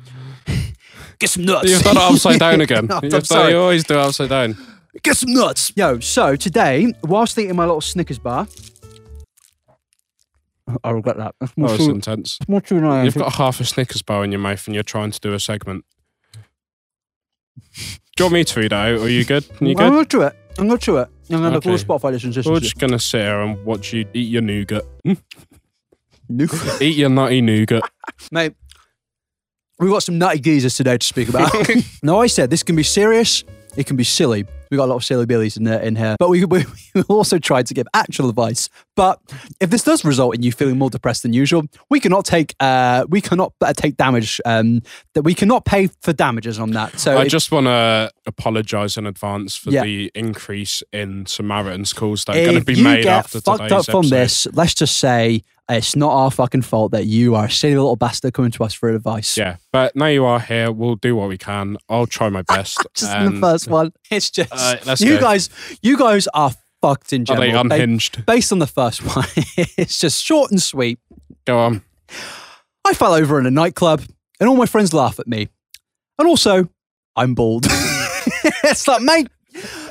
Get 1.19 1.29
some 1.29 1.45
nuts. 1.45 1.69
You've 1.69 1.81
done 1.81 1.97
it 1.97 2.01
upside 2.03 2.39
down 2.39 2.61
again. 2.61 2.91
I'm 2.91 3.03
You've 3.03 3.11
done- 3.11 3.23
sorry. 3.23 3.51
you 3.51 3.59
always 3.59 3.83
do 3.83 3.93
it 3.95 3.99
upside 4.01 4.29
down. 4.29 4.57
Get 5.03 5.17
some 5.17 5.33
nuts. 5.33 5.73
Yo, 5.75 5.99
so 5.99 6.35
today, 6.35 6.93
whilst 7.03 7.37
eating 7.37 7.55
my 7.55 7.65
little 7.65 7.81
Snickers 7.81 8.19
bar, 8.19 8.47
I 10.83 10.89
regret 10.91 11.17
that. 11.17 11.35
That 11.39 11.57
was 11.57 11.87
oh, 11.87 11.91
intense. 11.91 12.39
What 12.47 12.65
do 12.65 12.75
you 12.75 12.81
know? 12.81 13.03
You've 13.03 13.15
got 13.15 13.33
half 13.33 13.59
a 13.59 13.65
Snickers 13.65 14.01
bar 14.01 14.23
in 14.23 14.31
your 14.31 14.39
mouth 14.39 14.65
and 14.67 14.73
you're 14.73 14.83
trying 14.83 15.11
to 15.11 15.19
do 15.19 15.33
a 15.33 15.39
segment. 15.39 15.85
Do 17.55 18.23
you 18.23 18.25
want 18.25 18.33
me 18.33 18.43
to 18.43 18.59
read 18.59 18.65
it 18.67 18.73
out? 18.73 18.99
Are 18.99 19.09
you 19.09 19.25
good? 19.25 19.43
Are 19.43 19.53
you 19.65 19.71
I'm 19.71 19.75
good? 19.75 19.91
going 19.91 20.05
to 20.05 20.21
it. 20.21 20.35
I'm 20.57 20.67
going 20.67 20.79
to 20.79 20.97
it. 20.97 21.09
I'm 21.29 21.43
all 21.43 21.51
the 21.51 21.57
Okay. 21.57 21.69
Spotify 21.83 22.11
listeners. 22.11 22.37
listen 22.37 22.53
We're 22.53 22.59
just 22.59 22.77
gonna 22.77 22.99
sit 22.99 23.21
here 23.21 23.41
and 23.41 23.63
watch 23.65 23.93
you 23.93 24.05
eat 24.13 24.29
your 24.29 24.41
nougat. 24.41 24.83
nougat? 26.29 26.81
eat 26.81 26.97
your 26.97 27.09
nutty 27.09 27.41
nougat. 27.41 27.83
Mate, 28.31 28.53
we've 29.79 29.91
got 29.91 30.03
some 30.03 30.17
nutty 30.17 30.39
geezers 30.39 30.75
today 30.75 30.97
to 30.97 31.05
speak 31.05 31.29
about. 31.29 31.51
now, 32.03 32.19
I 32.19 32.27
said 32.27 32.49
this 32.49 32.63
can 32.63 32.75
be 32.75 32.83
serious, 32.83 33.43
it 33.75 33.85
can 33.87 33.95
be 33.95 34.03
silly. 34.03 34.45
We 34.71 34.77
got 34.77 34.85
a 34.85 34.91
lot 34.91 34.95
of 34.97 35.03
silly 35.03 35.25
billies 35.25 35.57
in, 35.57 35.67
uh, 35.67 35.79
in 35.79 35.95
here, 35.95 36.15
but 36.19 36.29
we, 36.29 36.43
we, 36.45 36.65
we 36.95 37.01
also 37.03 37.37
tried 37.37 37.67
to 37.67 37.73
give 37.73 37.87
actual 37.93 38.29
advice. 38.29 38.69
But 38.95 39.19
if 39.59 39.69
this 39.69 39.83
does 39.83 40.03
result 40.05 40.35
in 40.35 40.43
you 40.43 40.51
feeling 40.51 40.77
more 40.77 40.89
depressed 40.89 41.23
than 41.23 41.33
usual, 41.33 41.63
we 41.89 41.99
cannot 41.99 42.25
take 42.25 42.55
uh, 42.59 43.05
we 43.09 43.21
cannot 43.21 43.53
uh, 43.61 43.73
take 43.73 43.97
damage. 43.97 44.39
Um, 44.45 44.81
that 45.13 45.21
we 45.23 45.33
cannot 45.33 45.65
pay 45.65 45.87
for 46.01 46.13
damages 46.13 46.59
on 46.59 46.71
that. 46.71 46.99
So 46.99 47.17
I 47.17 47.23
it- 47.23 47.29
just 47.29 47.51
want 47.51 47.67
to 47.67 48.11
apologise 48.25 48.97
in 48.97 49.05
advance 49.05 49.55
for 49.55 49.69
Yeah. 49.71 49.83
the 49.83 50.11
increase 50.15 50.81
in 50.91 51.25
Samaritans 51.25 51.93
calls 51.93 52.25
that 52.25 52.35
are 52.35 52.39
going 52.43 52.51
to 52.53 52.57
if 52.57 52.65
be 52.65 52.73
you 52.75 52.83
made 52.83 53.03
get 53.03 53.13
after 53.17 53.41
fucked 53.41 53.63
today's 53.63 53.71
up 53.71 53.85
from 53.85 53.99
episode. 54.05 54.15
this, 54.15 54.47
let's 54.53 54.73
just 54.73 54.97
say 54.97 55.41
it's 55.69 55.95
not 55.95 56.11
our 56.11 56.29
fucking 56.31 56.61
fault 56.61 56.91
that 56.91 57.05
you 57.05 57.33
are 57.35 57.45
a 57.45 57.51
silly 57.51 57.75
little 57.75 57.95
bastard 57.95 58.33
coming 58.33 58.51
to 58.51 58.63
us 58.63 58.73
for 58.73 58.89
advice. 58.89 59.35
Yeah, 59.37 59.57
but 59.71 59.95
now 59.95 60.07
you 60.07 60.23
are 60.25 60.39
here. 60.39 60.71
We'll 60.71 60.95
do 60.95 61.15
what 61.15 61.27
we 61.29 61.37
can. 61.37 61.77
I'll 61.89 62.05
try 62.07 62.29
my 62.29 62.43
best. 62.43 62.77
just 62.95 63.11
in 63.15 63.33
the 63.35 63.39
first 63.39 63.67
one. 63.67 63.91
It's 64.11 64.29
just 64.29 64.51
Uh, 64.53 64.95
you 64.99 65.15
go. 65.15 65.21
guys. 65.21 65.49
You 65.81 65.97
guys 65.97 66.27
are 66.33 66.51
fucked 66.81 67.13
in 67.13 67.25
general. 67.25 67.43
Are 67.43 67.51
they 67.51 67.57
unhinged? 67.75 68.25
based 68.25 68.51
on 68.51 68.59
the 68.59 68.67
first 68.67 69.03
one, 69.03 69.25
it's 69.77 69.99
just 69.99 70.23
short 70.23 70.51
and 70.51 70.61
sweet. 70.61 70.99
Go 71.45 71.57
on. 71.59 71.81
I 72.87 72.93
fell 72.93 73.13
over 73.13 73.39
in 73.39 73.45
a 73.47 73.51
nightclub, 73.51 74.03
and 74.39 74.47
all 74.47 74.55
my 74.55 74.67
friends 74.67 74.93
laugh 74.93 75.19
at 75.19 75.27
me, 75.27 75.49
and 76.19 76.27
also 76.27 76.69
I'm 77.15 77.33
bald. 77.33 77.65
it's 78.63 78.87
like, 78.87 79.01
mate. 79.01 79.27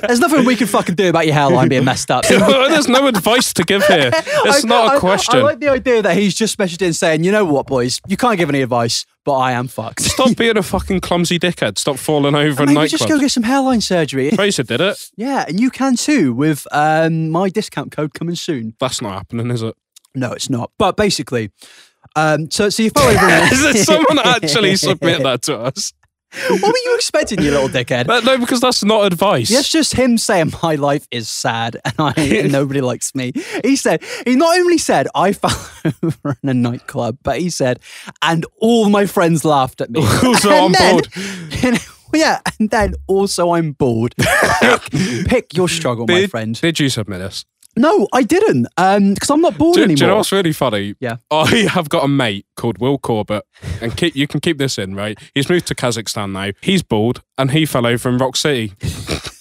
There's 0.01 0.19
nothing 0.19 0.45
we 0.45 0.55
can 0.55 0.67
fucking 0.67 0.95
do 0.95 1.09
about 1.09 1.25
your 1.25 1.33
hairline 1.35 1.69
being 1.69 1.83
messed 1.85 2.11
up. 2.11 2.25
There's 2.27 2.87
no 2.87 3.07
advice 3.07 3.53
to 3.53 3.63
give 3.63 3.83
here. 3.85 4.11
It's 4.47 4.63
I- 4.63 4.67
not 4.67 4.91
I- 4.93 4.95
a 4.97 4.99
question. 4.99 5.39
I 5.39 5.41
like 5.41 5.59
the 5.59 5.69
idea 5.69 6.01
that 6.01 6.15
he's 6.17 6.35
just 6.35 6.57
messaged 6.57 6.81
in 6.81 6.93
saying, 6.93 7.23
you 7.23 7.31
know 7.31 7.45
what, 7.45 7.65
boys, 7.67 7.99
you 8.07 8.15
can't 8.17 8.37
give 8.37 8.47
any 8.49 8.61
advice, 8.61 9.05
but 9.23 9.33
I 9.37 9.53
am 9.53 9.67
fucked. 9.67 10.01
Stop 10.01 10.35
being 10.37 10.57
a 10.57 10.61
fucking 10.63 10.99
clumsy 10.99 11.39
dickhead. 11.39 11.77
Stop 11.79 11.97
falling 11.97 12.35
over 12.35 12.63
in 12.63 12.73
Maybe 12.73 12.89
just 12.89 13.07
go 13.07 13.19
get 13.19 13.31
some 13.31 13.43
hairline 13.43 13.81
surgery. 13.81 14.29
Fraser 14.31 14.63
did 14.63 14.81
it. 14.81 14.97
Yeah, 15.17 15.45
and 15.47 15.59
you 15.59 15.71
can 15.71 15.95
too 15.95 16.33
with 16.33 16.67
um, 16.71 17.29
my 17.29 17.49
discount 17.49 17.91
code 17.91 18.13
coming 18.13 18.35
soon. 18.35 18.75
That's 18.79 19.01
not 19.01 19.13
happening, 19.13 19.49
is 19.49 19.63
it? 19.63 19.75
No, 20.13 20.31
it's 20.31 20.49
not. 20.49 20.71
But 20.77 20.95
basically, 20.95 21.51
um, 22.15 22.49
so 22.51 22.69
so 22.69 22.83
you 22.83 22.91
fell 22.91 23.07
over. 23.07 23.27
in- 23.27 23.73
Did 23.73 23.85
someone 23.85 24.19
actually 24.19 24.75
submit 24.75 25.23
that 25.23 25.41
to 25.43 25.57
us? 25.57 25.91
What 26.49 26.61
were 26.61 26.77
you 26.83 26.95
expecting, 26.95 27.41
you 27.41 27.51
little 27.51 27.69
dickhead? 27.69 28.07
But 28.07 28.23
no, 28.25 28.37
because 28.37 28.61
that's 28.61 28.83
not 28.83 29.05
advice. 29.05 29.49
That's 29.49 29.69
just 29.69 29.93
him 29.93 30.17
saying 30.17 30.53
my 30.63 30.75
life 30.75 31.07
is 31.11 31.29
sad 31.29 31.77
and 31.85 31.93
I 31.99 32.13
and 32.17 32.51
nobody 32.51 32.81
likes 32.81 33.13
me. 33.15 33.31
He 33.63 33.75
said 33.75 34.03
he 34.25 34.35
not 34.35 34.57
only 34.57 34.77
said 34.77 35.07
I 35.15 35.33
fell 35.33 35.93
over 36.03 36.37
in 36.43 36.49
a 36.49 36.53
nightclub, 36.53 37.17
but 37.23 37.39
he 37.39 37.49
said, 37.49 37.79
and 38.21 38.45
all 38.59 38.89
my 38.89 39.05
friends 39.05 39.43
laughed 39.45 39.81
at 39.81 39.89
me. 39.89 40.01
Also, 40.25 40.49
And 40.49 40.65
I'm 40.65 40.71
then- 40.71 40.93
bored. 41.63 41.79
yeah, 42.13 42.39
and 42.59 42.69
then 42.69 42.95
also 43.07 43.51
I'm 43.53 43.73
bored. 43.73 44.15
pick, 44.17 44.81
pick 45.27 45.55
your 45.57 45.67
struggle, 45.69 46.05
my 46.07 46.27
friend. 46.27 46.59
did 46.59 46.79
you 46.79 46.89
submit 46.89 47.19
this? 47.19 47.45
No, 47.77 48.07
I 48.13 48.23
didn't. 48.23 48.67
Um, 48.77 49.13
because 49.13 49.29
I'm 49.29 49.41
not 49.41 49.57
bored 49.57 49.75
Do, 49.75 49.83
anymore. 49.83 49.95
do 49.97 50.03
you 50.03 50.07
know 50.07 50.15
what's 50.17 50.31
really 50.31 50.53
funny? 50.53 50.95
Yeah. 50.99 51.17
I 51.31 51.67
have 51.71 51.89
got 51.89 52.03
a 52.05 52.07
mate 52.07 52.45
called 52.55 52.77
Will 52.79 52.97
Corbett, 52.97 53.43
and 53.81 53.95
keep, 53.97 54.15
you 54.15 54.27
can 54.27 54.39
keep 54.39 54.57
this 54.57 54.77
in, 54.77 54.95
right? 54.95 55.17
He's 55.33 55.49
moved 55.49 55.67
to 55.67 55.75
Kazakhstan 55.75 56.31
now. 56.31 56.51
He's 56.61 56.83
bald, 56.83 57.21
and 57.37 57.51
he 57.51 57.65
fell 57.65 57.85
over 57.85 58.07
in 58.09 58.17
Rock 58.17 58.35
City. 58.37 58.69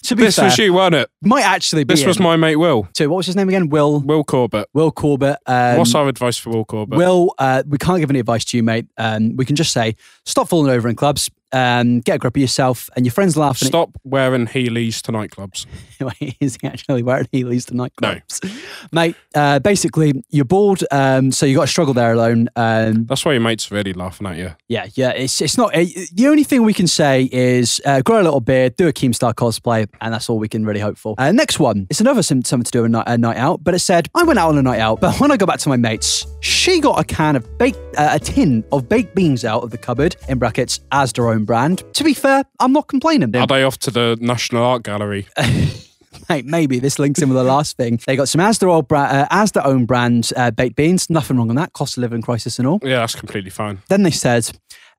to 0.05 0.16
be 0.16 0.25
This 0.25 0.37
fair, 0.37 0.47
was 0.47 0.59
you, 0.59 0.75
weren't 0.75 0.94
it? 0.94 1.09
might 1.23 1.44
actually 1.44 1.85
be. 1.85 1.94
This 1.94 2.05
was 2.05 2.18
my 2.18 2.37
mate 2.37 2.57
Will. 2.57 2.88
So 2.97 3.09
what 3.09 3.18
was 3.18 3.27
his 3.27 3.37
name 3.37 3.49
again? 3.49 3.68
Will. 3.68 4.01
Will 4.01 4.25
Corbett. 4.25 4.68
Will 4.75 4.90
Corbett. 4.90 5.38
Um, 5.47 5.79
What's 5.79 5.94
our 5.94 6.09
advice 6.09 6.37
for 6.37 6.51
Will 6.51 6.64
Corbett? 6.64 6.99
Will, 6.99 7.35
uh, 7.38 7.62
we 7.66 7.79
can't 7.79 8.01
give 8.01 8.11
any 8.11 8.18
advice 8.18 8.44
to 8.47 8.57
you, 8.57 8.62
mate. 8.62 8.87
Um, 8.99 9.37
we 9.37 9.44
can 9.44 9.57
just 9.57 9.73
say 9.73 9.97
stop 10.27 10.49
falling 10.49 10.70
over 10.70 10.88
in 10.88 10.97
clubs. 10.97 11.31
Um, 11.55 12.01
get 12.01 12.17
a 12.17 12.19
grip 12.19 12.37
of 12.37 12.40
yourself, 12.40 12.90
and 12.97 13.07
your 13.07 13.12
friends 13.12 13.37
laughing. 13.37 13.69
Stop 13.69 13.97
wearing 14.05 14.47
Heelys 14.47 15.01
to 15.03 15.12
nightclubs. 15.12 15.67
At. 16.01 16.35
Is 16.40 16.59
he 16.61 16.67
actually 16.67 17.03
wearing 17.03 17.27
heelys 17.33 17.67
to 17.67 17.75
nightclubs? 17.75 18.45
No. 18.45 18.51
Mate, 18.93 19.17
uh, 19.35 19.59
basically, 19.59 20.25
you're 20.31 20.45
bored, 20.45 20.83
um, 20.90 21.33
so 21.33 21.47
you 21.47 21.57
got 21.57 21.62
to 21.62 21.67
struggle 21.69 21.95
there 21.95 22.12
alone. 22.12 22.49
Um, 22.57 23.07
That's 23.07 23.25
why 23.25 23.33
your 23.33 23.40
mate's 23.40 23.71
really 23.71 23.93
laughing 23.93 24.27
at 24.27 24.37
you. 24.37 24.55
yeah, 24.69 24.87
yeah. 24.95 25.11
It's 25.11 25.40
it's 25.40 25.57
not 25.57 25.75
uh, 25.75 25.85
the 26.12 26.27
only 26.29 26.45
thing 26.45 26.62
we 26.62 26.75
can 26.75 26.87
say 26.87 27.29
is 27.33 27.81
uh, 27.85 28.03
grow 28.03 28.21
a 28.21 28.25
little 28.25 28.40
beard, 28.40 28.77
do 28.77 28.88
a 28.88 28.93
Keemstar 28.93 29.35
cosplay, 29.35 29.88
and 30.01 30.12
that's 30.12 30.29
all 30.29 30.38
we 30.38 30.49
can 30.49 30.64
really 30.67 30.81
hope 30.81 30.99
for. 30.99 31.14
Uh, 31.19 31.33
next 31.33 31.59
one, 31.59 31.87
it's 31.90 32.01
another 32.01 32.23
something 32.23 32.62
to 32.62 32.71
do 32.71 32.85
a 32.85 32.88
night, 32.88 33.05
a 33.07 33.17
night 33.17 33.37
out, 33.37 33.62
but 33.62 33.75
it 33.75 33.79
said 33.81 34.09
I 34.14 34.25
went 34.25 34.38
out 34.38 34.51
on 34.51 34.59
a 34.59 34.62
night 34.62 34.81
out, 34.81 35.01
but 35.01 35.19
when 35.21 35.31
I 35.31 35.37
got 35.37 35.47
back 35.47 35.61
to 35.61 35.69
my 35.69 35.77
mates, 35.77 36.27
she 36.40 36.81
got 36.81 37.01
a 37.01 37.05
can 37.05 37.37
of 37.37 37.59
baked, 37.59 37.79
uh, 37.97 38.11
a 38.12 38.19
tin 38.19 38.64
of 38.73 38.88
baked 38.88 39.14
beans 39.14 39.45
out 39.45 39.62
of 39.62 39.71
the 39.71 39.79
cupboard 39.79 40.17
in 40.29 40.38
brackets 40.38 40.81
as 40.93 41.12
their 41.12 41.29
own 41.29 41.43
brand. 41.44 41.83
To 41.94 42.04
be 42.04 42.14
fair, 42.14 42.44
I'm 42.61 42.72
not 42.72 42.88
complaining. 42.88 43.35
Are 43.37 43.46
they 43.46 43.62
off 43.62 43.78
to 43.80 43.90
the 43.90 44.16
National 44.20 44.62
Art 44.64 44.83
Gallery? 44.83 45.26
Mate, 46.28 46.46
maybe 46.46 46.78
this 46.78 46.98
links 46.98 47.20
in 47.20 47.28
with 47.28 47.37
the 47.37 47.44
last 47.44 47.76
thing. 47.76 48.00
They 48.07 48.16
got 48.16 48.28
some 48.28 48.40
Asda 48.40 48.66
old 48.68 48.88
bra- 48.88 49.02
uh, 49.02 49.26
Asda 49.28 49.64
own 49.66 49.85
brand 49.85 50.30
uh, 50.37 50.50
baked 50.52 50.76
beans. 50.76 51.11
Nothing 51.11 51.37
wrong 51.37 51.50
on 51.50 51.57
that. 51.57 51.72
Cost 51.74 51.96
of 51.98 52.02
living 52.02 52.22
crisis 52.22 52.59
and 52.59 52.66
all. 52.66 52.78
Yeah, 52.83 52.98
that's 53.00 53.14
completely 53.14 53.50
fine. 53.50 53.83
Then 53.88 54.04
they 54.04 54.11
said, 54.11 54.50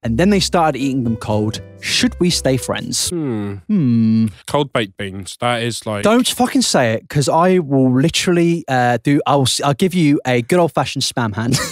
and 0.03 0.19
then 0.19 0.29
they 0.29 0.39
started 0.39 0.77
eating 0.77 1.03
them 1.03 1.15
cold. 1.15 1.61
Should 1.81 2.19
we 2.19 2.29
stay 2.29 2.57
friends? 2.57 3.09
Hmm. 3.09 3.55
Hmm. 3.67 4.27
Cold 4.45 4.71
baked 4.71 4.97
beans. 4.97 5.37
That 5.39 5.63
is 5.63 5.85
like. 5.87 6.03
Don't 6.03 6.27
fucking 6.27 6.61
say 6.61 6.93
it, 6.93 7.01
because 7.07 7.27
I 7.27 7.57
will 7.59 7.91
literally 7.91 8.63
uh, 8.67 8.97
do. 9.01 9.19
I'll 9.25 9.47
I'll 9.63 9.73
give 9.73 9.95
you 9.95 10.19
a 10.27 10.41
good 10.43 10.59
old 10.59 10.73
fashioned 10.73 11.03
spam 11.03 11.33
hand. 11.33 11.57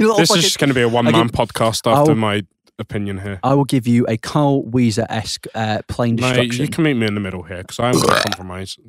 This 0.00 0.28
fucking- 0.30 0.44
is 0.44 0.56
going 0.56 0.68
to 0.68 0.74
be 0.74 0.80
a 0.80 0.88
one 0.88 1.04
man 1.04 1.28
podcast 1.28 1.86
after 1.86 2.12
I'll- 2.12 2.14
my 2.14 2.42
opinion 2.80 3.18
here. 3.18 3.38
I 3.42 3.54
will 3.54 3.64
give 3.64 3.86
you 3.86 4.06
a 4.08 4.16
Carl 4.16 4.64
Wheezer 4.64 5.06
esque 5.08 5.46
uh, 5.54 5.82
plain 5.88 6.16
Mate, 6.16 6.22
destruction. 6.22 6.64
you 6.64 6.68
can 6.68 6.84
meet 6.84 6.94
me 6.94 7.06
in 7.06 7.14
the 7.14 7.20
middle 7.20 7.42
here 7.42 7.58
because 7.58 7.78
I 7.78 7.88
am 7.90 7.94
going 7.94 8.06
to 8.08 8.22
compromise. 8.22 8.76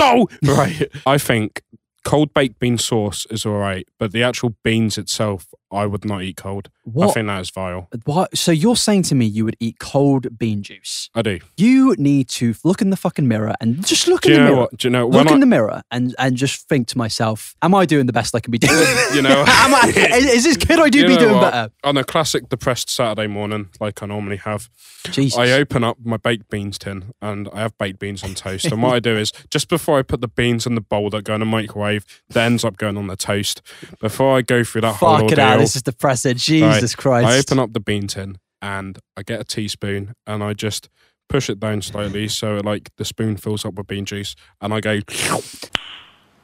Oh, 0.00 0.28
right. 0.44 0.88
I 1.06 1.18
think 1.18 1.60
cold 2.04 2.32
baked 2.32 2.60
bean 2.60 2.78
sauce 2.78 3.26
is 3.30 3.44
all 3.44 3.58
right, 3.58 3.84
but 3.98 4.12
the 4.12 4.22
actual 4.22 4.54
beans 4.62 4.96
itself, 4.96 5.52
I 5.70 5.86
would 5.86 6.04
not 6.04 6.22
eat 6.22 6.36
cold. 6.36 6.70
I 7.00 7.08
think 7.08 7.26
that 7.26 7.40
is 7.40 7.50
vile. 7.50 7.88
what? 8.04 8.36
So 8.36 8.50
you're 8.52 8.76
saying 8.76 9.02
to 9.04 9.14
me 9.14 9.26
you 9.26 9.44
would 9.44 9.56
eat 9.60 9.78
cold 9.78 10.38
bean 10.38 10.62
juice? 10.62 11.10
I 11.14 11.22
do. 11.22 11.38
You 11.56 11.94
need 11.98 12.28
to 12.30 12.54
look 12.64 12.80
in 12.80 12.90
the 12.90 12.96
fucking 12.96 13.28
mirror 13.28 13.54
and 13.60 13.86
just 13.86 14.08
look 14.08 14.22
Do 14.22 14.30
in 14.32 14.36
the 14.36 14.44
mirror. 14.44 14.56
what? 14.56 14.76
Do 14.76 14.88
you 14.88 14.92
know 14.92 15.06
Look 15.06 15.26
in 15.28 15.34
I, 15.34 15.40
the 15.40 15.46
mirror 15.46 15.82
and 15.90 16.14
and 16.18 16.36
just 16.36 16.68
think 16.68 16.88
to 16.88 16.98
myself, 16.98 17.54
am 17.62 17.74
I 17.74 17.84
doing 17.84 18.06
the 18.06 18.12
best 18.12 18.34
I 18.34 18.40
can 18.40 18.50
be 18.50 18.58
doing? 18.58 18.74
you 19.14 19.20
know, 19.22 19.40
am 19.46 19.74
I, 19.74 19.88
is, 20.16 20.34
is 20.34 20.44
this 20.44 20.56
could 20.56 20.80
I 20.80 20.88
do 20.88 21.00
you 21.00 21.06
be 21.06 21.16
doing 21.16 21.34
what? 21.34 21.52
better? 21.52 21.72
on 21.84 21.96
a 21.96 22.04
classic 22.04 22.48
depressed 22.48 22.88
Saturday 22.90 23.26
morning, 23.26 23.68
like 23.80 24.02
I 24.02 24.06
normally 24.06 24.36
have, 24.38 24.70
Jesus. 25.10 25.38
I 25.38 25.50
open 25.52 25.84
up 25.84 25.98
my 26.02 26.16
baked 26.16 26.48
beans 26.48 26.78
tin 26.78 27.12
and 27.20 27.48
I 27.52 27.60
have 27.60 27.76
baked 27.76 27.98
beans 27.98 28.24
on 28.24 28.34
toast. 28.34 28.66
and 28.66 28.82
what 28.82 28.94
I 28.94 29.00
do 29.00 29.16
is 29.16 29.32
just 29.50 29.68
before 29.68 29.98
I 29.98 30.02
put 30.02 30.20
the 30.20 30.28
beans 30.28 30.66
in 30.66 30.74
the 30.74 30.80
bowl 30.80 31.10
that 31.10 31.24
go 31.24 31.34
in 31.34 31.40
the 31.40 31.46
microwave, 31.46 32.04
that 32.30 32.44
ends 32.46 32.64
up 32.64 32.76
going 32.78 32.96
on 32.96 33.06
the 33.08 33.16
toast. 33.16 33.60
Before 34.00 34.36
I 34.36 34.42
go 34.42 34.64
through 34.64 34.82
that 34.82 34.96
whole 34.96 35.18
Fuck 35.18 35.38
out. 35.38 35.38
ordeal, 35.38 35.57
This 35.58 35.76
is 35.76 35.82
depressing. 35.82 36.36
Jesus 36.36 36.94
Christ. 36.94 37.26
I 37.28 37.38
open 37.38 37.58
up 37.58 37.72
the 37.72 37.80
bean 37.80 38.06
tin 38.06 38.38
and 38.62 38.98
I 39.16 39.22
get 39.22 39.40
a 39.40 39.44
teaspoon 39.44 40.14
and 40.26 40.42
I 40.42 40.52
just 40.52 40.88
push 41.28 41.50
it 41.50 41.60
down 41.60 41.82
slightly 41.82 42.26
so 42.28 42.60
like 42.64 42.90
the 42.96 43.04
spoon 43.04 43.36
fills 43.36 43.64
up 43.64 43.74
with 43.74 43.86
bean 43.86 44.04
juice 44.06 44.34
and 44.62 44.72
I 44.72 44.80
go 44.80 45.00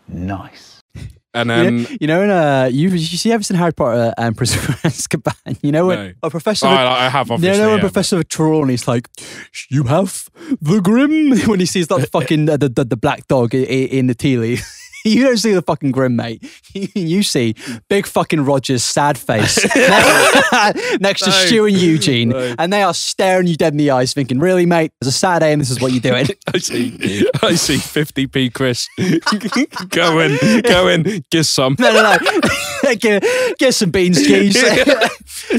Nice. 0.06 0.82
and 1.32 1.48
you 1.50 1.56
then 1.56 1.82
know, 1.82 1.88
you 2.00 2.06
know 2.06 2.22
in 2.22 2.30
uh, 2.30 2.68
you, 2.70 2.90
you 2.90 2.98
see 3.16 3.32
ever 3.32 3.42
seen 3.42 3.56
Harry 3.56 3.72
Potter 3.72 4.12
and 4.18 4.36
Prisoner 4.36 4.62
of 4.68 4.82
Azkaban? 4.82 5.58
You 5.62 5.72
know 5.72 5.86
when 5.86 5.98
No. 6.08 6.12
a 6.22 6.30
professor 6.30 6.66
Oh, 6.66 6.70
I, 6.70 7.06
I 7.06 7.08
have 7.08 7.28
You 7.28 7.34
obviously 7.34 7.58
know 7.62 7.68
when 7.70 7.78
yeah, 7.78 7.82
but- 7.82 7.92
Professor 7.92 8.22
Trelawney's 8.22 8.86
like, 8.86 9.08
"You 9.70 9.84
have 9.84 10.28
the 10.60 10.80
grim" 10.80 11.30
when 11.48 11.60
he 11.60 11.66
sees 11.66 11.88
that 11.88 12.08
fucking 12.12 12.48
uh, 12.48 12.58
the, 12.58 12.68
the 12.68 12.84
the 12.84 12.96
black 12.96 13.26
dog 13.26 13.54
i- 13.54 13.58
i- 13.58 13.88
in 13.98 14.06
the 14.06 14.14
tea 14.14 14.36
leaf. 14.36 14.62
You 15.04 15.22
don't 15.24 15.36
see 15.36 15.52
the 15.52 15.60
fucking 15.62 15.92
grim, 15.92 16.16
mate. 16.16 16.42
You 16.94 17.22
see 17.22 17.54
big 17.88 18.04
fucking 18.06 18.44
Roger's 18.44 18.82
sad 18.82 19.16
face 19.16 19.62
next 21.00 21.20
to 21.20 21.30
No. 21.30 21.36
Stu 21.36 21.66
and 21.66 21.76
Eugene, 21.76 22.30
No. 22.30 22.54
and 22.58 22.72
they 22.72 22.82
are 22.82 22.92
staring 22.94 23.46
you 23.46 23.54
dead 23.56 23.74
in 23.74 23.76
the 23.76 23.90
eyes, 23.90 24.12
thinking, 24.12 24.40
"Really, 24.40 24.66
mate? 24.66 24.90
It's 25.00 25.08
a 25.08 25.12
Saturday, 25.12 25.52
and 25.52 25.60
this 25.60 25.70
is 25.70 25.80
what 25.80 25.92
you're 25.92 26.00
doing." 26.00 26.26
I 26.52 26.58
see 26.58 27.26
I 27.42 27.54
see 27.54 27.76
50p 27.76 28.52
Chris 28.54 28.88
go 29.90 30.18
in 30.20 30.62
go 30.62 30.88
in 30.88 31.22
get 31.30 31.44
some 31.44 31.76
no, 31.78 31.92
no, 31.92 32.16
no. 32.82 32.94
get, 32.96 33.22
get 33.58 33.74
some 33.74 33.90
beans, 33.90 34.20
cheese. 34.26 34.60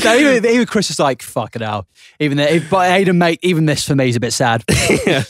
no, 0.03 0.15
even, 0.15 0.45
even 0.45 0.65
Chris 0.65 0.89
is 0.89 0.99
like, 0.99 1.21
"Fuck 1.21 1.55
it 1.55 1.61
out." 1.61 1.87
Even 2.19 2.39
if, 2.39 2.69
but 2.69 2.89
Aiden, 2.89 3.15
mate, 3.17 3.39
even 3.41 3.65
this 3.65 3.85
for 3.85 3.95
me 3.95 4.09
is 4.09 4.15
a 4.15 4.19
bit 4.19 4.31
sad. 4.33 4.63
yeah. 5.05 5.23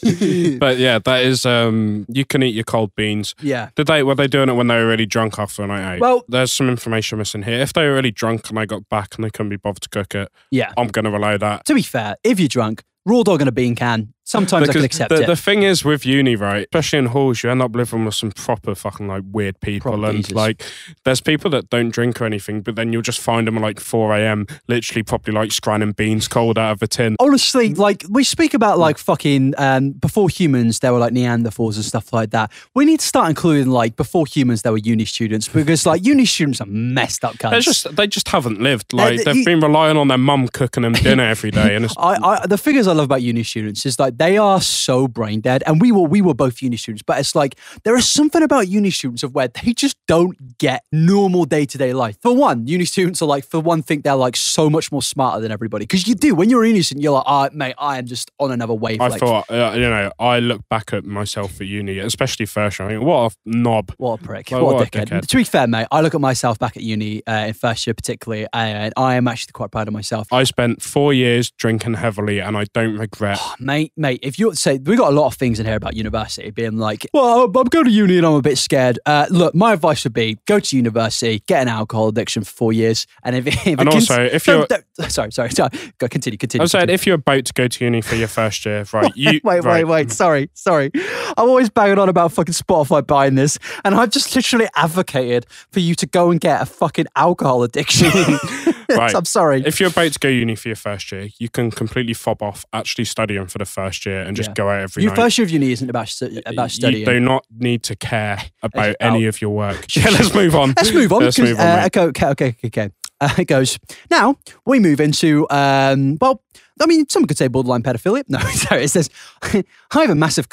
but 0.59 0.77
yeah 0.77 0.99
that 0.99 1.23
is 1.23 1.45
um 1.45 2.05
you 2.09 2.25
can 2.25 2.43
eat 2.43 2.53
your 2.55 2.63
cold 2.63 2.91
beans 2.95 3.33
yeah. 3.41 3.69
did 3.75 3.87
they 3.87 4.03
were 4.05 4.15
they 4.15 4.27
doing 4.27 4.49
it 4.49 4.53
when 4.53 4.67
they 4.67 4.75
were 4.75 4.87
really 4.87 5.05
drunk 5.05 5.37
after 5.39 5.63
a 5.63 5.67
night 5.67 5.83
out 5.95 5.99
Well- 5.99 6.23
there's 6.27 6.51
some 6.51 6.69
information 6.69 7.17
missing 7.17 7.43
here. 7.43 7.59
If 7.59 7.73
they 7.73 7.85
were 7.85 7.93
really 7.93 8.11
drunk 8.11 8.47
and 8.49 8.57
they 8.57 8.65
got 8.65 8.87
back 8.89 9.15
and 9.15 9.23
they 9.23 9.29
couldn't 9.29 9.49
be 9.49 9.57
bothered 9.57 9.81
to 9.81 9.89
cook 9.89 10.15
it 10.15 10.29
Yeah. 10.51 10.71
I'm 10.77 10.87
gonna 10.87 11.15
allow 11.15 11.37
that. 11.37 11.65
To 11.65 11.73
be 11.75 11.81
fair, 11.81 12.15
if 12.23 12.39
you're 12.39 12.47
drunk, 12.47 12.83
raw 13.05 13.21
dog 13.23 13.41
in 13.41 13.47
a 13.47 13.51
bean 13.51 13.75
can, 13.75 14.13
Sometimes 14.27 14.63
I 14.63 14.73
Because 14.73 14.75
can 14.75 14.85
accept 14.85 15.09
the, 15.09 15.21
it. 15.21 15.27
the 15.27 15.35
thing 15.35 15.61
is 15.61 15.85
with 15.85 16.03
uni, 16.03 16.35
right? 16.35 16.63
Especially 16.63 16.97
in 16.97 17.05
halls, 17.05 17.43
you 17.43 17.51
end 17.51 17.61
up 17.61 17.75
living 17.75 18.05
with 18.05 18.15
some 18.15 18.31
proper 18.31 18.73
fucking 18.73 19.07
like 19.07 19.23
weird 19.31 19.59
people, 19.61 19.91
Proper 19.91 20.07
and 20.07 20.31
like 20.33 20.63
there's 21.03 21.21
people 21.21 21.51
that 21.51 21.69
don't 21.69 21.89
drink 21.89 22.19
or 22.19 22.25
anything, 22.25 22.61
but 22.61 22.75
then 22.75 22.91
you'll 22.91 23.03
just 23.03 23.21
find 23.21 23.47
them 23.47 23.57
at 23.57 23.61
like 23.61 23.79
4 23.79 24.15
a.m. 24.15 24.47
literally 24.67 25.03
probably 25.03 25.31
like 25.31 25.51
scranning 25.51 25.95
beans 25.95 26.27
cold 26.27 26.57
out 26.57 26.71
of 26.71 26.81
a 26.81 26.87
tin. 26.87 27.15
Honestly, 27.19 27.75
like 27.75 28.03
we 28.09 28.23
speak 28.23 28.55
about 28.55 28.79
like 28.79 28.97
fucking 28.97 29.53
um, 29.59 29.91
before 29.91 30.27
humans, 30.27 30.79
there 30.79 30.91
were 30.91 30.97
like 30.99 31.13
Neanderthals 31.13 31.75
and 31.75 31.85
stuff 31.85 32.11
like 32.11 32.31
that. 32.31 32.51
We 32.73 32.85
need 32.85 33.01
to 33.01 33.05
start 33.05 33.29
including 33.29 33.69
like 33.69 33.95
before 33.95 34.25
humans, 34.25 34.63
there 34.63 34.71
were 34.71 34.79
uni 34.79 35.05
students 35.05 35.47
because 35.47 35.85
like 35.85 36.03
uni 36.03 36.25
students 36.25 36.59
are 36.61 36.67
messed 36.67 37.23
up 37.23 37.35
cunts. 37.35 37.51
They 37.51 37.59
just 37.59 37.95
they 37.95 38.07
just 38.07 38.29
haven't 38.29 38.59
lived. 38.59 38.91
Like 38.91 39.17
th- 39.17 39.25
they've 39.25 39.45
been 39.45 39.59
relying 39.59 39.97
on 39.97 40.07
their 40.07 40.17
mum 40.17 40.47
cooking 40.47 40.81
them 40.81 40.93
dinner 40.93 41.23
every 41.23 41.51
day, 41.51 41.75
and 41.75 41.85
I, 41.97 42.39
I, 42.41 42.47
the 42.47 42.57
figures 42.57 42.87
I 42.87 42.93
love 42.93 43.05
about 43.05 43.21
uni 43.21 43.43
students 43.43 43.85
is 43.85 43.99
like 43.99 44.14
they 44.17 44.37
are 44.37 44.61
so 44.61 45.07
brain 45.07 45.41
dead, 45.41 45.63
and 45.65 45.81
we 45.81 45.91
were 45.91 46.01
we 46.01 46.21
were 46.21 46.33
both 46.33 46.61
uni 46.61 46.77
students, 46.77 47.03
but 47.03 47.19
it's 47.19 47.35
like 47.35 47.55
there 47.83 47.95
is 47.95 48.09
something 48.09 48.43
about 48.43 48.67
uni 48.67 48.91
students 48.91 49.23
of 49.23 49.33
where 49.33 49.47
they 49.47 49.73
just 49.73 49.97
don't 50.07 50.57
get 50.57 50.83
normal 50.91 51.45
day 51.45 51.65
to 51.65 51.77
day 51.77 51.93
life. 51.93 52.17
For 52.21 52.35
one, 52.35 52.67
uni 52.67 52.85
students 52.85 53.21
are 53.21 53.25
like 53.25 53.45
for 53.45 53.59
one 53.59 53.81
think 53.81 54.03
they're 54.03 54.15
like 54.15 54.35
so 54.35 54.69
much 54.69 54.91
more 54.91 55.01
smarter 55.01 55.41
than 55.41 55.51
everybody 55.51 55.83
because 55.83 56.07
you 56.07 56.15
do 56.15 56.35
when 56.35 56.49
you're 56.49 56.63
a 56.63 56.67
uni 56.67 56.81
student, 56.81 57.03
you're 57.03 57.13
like, 57.13 57.23
ah, 57.25 57.49
mate, 57.53 57.75
I 57.77 57.97
am 57.97 58.05
just 58.05 58.31
on 58.39 58.51
another 58.51 58.73
wave. 58.73 59.01
I 59.01 59.17
thought, 59.17 59.49
uh, 59.49 59.73
you 59.75 59.81
know, 59.81 60.11
I 60.19 60.39
look 60.39 60.67
back 60.69 60.93
at 60.93 61.05
myself 61.05 61.59
at 61.61 61.67
uni, 61.67 61.99
especially 61.99 62.45
first 62.45 62.79
year. 62.79 62.87
I 62.87 62.91
think, 62.91 63.03
what 63.03 63.33
a 63.33 63.35
knob. 63.45 63.93
What 63.97 64.21
a 64.21 64.23
prick. 64.23 64.49
Well, 64.51 64.65
what, 64.65 64.75
what 64.75 64.87
a 64.87 64.91
dickhead. 64.91 65.07
dickhead. 65.09 65.27
To 65.27 65.37
be 65.37 65.43
fair, 65.43 65.67
mate, 65.67 65.87
I 65.91 66.01
look 66.01 66.15
at 66.15 66.21
myself 66.21 66.59
back 66.59 66.77
at 66.77 66.83
uni 66.83 67.25
uh, 67.25 67.47
in 67.47 67.53
first 67.53 67.87
year, 67.87 67.93
particularly, 67.93 68.47
and 68.53 68.93
I 68.97 69.15
am 69.15 69.27
actually 69.27 69.53
quite 69.53 69.71
proud 69.71 69.87
of 69.87 69.93
myself. 69.93 70.27
I 70.31 70.43
spent 70.43 70.81
four 70.81 71.13
years 71.13 71.51
drinking 71.51 71.95
heavily, 71.95 72.39
and 72.39 72.57
I 72.57 72.65
don't 72.73 72.97
regret. 72.97 73.39
mate, 73.59 73.91
mate, 73.97 74.04
if 74.21 74.37
you 74.39 74.53
say 74.55 74.77
we 74.77 74.95
got 74.95 75.11
a 75.11 75.15
lot 75.15 75.27
of 75.27 75.33
things 75.35 75.59
in 75.59 75.65
here 75.65 75.75
about 75.75 75.95
university, 75.95 76.49
being 76.51 76.77
like, 76.77 77.05
well, 77.13 77.43
I'm 77.43 77.55
I'm 77.55 77.65
going 77.65 77.85
to 77.85 77.91
uni 77.91 78.17
and 78.17 78.25
I'm 78.25 78.33
a 78.33 78.41
bit 78.41 78.57
scared. 78.57 78.99
Uh, 79.05 79.25
look, 79.29 79.53
my 79.55 79.73
advice 79.73 80.03
would 80.03 80.13
be 80.13 80.37
go 80.45 80.59
to 80.59 80.75
university, 80.75 81.43
get 81.47 81.61
an 81.61 81.67
alcohol 81.67 82.07
addiction 82.09 82.43
for 82.43 82.51
four 82.51 82.73
years, 82.73 83.07
and 83.23 83.35
if, 83.35 83.47
if 83.67 83.67
And 83.79 83.89
cons- 83.89 84.09
also, 84.09 84.23
if 84.23 84.43
don't- 84.45 84.69
you're- 84.69 84.83
don't- 84.99 85.11
sorry, 85.11 85.31
sorry, 85.31 85.49
sorry, 85.51 85.69
go 85.97 86.07
continue, 86.07 86.37
continue. 86.37 86.63
I 86.63 86.67
said, 86.67 86.79
continue. 86.79 86.93
if 86.95 87.05
you're 87.07 87.15
about 87.15 87.45
to 87.45 87.53
go 87.53 87.67
to 87.67 87.83
uni 87.85 88.01
for 88.01 88.15
your 88.15 88.27
first 88.27 88.65
year, 88.65 88.85
right? 88.93 89.11
You 89.15 89.39
Wait, 89.43 89.63
right, 89.63 89.63
wait, 89.65 89.83
wait. 89.85 90.11
Sorry, 90.11 90.49
sorry. 90.53 90.91
I'm 91.37 91.49
always 91.49 91.69
banging 91.69 91.99
on 91.99 92.09
about 92.09 92.31
fucking 92.31 92.53
Spotify 92.53 93.05
buying 93.05 93.35
this, 93.35 93.57
and 93.83 93.95
I've 93.95 94.09
just 94.11 94.35
literally 94.35 94.67
advocated 94.75 95.45
for 95.71 95.79
you 95.79 95.95
to 95.95 96.05
go 96.05 96.31
and 96.31 96.39
get 96.39 96.61
a 96.61 96.65
fucking 96.65 97.07
alcohol 97.15 97.63
addiction. 97.63 98.11
Right. 98.87 99.15
I'm 99.15 99.25
sorry. 99.25 99.63
If 99.65 99.79
you're 99.79 99.89
about 99.89 100.13
to 100.13 100.19
go 100.19 100.27
uni 100.29 100.53
for 100.55 100.67
your 100.67 100.75
first 100.75 101.11
year, 101.11 101.29
you 101.39 101.49
can 101.49 101.71
completely 101.71 102.13
fob 102.13 102.43
off 102.43 102.65
actually 102.71 103.05
studying 103.05 103.47
for 103.47 103.57
the 103.57 103.65
first 103.65 103.94
year 104.03 104.21
and 104.21 104.35
just 104.35 104.49
Yeah. 104.49 104.53
go 104.55 104.69
out 104.69 104.81
every 104.81 105.03
Your 105.03 105.11
night. 105.11 105.21
first 105.21 105.37
year 105.37 105.45
of 105.45 105.51
uni 105.51 105.71
isn't 105.71 105.87
about 105.91 106.07
stu- 106.09 106.41
about 106.47 106.71
studying. 106.71 107.01
You 107.01 107.13
do 107.13 107.19
not 107.19 107.45
need 107.55 107.83
to 107.83 107.95
care 107.95 108.39
about 108.63 108.95
any 108.99 109.27
of 109.27 109.39
your 109.41 109.51
work. 109.51 109.85
Yeah, 109.95 110.09
let's 110.09 110.33
move 110.33 110.55
on. 110.55 110.73
Let's 110.75 110.91
move 110.91 111.13
on. 111.13 111.21
Let's 111.23 111.37
move 111.37 111.59
on. 111.59 111.65
uh, 111.79 111.83
okay, 111.85 112.01
okay, 112.01 112.27
okay, 112.29 112.55
okay. 112.65 112.89
Uh, 113.21 113.29
it 113.37 113.45
goes. 113.45 113.77
Now 114.09 114.37
we 114.65 114.79
move 114.79 114.99
into 114.99 115.47
um, 115.51 116.17
well, 116.19 116.41
I 116.81 116.85
mean, 116.87 117.07
someone 117.07 117.27
could 117.27 117.37
say 117.37 117.47
borderline 117.47 117.83
pedophilia. 117.83 118.23
No, 118.29 118.39
sorry, 118.39 118.83
it 118.85 118.89
says 118.89 119.09
I 119.43 119.63
have 119.93 120.09
a 120.09 120.15
massive. 120.15 120.47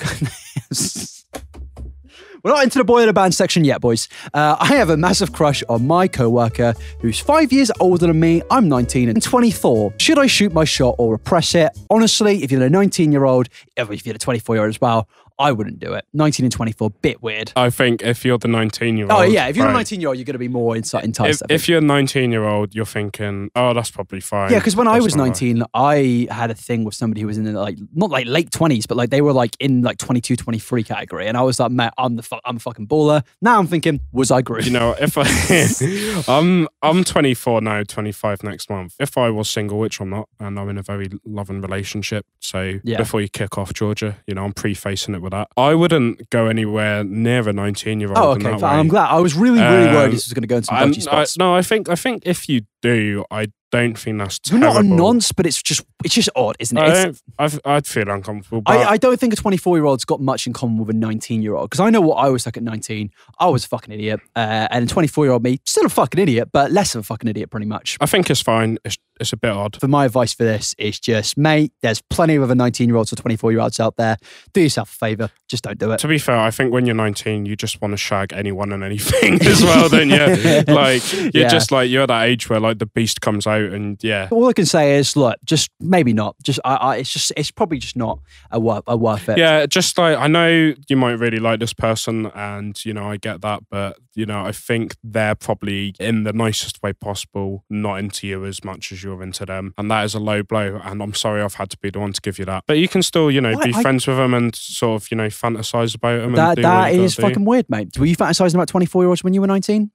We're 2.42 2.50
not 2.50 2.64
into 2.64 2.78
the 2.78 2.84
boy 2.84 3.02
in 3.02 3.06
the 3.06 3.12
band 3.12 3.34
section 3.36 3.64
yet, 3.64 3.80
boys. 3.80 4.08
Uh, 4.34 4.56
I 4.58 4.74
have 4.74 4.90
a 4.90 4.96
massive 4.96 5.32
crush 5.32 5.62
on 5.68 5.86
my 5.86 6.08
coworker 6.08 6.74
who's 7.00 7.20
five 7.20 7.52
years 7.52 7.70
older 7.78 8.08
than 8.08 8.18
me. 8.18 8.42
I'm 8.50 8.68
19 8.68 9.08
and 9.08 9.22
24. 9.22 9.94
Should 9.98 10.18
I 10.18 10.26
shoot 10.26 10.52
my 10.52 10.64
shot 10.64 10.96
or 10.98 11.12
repress 11.12 11.54
it? 11.54 11.70
Honestly, 11.88 12.42
if 12.42 12.50
you're 12.50 12.64
a 12.64 12.68
19 12.68 13.12
year 13.12 13.24
old, 13.24 13.48
if 13.76 14.04
you're 14.04 14.16
a 14.16 14.18
24 14.18 14.56
year 14.56 14.64
old 14.64 14.70
as 14.70 14.80
well, 14.80 15.08
I 15.38 15.52
wouldn't 15.52 15.78
do 15.78 15.92
it. 15.94 16.04
19 16.12 16.44
and 16.46 16.52
24, 16.52 16.90
bit 16.90 17.22
weird. 17.22 17.52
I 17.56 17.70
think 17.70 18.02
if 18.02 18.24
you're 18.24 18.38
the 18.38 18.48
19 18.48 18.96
year 18.96 19.06
old. 19.06 19.12
Oh 19.12 19.22
yeah, 19.22 19.48
if 19.48 19.56
you're 19.56 19.68
a 19.68 19.72
19 19.72 20.00
year 20.00 20.08
old, 20.08 20.18
you're 20.18 20.24
going 20.24 20.34
to 20.34 20.38
be 20.38 20.48
more 20.48 20.76
insight 20.76 21.04
enticed. 21.04 21.42
If, 21.48 21.62
if 21.62 21.68
you're 21.68 21.78
a 21.78 21.82
19 21.82 22.30
year 22.30 22.44
old, 22.44 22.74
you're 22.74 22.84
thinking, 22.86 23.50
oh, 23.56 23.74
that's 23.74 23.90
probably 23.90 24.20
fine. 24.20 24.50
Yeah, 24.50 24.58
because 24.58 24.76
when 24.76 24.88
I 24.88 25.00
was 25.00 25.16
not 25.16 25.24
right. 25.24 25.42
19, 25.42 25.62
I 25.74 26.26
had 26.30 26.50
a 26.50 26.54
thing 26.54 26.84
with 26.84 26.94
somebody 26.94 27.20
who 27.20 27.26
was 27.26 27.38
in 27.38 27.44
the 27.44 27.52
like 27.52 27.78
not 27.94 28.10
like 28.10 28.26
late 28.26 28.50
20s, 28.50 28.86
but 28.88 28.96
like 28.96 29.10
they 29.10 29.20
were 29.22 29.32
like 29.32 29.56
in 29.60 29.82
like 29.82 29.98
22, 29.98 30.36
23 30.36 30.82
category, 30.84 31.26
and 31.26 31.36
I 31.36 31.42
was 31.42 31.58
like, 31.60 31.70
man, 31.70 31.90
I'm 31.98 32.16
the 32.16 32.22
fu- 32.22 32.40
I'm 32.44 32.56
a 32.56 32.60
fucking 32.60 32.86
baller. 32.88 33.24
Now 33.40 33.58
I'm 33.58 33.66
thinking, 33.66 34.00
was 34.12 34.30
I 34.30 34.42
Groot? 34.42 34.64
You 34.66 34.72
know, 34.72 34.94
if 35.00 35.16
I, 35.18 36.24
I'm 36.28 36.68
I'm 36.82 37.04
24 37.04 37.60
now, 37.60 37.82
25 37.82 38.42
next 38.42 38.70
month. 38.70 38.94
If 38.98 39.16
I 39.16 39.30
was 39.30 39.48
single, 39.48 39.78
which 39.78 40.00
I'm 40.00 40.10
not, 40.10 40.28
and 40.40 40.58
I'm 40.58 40.68
in 40.68 40.78
a 40.78 40.82
very 40.82 41.08
loving 41.24 41.60
relationship, 41.60 42.26
so 42.40 42.78
Yeah. 42.84 42.98
before 42.98 43.20
you 43.20 43.28
kick 43.28 43.56
off 43.58 43.72
Georgia, 43.72 44.18
you 44.26 44.34
know, 44.34 44.44
I'm 44.44 44.52
prefacing 44.52 45.14
it 45.14 45.21
with 45.22 45.32
that. 45.32 45.48
I 45.56 45.74
wouldn't 45.74 46.28
go 46.30 46.48
anywhere 46.48 47.04
near 47.04 47.48
a 47.48 47.52
19 47.52 48.00
year 48.00 48.10
old. 48.10 48.18
oh, 48.18 48.30
okay. 48.32 48.64
I'm 48.64 48.88
glad. 48.88 49.10
I 49.10 49.20
was 49.20 49.34
really, 49.34 49.60
really 49.60 49.86
worried 49.86 50.06
Um, 50.06 50.10
this 50.10 50.26
was 50.26 50.32
going 50.32 50.42
to 50.42 50.48
go 50.48 50.56
into 50.56 50.66
some 50.66 50.78
dodgy 50.78 51.00
I, 51.00 51.04
spots. 51.04 51.38
no, 51.38 51.54
I 51.54 51.62
think 51.62 51.88
I 51.88 51.94
think 51.94 52.24
if 52.26 52.48
you 52.48 52.62
do, 52.82 53.24
I 53.30 53.46
don't 53.72 53.98
think 53.98 54.18
that's 54.18 54.38
You're 54.48 54.60
not 54.60 54.76
a 54.76 54.82
nonce, 54.84 55.32
but 55.32 55.46
it's 55.46 55.60
just 55.60 55.84
it's 56.04 56.14
just 56.14 56.28
odd, 56.36 56.54
isn't 56.60 56.76
it? 56.78 56.80
I 56.80 56.92
don't, 57.04 57.22
I've, 57.38 57.60
I'd 57.64 57.86
feel 57.86 58.08
uncomfortable. 58.08 58.60
But 58.60 58.76
I, 58.76 58.90
I 58.92 58.96
don't 58.98 59.18
think 59.18 59.32
a 59.32 59.36
24 59.36 59.76
year 59.78 59.84
old's 59.84 60.04
got 60.04 60.20
much 60.20 60.46
in 60.46 60.52
common 60.52 60.78
with 60.78 60.90
a 60.90 60.92
19 60.98 61.42
year 61.42 61.54
old 61.54 61.70
because 61.70 61.80
I 61.80 61.90
know 61.90 62.00
what 62.00 62.16
I 62.16 62.28
was 62.28 62.46
like 62.46 62.56
at 62.56 62.62
19. 62.62 63.10
I 63.40 63.48
was 63.48 63.64
a 63.64 63.68
fucking 63.68 63.92
idiot, 63.92 64.20
uh, 64.36 64.68
and 64.70 64.88
24 64.88 65.24
year 65.24 65.32
old 65.32 65.42
me 65.42 65.58
still 65.64 65.86
a 65.86 65.88
fucking 65.88 66.20
idiot, 66.20 66.50
but 66.52 66.70
less 66.70 66.94
of 66.94 67.00
a 67.00 67.02
fucking 67.04 67.28
idiot, 67.28 67.50
pretty 67.50 67.66
much. 67.66 67.96
I 68.00 68.06
think 68.06 68.30
it's 68.30 68.40
fine. 68.42 68.78
It's, 68.84 68.96
it's 69.20 69.32
a 69.32 69.36
bit 69.36 69.50
odd. 69.50 69.76
For 69.80 69.88
my 69.88 70.04
advice 70.06 70.32
for 70.34 70.42
this 70.44 70.74
is 70.78 70.98
just, 70.98 71.36
mate, 71.38 71.72
there's 71.82 72.00
plenty 72.02 72.34
of 72.34 72.42
other 72.42 72.54
19 72.56 72.88
year 72.88 72.96
olds 72.96 73.12
or 73.12 73.16
24 73.16 73.52
year 73.52 73.60
olds 73.60 73.78
out 73.80 73.96
there. 73.96 74.16
Do 74.52 74.60
yourself 74.60 74.90
a 74.92 74.94
favor, 74.96 75.30
just 75.48 75.62
don't 75.64 75.78
do 75.78 75.92
it. 75.92 75.98
To 75.98 76.08
be 76.08 76.18
fair, 76.18 76.36
I 76.38 76.50
think 76.50 76.72
when 76.72 76.86
you're 76.86 76.94
19, 76.96 77.46
you 77.46 77.54
just 77.56 77.80
want 77.80 77.92
to 77.92 77.96
shag 77.98 78.32
anyone 78.32 78.72
and 78.72 78.82
anything 78.82 79.40
as 79.46 79.62
well, 79.62 79.88
don't 79.88 80.10
you? 80.10 80.18
Like 80.72 81.12
you're 81.12 81.30
Yeah. 81.44 81.48
just 81.48 81.70
like 81.70 81.88
you're 81.90 82.02
at 82.02 82.08
that 82.08 82.24
age 82.24 82.48
where 82.50 82.58
like 82.60 82.78
the 82.78 82.86
beast 82.86 83.20
comes 83.20 83.46
out, 83.46 83.61
and 83.66 84.02
yeah, 84.02 84.28
All 84.30 84.48
I 84.48 84.52
can 84.52 84.66
say 84.66 84.96
is, 84.96 85.16
look, 85.16 85.36
just 85.44 85.70
maybe 85.80 86.12
not. 86.12 86.36
Just, 86.42 86.60
I, 86.64 86.74
I, 86.76 86.96
it's 86.96 87.12
just, 87.12 87.32
it's 87.36 87.50
probably 87.50 87.78
just 87.78 87.96
not 87.96 88.18
a 88.50 88.58
worth, 88.58 88.84
a 88.86 88.96
worth 88.96 89.28
it. 89.28 89.38
yeah. 89.38 89.66
Just 89.66 89.98
like 89.98 90.16
I 90.16 90.26
know 90.28 90.74
you 90.88 90.96
might 90.96 91.12
really 91.18 91.38
like 91.38 91.60
this 91.60 91.72
person, 91.72 92.26
and 92.34 92.82
you 92.84 92.92
know 92.94 93.10
I 93.10 93.16
get 93.16 93.40
that, 93.42 93.62
but 93.70 93.96
you 94.14 94.26
know 94.26 94.44
I 94.44 94.52
think 94.52 94.96
they're 95.02 95.34
probably 95.34 95.94
in 95.98 96.24
the 96.24 96.32
nicest 96.32 96.82
way 96.82 96.92
possible 96.92 97.64
not 97.70 97.96
into 97.98 98.26
you 98.26 98.44
as 98.44 98.62
much 98.64 98.92
as 98.92 99.02
you're 99.02 99.22
into 99.22 99.44
them, 99.46 99.74
and 99.78 99.90
that 99.90 100.04
is 100.04 100.14
a 100.14 100.20
low 100.20 100.42
blow. 100.42 100.80
And 100.84 101.02
I'm 101.02 101.14
sorry 101.14 101.42
I've 101.42 101.54
had 101.54 101.70
to 101.70 101.78
be 101.78 101.90
the 101.90 102.00
one 102.00 102.12
to 102.12 102.20
give 102.20 102.38
you 102.38 102.44
that, 102.46 102.64
but 102.66 102.78
you 102.78 102.88
can 102.88 103.02
still 103.02 103.30
you 103.30 103.40
know 103.40 103.50
I- 103.58 103.64
be 103.64 103.74
I- 103.74 103.82
friends 103.82 104.06
with 104.06 104.16
them 104.16 104.34
and 104.34 104.54
sort 104.54 105.02
of 105.02 105.10
you 105.10 105.16
know 105.16 105.26
fantasize 105.28 105.94
about 105.94 106.20
them. 106.22 106.32
that 106.34 106.56
do 106.56 106.62
that 106.62 106.92
is 106.94 107.16
do. 107.16 107.22
fucking 107.22 107.44
weird, 107.44 107.68
mate. 107.68 107.96
Were 107.98 108.06
you 108.06 108.16
fantasizing 108.16 108.54
about 108.54 108.68
24 108.68 109.02
year 109.02 109.08
olds 109.08 109.24
when 109.24 109.34
you 109.34 109.40
were 109.40 109.46
19? 109.46 109.90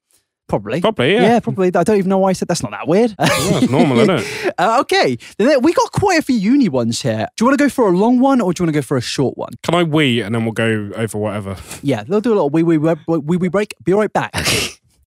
Probably. 0.47 0.81
probably 0.81 1.13
Yeah. 1.13 1.21
yeah. 1.23 1.39
probably. 1.39 1.67
I 1.67 1.83
don't 1.83 1.97
even 1.97 2.09
know 2.09 2.19
why 2.19 2.29
I 2.29 2.33
said 2.33 2.47
that's 2.47 2.63
not 2.63 2.71
that 2.71 2.87
weird. 2.87 3.15
Yeah, 3.19 3.27
it's 3.29 3.69
normal, 3.69 3.99
isn't 3.99 4.19
it? 4.19 4.53
Uh, 4.59 4.77
okay, 4.81 5.17
then 5.37 5.61
we 5.61 5.71
got 5.73 5.91
quite 5.91 6.17
a 6.17 6.21
few 6.21 6.35
uni 6.35 6.67
ones 6.67 7.01
here. 7.01 7.27
Do 7.35 7.43
you 7.43 7.47
want 7.47 7.59
to 7.59 7.63
go 7.63 7.69
for 7.69 7.87
a 7.87 7.91
long 7.91 8.19
one 8.19 8.41
or 8.41 8.53
do 8.53 8.61
you 8.61 8.65
want 8.65 8.73
to 8.73 8.77
go 8.79 8.81
for 8.81 8.97
a 8.97 9.01
short 9.01 9.37
one? 9.37 9.51
Can 9.61 9.75
I 9.75 9.83
wee 9.83 10.21
and 10.21 10.33
then 10.33 10.45
we'll 10.45 10.53
go 10.53 10.89
over 10.95 11.17
whatever? 11.17 11.57
Yeah, 11.83 12.03
they'll 12.03 12.21
do 12.21 12.31
a 12.31 12.35
little 12.35 12.49
wee 12.49 12.63
wee 12.63 12.77
wee 12.77 12.95
wee 13.07 13.37
wee 13.37 13.49
break. 13.49 13.75
Be 13.83 13.93
right 13.93 14.11
back. 14.11 14.33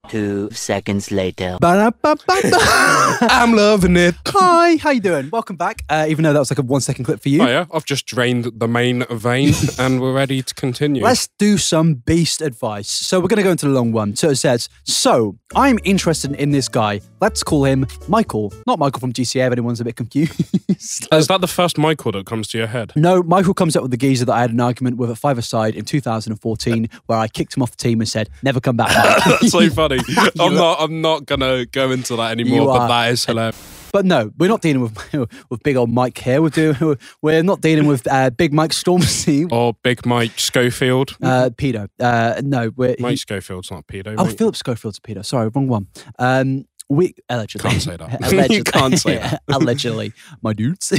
Two 0.09 0.49
seconds 0.53 1.11
later. 1.11 1.59
I'm 1.63 3.53
loving 3.53 3.97
it. 3.97 4.15
Hi, 4.29 4.77
how 4.77 4.91
you 4.91 5.01
doing? 5.01 5.29
Welcome 5.31 5.57
back. 5.57 5.83
Uh, 5.91 6.07
even 6.09 6.23
though 6.23 6.33
that 6.33 6.39
was 6.39 6.51
like 6.51 6.59
a 6.59 6.63
one 6.63 6.81
second 6.81 7.05
clip 7.05 7.21
for 7.21 7.29
you. 7.29 7.43
Oh 7.43 7.47
yeah, 7.47 7.67
I've 7.75 7.85
just 7.85 8.07
drained 8.07 8.45
the 8.59 8.69
main 8.69 9.05
vein 9.11 9.53
and 9.79 10.01
we're 10.01 10.15
ready 10.15 10.41
to 10.41 10.55
continue. 10.55 11.03
Let's 11.03 11.29
do 11.39 11.59
some 11.59 11.95
beast 11.95 12.41
advice. 12.41 12.89
So 12.89 13.21
we're 13.21 13.29
going 13.29 13.39
to 13.39 13.43
go 13.43 13.51
into 13.51 13.67
the 13.67 13.73
long 13.75 13.93
one. 13.93 14.17
So 14.17 14.31
it 14.31 14.37
says, 14.37 14.71
so 14.85 15.37
I'm 15.55 15.79
interested 15.85 16.33
in 16.37 16.53
this 16.53 16.69
guy. 16.69 17.01
Let's 17.21 17.43
call 17.43 17.65
him 17.65 17.85
Michael. 18.07 18.55
Not 18.67 18.79
Michael 18.79 19.01
from 19.01 19.13
GCA 19.13 19.47
if 19.49 19.53
anyone's 19.53 19.81
a 19.81 19.85
bit 19.85 19.97
confused. 19.97 21.09
Is 21.13 21.27
that 21.27 21.41
the 21.43 21.49
first 21.49 21.77
Michael 21.77 22.13
that 22.13 22.25
comes 22.25 22.49
to 22.49 22.59
your 22.59 22.69
head? 22.69 22.93
no, 22.97 23.23
Michael 23.23 23.53
comes 23.53 23.77
up 23.77 23.83
with 23.83 23.91
the 23.91 23.97
geezer 23.97 24.25
that 24.25 24.33
I 24.33 24.41
had 24.41 24.53
an 24.53 24.61
argument 24.61 24.97
with 24.97 25.11
at 25.11 25.19
five-a-side 25.19 25.75
in 25.75 25.85
2014 25.85 26.89
where 27.07 27.19
I 27.19 27.29
kicked 27.29 27.57
him 27.57 27.63
off 27.63 27.73
the 27.73 27.77
team 27.77 28.01
and 28.01 28.09
said, 28.09 28.31
never 28.43 28.61
come 28.61 28.77
back, 28.77 28.91
That's 29.27 29.51
so 29.51 29.69
funny. 29.69 29.88
I'm 30.40 30.55
not. 30.55 30.81
I'm 30.81 31.01
not 31.01 31.27
gonna 31.27 31.66
go 31.66 31.90
into 31.90 32.16
that 32.16 32.33
anymore. 32.33 32.66
But 32.66 32.88
that 32.88 33.12
is 33.12 33.24
hilarious. 33.24 33.74
But 33.90 34.05
no, 34.05 34.31
we're 34.37 34.48
not 34.51 34.61
dealing 34.61 34.83
with 34.83 35.12
with 35.51 35.62
big 35.62 35.77
old 35.77 35.90
Mike 35.90 36.18
here. 36.18 36.42
We're 36.42 36.51
doing 36.51 36.98
we're 37.22 37.42
not 37.42 37.61
dealing 37.62 37.87
with 37.87 38.07
uh, 38.07 38.29
big 38.31 38.53
Mike 38.53 38.72
Stormzy, 38.72 39.51
Or 39.51 39.74
Big 39.83 40.05
Mike 40.05 40.38
Schofield. 40.38 41.16
uh, 41.22 41.51
pedo. 41.57 41.88
Uh, 41.98 42.40
no, 42.44 42.70
we're 42.77 42.96
Mike 43.01 43.12
he- 43.12 43.16
Schofield's 43.16 43.70
not 43.70 43.87
pedo. 43.87 44.14
oh 44.18 44.24
mate. 44.27 44.37
Philip 44.37 44.57
Schofield's 44.57 44.98
a 44.98 45.01
pedo. 45.01 45.24
Sorry, 45.24 45.48
wrong 45.55 45.68
one. 45.68 45.87
Um, 46.18 46.66
we 46.90 47.14
allegedly 47.29 47.70
Can't 47.70 47.83
say 47.83 47.96
that. 47.98 48.20
allegedly, 48.20 48.57
You 48.57 48.64
can't 48.64 48.98
say 48.98 49.16
that. 49.18 49.42
allegedly, 49.48 50.12
my 50.42 50.53
dudes. 50.55 50.90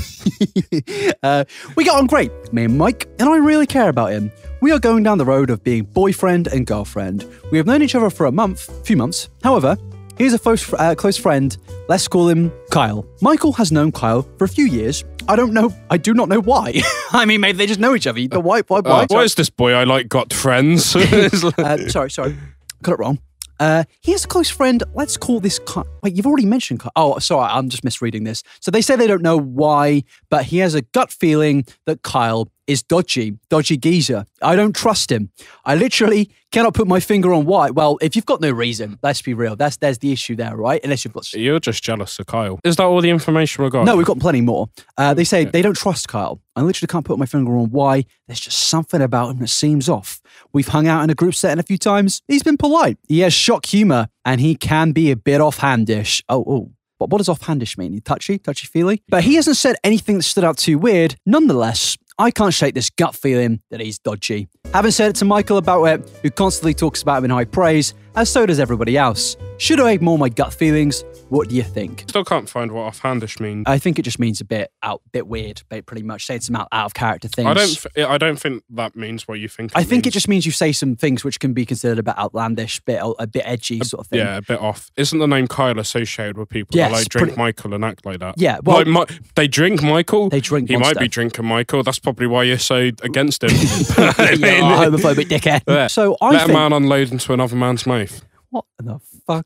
uh, 1.23 1.45
we 1.75 1.83
got 1.83 1.97
on 1.97 2.05
great, 2.07 2.31
me 2.53 2.65
and 2.65 2.77
Mike, 2.77 3.07
and 3.19 3.27
I 3.29 3.37
really 3.37 3.65
care 3.67 3.89
about 3.89 4.11
him. 4.11 4.31
We 4.61 4.71
are 4.71 4.79
going 4.79 5.03
down 5.03 5.17
the 5.17 5.25
road 5.25 5.49
of 5.49 5.63
being 5.63 5.83
boyfriend 5.85 6.47
and 6.47 6.65
girlfriend. 6.67 7.25
We 7.51 7.57
have 7.57 7.65
known 7.67 7.81
each 7.81 7.95
other 7.95 8.09
for 8.09 8.25
a 8.25 8.31
month, 8.31 8.85
few 8.85 8.97
months. 8.97 9.29
However, 9.41 9.77
he's 10.17 10.33
a 10.33 10.39
close, 10.39 10.73
uh, 10.73 10.95
close 10.95 11.17
friend. 11.17 11.55
Let's 11.87 12.07
call 12.09 12.27
him 12.27 12.51
Kyle. 12.69 13.05
Michael 13.21 13.53
has 13.53 13.71
known 13.71 13.91
Kyle 13.93 14.23
for 14.37 14.43
a 14.43 14.49
few 14.49 14.65
years. 14.65 15.05
I 15.29 15.35
don't 15.37 15.53
know. 15.53 15.73
I 15.89 15.97
do 15.97 16.13
not 16.13 16.27
know 16.27 16.41
why. 16.41 16.81
I 17.11 17.23
mean, 17.25 17.39
maybe 17.39 17.57
they 17.57 17.67
just 17.67 17.79
know 17.79 17.95
each 17.95 18.05
other. 18.07 18.19
But 18.27 18.41
why? 18.41 18.61
Why? 18.67 18.81
Why? 18.81 19.03
Uh, 19.03 19.07
why 19.09 19.23
is 19.23 19.35
this 19.35 19.49
boy 19.49 19.71
I 19.73 19.85
like 19.85 20.09
got 20.09 20.33
friends? 20.33 20.93
Uh, 21.57 21.77
sorry, 21.87 22.11
sorry, 22.11 22.35
got 22.83 22.93
it 22.93 22.99
wrong. 22.99 23.19
Uh, 23.61 23.83
he 24.01 24.13
has 24.13 24.23
a 24.23 24.27
close 24.27 24.49
friend. 24.49 24.83
Let's 24.93 25.17
call 25.17 25.39
this. 25.41 25.59
Wait, 26.01 26.15
you've 26.15 26.25
already 26.25 26.45
mentioned. 26.45 26.79
Ky- 26.81 26.89
Oh, 26.95 27.19
sorry, 27.19 27.49
I'm 27.51 27.67
just 27.69 27.83
misreading 27.83 28.23
this. 28.23 28.41
So 28.61 28.71
they 28.71 28.81
say 28.81 28.95
they 28.95 29.07
don't 29.07 29.21
know 29.21 29.37
why, 29.37 30.03
but 30.29 30.45
he 30.45 30.59
has 30.59 30.75
a 30.75 30.81
gut 30.81 31.11
feeling 31.11 31.65
that 31.85 32.01
Kyle 32.01 32.49
is 32.69 32.83
dodgy, 32.83 33.37
dodgy 33.49 33.77
geezer. 33.77 34.25
I 34.41 34.55
don't 34.55 34.75
trust 34.75 35.11
him. 35.11 35.31
I 35.65 35.73
literally 35.73 36.29
cannot 36.51 36.75
put 36.75 36.87
my 36.87 36.99
finger 36.99 37.33
on 37.33 37.45
why. 37.45 37.71
Well, 37.71 37.97
if 37.99 38.15
you've 38.15 38.27
got 38.27 38.41
no 38.41 38.51
reason, 38.51 38.99
let's 39.01 39.21
be 39.21 39.33
real. 39.33 39.55
That's 39.55 39.77
there's 39.77 39.97
the 39.97 40.11
issue 40.11 40.35
there, 40.35 40.55
right? 40.55 40.79
Unless 40.83 41.03
you've 41.03 41.13
got. 41.13 41.33
You're 41.33 41.59
just 41.59 41.83
jealous 41.83 42.19
of 42.19 42.27
Kyle. 42.27 42.59
Is 42.63 42.75
that 42.75 42.83
all 42.83 43.01
the 43.01 43.09
information 43.09 43.63
we 43.63 43.71
got? 43.71 43.85
No, 43.85 43.97
we've 43.97 44.05
got 44.05 44.19
plenty 44.19 44.41
more. 44.41 44.69
Uh, 44.97 45.15
they 45.15 45.23
say 45.23 45.45
they 45.45 45.63
don't 45.63 45.75
trust 45.75 46.07
Kyle. 46.07 46.39
I 46.55 46.61
literally 46.61 46.87
can't 46.87 47.05
put 47.05 47.17
my 47.17 47.25
finger 47.25 47.57
on 47.57 47.71
why. 47.71 48.05
There's 48.27 48.39
just 48.39 48.59
something 48.69 49.01
about 49.01 49.31
him 49.31 49.39
that 49.39 49.47
seems 49.47 49.89
off. 49.89 50.21
We've 50.53 50.67
hung 50.67 50.87
out 50.87 51.03
in 51.03 51.09
a 51.09 51.15
group 51.15 51.33
setting 51.33 51.59
a 51.59 51.63
few 51.63 51.77
times. 51.77 52.21
He's 52.27 52.43
been 52.43 52.57
polite. 52.57 52.99
He 53.07 53.19
has 53.21 53.33
shock 53.33 53.65
humor, 53.65 54.09
and 54.25 54.39
he 54.39 54.55
can 54.55 54.91
be 54.91 55.09
a 55.09 55.15
bit 55.15 55.41
offhandish. 55.41 56.21
Oh, 56.29 56.43
oh. 56.47 56.71
But 56.99 57.09
what 57.11 57.19
does 57.19 57.29
offhandish 57.29 57.77
mean? 57.77 57.99
Touchy, 58.01 58.37
touchy 58.37 58.67
feely? 58.67 59.01
But 59.07 59.23
he 59.23 59.35
hasn't 59.35 59.55
said 59.55 59.77
anything 59.85 60.17
that 60.17 60.23
stood 60.23 60.43
out 60.43 60.57
too 60.57 60.77
weird. 60.77 61.15
Nonetheless, 61.25 61.97
I 62.19 62.31
can't 62.31 62.53
shake 62.53 62.75
this 62.75 62.89
gut 62.89 63.15
feeling 63.15 63.61
that 63.71 63.79
he's 63.79 63.97
dodgy. 63.97 64.49
Haven't 64.73 64.91
said 64.91 65.11
it 65.11 65.15
to 65.15 65.25
Michael 65.25 65.55
about 65.55 65.85
it, 65.85 66.19
who 66.21 66.29
constantly 66.29 66.73
talks 66.73 67.01
about 67.01 67.19
him 67.19 67.25
in 67.25 67.31
high 67.31 67.45
praise, 67.45 67.93
as 68.13 68.29
so 68.29 68.45
does 68.45 68.59
everybody 68.59 68.97
else. 68.97 69.37
Should 69.57 69.79
I 69.79 69.91
ignore 69.91 70.17
my 70.17 70.27
gut 70.27 70.53
feelings? 70.53 71.05
What 71.29 71.47
do 71.49 71.55
you 71.55 71.61
think? 71.63 72.05
Still 72.07 72.25
can't 72.25 72.49
find 72.49 72.71
what 72.71 72.91
offhandish 72.91 73.39
means. 73.39 73.65
I 73.67 73.77
think 73.77 73.99
it 73.99 74.01
just 74.01 74.17
means 74.17 74.41
a 74.41 74.45
bit 74.45 74.71
out, 74.81 75.01
bit 75.11 75.27
weird, 75.27 75.61
but 75.69 75.85
pretty 75.85 76.01
much 76.01 76.25
saying 76.25 76.41
some 76.41 76.55
out, 76.55 76.67
out 76.71 76.87
of 76.87 76.93
character 76.95 77.27
things. 77.27 77.47
I 77.47 77.53
don't. 77.53 77.93
Th- 77.93 78.07
I 78.07 78.17
don't 78.17 78.39
think 78.39 78.63
that 78.71 78.95
means 78.95 79.27
what 79.27 79.39
you 79.39 79.47
think. 79.47 79.71
I 79.75 79.83
think 79.83 80.07
it 80.07 80.11
just 80.11 80.27
means 80.27 80.47
you 80.47 80.51
say 80.51 80.71
some 80.71 80.95
things 80.95 81.23
which 81.23 81.39
can 81.39 81.53
be 81.53 81.67
considered 81.67 81.99
a 81.99 82.03
bit 82.03 82.17
outlandish, 82.17 82.79
bit 82.79 82.99
a 83.03 83.27
bit 83.27 83.43
edgy, 83.45 83.79
sort 83.83 84.01
of 84.01 84.07
thing. 84.07 84.19
Yeah, 84.19 84.37
a 84.37 84.41
bit 84.41 84.59
off. 84.59 84.89
Isn't 84.97 85.19
the 85.19 85.27
name 85.27 85.47
Kyle 85.47 85.77
associated 85.77 86.35
with 86.37 86.49
people 86.49 86.75
Yes, 86.75 86.89
that 86.91 86.97
like 86.97 87.09
drink 87.09 87.27
pretty- 87.27 87.39
Michael 87.39 87.73
and 87.75 87.85
act 87.85 88.05
like 88.07 88.19
that? 88.21 88.35
Yeah, 88.37 88.57
well- 88.63 88.83
like, 88.85 89.09
Mi- 89.11 89.19
they 89.35 89.47
drink 89.47 89.83
Michael. 89.83 90.29
They 90.29 90.41
drink 90.41 90.67
He 90.69 90.77
might 90.77 90.97
be 90.97 91.07
drinking 91.07 91.45
Michael. 91.45 91.83
That's 91.83 91.99
probably 91.99 92.25
why 92.25 92.41
you're 92.43 92.57
so 92.57 92.89
against 93.03 93.43
him. 93.43 93.49
yeah, 93.99 94.83
homophobic 94.83 95.25
dickhead. 95.27 95.61
Yeah. 95.67 95.85
So 95.87 96.17
I 96.21 96.31
Let 96.31 96.49
a 96.49 96.53
man 96.53 96.73
unload 96.73 97.11
into 97.11 97.33
another 97.33 97.55
man's 97.55 97.85
mouth. 97.85 98.25
what 98.49 98.65
the 98.79 98.99
fuck. 99.27 99.45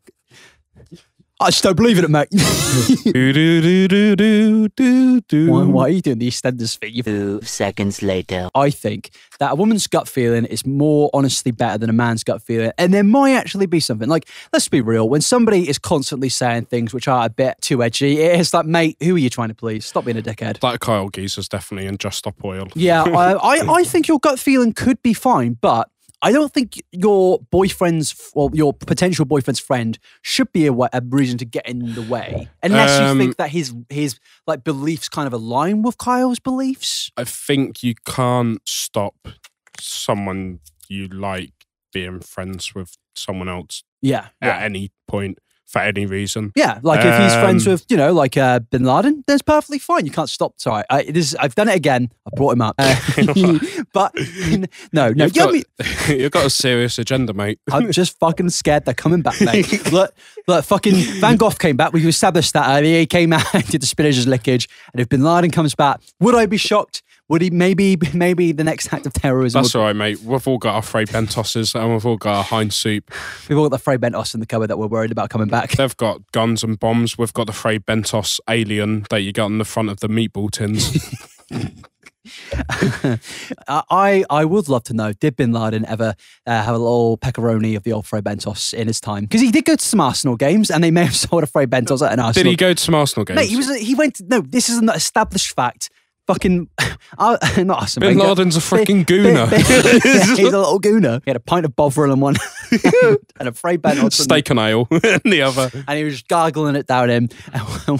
I 1.39 1.47
just 1.47 1.63
don't 1.63 1.75
believe 1.75 1.97
in 1.97 2.05
it, 2.05 2.09
mate. 2.09 2.29
do, 2.29 3.33
do, 3.33 3.61
do, 3.61 3.87
do, 3.87 4.15
do, 4.15 4.69
do, 4.69 5.21
do. 5.21 5.51
why, 5.51 5.63
why 5.63 5.81
are 5.83 5.89
you 5.89 6.01
doing 6.01 6.19
the 6.19 6.27
EastEnders 6.29 6.77
thing? 6.77 6.93
You- 6.93 7.03
Two 7.03 7.41
seconds 7.41 8.01
later. 8.01 8.49
I 8.55 8.69
think 8.69 9.09
that 9.39 9.51
a 9.51 9.55
woman's 9.55 9.87
gut 9.87 10.07
feeling 10.07 10.45
is 10.45 10.65
more 10.65 11.09
honestly 11.13 11.51
better 11.51 11.77
than 11.77 11.89
a 11.89 11.93
man's 11.93 12.23
gut 12.23 12.41
feeling. 12.41 12.71
And 12.77 12.93
there 12.93 13.03
might 13.03 13.31
actually 13.33 13.65
be 13.65 13.79
something. 13.79 14.07
Like, 14.07 14.29
let's 14.53 14.69
be 14.69 14.79
real. 14.79 15.09
When 15.09 15.21
somebody 15.21 15.67
is 15.67 15.77
constantly 15.79 16.29
saying 16.29 16.65
things 16.65 16.93
which 16.93 17.07
are 17.07 17.25
a 17.25 17.29
bit 17.29 17.55
too 17.61 17.83
edgy, 17.83 18.19
it's 18.19 18.53
like, 18.53 18.65
mate, 18.65 18.95
who 19.01 19.15
are 19.15 19.19
you 19.19 19.29
trying 19.29 19.49
to 19.49 19.55
please? 19.55 19.85
Stop 19.85 20.05
being 20.05 20.17
a 20.17 20.21
dickhead. 20.21 20.59
That 20.61 20.79
Kyle 20.79 21.09
geezer's 21.09 21.49
definitely 21.49 21.87
in 21.87 21.97
Just 21.97 22.19
Stop 22.19 22.35
Oil. 22.45 22.67
Yeah, 22.75 23.03
I, 23.03 23.33
I, 23.33 23.73
I 23.79 23.83
think 23.83 24.07
your 24.07 24.19
gut 24.19 24.39
feeling 24.39 24.71
could 24.71 25.01
be 25.01 25.13
fine, 25.13 25.57
but 25.59 25.89
I 26.23 26.31
don't 26.31 26.51
think 26.53 26.81
your 26.91 27.39
boyfriend's 27.51 28.31
or 28.33 28.49
your 28.53 28.73
potential 28.73 29.25
boyfriend's 29.25 29.59
friend 29.59 29.99
should 30.21 30.51
be 30.53 30.67
a, 30.67 30.73
a 30.73 31.01
reason 31.09 31.37
to 31.39 31.45
get 31.45 31.67
in 31.67 31.93
the 31.93 32.01
way, 32.01 32.47
unless 32.63 32.99
Um, 32.99 33.19
you 33.19 33.25
think 33.25 33.37
that 33.37 33.49
his 33.49 33.75
his 33.89 34.19
like 34.47 34.63
beliefs 34.63 35.09
kind 35.09 35.27
of 35.27 35.33
align 35.33 35.81
with 35.81 35.97
Kyle's 35.97 36.39
beliefs. 36.39 37.11
I 37.17 37.25
think 37.25 37.83
you 37.83 37.93
can't 38.05 38.61
stop 38.65 39.15
someone 39.79 40.59
you 40.87 41.07
like 41.07 41.53
being 41.91 42.21
friends 42.21 42.73
with 42.73 42.95
someone 43.15 43.49
else 43.49 43.83
Yeah, 44.01 44.29
at 44.41 44.59
yeah, 44.59 44.65
any 44.65 44.91
point 45.07 45.37
for 45.73 45.79
any 45.79 46.05
reason. 46.05 46.51
yeah. 46.55 46.79
Like 46.83 46.99
if 47.03 47.21
he's 47.21 47.33
friends 47.33 47.65
Um, 47.67 47.73
with 47.73 47.85
you 47.89 47.97
know 47.97 48.13
like 48.13 48.37
uh, 48.37 48.59
Bin 48.59 48.83
Laden, 48.85 49.23
that's 49.27 49.41
perfectly 49.41 49.79
fine. 49.79 50.05
You 50.05 50.11
can't 50.11 50.29
stop. 50.29 50.53
Sorry, 50.57 50.83
I, 50.89 51.03
this 51.03 51.35
I've 51.35 51.55
done 51.55 51.67
it 51.67 51.75
again. 51.75 52.11
I 52.25 52.29
brought 52.37 52.53
him 52.53 52.61
up, 52.61 52.75
Uh, 52.79 52.95
but 53.93 54.13
no, 54.93 55.09
no. 55.11 55.25
You've 55.25 55.35
you 55.35 55.63
got, 55.77 56.07
you've 56.09 56.31
got 56.31 56.45
a 56.45 56.49
serious 56.49 56.97
agenda, 56.99 57.33
mate. 57.33 57.59
I'm 57.71 57.91
just 57.91 58.17
fucking 58.19 58.49
scared 58.51 58.85
they're 58.85 58.93
coming 58.93 59.21
back, 59.21 59.41
mate. 59.41 59.91
look, 59.91 60.13
look, 60.47 60.63
fucking 60.65 60.95
Van 61.19 61.35
Gogh 61.37 61.49
came 61.51 61.75
back. 61.75 61.91
We 61.91 62.07
established 62.07 62.53
that 62.53 62.69
earlier. 62.79 62.99
He 62.99 63.05
came 63.05 63.33
out 63.33 63.53
and 63.53 63.65
did 63.67 63.81
the 63.81 63.87
Spinach's 63.87 64.27
lickage. 64.27 64.69
And 64.93 65.01
if 65.01 65.09
Bin 65.09 65.23
Laden 65.23 65.51
comes 65.51 65.75
back, 65.75 65.99
would 66.19 66.35
I 66.35 66.45
be 66.45 66.57
shocked? 66.57 67.01
Would 67.29 67.41
he 67.41 67.49
maybe 67.49 67.97
maybe 68.13 68.51
the 68.51 68.63
next 68.63 68.91
act 68.93 69.05
of 69.05 69.13
terrorism? 69.13 69.61
That's 69.61 69.73
would, 69.73 69.79
all 69.79 69.85
right, 69.87 69.95
mate. 69.95 70.21
We've 70.21 70.47
all 70.47 70.57
got 70.57 70.75
our 70.75 70.81
Fray 70.81 71.05
Bentoses 71.05 71.73
and 71.79 71.93
we've 71.93 72.05
all 72.05 72.17
got 72.17 72.35
our 72.37 72.43
Heinz 72.43 72.75
soup. 72.75 73.11
we've 73.47 73.57
all 73.57 73.65
got 73.65 73.77
the 73.77 73.83
Fray 73.83 73.97
Bentos 73.97 74.33
in 74.33 74.39
the 74.39 74.45
cupboard 74.45 74.67
that 74.67 74.77
we're 74.77 74.87
worried 74.87 75.11
about 75.11 75.29
coming 75.29 75.47
back. 75.47 75.71
They've 75.77 75.97
got 75.97 76.31
guns 76.31 76.63
and 76.63 76.79
bombs. 76.79 77.17
We've 77.17 77.33
got 77.33 77.47
the 77.47 77.53
Fray 77.53 77.79
Bentos 77.79 78.39
alien 78.49 79.05
that 79.09 79.21
you 79.21 79.31
got 79.31 79.45
on 79.45 79.57
the 79.57 79.65
front 79.65 79.89
of 79.89 79.99
the 80.01 80.07
meatball 80.07 80.51
tins. 80.51 81.15
I 83.67 84.23
I 84.29 84.45
would 84.45 84.69
love 84.69 84.83
to 84.85 84.93
know. 84.93 85.11
Did 85.13 85.35
Bin 85.35 85.51
Laden 85.51 85.85
ever 85.85 86.15
uh, 86.45 86.63
have 86.63 86.75
a 86.75 86.77
little 86.77 87.17
pepperoni 87.17 87.75
of 87.75 87.83
the 87.83 87.91
old 87.93 88.05
Fray 88.05 88.21
Bentos 88.21 88.73
in 88.73 88.87
his 88.87 89.01
time? 89.01 89.23
Because 89.23 89.41
he 89.41 89.51
did 89.51 89.65
go 89.65 89.75
to 89.75 89.85
some 89.85 89.99
Arsenal 89.99 90.37
games, 90.37 90.71
and 90.71 90.83
they 90.83 90.91
may 90.91 91.03
have 91.03 91.15
sold 91.15 91.43
a 91.43 91.47
Fray 91.47 91.65
Bentos 91.65 92.05
at 92.05 92.13
an 92.13 92.19
Arsenal. 92.19 92.43
Did 92.45 92.49
he 92.49 92.55
go 92.55 92.73
to 92.73 92.81
some 92.81 92.95
Arsenal 92.95 93.25
games? 93.25 93.37
Mate, 93.37 93.49
he 93.49 93.55
was. 93.57 93.75
He 93.77 93.95
went. 93.95 94.21
No, 94.21 94.41
this 94.41 94.69
is 94.69 94.77
an 94.77 94.89
established 94.89 95.53
fact. 95.53 95.89
Fucking, 96.27 96.69
uh, 97.17 97.37
not 97.57 97.81
Arsene 97.81 98.01
Bin 98.01 98.17
Laden's 98.17 98.55
a 98.55 98.59
freaking 98.61 99.05
gooner. 99.05 99.47
He's 100.37 100.39
a 100.39 100.43
little 100.57 100.79
gooner. 100.79 101.21
He 101.25 101.29
had 101.29 101.35
a 101.35 101.41
pint 101.41 101.65
of 101.65 101.75
Bovril 101.75 102.13
in 102.13 102.19
one 102.21 102.35
and 103.39 103.49
a 103.49 103.51
Fray 103.51 103.77
Bentos, 103.77 104.03
in- 104.03 104.11
Steak 104.11 104.49
and 104.49 104.59
ale 104.59 104.87
in 104.91 105.19
the 105.25 105.41
other. 105.41 105.69
and 105.87 105.97
he 105.97 106.03
was 106.05 106.13
just 106.13 106.27
gargling 106.29 106.75
it 106.75 106.87
down 106.87 107.09
him 107.09 107.29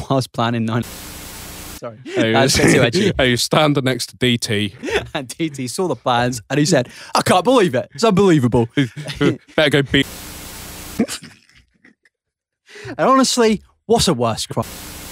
whilst 0.10 0.32
planning 0.32 0.64
nine. 0.66 0.84
Sorry, 0.84 1.98
Hey, 2.06 2.32
that's 2.32 2.56
too 2.56 2.82
edgy. 2.82 3.12
you're 3.20 3.36
standing 3.36 3.84
next 3.84 4.08
to 4.12 4.18
DT. 4.18 4.74
And 5.14 5.28
DT 5.28 5.70
saw 5.70 5.90
the 5.90 5.98
plans 5.98 6.42
and 6.50 6.58
he 6.58 6.66
said, 6.66 6.88
"I 7.14 7.22
can't 7.24 7.44
believe 7.44 7.76
it. 7.76 7.90
It's 7.94 8.06
unbelievable." 8.06 8.70
Better 9.58 9.70
go 9.70 9.82
beat. 9.82 10.08
And 12.88 13.00
honestly, 13.00 13.62
what's 13.86 14.08
a 14.08 14.14
worse 14.14 14.46
crime? 14.48 14.66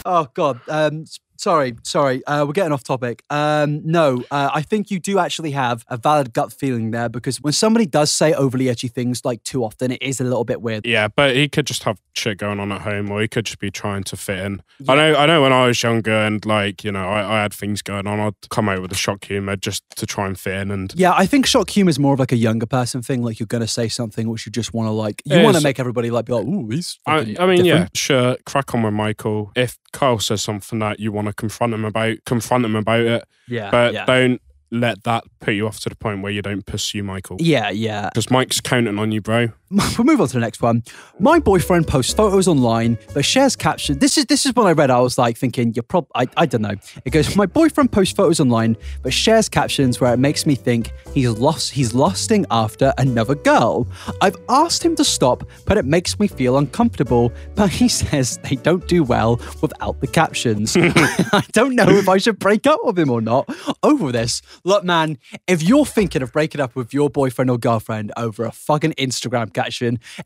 Oh 0.05 0.27
God. 0.33 0.61
Um, 0.67 1.05
sorry, 1.41 1.75
sorry. 1.83 2.23
Uh, 2.25 2.45
we're 2.45 2.53
getting 2.53 2.71
off 2.71 2.83
topic. 2.83 3.23
Um, 3.29 3.81
no, 3.83 4.23
uh, 4.31 4.51
I 4.53 4.61
think 4.61 4.91
you 4.91 4.99
do 4.99 5.19
actually 5.19 5.51
have 5.51 5.83
a 5.87 5.97
valid 5.97 6.33
gut 6.33 6.53
feeling 6.53 6.91
there 6.91 7.09
because 7.09 7.41
when 7.41 7.53
somebody 7.53 7.85
does 7.85 8.11
say 8.11 8.33
overly 8.33 8.69
edgy 8.69 8.87
things 8.87 9.25
like 9.25 9.43
too 9.43 9.63
often, 9.63 9.91
it 9.91 10.01
is 10.01 10.21
a 10.21 10.23
little 10.23 10.45
bit 10.45 10.61
weird. 10.61 10.85
Yeah, 10.85 11.07
but 11.07 11.35
he 11.35 11.49
could 11.49 11.65
just 11.65 11.83
have 11.83 11.99
shit 12.13 12.37
going 12.37 12.59
on 12.59 12.71
at 12.71 12.81
home, 12.81 13.09
or 13.11 13.21
he 13.21 13.27
could 13.27 13.45
just 13.45 13.59
be 13.59 13.71
trying 13.71 14.03
to 14.03 14.17
fit 14.17 14.39
in. 14.39 14.61
I 14.87 14.95
know, 14.95 15.15
I 15.15 15.25
know. 15.25 15.41
When 15.41 15.53
I 15.53 15.65
was 15.67 15.81
younger 15.81 16.13
and 16.13 16.45
like 16.45 16.83
you 16.83 16.91
know, 16.91 17.07
I, 17.07 17.39
I 17.39 17.41
had 17.41 17.53
things 17.53 17.81
going 17.81 18.07
on, 18.07 18.19
I'd 18.19 18.49
come 18.49 18.69
out 18.69 18.81
with 18.81 18.91
a 18.91 18.95
shock 18.95 19.25
humor 19.25 19.55
just 19.55 19.83
to 19.97 20.05
try 20.05 20.27
and 20.27 20.37
fit 20.39 20.53
in. 20.53 20.71
And 20.71 20.93
Yeah, 20.95 21.13
I 21.13 21.25
think 21.25 21.45
shock 21.45 21.69
humor 21.69 21.89
is 21.89 21.99
more 21.99 22.13
of 22.13 22.19
like 22.19 22.31
a 22.31 22.37
younger 22.37 22.67
person 22.67 23.01
thing. 23.01 23.23
Like 23.23 23.39
you're 23.39 23.47
gonna 23.47 23.67
say 23.67 23.87
something 23.87 24.29
which 24.29 24.45
you 24.45 24.51
just 24.51 24.73
want 24.73 24.87
to 24.87 24.91
like. 24.91 25.21
You 25.25 25.43
want 25.43 25.57
to 25.57 25.63
make 25.63 25.79
everybody 25.79 26.11
like 26.11 26.25
be 26.25 26.33
like, 26.33 26.45
"Ooh, 26.45 26.69
he's." 26.69 26.99
I, 27.05 27.35
I 27.39 27.45
mean, 27.47 27.65
yeah, 27.65 27.87
sure, 27.95 28.37
crack 28.45 28.75
on 28.75 28.83
with 28.83 28.93
Michael. 28.93 29.51
If 29.55 29.77
Kyle 29.91 30.19
says 30.19 30.41
something 30.41 30.79
that 30.79 30.99
you 30.99 31.11
want 31.11 31.27
to 31.27 31.30
confront 31.33 31.73
him 31.73 31.85
about, 31.85 32.17
confront 32.25 32.65
him 32.65 32.75
about 32.75 33.01
it. 33.01 33.23
yeah, 33.47 33.69
But 33.71 33.93
yeah. 33.93 34.05
don't 34.05 34.41
let 34.71 35.03
that 35.03 35.23
put 35.39 35.53
you 35.53 35.67
off 35.67 35.79
to 35.81 35.89
the 35.89 35.95
point 35.95 36.21
where 36.21 36.31
you 36.31 36.41
don't 36.41 36.65
pursue 36.65 37.03
Michael. 37.03 37.37
yeah, 37.39 37.69
yeah. 37.69 38.09
Because 38.09 38.31
Mike's 38.31 38.61
counting 38.61 38.97
on 38.99 39.11
you, 39.11 39.21
bro. 39.21 39.49
we'll 39.97 40.05
move 40.05 40.19
on 40.19 40.27
to 40.27 40.33
the 40.33 40.39
next 40.39 40.61
one. 40.61 40.83
My 41.19 41.39
boyfriend 41.39 41.87
posts 41.87 42.13
photos 42.13 42.47
online, 42.47 42.97
but 43.13 43.23
shares 43.23 43.55
captions. 43.55 43.99
This 43.99 44.17
is 44.17 44.25
this 44.25 44.45
is 44.45 44.53
when 44.53 44.67
I 44.67 44.73
read. 44.73 44.91
I 44.91 44.99
was 44.99 45.17
like 45.17 45.37
thinking, 45.37 45.73
you're 45.73 45.83
prob. 45.83 46.07
I, 46.13 46.27
I 46.35 46.45
don't 46.45 46.61
know. 46.61 46.75
It 47.05 47.11
goes. 47.11 47.37
My 47.37 47.45
boyfriend 47.45 47.89
posts 47.91 48.13
photos 48.13 48.41
online, 48.41 48.75
but 49.01 49.13
shares 49.13 49.47
captions 49.47 50.01
where 50.01 50.13
it 50.13 50.17
makes 50.17 50.45
me 50.45 50.55
think 50.55 50.91
he's 51.13 51.29
lost. 51.29 51.71
He's 51.71 51.93
lusting 51.93 52.45
after 52.51 52.93
another 52.97 53.33
girl. 53.33 53.87
I've 54.19 54.35
asked 54.49 54.83
him 54.83 54.93
to 54.97 55.05
stop, 55.05 55.43
but 55.65 55.77
it 55.77 55.85
makes 55.85 56.19
me 56.19 56.27
feel 56.27 56.57
uncomfortable. 56.57 57.31
But 57.55 57.69
he 57.69 57.87
says 58.01 58.39
they 58.39 58.57
don't 58.57 58.85
do 58.89 59.03
well 59.03 59.39
without 59.61 60.01
the 60.01 60.07
captions. 60.07 60.75
I 60.77 61.43
don't 61.53 61.75
know 61.75 61.87
if 61.87 62.09
I 62.09 62.17
should 62.17 62.39
break 62.39 62.67
up 62.67 62.81
with 62.83 62.99
him 62.99 63.09
or 63.09 63.21
not 63.21 63.49
over 63.83 64.11
this. 64.11 64.41
Look, 64.65 64.83
man, 64.83 65.17
if 65.47 65.63
you're 65.63 65.85
thinking 65.85 66.21
of 66.21 66.33
breaking 66.33 66.59
up 66.59 66.75
with 66.75 66.93
your 66.93 67.09
boyfriend 67.09 67.49
or 67.49 67.57
girlfriend 67.57 68.11
over 68.17 68.43
a 68.43 68.51
fucking 68.51 68.93
Instagram 68.93 69.53
caption. 69.53 69.60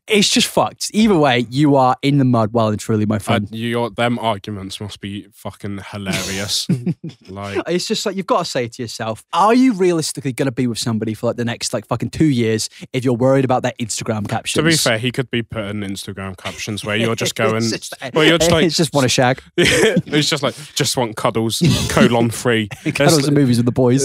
It's 0.07 0.29
just 0.29 0.47
fucked. 0.47 0.91
Either 0.93 1.17
way, 1.17 1.45
you 1.49 1.75
are 1.75 1.95
in 2.01 2.17
the 2.17 2.25
mud 2.25 2.53
well 2.53 2.67
and 2.69 2.79
truly, 2.79 3.05
my 3.05 3.15
Uh, 3.17 3.19
friend. 3.19 3.47
your 3.51 3.89
them 3.89 4.17
arguments 4.19 4.79
must 4.81 4.99
be 5.01 5.27
fucking 5.33 5.79
hilarious. 5.91 6.67
like 7.27 7.59
It's 7.67 7.87
just 7.87 8.05
like 8.05 8.15
you've 8.15 8.25
got 8.25 8.39
to 8.39 8.45
say 8.45 8.67
to 8.67 8.81
yourself, 8.81 9.23
are 9.33 9.53
you 9.53 9.73
realistically 9.73 10.33
going 10.33 10.45
to 10.47 10.51
be 10.51 10.67
with 10.67 10.77
somebody 10.79 11.13
for 11.13 11.27
like 11.27 11.35
the 11.37 11.45
next 11.45 11.73
like 11.73 11.85
fucking 11.87 12.09
two 12.11 12.25
years 12.25 12.69
if 12.93 13.03
you're 13.03 13.13
worried 13.15 13.45
about 13.45 13.63
their 13.63 13.73
Instagram 13.79 14.27
captions? 14.27 14.63
to 14.63 14.69
be 14.69 14.75
fair, 14.75 14.97
he 14.97 15.11
could 15.11 15.29
be 15.31 15.41
putting 15.41 15.81
Instagram 15.81 16.37
captions 16.37 16.83
where 16.85 16.95
you're 16.95 17.15
just 17.15 17.35
going. 17.43 17.57
it's 17.57 17.71
just, 17.89 17.93
well, 18.13 18.23
you're 18.25 18.37
just 18.37 18.51
like 18.51 18.65
it's 18.65 18.77
just 18.77 18.93
want 18.93 19.03
to 19.05 19.09
shag. 19.09 19.41
it's 19.57 20.29
just 20.29 20.43
like 20.43 20.55
just 20.75 20.97
want 20.97 21.15
cuddles 21.15 21.61
colon 21.89 22.29
free. 22.29 22.67
Cuddles 22.93 23.27
and 23.27 23.35
movies 23.35 23.57
with 23.57 23.65
the 23.65 23.71
boys. 23.71 24.03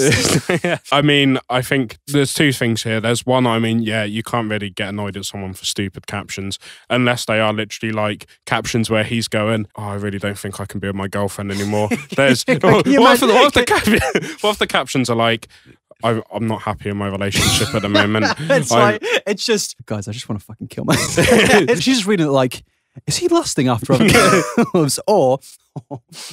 I 0.92 1.02
mean, 1.02 1.38
I 1.48 1.62
think 1.62 1.98
there's 2.08 2.34
two 2.34 2.52
things 2.52 2.82
here. 2.82 3.00
There's 3.00 3.24
one, 3.26 3.46
I 3.46 3.58
mean, 3.58 3.82
yeah, 3.82 4.04
you 4.04 4.22
can't 4.22 4.50
really 4.50 4.70
get 4.70 4.88
annoyed 4.88 5.16
at 5.20 5.26
someone 5.26 5.52
for 5.52 5.64
stupid 5.64 6.06
captions 6.08 6.58
unless 6.88 7.24
they 7.26 7.38
are 7.38 7.52
literally 7.52 7.92
like 7.92 8.26
captions 8.46 8.90
where 8.90 9.04
he's 9.04 9.28
going, 9.28 9.66
Oh, 9.76 9.82
I 9.84 9.94
really 9.94 10.18
don't 10.18 10.38
think 10.38 10.58
I 10.60 10.64
can 10.66 10.80
be 10.80 10.88
with 10.88 10.96
my 10.96 11.06
girlfriend 11.08 11.52
anymore. 11.52 11.88
There's 12.16 12.42
what, 12.46 12.58
if 12.58 12.62
the, 12.84 12.94
imagine- 12.96 13.28
what, 13.28 13.46
if 13.46 13.52
the 13.54 13.64
cap- 13.64 13.86
what 14.42 14.50
if 14.50 14.58
the 14.58 14.66
captions 14.66 15.08
are 15.08 15.16
like, 15.16 15.46
I, 16.02 16.22
I'm 16.32 16.46
not 16.48 16.62
happy 16.62 16.88
in 16.88 16.96
my 16.96 17.08
relationship 17.08 17.74
at 17.74 17.82
the 17.82 17.88
moment. 17.88 18.24
it's 18.38 18.72
I'm- 18.72 18.98
like 19.00 19.02
it's 19.26 19.44
just 19.46 19.76
guys. 19.86 20.08
I 20.08 20.12
just 20.12 20.28
want 20.28 20.40
to 20.40 20.46
fucking 20.46 20.68
kill 20.68 20.84
myself. 20.86 21.26
She's 21.76 21.84
just 21.84 22.06
reading 22.06 22.26
it 22.26 22.30
like, 22.30 22.62
is 23.06 23.18
he 23.18 23.28
lusting 23.28 23.68
after 23.68 23.92
other 23.92 24.08
girls, 24.72 24.98
or 25.06 25.38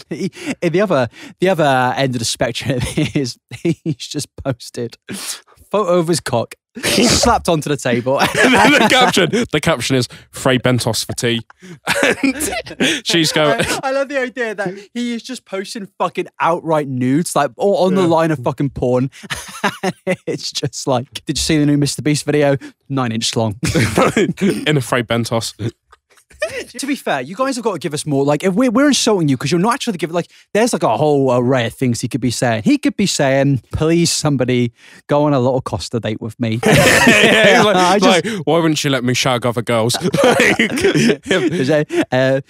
he, 0.10 0.30
the 0.62 0.82
other 0.82 1.08
the 1.40 1.50
other 1.50 1.94
end 1.98 2.16
of 2.16 2.20
the 2.20 2.26
spectrum 2.26 2.80
is 3.14 3.38
he's 3.62 3.96
just 4.08 4.34
posted 4.38 4.98
a 5.10 5.14
photo 5.70 6.00
of 6.00 6.08
his 6.08 6.20
cock 6.20 6.56
slapped 6.84 7.50
onto 7.50 7.70
the 7.70 7.78
table. 7.78 8.20
and 8.22 8.54
then 8.54 8.72
the 8.72 8.88
caption, 8.90 9.30
the 9.52 9.60
caption 9.62 9.96
is 9.96 10.08
Fray 10.32 10.58
Bentos 10.58 11.06
for 11.06 11.14
tea. 11.14 11.42
And 12.22 13.06
she's 13.06 13.32
going, 13.32 13.62
I, 13.62 13.80
I 13.84 13.92
love 13.92 14.10
the 14.10 14.20
idea 14.20 14.56
that 14.56 14.78
he 14.94 15.14
is 15.14 15.24
just 15.24 15.46
posting 15.46 15.88
fucking 15.98 16.28
outright 16.40 16.88
nudes, 16.88 17.36
like 17.36 17.52
all 17.58 17.86
on 17.86 17.96
the 17.96 18.08
line 18.08 18.32
of 18.32 18.40
fucking 18.40 18.72
porn. 18.72 19.10
it's 20.26 20.52
just 20.52 20.88
like, 20.88 21.26
did 21.26 21.38
you 21.38 21.42
see 21.42 21.58
the 21.58 21.66
new 21.66 21.78
Mr. 21.78 22.04
Beast 22.04 22.26
video? 22.26 22.58
Nine 22.90 23.12
inch 23.12 23.36
long. 23.36 23.60
in 24.68 24.78
a 24.78 24.82
Fray 24.82 25.04
Bentos. 25.04 25.54
To 26.70 26.86
be 26.88 26.96
fair, 26.96 27.22
you 27.22 27.36
guys 27.36 27.56
have 27.56 27.64
got 27.64 27.74
to 27.74 27.80
give 27.80 27.94
us 27.94 28.06
more. 28.06 28.24
Like, 28.24 28.44
if 28.44 28.54
we're, 28.54 28.70
we're 28.72 28.88
insulting 28.88 29.28
you 29.30 29.38
because 29.38 29.52
you're 29.52 29.60
not 29.62 29.74
actually 29.74 29.98
giving, 29.98 30.14
like, 30.14 30.30
there's 30.54 30.74
like 30.74 30.84
a 30.84 30.96
whole 30.98 31.34
array 31.36 31.68
of 31.68 31.74
things 31.74 32.02
he 32.02 32.08
could 32.08 32.22
be 32.22 32.32
saying. 32.32 32.64
He 32.64 32.78
could 32.78 32.96
be 32.96 33.06
saying, 33.06 33.62
please, 33.72 34.12
somebody 34.12 34.72
go 35.08 35.24
on 35.24 35.34
a 35.34 35.40
little 35.40 35.62
Costa 35.62 36.00
date 36.00 36.22
with 36.22 36.40
me. 36.40 36.60
yeah, 36.66 37.62
like, 37.66 37.76
I 37.76 38.00
just- 38.00 38.26
like, 38.26 38.46
why 38.46 38.60
wouldn't 38.60 38.84
you 38.84 38.90
let 38.90 39.04
me 39.04 39.14
shag 39.14 39.46
other 39.46 39.62
girls? 39.62 39.96
Uh, 42.12 42.42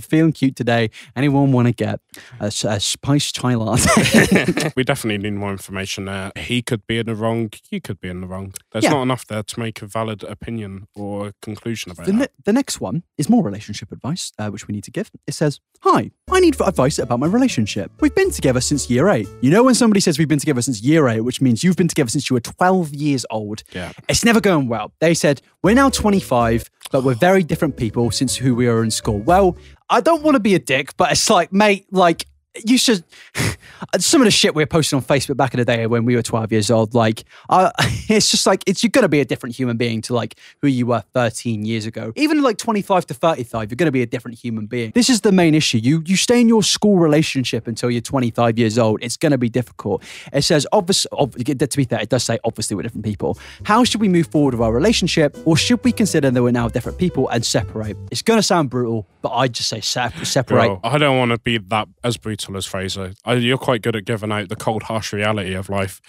feeling 0.00 0.32
cute 0.32 0.56
today. 0.56 0.90
Anyone 1.14 1.52
want 1.52 1.68
to 1.68 1.72
get 1.72 2.00
a 2.40 2.50
spice 2.50 3.32
chai 3.32 3.54
latte? 3.54 4.72
we 4.76 4.84
definitely 4.84 5.18
need 5.18 5.36
more 5.38 5.50
information 5.50 6.04
there. 6.06 6.32
He 6.36 6.62
could 6.62 6.86
be 6.86 6.98
in 6.98 7.06
the 7.06 7.14
wrong. 7.14 7.50
You 7.70 7.80
could 7.80 8.00
be 8.00 8.08
in 8.08 8.20
the 8.20 8.26
wrong. 8.26 8.52
There's 8.72 8.84
Yeah. 8.84 8.90
not 8.90 9.02
enough 9.02 9.26
there 9.26 9.42
to 9.42 9.60
make 9.60 9.82
a 9.82 9.86
valid 9.86 10.22
opinion 10.24 10.86
or 10.94 11.32
conclusion 11.42 11.92
about 11.92 12.06
The, 12.06 12.12
that. 12.12 12.18
ne- 12.18 12.26
the 12.44 12.52
next 12.52 12.80
one 12.80 13.02
is 13.18 13.25
more 13.28 13.42
relationship 13.42 13.92
advice, 13.92 14.32
uh, 14.38 14.48
which 14.50 14.66
we 14.68 14.72
need 14.74 14.84
to 14.84 14.90
give. 14.90 15.10
It 15.26 15.34
says, 15.34 15.60
Hi, 15.82 16.10
I 16.30 16.40
need 16.40 16.60
advice 16.60 16.98
about 16.98 17.20
my 17.20 17.26
relationship. 17.26 17.90
We've 18.00 18.14
been 18.14 18.30
together 18.30 18.60
since 18.60 18.88
year 18.90 19.08
eight. 19.08 19.28
You 19.40 19.50
know, 19.50 19.62
when 19.64 19.74
somebody 19.74 20.00
says 20.00 20.18
we've 20.18 20.28
been 20.28 20.38
together 20.38 20.62
since 20.62 20.80
year 20.82 21.06
eight, 21.08 21.20
which 21.20 21.40
means 21.40 21.62
you've 21.62 21.76
been 21.76 21.88
together 21.88 22.10
since 22.10 22.28
you 22.30 22.34
were 22.34 22.40
12 22.40 22.94
years 22.94 23.26
old, 23.30 23.62
Yeah. 23.72 23.92
it's 24.08 24.24
never 24.24 24.40
going 24.40 24.68
well. 24.68 24.92
They 25.00 25.14
said, 25.14 25.40
We're 25.62 25.74
now 25.74 25.90
25, 25.90 26.70
but 26.90 27.04
we're 27.04 27.14
very 27.14 27.42
different 27.42 27.76
people 27.76 28.10
since 28.10 28.36
who 28.36 28.54
we 28.54 28.66
were 28.68 28.82
in 28.84 28.90
school. 28.90 29.18
Well, 29.18 29.56
I 29.90 30.00
don't 30.00 30.22
want 30.22 30.34
to 30.34 30.40
be 30.40 30.54
a 30.54 30.58
dick, 30.58 30.96
but 30.96 31.12
it's 31.12 31.28
like, 31.30 31.52
mate, 31.52 31.86
like, 31.92 32.26
you 32.64 32.78
should. 32.78 33.04
Some 33.98 34.20
of 34.20 34.24
the 34.24 34.30
shit 34.30 34.54
we 34.54 34.62
were 34.62 34.66
posting 34.66 34.96
on 34.96 35.04
Facebook 35.04 35.36
back 35.36 35.52
in 35.54 35.58
the 35.58 35.64
day 35.64 35.86
when 35.86 36.04
we 36.04 36.16
were 36.16 36.22
12 36.22 36.50
years 36.52 36.70
old, 36.70 36.94
like, 36.94 37.24
uh, 37.48 37.70
it's 38.08 38.30
just 38.30 38.46
like, 38.46 38.64
it's 38.66 38.82
you're 38.82 38.90
going 38.90 39.02
to 39.02 39.08
be 39.08 39.20
a 39.20 39.24
different 39.24 39.54
human 39.56 39.76
being 39.76 40.00
to 40.02 40.14
like 40.14 40.38
who 40.62 40.68
you 40.68 40.86
were 40.86 41.02
13 41.12 41.64
years 41.64 41.86
ago. 41.86 42.12
Even 42.16 42.42
like 42.42 42.56
25 42.56 43.06
to 43.06 43.14
35, 43.14 43.70
you're 43.70 43.76
going 43.76 43.86
to 43.86 43.92
be 43.92 44.02
a 44.02 44.06
different 44.06 44.38
human 44.38 44.66
being. 44.66 44.92
This 44.94 45.10
is 45.10 45.20
the 45.20 45.32
main 45.32 45.54
issue. 45.54 45.78
You 45.78 46.02
you 46.06 46.16
stay 46.16 46.40
in 46.40 46.48
your 46.48 46.62
school 46.62 46.98
relationship 46.98 47.66
until 47.66 47.90
you're 47.90 48.00
25 48.00 48.58
years 48.58 48.78
old. 48.78 49.02
It's 49.02 49.16
going 49.16 49.32
to 49.32 49.38
be 49.38 49.48
difficult. 49.48 50.02
It 50.32 50.42
says, 50.42 50.66
obviously, 50.72 51.10
to 51.44 51.76
be 51.76 51.84
fair, 51.84 52.00
it 52.00 52.08
does 52.08 52.24
say 52.24 52.38
obviously 52.44 52.76
we're 52.76 52.82
different 52.82 53.04
people. 53.04 53.38
How 53.64 53.84
should 53.84 54.00
we 54.00 54.08
move 54.08 54.28
forward 54.28 54.54
with 54.54 54.62
our 54.62 54.72
relationship, 54.72 55.36
or 55.44 55.56
should 55.56 55.82
we 55.84 55.92
consider 55.92 56.30
that 56.30 56.42
we're 56.42 56.50
now 56.50 56.68
different 56.68 56.98
people 56.98 57.28
and 57.28 57.44
separate? 57.44 57.96
It's 58.10 58.22
going 58.22 58.38
to 58.38 58.42
sound 58.42 58.70
brutal, 58.70 59.06
but 59.22 59.32
I 59.32 59.48
just 59.48 59.68
say 59.68 59.80
sep- 59.80 60.24
separate. 60.24 60.78
I 60.84 60.98
don't 60.98 61.18
want 61.18 61.32
to 61.32 61.38
be 61.38 61.58
that 61.58 61.88
as 62.04 62.16
brutal 62.16 62.45
as 62.54 62.66
Fraser. 62.66 63.14
I, 63.24 63.34
you're 63.34 63.58
quite 63.58 63.82
good 63.82 63.96
at 63.96 64.04
giving 64.04 64.30
out 64.30 64.48
the 64.50 64.56
cold, 64.56 64.84
harsh 64.84 65.12
reality 65.12 65.54
of 65.54 65.68
life. 65.68 66.00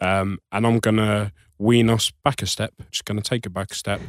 Um, 0.00 0.38
and 0.52 0.66
I'm 0.66 0.80
going 0.80 0.96
to 0.96 1.32
wean 1.58 1.88
us 1.88 2.10
back 2.24 2.42
a 2.42 2.46
step. 2.46 2.72
Just 2.90 3.04
going 3.04 3.20
to 3.20 3.26
take 3.28 3.46
it 3.46 3.50
back 3.50 3.70
a 3.70 3.74
step. 3.74 4.00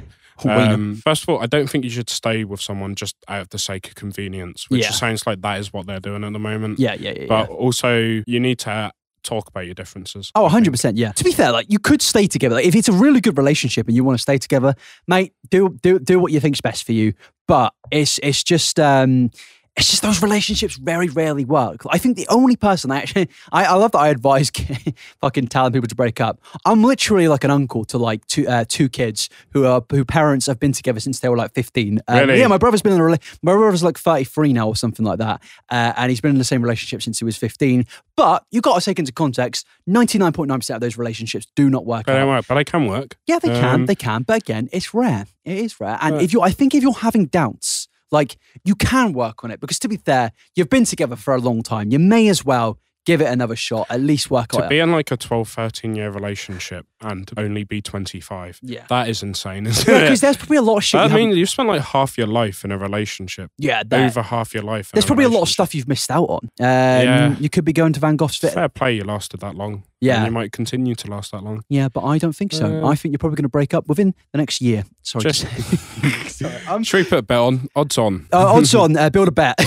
Um, 0.45 0.95
first 1.03 1.23
of 1.23 1.29
all, 1.29 1.41
I 1.41 1.47
don't 1.47 1.69
think 1.69 1.83
you 1.83 1.89
should 1.89 2.09
stay 2.09 2.43
with 2.45 2.61
someone 2.61 2.95
just 2.95 3.15
out 3.27 3.41
of 3.41 3.49
the 3.49 3.59
sake 3.59 3.87
of 3.89 3.95
convenience, 3.95 4.69
which 4.69 4.83
Yeah. 4.83 4.91
sounds 4.91 5.27
like 5.27 5.41
that 5.41 5.59
is 5.59 5.73
what 5.73 5.85
they're 5.85 5.99
doing 5.99 6.23
at 6.23 6.31
the 6.33 6.39
moment. 6.39 6.79
Yeah, 6.79 6.93
yeah, 6.93 7.11
yeah. 7.11 7.19
yeah. 7.21 7.25
But 7.27 7.49
also, 7.49 8.23
you 8.25 8.39
need 8.39 8.59
to 8.59 8.91
talk 9.21 9.49
about 9.49 9.65
your 9.65 9.73
differences. 9.75 10.31
Oh, 10.35 10.47
100%. 10.47 10.93
Yeah. 10.95 11.11
To 11.11 11.23
be 11.25 11.33
fair, 11.33 11.51
like 11.51 11.65
you 11.69 11.77
could 11.77 12.01
stay 12.01 12.25
together. 12.25 12.55
Like, 12.55 12.65
if 12.65 12.73
it's 12.73 12.87
a 12.87 12.93
really 12.93 13.19
good 13.19 13.37
relationship 13.37 13.87
and 13.87 13.95
you 13.95 14.03
want 14.05 14.17
to 14.17 14.21
stay 14.21 14.37
together, 14.37 14.75
mate, 15.09 15.33
do 15.49 15.77
do 15.81 15.99
do 15.99 16.19
what 16.19 16.31
you 16.31 16.39
think's 16.39 16.61
best 16.61 16.85
for 16.85 16.93
you. 16.93 17.13
But 17.45 17.73
it's 17.91 18.17
it's 18.23 18.41
just 18.43 18.79
um 18.79 19.31
it's 19.79 19.89
just 19.89 20.01
those 20.03 20.21
relationships 20.21 20.75
very 20.75 21.07
rarely 21.09 21.45
work. 21.45 21.81
I 21.89 21.97
think 21.97 22.17
the 22.17 22.27
only 22.29 22.55
person 22.55 22.91
I 22.91 22.97
actually 22.97 23.29
I, 23.51 23.65
I 23.65 23.73
love 23.73 23.91
that 23.93 23.99
I 23.99 24.09
advise 24.09 24.51
fucking 25.21 25.47
telling 25.47 25.71
people 25.73 25.87
to 25.87 25.95
break 25.95 26.19
up. 26.21 26.39
I'm 26.65 26.83
literally 26.83 27.27
like 27.27 27.43
an 27.43 27.51
uncle 27.51 27.85
to 27.85 27.97
like 27.97 28.25
two 28.27 28.47
uh, 28.47 28.65
two 28.67 28.89
kids 28.89 29.29
who 29.51 29.65
are 29.65 29.83
who 29.89 30.05
parents 30.05 30.45
have 30.47 30.59
been 30.59 30.73
together 30.73 30.99
since 30.99 31.21
they 31.21 31.29
were 31.29 31.37
like 31.37 31.53
15. 31.53 31.99
Um, 32.07 32.17
Really? 32.19 32.39
Yeah, 32.39 32.47
my 32.47 32.57
brother's 32.57 32.81
been 32.81 32.93
in 32.93 32.99
a 32.99 33.03
rela- 33.03 33.39
my 33.41 33.53
brother's 33.53 33.81
like 33.81 33.97
33 33.97 34.53
now 34.53 34.67
or 34.67 34.75
something 34.75 35.05
like 35.05 35.19
that, 35.19 35.41
uh, 35.69 35.93
and 35.95 36.09
he's 36.09 36.21
been 36.21 36.31
in 36.31 36.37
the 36.37 36.43
same 36.43 36.61
relationship 36.61 37.01
since 37.01 37.17
he 37.19 37.25
was 37.25 37.37
15. 37.37 37.85
But 38.15 38.43
you 38.51 38.59
got 38.61 38.77
to 38.77 38.83
take 38.85 38.99
into 38.99 39.13
context, 39.13 39.65
99.9% 39.87 40.75
of 40.75 40.81
those 40.81 40.97
relationships 40.97 41.47
do 41.55 41.69
not 41.69 41.85
work 41.85 42.05
But 42.05 42.13
they 42.15 42.19
out. 42.19 42.27
work, 42.27 42.45
but 42.47 42.55
they 42.55 42.65
can 42.65 42.85
work. 42.85 43.17
Yeah, 43.27 43.39
they 43.39 43.47
can, 43.47 43.63
Um, 43.81 43.85
they 43.85 43.95
can, 43.95 44.23
but 44.23 44.41
again, 44.41 44.67
it's 44.73 44.93
rare. 44.93 45.25
It 45.45 45.57
is 45.57 45.79
rare, 45.79 45.97
and 46.01 46.21
if 46.21 46.33
you, 46.33 46.41
I 46.41 46.51
think, 46.51 46.75
if 46.75 46.83
you're 46.83 46.91
having 46.93 47.25
doubts, 47.27 47.78
like 48.11 48.37
you 48.63 48.75
can 48.75 49.13
work 49.13 49.43
on 49.43 49.51
it 49.51 49.59
because 49.59 49.79
to 49.79 49.87
be 49.87 49.97
fair, 49.97 50.31
you've 50.55 50.69
been 50.69 50.85
together 50.85 51.15
for 51.15 51.33
a 51.33 51.39
long 51.39 51.61
time. 51.61 51.91
You 51.91 51.99
may 51.99 52.27
as 52.27 52.43
well 52.45 52.79
give 53.09 53.21
it 53.21 53.27
another 53.31 53.55
shot. 53.55 53.87
At 53.89 54.01
least 54.01 54.29
work 54.29 54.53
on 54.53 54.61
To 54.63 54.67
be 54.67 54.79
in 54.79 54.91
like 54.91 55.11
a 55.11 55.17
12, 55.17 55.49
13 55.49 55.95
year 55.95 56.11
relationship 56.11 56.85
and 57.01 57.29
only 57.37 57.63
be 57.63 57.81
25, 57.81 58.59
Yeah. 58.61 58.85
that 58.89 59.09
is 59.09 59.23
insane, 59.23 59.65
isn't 59.71 59.85
Because 59.85 60.19
it? 60.19 60.21
there's 60.21 60.37
probably 60.37 60.57
a 60.57 60.61
lot 60.61 60.77
of 60.77 60.83
shit. 60.83 60.99
I 61.01 61.07
you 61.07 61.13
mean, 61.15 61.29
you've 61.37 61.49
spent 61.49 61.67
like 61.69 61.81
half 61.81 62.17
your 62.17 62.27
life 62.27 62.63
in 62.63 62.71
a 62.71 62.77
relationship. 62.77 63.51
yeah, 63.57 63.83
there- 63.85 64.05
Over 64.05 64.21
half 64.21 64.53
your 64.53 64.63
life. 64.63 64.91
there's 64.93 65.05
probably 65.05 65.25
a 65.25 65.29
lot 65.29 65.41
of 65.41 65.49
stuff 65.49 65.73
you've 65.75 65.87
missed 65.87 66.11
out 66.11 66.25
on. 66.29 66.39
Um, 66.43 66.49
Yeah. 66.69 67.35
You 67.39 67.49
could 67.49 67.65
be 67.65 67.73
going 67.73 67.93
to 67.93 67.99
Van 67.99 68.15
Gogh's 68.15 68.35
fit. 68.37 68.53
Fair 68.53 68.69
play, 68.69 68.95
you 68.95 69.03
lasted 69.03 69.39
that 69.41 69.55
long. 69.55 69.83
Yeah. 70.01 70.17
And 70.17 70.27
you 70.27 70.31
might 70.31 70.53
continue 70.53 70.95
to 70.95 71.09
last 71.11 71.31
that 71.33 71.43
long. 71.43 71.63
Yeah, 71.67 71.89
but 71.89 72.05
I 72.05 72.17
don't 72.19 72.33
think 72.35 72.53
so. 72.53 72.83
Uh, 72.83 72.87
I 72.87 72.95
think 72.95 73.11
you're 73.11 73.19
probably 73.19 73.35
going 73.35 73.43
to 73.43 73.49
break 73.49 73.73
up 73.73 73.89
within 73.89 74.13
the 74.31 74.37
next 74.37 74.61
year. 74.61 74.85
Sorry. 75.01 75.23
Just- 75.23 75.45
Sorry. 76.39 76.53
I'm 76.69 76.83
Should 76.83 76.97
we 76.97 77.03
put 77.03 77.19
a 77.19 77.21
bet 77.21 77.37
on? 77.39 77.67
Odds 77.75 77.97
on. 77.97 78.27
Uh, 78.31 78.53
odds 78.53 78.73
on, 78.83 78.95
uh, 78.95 79.09
build 79.09 79.27
a 79.27 79.31
bet. 79.31 79.57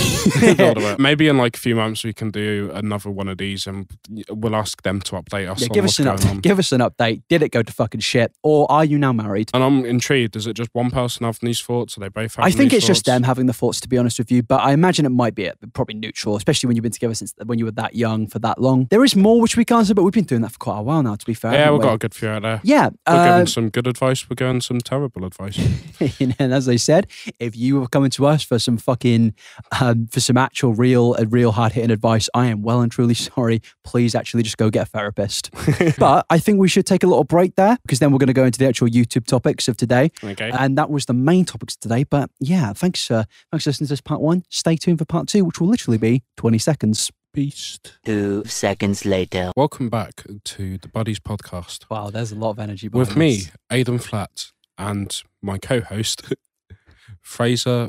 Build 0.41 0.79
a 0.79 0.81
bet. 0.81 0.99
Maybe 0.99 1.29
in 1.29 1.37
like 1.37 1.57
a 1.57 1.61
few 1.61 1.77
months 1.77 2.03
we 2.05 2.15
can 2.15 2.31
do 2.31 2.71
another 2.73 3.11
one 3.11 3.29
of 3.33 3.39
these 3.39 3.67
and 3.67 3.89
we'll 4.31 4.55
ask 4.55 4.83
them 4.83 5.01
to 5.03 5.13
update 5.17 5.51
us 5.51 5.61
Yeah, 5.61 5.67
on 5.69 5.75
give 5.75 5.85
what's 5.85 5.95
us 5.95 5.99
an 5.99 6.05
going 6.07 6.19
update. 6.19 6.31
on. 6.31 6.39
Give 6.41 6.59
us 6.59 6.73
an 6.73 6.81
update. 6.81 7.23
Did 7.29 7.43
it 7.43 7.49
go 7.51 7.63
to 7.63 7.73
fucking 7.73 8.01
shit, 8.01 8.33
or 8.43 8.71
are 8.71 8.85
you 8.85 8.99
now 8.99 9.13
married? 9.13 9.51
And 9.55 9.63
I'm 9.63 9.85
intrigued. 9.85 10.37
Is 10.37 10.47
it 10.47 10.55
just 10.55 10.71
one 10.73 10.91
person 10.91 11.25
having 11.25 11.47
these 11.47 11.61
thoughts? 11.61 11.97
Are 11.97 12.01
they 12.01 12.09
both 12.09 12.37
having 12.37 12.53
I 12.53 12.57
think 12.57 12.73
it's 12.73 12.87
just 12.87 13.05
them 13.07 13.25
having 13.25 13.47
the 13.47 13.53
thoughts, 13.53 13.81
to 13.81 13.89
be 13.89 13.99
honest 13.99 14.19
with 14.19 14.31
you. 14.31 14.43
But 14.43 14.61
I 14.63 14.73
imagine 14.73 15.05
it 15.07 15.11
might 15.11 15.35
be 15.35 15.51
probably 15.73 15.95
neutral, 15.95 16.37
especially 16.37 16.69
when 16.69 16.77
you've 16.77 16.83
been 16.83 16.93
together 16.93 17.15
since 17.15 17.35
when 17.45 17.59
you 17.59 17.65
were 17.65 17.71
that 17.73 17.95
young 17.97 18.27
for 18.29 18.39
that 18.41 18.61
long. 18.61 18.87
There 18.91 19.05
is 19.05 19.17
more 19.17 19.41
which 19.41 19.57
we 19.57 19.65
can 19.65 19.79
answer, 19.79 19.95
but 19.95 20.03
we've 20.05 20.13
been 20.13 20.25
doing 20.25 20.43
that 20.43 20.53
for 20.53 20.59
quite 20.59 20.79
a 20.79 20.83
while 20.83 21.03
now. 21.03 21.15
To 21.17 21.27
be 21.27 21.35
fair, 21.35 21.53
Yeah, 21.55 21.71
we've 21.71 21.81
we? 21.81 21.85
got 21.85 21.95
a 21.95 21.99
good 21.99 22.15
few 22.15 22.29
out 22.29 22.43
there. 22.43 22.61
yeah. 22.63 22.91
We're 23.09 23.15
uh, 23.15 23.25
giving 23.33 23.47
some 23.47 23.69
good 23.71 23.87
advice. 23.87 24.29
We're 24.29 24.35
giving 24.37 24.61
some 24.61 24.81
terrible 24.81 25.25
advice. 25.25 25.59
and 26.39 26.53
as 26.53 26.69
I 26.69 26.77
said, 26.77 27.07
if 27.39 27.57
you 27.57 27.81
were 27.81 27.89
coming 27.89 28.11
to 28.11 28.27
us 28.27 28.43
for 28.43 28.59
some 28.59 28.77
fucking, 28.77 29.35
um, 29.81 30.07
for 30.09 30.21
some 30.21 30.37
actual 30.37 30.75
real, 30.75 31.17
uh, 31.19 31.25
real 31.27 31.53
hard 31.53 31.73
hitting 31.73 31.91
advice, 31.91 32.29
I 32.35 32.47
am 32.47 32.63
well 32.63 32.81
and 32.81 32.91
truly 32.93 33.15
sorry. 33.23 33.63
Please 33.85 34.15
actually 34.15 34.43
just 34.43 34.57
go 34.57 34.71
get 34.71 34.83
a 34.83 34.91
therapist. 34.91 35.51
but 35.99 36.27
I 36.31 36.39
think 36.39 36.59
we 36.59 36.69
should 36.69 36.87
take 36.87 37.03
a 37.03 37.07
little 37.07 37.25
break 37.25 37.57
there 37.57 37.79
because 37.83 37.99
then 37.99 38.13
we're 38.13 38.19
going 38.19 38.29
to 38.29 38.33
go 38.33 38.45
into 38.45 38.59
the 38.59 38.67
actual 38.67 38.89
YouTube 38.89 39.27
topics 39.27 39.69
of 39.69 39.77
today. 39.77 40.11
Okay. 40.23 40.51
And 40.51 40.77
that 40.79 40.91
was 40.91 41.07
the 41.07 41.15
main 41.15 41.45
topics 41.45 41.77
today. 41.77 42.05
But 42.05 42.31
yeah, 42.41 42.73
thanks, 42.73 43.11
uh, 43.11 43.25
thanks 43.51 43.65
for 43.65 43.71
listening 43.71 43.87
to 43.87 43.93
this 43.93 44.01
part 44.01 44.21
one. 44.21 44.45
Stay 44.49 44.77
tuned 44.77 44.99
for 44.99 45.05
part 45.05 45.29
two, 45.29 45.45
which 45.45 45.61
will 45.61 45.69
literally 45.69 45.99
be 45.99 46.23
20 46.37 46.59
seconds. 46.59 47.11
Beast. 47.35 47.99
Two 48.05 48.45
seconds 48.45 49.07
later. 49.07 49.53
Welcome 49.57 49.89
back 49.89 50.23
to 50.45 50.77
the 50.77 50.89
Buddies 50.89 51.19
podcast 51.19 51.89
Wow, 51.89 52.11
there's 52.11 52.31
a 52.31 52.35
lot 52.35 52.51
of 52.51 52.59
energy 52.59 52.89
with 52.89 53.17
me, 53.17 53.45
Aidan 53.71 54.01
Flat, 54.01 54.49
and 54.77 55.23
my 55.41 55.57
co-host 55.57 56.35
Fraser. 57.23 57.89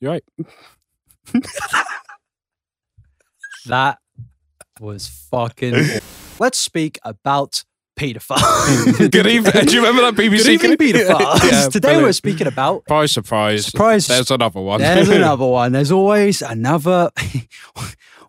You're 0.00 0.10
right? 0.10 0.24
That 3.66 3.98
was 4.80 5.08
fucking. 5.30 5.74
Let's 6.38 6.58
speak 6.58 6.98
about 7.02 7.64
paedophiles. 7.98 9.10
Good 9.10 9.26
evening. 9.26 9.64
Do 9.64 9.74
you 9.74 9.84
remember 9.84 10.02
that 10.02 10.14
BBC? 10.14 10.60
Good 10.60 10.80
evening, 10.80 10.94
paedophiles. 10.94 11.50
Yeah, 11.50 11.68
Today 11.68 12.02
we're 12.02 12.12
speaking 12.12 12.46
about. 12.46 12.82
Surprise, 12.82 13.12
surprise. 13.12 13.66
Surprise. 13.66 14.06
There's 14.06 14.30
another 14.30 14.60
one. 14.60 14.80
There's 14.80 15.08
another 15.08 15.46
one. 15.46 15.72
There's 15.72 15.90
always 15.92 16.42
another. 16.42 17.10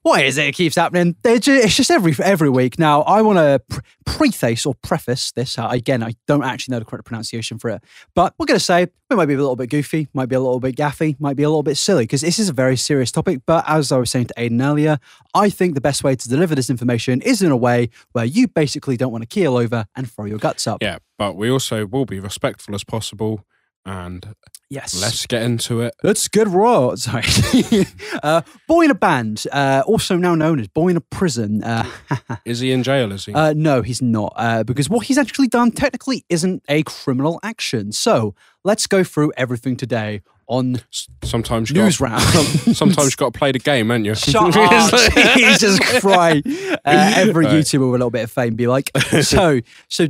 What 0.07 0.23
is 0.23 0.37
it? 0.37 0.47
It 0.47 0.51
keeps 0.53 0.77
happening. 0.77 1.17
They're 1.21 1.35
It's 1.35 1.75
just 1.75 1.91
every 1.91 2.15
every 2.23 2.49
week. 2.49 2.79
Now, 2.79 3.01
I 3.01 3.21
want 3.21 3.39
to 3.39 3.61
pre- 3.67 3.83
preface 4.05 4.65
or 4.65 4.73
preface 4.73 5.33
this. 5.33 5.59
Uh, 5.59 5.67
again, 5.69 6.01
I 6.01 6.13
don't 6.27 6.45
actually 6.45 6.71
know 6.75 6.79
the 6.79 6.85
correct 6.85 7.03
pronunciation 7.03 7.59
for 7.59 7.71
it, 7.71 7.83
but 8.15 8.33
we're 8.39 8.45
going 8.45 8.57
to 8.57 8.63
say 8.63 8.83
it 8.83 8.93
might 9.09 9.25
be 9.25 9.33
a 9.33 9.37
little 9.37 9.57
bit 9.57 9.69
goofy, 9.69 10.07
might 10.13 10.29
be 10.29 10.35
a 10.35 10.39
little 10.39 10.61
bit 10.61 10.77
gaffy, 10.77 11.19
might 11.19 11.35
be 11.35 11.43
a 11.43 11.49
little 11.49 11.61
bit 11.61 11.75
silly 11.75 12.03
because 12.03 12.21
this 12.21 12.39
is 12.39 12.47
a 12.47 12.53
very 12.53 12.77
serious 12.77 13.11
topic. 13.11 13.41
But 13.45 13.65
as 13.67 13.91
I 13.91 13.97
was 13.97 14.09
saying 14.09 14.27
to 14.27 14.33
Aiden 14.35 14.63
earlier, 14.63 14.97
I 15.33 15.49
think 15.49 15.75
the 15.75 15.81
best 15.81 16.05
way 16.05 16.15
to 16.15 16.29
deliver 16.29 16.55
this 16.55 16.69
information 16.69 17.21
is 17.21 17.41
in 17.41 17.51
a 17.51 17.57
way 17.57 17.89
where 18.13 18.23
you 18.23 18.47
basically 18.47 18.95
don't 18.95 19.11
want 19.11 19.23
to 19.23 19.27
keel 19.27 19.57
over 19.57 19.87
and 19.93 20.09
throw 20.09 20.23
your 20.23 20.39
guts 20.39 20.67
up. 20.67 20.81
Yeah, 20.81 20.99
but 21.17 21.35
we 21.35 21.49
also 21.49 21.85
will 21.85 22.05
be 22.05 22.21
respectful 22.21 22.73
as 22.75 22.85
possible. 22.85 23.45
And 23.87 24.35
Yes. 24.69 25.01
let's 25.01 25.25
get 25.25 25.43
into 25.43 25.79
it. 25.79 25.93
Let's 26.03 26.27
get 26.27 26.45
raw. 26.47 26.93
Sorry. 26.95 27.23
uh, 28.23 28.41
boy 28.67 28.81
in 28.81 28.91
a 28.91 28.95
band, 28.95 29.45
uh, 29.53 29.81
also 29.87 30.17
now 30.17 30.35
known 30.35 30.59
as 30.59 30.67
boy 30.67 30.89
in 30.89 30.97
a 30.97 31.01
prison. 31.01 31.63
Uh, 31.63 31.89
Is 32.45 32.59
he 32.59 32.73
in 32.73 32.83
jail? 32.83 33.13
Is 33.13 33.25
he? 33.25 33.33
uh, 33.33 33.53
no, 33.55 33.81
he's 33.81 34.01
not, 34.01 34.33
uh, 34.35 34.63
because 34.65 34.89
what 34.89 35.05
he's 35.05 35.17
actually 35.17 35.47
done 35.47 35.71
technically 35.71 36.25
isn't 36.27 36.63
a 36.67 36.83
criminal 36.83 37.39
action. 37.43 37.93
So 37.93 38.35
let's 38.65 38.87
go 38.87 39.05
through 39.05 39.31
everything 39.37 39.77
today 39.77 40.21
on 40.47 40.81
sometimes 41.23 41.71
news 41.71 41.97
got, 41.97 42.09
round. 42.09 42.21
sometimes 42.75 43.11
you 43.11 43.17
got 43.17 43.33
to 43.33 43.37
play 43.37 43.51
the 43.51 43.59
game, 43.59 43.91
ain't 43.91 44.05
you? 44.05 44.15
Shut 44.15 44.55
up, 44.57 45.13
Jesus 45.37 45.79
Christ! 45.99 46.47
Uh, 46.47 46.77
every 47.15 47.45
Right. 47.45 47.55
YouTuber 47.55 47.79
with 47.79 47.89
a 47.89 47.91
little 47.91 48.09
bit 48.09 48.23
of 48.23 48.31
fame 48.31 48.55
be 48.55 48.67
like, 48.67 48.89
so, 49.21 49.59
so, 49.89 50.07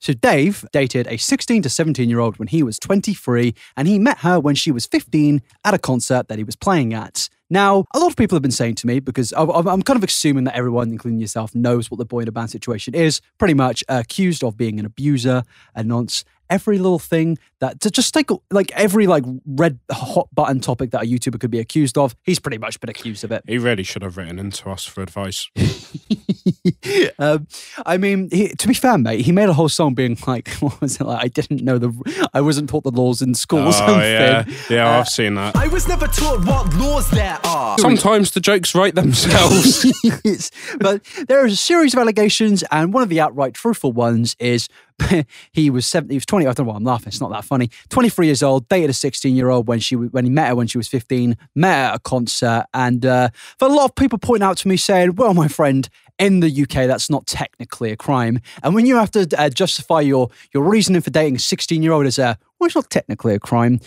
so 0.00 0.12
Dave 0.12 0.64
dated 0.72 1.06
a 1.06 1.16
16 1.16 1.62
to 1.62 1.70
17 1.70 2.08
year 2.08 2.18
old 2.18 2.38
when 2.38 2.48
he 2.48 2.62
was 2.62 2.78
23, 2.78 3.54
and 3.76 3.88
he 3.88 3.98
met 3.98 4.18
her 4.18 4.38
when 4.38 4.54
she 4.54 4.70
was 4.70 4.86
15 4.86 5.42
at 5.64 5.74
a 5.74 5.78
concert 5.78 6.28
that 6.28 6.38
he 6.38 6.44
was 6.44 6.56
playing 6.56 6.92
at. 6.92 7.28
Now, 7.52 7.84
a 7.92 7.98
lot 7.98 8.10
of 8.10 8.16
people 8.16 8.36
have 8.36 8.42
been 8.42 8.52
saying 8.52 8.76
to 8.76 8.86
me 8.86 9.00
because 9.00 9.34
I'm 9.36 9.82
kind 9.82 9.96
of 9.96 10.04
assuming 10.04 10.44
that 10.44 10.54
everyone, 10.54 10.90
including 10.92 11.18
yourself, 11.18 11.52
knows 11.52 11.90
what 11.90 11.98
the 11.98 12.06
Boyinaband 12.06 12.48
situation 12.48 12.94
is. 12.94 13.20
Pretty 13.38 13.54
much 13.54 13.82
accused 13.88 14.44
of 14.44 14.56
being 14.56 14.78
an 14.78 14.86
abuser, 14.86 15.42
a 15.74 15.82
nonce. 15.82 16.24
Every 16.50 16.78
little 16.78 16.98
thing 16.98 17.38
that 17.60 17.80
to 17.80 17.90
just 17.90 18.12
take 18.12 18.28
like 18.50 18.70
every 18.72 19.06
like 19.06 19.24
red 19.46 19.78
hot 19.90 20.28
button 20.34 20.60
topic 20.60 20.90
that 20.90 21.02
a 21.02 21.06
YouTuber 21.06 21.38
could 21.40 21.50
be 21.50 21.60
accused 21.60 21.96
of, 21.96 22.14
he's 22.24 22.38
pretty 22.40 22.58
much 22.58 22.80
been 22.80 22.90
accused 22.90 23.22
of 23.24 23.30
it. 23.32 23.44
He 23.46 23.56
really 23.56 23.84
should 23.84 24.02
have 24.02 24.16
written 24.16 24.38
into 24.38 24.68
us 24.68 24.84
for 24.84 25.00
advice. 25.02 25.48
um, 27.18 27.46
I 27.86 27.96
mean, 27.96 28.28
he, 28.32 28.48
to 28.48 28.68
be 28.68 28.74
fair, 28.74 28.98
mate, 28.98 29.20
he 29.20 29.32
made 29.32 29.48
a 29.48 29.52
whole 29.52 29.68
song 29.68 29.94
being 29.94 30.16
like, 30.26 30.48
"What 30.60 30.80
was 30.80 31.00
it 31.00 31.04
like? 31.04 31.24
I 31.24 31.28
didn't 31.28 31.62
know 31.62 31.78
the, 31.78 32.28
I 32.34 32.40
wasn't 32.40 32.68
taught 32.68 32.84
the 32.84 32.90
laws 32.90 33.22
in 33.22 33.34
school 33.34 33.60
or 33.60 33.68
Oh 33.68 33.70
something." 33.72 34.00
yeah, 34.00 34.44
yeah, 34.68 34.88
Uh, 34.96 35.00
I've 35.00 35.08
seen 35.08 35.34
that. 35.36 35.56
I 35.56 35.68
was 35.68 35.86
never 35.88 36.06
taught 36.06 36.44
what 36.46 36.74
laws 36.74 37.10
there 37.10 37.38
are. 37.44 37.78
Sometimes 37.78 38.32
the 38.32 38.40
jokes 38.40 38.74
write 38.74 38.94
themselves. 38.94 39.86
But 40.80 41.02
there 41.28 41.44
is 41.46 41.52
a 41.52 41.56
series 41.56 41.94
of 41.94 42.00
allegations, 42.00 42.62
and 42.70 42.92
one 42.92 43.02
of 43.02 43.08
the 43.08 43.20
outright 43.20 43.54
truthful 43.54 43.92
ones 43.92 44.36
is 44.38 44.68
he 45.52 45.70
was 45.70 45.86
seven, 45.86 46.10
he 46.10 46.16
was 46.16 46.26
twenty. 46.26 46.46
I 46.46 46.52
don't 46.52 46.66
know 46.66 46.72
why 46.72 46.76
I'm 46.76 46.84
laughing. 46.84 47.08
It's 47.08 47.20
not 47.20 47.30
that 47.30 47.44
funny. 47.44 47.70
Twenty 47.88 48.08
three 48.08 48.26
years 48.26 48.42
old, 48.42 48.68
dated 48.68 48.90
a 48.90 48.94
sixteen 48.94 49.36
year 49.36 49.50
old 49.50 49.66
when 49.66 49.80
she 49.80 49.96
when 49.96 50.24
he 50.24 50.30
met 50.30 50.48
her 50.48 50.54
when 50.54 50.66
she 50.66 50.78
was 50.78 50.88
fifteen. 50.88 51.36
Met 51.54 51.74
her 51.74 51.84
at 51.90 51.94
a 51.96 51.98
concert, 52.00 52.66
and 52.74 53.04
uh, 53.04 53.30
for 53.58 53.68
a 53.68 53.72
lot 53.72 53.86
of 53.86 53.94
people 53.94 54.18
pointing 54.18 54.46
out 54.46 54.56
to 54.58 54.68
me 54.68 54.76
saying, 54.76 55.14
"Well, 55.16 55.34
my 55.34 55.48
friend." 55.48 55.88
In 56.18 56.40
the 56.40 56.50
UK, 56.50 56.86
that's 56.86 57.08
not 57.08 57.26
technically 57.26 57.92
a 57.92 57.96
crime, 57.96 58.40
and 58.62 58.74
when 58.74 58.84
you 58.84 58.96
have 58.96 59.10
to 59.12 59.26
uh, 59.38 59.48
justify 59.48 60.00
your 60.00 60.28
your 60.52 60.62
reasoning 60.62 61.00
for 61.00 61.08
dating 61.08 61.36
a 61.36 61.38
sixteen-year-old 61.38 62.04
as 62.04 62.18
a 62.18 62.36
well, 62.58 62.66
it's 62.66 62.74
not 62.74 62.90
technically 62.90 63.32
a 63.32 63.38
crime. 63.38 63.80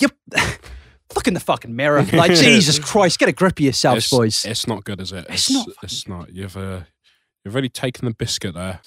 You 0.00 0.06
look 1.14 1.26
in 1.26 1.34
the 1.34 1.40
fucking 1.40 1.74
mirror, 1.74 2.02
like 2.12 2.34
Jesus 2.34 2.78
Christ, 2.78 3.18
get 3.18 3.28
a 3.28 3.32
grip 3.32 3.58
of 3.58 3.60
yourselves, 3.60 4.04
it's, 4.04 4.10
boys. 4.10 4.44
it's 4.44 4.66
not 4.68 4.84
good, 4.84 5.00
is 5.00 5.10
it? 5.10 5.26
It's 5.28 5.50
not 5.50 5.68
It's 5.82 6.06
not. 6.06 6.32
You've 6.32 6.56
uh, 6.56 6.82
you've 7.44 7.54
really 7.54 7.68
taken 7.68 8.06
the 8.06 8.14
biscuit 8.14 8.54
there. 8.54 8.80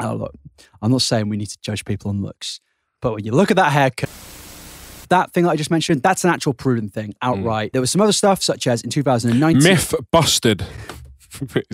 Oh, 0.00 0.14
look, 0.14 0.34
I'm 0.82 0.90
not 0.90 1.02
saying 1.02 1.28
we 1.28 1.36
need 1.36 1.50
to 1.50 1.58
judge 1.60 1.84
people 1.84 2.10
on 2.10 2.22
looks, 2.22 2.60
but 3.00 3.14
when 3.14 3.24
you 3.24 3.32
look 3.32 3.50
at 3.50 3.56
that 3.56 3.72
haircut, 3.72 4.10
that 5.08 5.32
thing 5.32 5.44
that 5.44 5.50
I 5.50 5.56
just 5.56 5.70
mentioned, 5.70 6.02
that's 6.02 6.24
an 6.24 6.30
actual 6.30 6.52
prudent 6.54 6.92
thing, 6.92 7.14
hmm. 7.22 7.28
outright. 7.28 7.72
There 7.72 7.80
was 7.80 7.90
some 7.90 8.00
other 8.00 8.12
stuff, 8.12 8.42
such 8.42 8.66
as 8.66 8.82
in 8.82 8.90
2019, 8.90 9.62
Myth 9.62 9.94
busted. 10.10 10.64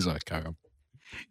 Like, 0.05 0.25
carry 0.25 0.43
on. 0.43 0.57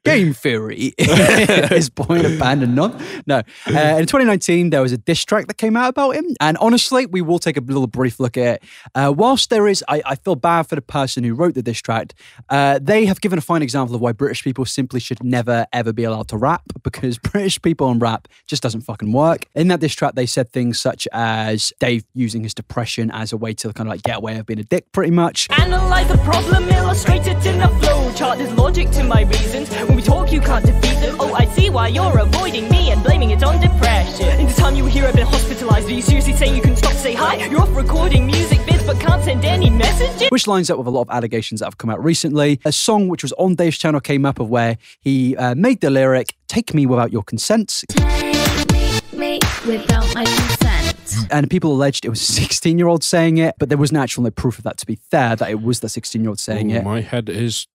Game 0.04 0.32
Theory 0.32 0.94
is 0.98 1.90
Boyinaband 1.90 2.62
and 2.62 2.74
not. 2.74 3.00
No. 3.26 3.38
Uh, 3.66 3.98
in 3.98 4.06
2019, 4.06 4.70
there 4.70 4.82
was 4.82 4.92
a 4.92 4.98
diss 4.98 5.24
track 5.24 5.46
that 5.46 5.58
came 5.58 5.76
out 5.76 5.88
about 5.88 6.16
him. 6.16 6.24
And 6.40 6.56
honestly, 6.58 7.06
we 7.06 7.20
will 7.20 7.38
take 7.38 7.56
a 7.56 7.60
little 7.60 7.86
brief 7.86 8.18
look 8.18 8.36
at 8.36 8.56
it. 8.56 8.64
Uh, 8.94 9.12
whilst 9.16 9.50
there 9.50 9.68
is, 9.68 9.84
I, 9.88 10.02
I 10.04 10.14
feel 10.16 10.34
bad 10.34 10.64
for 10.64 10.74
the 10.74 10.82
person 10.82 11.24
who 11.24 11.34
wrote 11.34 11.54
the 11.54 11.62
diss 11.62 11.80
track, 11.80 12.14
uh, 12.48 12.78
they 12.82 13.04
have 13.06 13.20
given 13.20 13.38
a 13.38 13.42
fine 13.42 13.62
example 13.62 13.94
of 13.94 14.00
why 14.00 14.12
British 14.12 14.42
people 14.42 14.64
simply 14.64 15.00
should 15.00 15.22
never, 15.22 15.66
ever 15.72 15.92
be 15.92 16.04
allowed 16.04 16.28
to 16.28 16.36
rap 16.36 16.62
because 16.82 17.18
British 17.32 17.60
people 17.62 17.86
on 17.86 17.98
rap 17.98 18.28
just 18.46 18.62
doesn't 18.62 18.82
fucking 18.82 19.12
work. 19.12 19.46
In 19.54 19.68
that 19.68 19.80
diss 19.80 19.94
track, 19.94 20.14
they 20.14 20.26
said 20.26 20.50
things 20.50 20.80
such 20.80 21.06
as 21.12 21.72
Dave 21.78 22.04
using 22.14 22.42
his 22.42 22.54
depression 22.54 23.10
as 23.10 23.32
a 23.32 23.36
way 23.36 23.54
to 23.54 23.72
kind 23.72 23.88
of 23.88 23.92
like 23.92 24.02
get 24.02 24.16
away 24.16 24.38
of 24.38 24.46
being 24.46 24.58
a 24.58 24.64
dick, 24.64 24.90
pretty 24.92 25.10
much. 25.10 25.48
Analyze 25.50 26.08
the 26.08 26.18
problem 26.18 26.68
illustrated 26.68 27.44
in 27.46 27.60
a 27.60 27.68
flow 27.80 28.12
chart. 28.14 28.38
There's 28.38 28.52
logic 28.54 28.90
to 28.90 29.04
my 29.04 29.22
reasons. 29.22 29.71
When 29.72 29.96
we 29.96 30.02
talk, 30.02 30.30
you 30.32 30.40
can't 30.40 30.64
defeat 30.64 31.00
them. 31.00 31.16
Oh, 31.18 31.34
I 31.34 31.46
see 31.46 31.70
why 31.70 31.88
you're 31.88 32.18
avoiding 32.18 32.68
me 32.70 32.90
and 32.90 33.02
blaming 33.02 33.30
it 33.30 33.42
on 33.42 33.60
depression. 33.60 34.28
In 34.40 34.46
the 34.46 34.52
time 34.52 34.74
you 34.76 34.84
were 34.84 34.90
here, 34.90 35.06
I've 35.06 35.14
been 35.14 35.26
hospitalized. 35.26 35.88
Are 35.88 35.92
you 35.92 36.02
seriously 36.02 36.34
saying 36.34 36.54
you 36.54 36.62
can 36.62 36.76
stop, 36.76 36.92
say 36.92 37.14
hi? 37.14 37.36
You're 37.46 37.60
off 37.60 37.74
recording 37.74 38.26
music 38.26 38.58
vids, 38.60 38.86
but 38.86 39.00
can't 39.00 39.22
send 39.24 39.44
any 39.44 39.70
messages? 39.70 40.28
which 40.30 40.46
lines 40.46 40.70
up 40.70 40.78
with 40.78 40.86
a 40.86 40.90
lot 40.90 41.02
of 41.02 41.10
allegations 41.10 41.60
that 41.60 41.66
have 41.66 41.78
come 41.78 41.90
out 41.90 42.02
recently. 42.02 42.60
A 42.64 42.72
song 42.72 43.08
which 43.08 43.22
was 43.22 43.32
on 43.32 43.54
Dave's 43.54 43.78
channel 43.78 44.00
came 44.00 44.24
up 44.24 44.40
of 44.40 44.48
where 44.48 44.78
he 45.00 45.36
uh, 45.36 45.54
made 45.54 45.80
the 45.80 45.90
lyric 45.90 46.34
"Take 46.48 46.74
me 46.74 46.86
without 46.86 47.12
your 47.12 47.22
consent," 47.22 47.84
me 49.12 49.38
without 49.66 50.14
my 50.14 50.24
consent. 50.24 51.30
and 51.30 51.48
people 51.50 51.72
alleged 51.72 52.04
it 52.04 52.08
was 52.08 52.38
a 52.38 52.40
16-year-old 52.42 53.04
saying 53.04 53.38
it, 53.38 53.54
but 53.58 53.68
there 53.68 53.78
was 53.78 53.92
no 53.92 54.00
actual 54.00 54.22
no 54.24 54.30
proof 54.30 54.58
of 54.58 54.64
that. 54.64 54.78
To 54.78 54.86
be 54.86 54.96
fair, 55.10 55.36
that 55.36 55.50
it 55.50 55.62
was 55.62 55.80
the 55.80 55.88
16-year-old 55.88 56.38
saying 56.40 56.72
Ooh, 56.72 56.76
it. 56.76 56.84
My 56.84 57.00
head 57.00 57.28
is. 57.28 57.66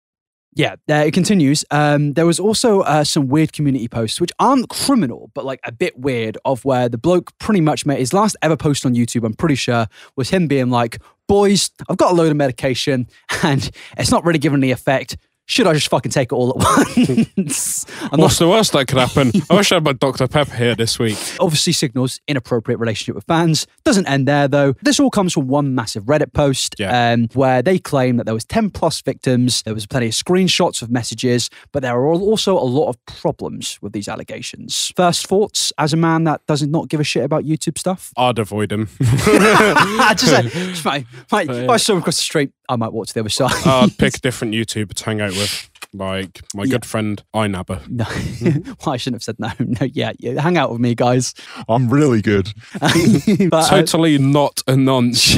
Yeah, 0.58 0.74
uh, 0.90 1.06
it 1.06 1.14
continues. 1.14 1.64
Um, 1.70 2.14
there 2.14 2.26
was 2.26 2.40
also 2.40 2.82
uh, 2.82 3.04
some 3.04 3.28
weird 3.28 3.54
community 3.54 3.88
posts, 3.88 4.20
which 4.20 4.32
aren't 4.40 4.70
criminal, 4.70 5.30
but 5.36 5.46
like 5.46 5.60
a 5.64 5.72
bit 5.72 6.00
weird, 6.00 6.36
of 6.46 6.66
where 6.66 6.90
the 6.90 6.98
bloke 6.98 7.38
pretty 7.38 7.62
much 7.62 7.86
made 7.86 8.00
his 8.00 8.12
last 8.12 8.36
ever 8.42 8.58
post 8.58 8.84
on 8.84 8.96
YouTube, 8.96 9.24
I'm 9.24 9.36
pretty 9.36 9.54
sure, 9.54 9.88
was 10.16 10.32
him 10.32 10.48
being 10.48 10.72
like, 10.72 11.00
Boys, 11.28 11.70
I've 11.90 11.98
got 11.98 12.14
a 12.14 12.16
load 12.16 12.32
of 12.32 12.38
medication 12.38 13.08
and 13.44 13.70
it's 13.98 14.10
not 14.10 14.26
really 14.26 14.40
giving 14.40 14.60
any 14.60 14.72
effect. 14.72 15.18
Should 15.50 15.66
I 15.66 15.74
just 15.74 15.88
fucking 15.88 16.12
take 16.12 16.34
it 16.34 16.36
all 16.36 16.50
at 16.50 16.56
once? 17.38 17.86
I'm 18.02 18.10
not 18.12 18.20
What's 18.20 18.38
the 18.38 18.50
worst 18.50 18.74
that 18.74 18.86
could 18.88 18.98
happen? 18.98 19.32
I 19.50 19.56
wish 19.56 19.72
I 19.72 19.76
had 19.76 19.84
my 19.86 19.94
Dr. 19.94 20.28
Pepper 20.28 20.54
here 20.54 20.76
this 20.76 21.00
week. 21.00 21.18
obviously 21.40 21.72
signals 21.72 22.20
inappropriate 22.28 22.80
relationship 22.82 23.16
with 23.16 23.24
fans. 23.26 23.66
Doesn't 23.86 24.08
end 24.08 24.28
there 24.28 24.50
though. 24.50 24.74
This 24.82 25.00
all 25.00 25.10
comes 25.10 25.34
from 25.34 25.48
one 25.48 25.74
massive 25.74 26.04
Reddit 26.04 26.34
post 26.34 26.76
Yeah. 26.78 27.14
um, 27.14 27.30
where 27.34 27.62
they 27.62 27.80
claim 27.80 28.18
that 28.18 28.26
there 28.26 28.34
was 28.34 28.44
10 28.44 28.72
plus 28.72 29.02
victims. 29.02 29.64
There 29.64 29.74
was 29.74 29.86
plenty 29.88 30.08
of 30.08 30.12
screenshots 30.14 30.82
of 30.82 30.92
messages, 30.92 31.50
but 31.72 31.82
there 31.82 31.96
are 31.96 32.06
also 32.08 32.58
a 32.58 32.68
lot 32.68 32.90
of 32.90 32.98
problems 33.06 33.80
with 33.82 33.94
these 33.94 34.10
allegations. 34.10 34.92
First 34.98 35.28
thoughts 35.28 35.72
as 35.78 35.94
a 35.94 35.98
man 35.98 36.26
that 36.26 36.42
does 36.48 36.62
not 36.68 36.90
give 36.90 37.00
a 37.00 37.06
shit 37.06 37.24
about 37.24 37.46
YouTube 37.46 37.78
stuff. 37.78 38.12
I'd 38.18 38.38
avoid 38.38 38.72
him. 38.74 38.90
just 39.02 40.32
like, 40.34 40.52
just 40.52 40.84
might, 40.86 41.06
might, 41.32 41.50
I 41.50 41.78
saw 41.78 41.94
him 41.94 42.00
across 42.00 42.18
the 42.18 42.24
street, 42.24 42.52
I 42.70 42.76
might 42.76 42.92
watch 42.94 43.14
the 43.14 43.22
other 43.22 43.30
side. 43.30 43.52
I'd 43.66 43.98
pick 43.98 44.18
a 44.18 44.20
different 44.22 44.54
YouTuber 44.54 44.94
to 44.94 45.06
hang 45.06 45.22
out 45.22 45.32
with. 45.32 45.70
Like 45.94 46.42
my 46.54 46.66
good 46.66 46.86
friend 46.86 47.24
Inabba. 47.34 47.88
no, 47.88 48.06
well, 48.86 48.94
I 48.94 48.98
shouldn't 48.98 49.16
have 49.16 49.24
said 49.24 49.40
no. 49.40 49.50
No, 49.58 49.88
yeah, 49.94 50.12
yeah, 50.20 50.40
hang 50.40 50.58
out 50.58 50.70
with 50.70 50.82
me, 50.82 50.94
guys. 50.94 51.34
I'm 51.70 51.90
really 51.90 52.22
good. 52.22 52.54
But, 52.82 53.54
uh, 53.54 53.70
Totally 53.70 54.18
not 54.18 54.62
a 54.68 54.76
nonce. 54.76 55.38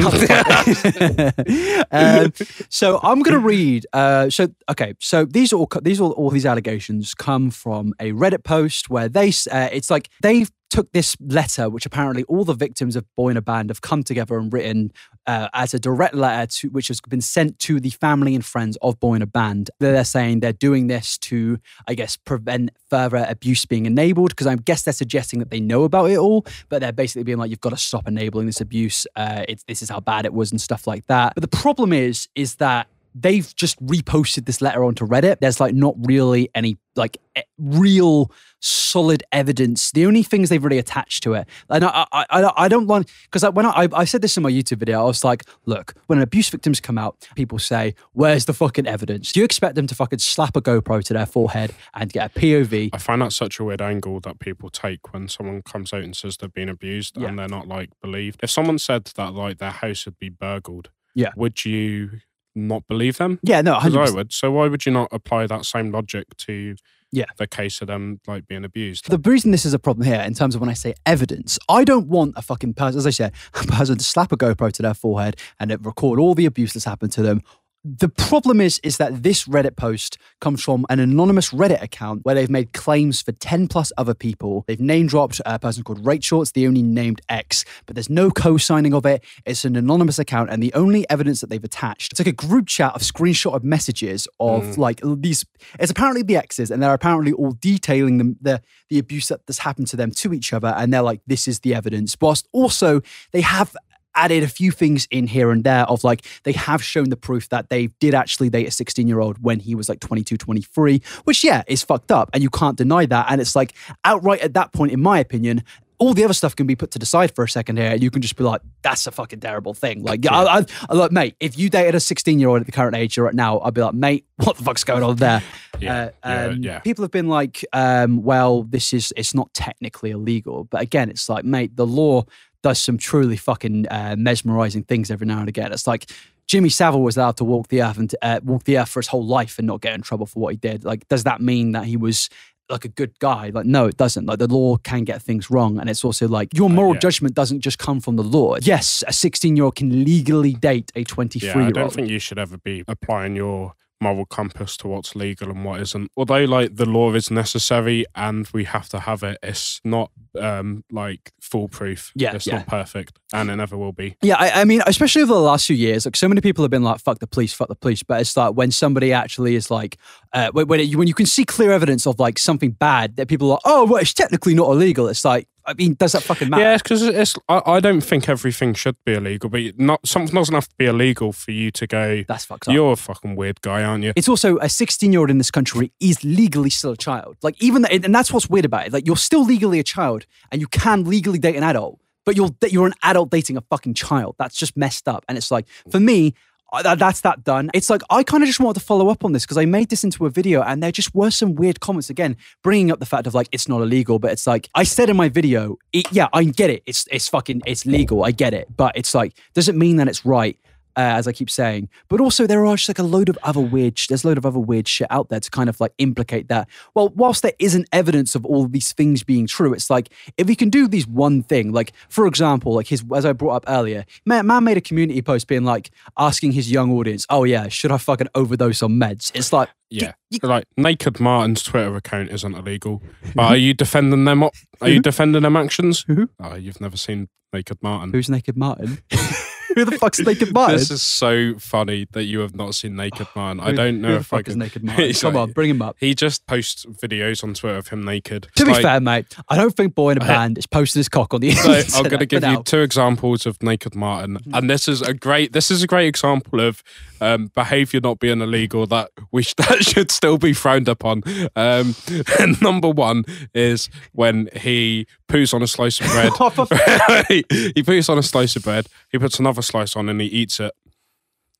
um, 1.91 2.33
so 2.69 2.99
I'm 3.03 3.21
going 3.21 3.33
to 3.33 3.39
read. 3.39 3.85
Uh, 3.93 4.29
so 4.29 4.47
okay, 4.69 4.95
so 4.99 5.25
these 5.25 5.53
are 5.53 5.57
all 5.57 5.69
these 5.81 6.01
all, 6.01 6.11
all 6.13 6.29
these 6.31 6.45
allegations 6.47 7.13
come 7.13 7.51
from 7.51 7.93
a 7.99 8.11
Reddit 8.11 8.43
post 8.43 8.89
where 8.89 9.07
they 9.09 9.27
s- 9.29 9.47
uh, 9.47 9.69
it's 9.71 9.89
like 9.91 10.09
they've 10.21 10.49
took 10.69 10.91
this 10.91 11.15
letter, 11.19 11.69
which 11.69 11.85
apparently 11.85 12.23
all 12.23 12.43
the 12.43 12.53
victims 12.53 12.95
of 12.95 13.05
Boyinaband 13.17 13.69
have 13.69 13.81
come 13.81 14.03
together 14.03 14.37
and 14.37 14.51
written 14.51 14.91
uh, 15.27 15.49
as 15.53 15.73
a 15.73 15.79
direct 15.79 16.15
letter 16.15 16.47
to 16.47 16.69
which 16.69 16.87
has 16.87 17.01
been 17.01 17.21
sent 17.21 17.59
to 17.59 17.79
the 17.79 17.89
family 17.89 18.35
and 18.35 18.45
friends 18.45 18.77
of 18.81 18.99
Boyinaband. 18.99 19.69
They're 19.79 20.03
saying 20.03 20.39
they're 20.39 20.53
doing 20.53 20.87
this 20.87 21.17
to, 21.19 21.59
I 21.87 21.95
guess, 21.95 22.17
prevent 22.17 22.71
further 22.89 23.25
abuse 23.27 23.65
being 23.65 23.85
enabled 23.85 24.29
because 24.29 24.47
I 24.47 24.55
guess 24.55 24.83
they're 24.83 24.93
suggesting 24.93 25.39
that 25.39 25.49
they 25.49 25.59
know 25.59 25.83
about 25.83 26.09
it 26.11 26.17
all, 26.17 26.45
but 26.69 26.79
they're 26.79 26.91
basically 26.91 27.23
being 27.23 27.37
like, 27.37 27.49
you've 27.49 27.61
got 27.61 27.71
to 27.71 27.77
stop 27.77 28.07
enabling 28.07 28.45
this 28.45 28.61
abuse. 28.61 29.05
Uh, 29.15 29.45
this 29.67 29.81
is 29.81 29.89
how 29.89 29.99
bad 29.99 30.25
it 30.25 30.33
was 30.33 30.51
and 30.51 30.61
stuff 30.61 30.87
like 30.87 31.05
that. 31.07 31.33
But 31.35 31.41
the 31.41 31.57
problem 31.57 31.93
is, 31.93 32.27
is 32.35 32.55
that 32.55 32.87
they've 33.15 33.53
just 33.55 33.83
reposted 33.85 34.45
this 34.45 34.61
letter 34.61 34.83
onto 34.83 35.05
Reddit. 35.05 35.39
There's 35.39 35.59
like 35.59 35.73
not 35.73 35.95
really 35.99 36.49
any 36.53 36.77
like 36.95 37.17
real 37.57 38.31
solid 38.59 39.23
evidence. 39.31 39.91
The 39.91 40.05
only 40.05 40.21
things 40.23 40.49
they've 40.49 40.63
really 40.63 40.79
attached 40.79 41.23
to 41.23 41.33
it, 41.33 41.47
and 41.69 41.85
I 41.85 42.05
I, 42.11 42.25
I, 42.29 42.51
I 42.57 42.67
don't 42.67 42.87
want 42.87 43.09
because 43.31 43.49
when 43.53 43.65
I, 43.65 43.87
I 43.93 44.05
said 44.05 44.21
this 44.21 44.35
in 44.37 44.43
my 44.43 44.51
YouTube 44.51 44.77
video, 44.79 44.99
I 45.01 45.05
was 45.05 45.23
like, 45.23 45.43
look, 45.65 45.93
when 46.07 46.21
abuse 46.21 46.49
victims 46.49 46.79
come 46.79 46.97
out, 46.97 47.17
people 47.35 47.59
say, 47.59 47.95
where's 48.13 48.45
the 48.45 48.53
fucking 48.53 48.87
evidence? 48.87 49.31
Do 49.31 49.39
you 49.39 49.43
expect 49.45 49.75
them 49.75 49.87
to 49.87 49.95
fucking 49.95 50.19
slap 50.19 50.55
a 50.57 50.61
GoPro 50.61 51.03
to 51.05 51.13
their 51.13 51.25
forehead 51.25 51.73
and 51.93 52.11
get 52.11 52.35
a 52.35 52.39
POV? 52.39 52.89
I 52.93 52.97
find 52.97 53.21
that 53.21 53.33
such 53.33 53.59
a 53.59 53.63
weird 53.63 53.81
angle 53.81 54.19
that 54.21 54.39
people 54.39 54.69
take 54.69 55.13
when 55.13 55.27
someone 55.29 55.61
comes 55.61 55.93
out 55.93 56.01
and 56.03 56.15
says 56.15 56.37
they've 56.37 56.53
been 56.53 56.69
abused 56.69 57.17
Yeah. 57.17 57.29
and 57.29 57.39
they're 57.39 57.47
not 57.47 57.67
like 57.67 57.89
believed. 58.01 58.41
If 58.43 58.49
someone 58.51 58.79
said 58.79 59.05
that 59.15 59.33
like 59.33 59.57
their 59.59 59.71
house 59.71 60.05
would 60.05 60.19
be 60.19 60.29
burgled, 60.29 60.89
Yeah. 61.15 61.31
would 61.35 61.63
you 61.65 62.19
not 62.55 62.87
believe 62.87 63.17
them? 63.17 63.39
Yeah, 63.43 63.61
no, 63.61 63.75
100%. 63.75 64.07
I 64.07 64.11
would. 64.11 64.33
So 64.33 64.51
why 64.51 64.67
would 64.67 64.85
you 64.85 64.91
not 64.91 65.09
apply 65.11 65.47
that 65.47 65.65
same 65.65 65.91
logic 65.91 66.25
to 66.37 66.75
Yeah. 67.11 67.25
the 67.37 67.47
case 67.47 67.81
of 67.81 67.87
them 67.87 68.19
like 68.27 68.47
being 68.47 68.63
abused? 68.65 69.09
The 69.09 69.17
reason 69.29 69.51
this 69.51 69.65
is 69.65 69.73
a 69.73 69.79
problem 69.79 70.05
here, 70.07 70.21
in 70.21 70.33
terms 70.33 70.55
of 70.55 70.61
when 70.61 70.69
I 70.69 70.73
say 70.73 70.93
evidence, 71.05 71.57
I 71.69 71.83
don't 71.83 72.07
want 72.07 72.33
a 72.35 72.41
fucking 72.41 72.73
person, 72.73 72.97
as 72.97 73.07
I 73.07 73.11
said, 73.11 73.33
a 73.53 73.65
person 73.65 73.97
to 73.97 74.03
slap 74.03 74.31
a 74.31 74.37
GoPro 74.37 74.71
to 74.73 74.81
their 74.81 74.93
forehead 74.93 75.35
and 75.59 75.71
it 75.71 75.79
record 75.85 76.19
all 76.19 76.35
the 76.35 76.45
abuse 76.45 76.73
that's 76.73 76.85
happened 76.85 77.11
to 77.13 77.21
them. 77.21 77.41
The 77.85 78.09
problem 78.09 78.59
is, 78.59 78.79
is 78.83 78.97
that 78.97 79.23
this 79.23 79.45
Reddit 79.47 79.77
post 79.77 80.17
comes 80.41 80.61
from 80.61 80.85
an 80.89 80.99
anonymous 80.99 81.51
Reddit 81.51 81.81
account 81.81 82.25
where 82.25 82.35
they've 82.35 82.49
made 82.49 82.73
claims 82.73 83.21
for 83.21 83.31
10 83.31 83.69
plus 83.69 83.93
other 83.97 84.13
people. 84.13 84.65
They've 84.67 84.79
name 84.79 85.07
dropped 85.07 85.39
a 85.45 85.57
person 85.57 85.83
called 85.83 86.05
Rachel. 86.05 86.41
It's 86.41 86.51
the 86.51 86.67
only 86.67 86.81
named 86.81 87.21
X, 87.29 87.63
but 87.85 87.95
there's 87.95 88.09
no 88.09 88.31
co 88.31 88.57
signing 88.57 88.93
of 88.93 89.05
it. 89.05 89.23
It's 89.45 89.63
an 89.63 89.77
anonymous 89.77 90.19
account, 90.19 90.49
and 90.49 90.61
the 90.61 90.73
only 90.73 91.09
evidence 91.09 91.39
that 91.39 91.49
they've 91.49 91.63
attached, 91.63 92.11
it's 92.11 92.19
like 92.19 92.27
a 92.27 92.33
group 92.33 92.67
chat 92.67 92.93
of 92.95 93.01
screenshot 93.01 93.55
of 93.55 93.63
messages 93.63 94.27
of 94.41 94.63
mm. 94.63 94.77
like 94.77 94.99
these. 95.03 95.45
It's 95.79 95.91
apparently 95.91 96.23
the 96.23 96.35
X's, 96.35 96.71
and 96.71 96.83
they're 96.83 96.93
apparently 96.93 97.31
all 97.31 97.53
detailing 97.53 98.17
them, 98.17 98.35
the, 98.41 98.61
the 98.89 98.99
abuse 98.99 99.29
that 99.29 99.47
that's 99.47 99.59
happened 99.59 99.87
to 99.87 99.95
them 99.95 100.11
to 100.11 100.33
each 100.33 100.51
other. 100.51 100.73
And 100.75 100.93
they're 100.93 101.01
like, 101.01 101.21
this 101.27 101.47
is 101.47 101.61
the 101.61 101.75
evidence. 101.75 102.17
Whilst 102.19 102.49
also, 102.51 103.01
they 103.31 103.41
have 103.41 103.73
added 104.19 104.43
a 104.43 104.47
few 104.47 104.69
things 104.71 105.07
in 105.11 105.27
here 105.27 105.49
and 105.49 105.63
there 105.63 105.85
of 105.85 106.03
like 106.03 106.25
they 106.43 106.51
have 106.51 106.83
shown 106.83 107.09
the 107.09 107.15
proof 107.15 107.47
that 107.49 107.69
they 107.69 107.87
did 107.99 108.13
actually 108.13 108.49
date 108.49 108.67
a 108.67 108.71
16 108.71 109.07
year 109.07 109.21
old 109.21 109.41
when 109.41 109.59
he 109.59 109.75
was 109.75 109.87
like 109.87 110.01
22 110.01 110.37
23 110.37 111.01
which 111.23 111.43
yeah 111.43 111.63
is 111.67 111.83
fucked 111.83 112.11
up 112.11 112.29
and 112.33 112.43
you 112.43 112.49
can't 112.49 112.77
deny 112.77 113.05
that 113.05 113.25
and 113.29 113.39
it's 113.39 113.55
like 113.55 113.73
outright 114.03 114.41
at 114.41 114.53
that 114.53 114.73
point 114.73 114.91
in 114.91 115.01
my 115.01 115.19
opinion 115.19 115.63
all 115.99 116.13
the 116.13 116.23
other 116.23 116.33
stuff 116.33 116.55
can 116.55 116.65
be 116.65 116.75
put 116.75 116.91
to 116.91 116.99
the 116.99 117.05
side 117.05 117.35
for 117.35 117.43
a 117.43 117.49
second 117.49 117.77
here. 117.77 117.93
You 117.93 118.09
can 118.09 118.21
just 118.21 118.37
be 118.37 118.43
like, 118.43 118.61
"That's 118.81 119.05
a 119.05 119.11
fucking 119.11 119.41
terrible 119.41 119.73
thing." 119.73 120.01
Like, 120.01 120.25
I, 120.25 120.59
I, 120.59 120.65
I 120.89 120.93
like, 120.93 121.11
mate, 121.11 121.35
if 121.41 121.57
you 121.57 121.69
dated 121.69 121.93
a 121.93 121.99
sixteen-year-old 121.99 122.61
at 122.61 122.65
the 122.65 122.71
current 122.71 122.95
age 122.95 123.17
you're 123.17 123.27
at 123.27 123.35
now, 123.35 123.59
I'd 123.59 123.73
be 123.73 123.81
like, 123.81 123.93
"Mate, 123.93 124.25
what 124.37 124.57
the 124.57 124.63
fuck's 124.63 124.83
going 124.83 125.03
on 125.03 125.17
there?" 125.17 125.43
Yeah, 125.79 126.09
yeah, 126.25 126.45
um, 126.45 126.61
yeah. 126.61 126.79
People 126.79 127.03
have 127.05 127.11
been 127.11 127.29
like, 127.29 127.63
um, 127.71 128.21
"Well, 128.21 128.63
this 128.63 128.91
is 128.91 129.13
it's 129.15 129.33
not 129.33 129.53
technically 129.53 130.11
illegal," 130.11 130.65
but 130.65 130.81
again, 130.81 131.09
it's 131.09 131.29
like, 131.29 131.45
mate, 131.45 131.77
the 131.77 131.85
law 131.85 132.25
does 132.63 132.79
some 132.79 132.97
truly 132.97 133.37
fucking 133.37 133.87
uh, 133.89 134.15
mesmerizing 134.17 134.83
things 134.83 135.09
every 135.11 135.27
now 135.27 135.39
and 135.39 135.49
again. 135.49 135.71
It's 135.71 135.87
like 135.87 136.11
Jimmy 136.47 136.69
Savile 136.69 137.01
was 137.01 137.15
allowed 137.15 137.37
to 137.37 137.43
walk 137.43 137.67
the 137.67 137.83
earth 137.83 137.97
and 137.97 138.15
uh, 138.21 138.39
walk 138.43 138.63
the 138.63 138.77
earth 138.79 138.89
for 138.89 138.99
his 138.99 139.07
whole 139.07 139.25
life 139.25 139.57
and 139.59 139.67
not 139.67 139.81
get 139.81 139.93
in 139.93 140.01
trouble 140.01 140.25
for 140.25 140.39
what 140.39 140.53
he 140.53 140.57
did. 140.57 140.83
Like, 140.83 141.07
does 141.07 141.23
that 141.23 141.41
mean 141.41 141.73
that 141.73 141.85
he 141.85 141.95
was 141.95 142.29
like 142.69 142.85
a 142.85 142.89
good 142.89 143.17
guy? 143.19 143.49
Like, 143.49 143.65
no, 143.65 143.85
it 143.85 143.97
doesn't. 143.97 144.25
Like, 144.25 144.39
the 144.39 144.47
law 144.47 144.77
can 144.77 145.03
get 145.03 145.21
things 145.21 145.49
wrong, 145.49 145.79
and 145.79 145.89
it's 145.89 146.03
also 146.03 146.27
like 146.27 146.53
your 146.53 146.69
moral 146.69 146.93
yeah. 146.93 146.99
judgment 146.99 147.35
doesn't 147.35 147.61
just 147.61 147.79
come 147.79 147.99
from 147.99 148.15
the 148.15 148.23
law. 148.23 148.57
Yes, 148.61 149.03
a 149.07 149.13
sixteen-year-old 149.13 149.75
can 149.75 150.03
legally 150.03 150.53
date 150.53 150.91
a 150.95 151.03
twenty-three-year-old. 151.03 151.75
Yeah, 151.75 151.81
I 151.81 151.83
don't 151.83 151.93
think 151.93 152.09
you 152.09 152.19
should 152.19 152.39
ever 152.39 152.57
be 152.57 152.83
applying 152.87 153.35
your 153.35 153.73
moral 154.01 154.25
compass 154.25 154.77
to 154.77 154.87
what's 154.87 155.15
legal 155.15 155.49
and 155.49 155.65
what 155.65 155.81
isn't. 155.81 156.11
Although, 156.15 156.45
like, 156.45 156.75
the 156.75 156.85
law 156.85 157.13
is 157.13 157.29
necessary 157.29 158.05
and 158.15 158.47
we 158.53 158.63
have 158.63 158.89
to 158.89 158.99
have 158.99 159.23
it, 159.23 159.37
it's 159.43 159.81
not 159.83 160.11
um 160.39 160.83
like 160.91 161.31
foolproof. 161.41 162.11
Yeah, 162.15 162.35
it's 162.35 162.45
yeah. 162.45 162.57
not 162.57 162.67
perfect, 162.67 163.17
and 163.33 163.49
it 163.49 163.55
never 163.55 163.77
will 163.77 163.91
be. 163.91 164.15
Yeah, 164.21 164.35
I, 164.37 164.61
I 164.61 164.63
mean, 164.63 164.81
especially 164.85 165.23
over 165.23 165.33
the 165.33 165.39
last 165.39 165.65
few 165.65 165.75
years, 165.75 166.05
like 166.05 166.15
so 166.15 166.27
many 166.27 166.41
people 166.41 166.63
have 166.63 166.71
been 166.71 166.83
like, 166.83 167.01
"Fuck 167.01 167.19
the 167.19 167.27
police, 167.27 167.53
fuck 167.53 167.67
the 167.67 167.75
police," 167.75 168.03
but 168.03 168.21
it's 168.21 168.37
like 168.37 168.53
when 168.53 168.71
somebody 168.71 169.11
actually 169.11 169.55
is 169.55 169.71
like, 169.71 169.97
uh, 170.33 170.49
when 170.51 170.67
when, 170.67 170.79
it, 170.79 170.95
when 170.95 171.07
you 171.07 171.13
can 171.13 171.25
see 171.25 171.45
clear 171.45 171.71
evidence 171.71 172.05
of 172.05 172.19
like 172.19 172.37
something 172.37 172.71
bad, 172.71 173.15
that 173.15 173.27
people 173.27 173.47
are, 173.47 173.53
like, 173.53 173.61
"Oh, 173.65 173.85
well, 173.85 174.01
it's 174.01 174.13
technically 174.13 174.53
not 174.53 174.69
illegal." 174.69 175.07
It's 175.07 175.25
like, 175.25 175.47
I 175.69 175.73
mean, 175.75 175.93
does 175.93 176.13
that 176.13 176.23
fucking 176.23 176.49
matter? 176.49 176.63
Yeah, 176.63 176.77
because 176.77 177.03
it's. 177.03 177.35
I, 177.47 177.61
I 177.63 177.79
don't 177.79 178.01
think 178.01 178.27
everything 178.27 178.73
should 178.73 178.95
be 179.05 179.13
illegal, 179.13 179.51
but 179.51 179.61
not 179.77 180.05
something 180.05 180.33
doesn't 180.33 180.55
have 180.55 180.67
to 180.67 180.75
be 180.77 180.87
illegal 180.87 181.31
for 181.31 181.51
you 181.51 181.69
to 181.71 181.85
go. 181.85 182.23
That's 182.27 182.45
fucked 182.45 182.67
up. 182.67 182.73
You're 182.73 182.93
a 182.93 182.95
fucking 182.95 183.35
weird 183.35 183.61
guy, 183.61 183.83
aren't 183.83 184.03
you? 184.03 184.13
It's 184.15 184.27
also 184.27 184.57
a 184.57 184.67
16 184.67 185.11
year 185.13 185.19
old 185.19 185.29
in 185.29 185.37
this 185.37 185.51
country 185.51 185.91
is 185.99 186.23
legally 186.23 186.71
still 186.71 186.93
a 186.93 186.97
child. 186.97 187.37
Like 187.43 187.61
even 187.61 187.83
that, 187.83 187.91
and 187.91 188.15
that's 188.15 188.33
what's 188.33 188.49
weird 188.49 188.65
about 188.65 188.87
it. 188.87 188.93
Like 188.93 189.05
you're 189.05 189.15
still 189.15 189.45
legally 189.45 189.79
a 189.79 189.83
child, 189.83 190.25
and 190.51 190.59
you 190.59 190.67
can 190.67 191.03
legally 191.03 191.37
date 191.37 191.55
an 191.55 191.63
adult, 191.63 191.99
but 192.25 192.35
you're 192.35 192.49
you're 192.67 192.87
an 192.87 192.95
adult 193.03 193.29
dating 193.29 193.55
a 193.55 193.61
fucking 193.61 193.93
child. 193.93 194.37
That's 194.39 194.55
just 194.57 194.75
messed 194.75 195.07
up. 195.07 195.23
And 195.29 195.37
it's 195.37 195.51
like 195.51 195.67
for 195.91 195.99
me. 195.99 196.33
Uh, 196.71 196.83
that- 196.83 196.99
That's 196.99 197.21
that 197.21 197.43
done. 197.43 197.69
It's 197.73 197.89
like 197.89 198.01
I 198.09 198.23
kind 198.23 198.43
of 198.43 198.47
just 198.47 198.59
wanted 198.59 198.79
to 198.79 198.85
follow 198.85 199.09
up 199.09 199.25
on 199.25 199.31
this 199.31 199.43
because 199.43 199.57
I 199.57 199.65
made 199.65 199.89
this 199.89 200.03
into 200.03 200.25
a 200.25 200.29
video 200.29 200.61
and 200.61 200.83
there 200.83 200.91
just 200.91 201.13
were 201.15 201.31
some 201.31 201.55
weird 201.55 201.79
comments 201.79 202.09
again, 202.09 202.37
bringing 202.63 202.91
up 202.91 202.99
the 202.99 203.05
fact 203.05 203.25
of 203.27 203.33
like 203.33 203.47
it's 203.51 203.67
not 203.67 203.81
illegal, 203.81 204.19
but 204.19 204.31
it's 204.31 204.45
like 204.45 204.69
I 204.75 204.83
said 204.83 205.09
in 205.09 205.17
my 205.17 205.29
video, 205.29 205.77
it, 205.93 206.11
yeah, 206.11 206.27
I 206.33 206.43
get 206.43 206.69
it. 206.69 206.83
It's 206.85 207.07
it's 207.11 207.27
fucking 207.27 207.63
it's 207.65 207.85
legal. 207.85 208.23
I 208.23 208.31
get 208.31 208.53
it, 208.53 208.67
but 208.77 208.95
it's 208.95 209.15
like 209.15 209.33
doesn't 209.55 209.77
mean 209.77 209.95
that 209.97 210.07
it's 210.07 210.25
right 210.25 210.57
uh, 210.99 211.15
as 211.15 211.29
I 211.29 211.31
keep 211.31 211.49
saying. 211.49 211.87
But 212.09 212.19
also, 212.19 212.45
there 212.45 212.65
are 212.65 212.75
just 212.75 212.89
like 212.89 212.99
a 212.99 213.03
load 213.03 213.29
of 213.29 213.39
other 213.41 213.61
weird. 213.61 213.97
Sh- 213.97 214.07
there's 214.07 214.25
a 214.25 214.27
load 214.27 214.37
of 214.37 214.45
other 214.45 214.59
weird 214.59 214.85
shit 214.85 215.07
out 215.09 215.29
there 215.29 215.39
to 215.39 215.49
kind 215.49 215.69
of 215.69 215.79
like 215.79 215.93
implicate 215.97 216.49
that. 216.49 216.67
Well, 216.93 217.09
whilst 217.15 217.41
there 217.41 217.53
isn't 217.57 217.87
evidence 217.93 218.35
of 218.35 218.45
all 218.45 218.67
these 218.67 218.91
things 218.91 219.23
being 219.23 219.47
true, 219.47 219.73
it's 219.73 219.89
like 219.89 220.09
if 220.37 220.47
we 220.47 220.55
can 220.55 220.69
do 220.69 220.89
these 220.89 221.07
one 221.07 221.41
thing, 221.41 221.71
like 221.71 221.93
for 222.09 222.27
example, 222.27 222.73
like 222.73 222.87
his 222.87 223.05
as 223.15 223.25
I 223.25 223.31
brought 223.31 223.55
up 223.55 223.63
earlier, 223.69 224.05
man, 224.25 224.45
man 224.45 224.65
made 224.65 224.75
a 224.75 224.81
community 224.81 225.21
post 225.21 225.47
being 225.47 225.63
like 225.63 225.89
asking 226.17 226.51
his 226.51 226.69
young 226.69 226.91
audience, 226.91 227.25
"Oh 227.29 227.45
yeah, 227.45 227.69
should 227.69 227.93
I 227.93 227.97
fucking 227.97 228.27
overdose 228.35 228.83
on 228.83 228.91
meds?" 228.91 229.31
It's 229.33 229.53
like. 229.53 229.69
Yeah. 229.91 230.11
you- 230.29 230.37
like 230.43 230.65
Naked 230.77 231.19
Martin's 231.19 231.63
Twitter 231.63 231.95
account 231.95 232.29
isn't 232.29 232.53
illegal, 232.53 233.01
but 233.33 233.41
are 233.41 233.51
mm-hmm. 233.53 233.61
you 233.61 233.73
defending 233.73 234.23
them? 234.25 234.43
op- 234.43 234.53
Are 234.81 234.87
you 234.87 234.97
mm-hmm. 234.97 235.01
defending 235.01 235.41
them 235.41 235.55
actions? 235.55 236.05
Mm-hmm. 236.05 236.25
Oh, 236.43 236.53
you've 236.55 236.79
never 236.79 236.95
seen 236.95 237.27
Naked 237.51 237.79
Martin. 237.81 238.11
Who's 238.13 238.29
Naked 238.29 238.55
Martin? 238.55 238.99
Who 239.79 239.85
the 239.85 239.97
fuck's 239.97 240.19
Naked 240.19 240.53
Martin? 240.53 240.77
This 240.77 240.91
is 240.91 241.01
so 241.01 241.55
funny 241.57 242.07
that 242.11 242.23
you 242.25 242.39
have 242.39 242.55
not 242.55 242.75
seen 242.75 242.95
Naked 242.95 243.27
Man. 243.35 243.59
I 243.59 243.71
don't 243.71 244.01
know 244.01 244.09
who 244.09 244.13
the 244.15 244.19
if 244.19 244.33
I 244.33 244.37
fuck 244.37 244.47
is 244.47 244.53
can. 244.53 244.59
Naked 244.59 244.83
Martin? 244.85 245.05
He's 245.05 245.21
Come 245.21 245.33
like- 245.35 245.41
on, 245.49 245.51
bring 245.53 245.69
him 245.69 245.81
up. 245.81 245.95
He 245.99 246.13
just 246.15 246.45
posts 246.47 246.85
videos 246.85 247.43
on 247.43 247.53
Twitter 247.53 247.77
of 247.77 247.87
him 247.89 248.03
naked. 248.03 248.47
To 248.55 248.65
be 248.65 248.71
Like, 248.71 248.81
fair, 248.81 248.99
mate, 248.99 249.35
I 249.49 249.55
don't 249.55 249.75
think 249.75 249.95
Boyinaband 249.95 250.57
is 250.57 250.67
posting 250.67 250.99
his 250.99 251.09
cock 251.09 251.33
on 251.33 251.41
the 251.41 251.51
So 251.51 251.69
internet. 251.71 251.95
I'm 251.95 252.03
going 252.03 252.19
to 252.19 252.25
give 252.25 252.43
you 252.43 252.49
now. 252.55 252.61
two 252.61 252.79
examples 252.81 253.45
of 253.45 253.61
Naked 253.63 253.95
Martin, 253.95 254.37
and 254.53 254.69
this 254.69 254.87
is 254.87 255.01
a 255.01 255.13
great. 255.13 255.53
This 255.53 255.71
is 255.71 255.83
a 255.83 255.87
great 255.87 256.07
example 256.07 256.59
of 256.59 256.83
um, 257.21 257.47
behaviour 257.53 257.99
not 258.01 258.19
being 258.19 258.41
illegal 258.41 258.85
that 258.87 259.11
we 259.31 259.43
sh- 259.43 259.53
that 259.57 259.83
should 259.83 260.11
still 260.11 260.37
be 260.37 260.53
frowned 260.53 260.87
upon. 260.87 261.23
Um, 261.55 261.95
and 262.39 262.61
number 262.61 262.89
one 262.89 263.25
is 263.53 263.89
when 264.13 264.49
he 264.55 265.05
poos 265.27 265.53
on 265.53 265.61
a 265.61 265.67
slice 265.67 265.99
of 266.01 266.07
bread. 266.07 267.25
he, 267.27 267.43
he 267.75 267.83
poos 267.83 268.09
on 268.09 268.17
a 268.17 268.23
slice 268.23 268.55
of 268.55 268.63
bread. 268.63 268.87
He 269.11 269.17
puts 269.19 269.37
another 269.39 269.61
slice 269.69 269.95
on 269.95 270.09
and 270.09 270.19
he 270.21 270.27
eats 270.27 270.59
it. 270.59 270.73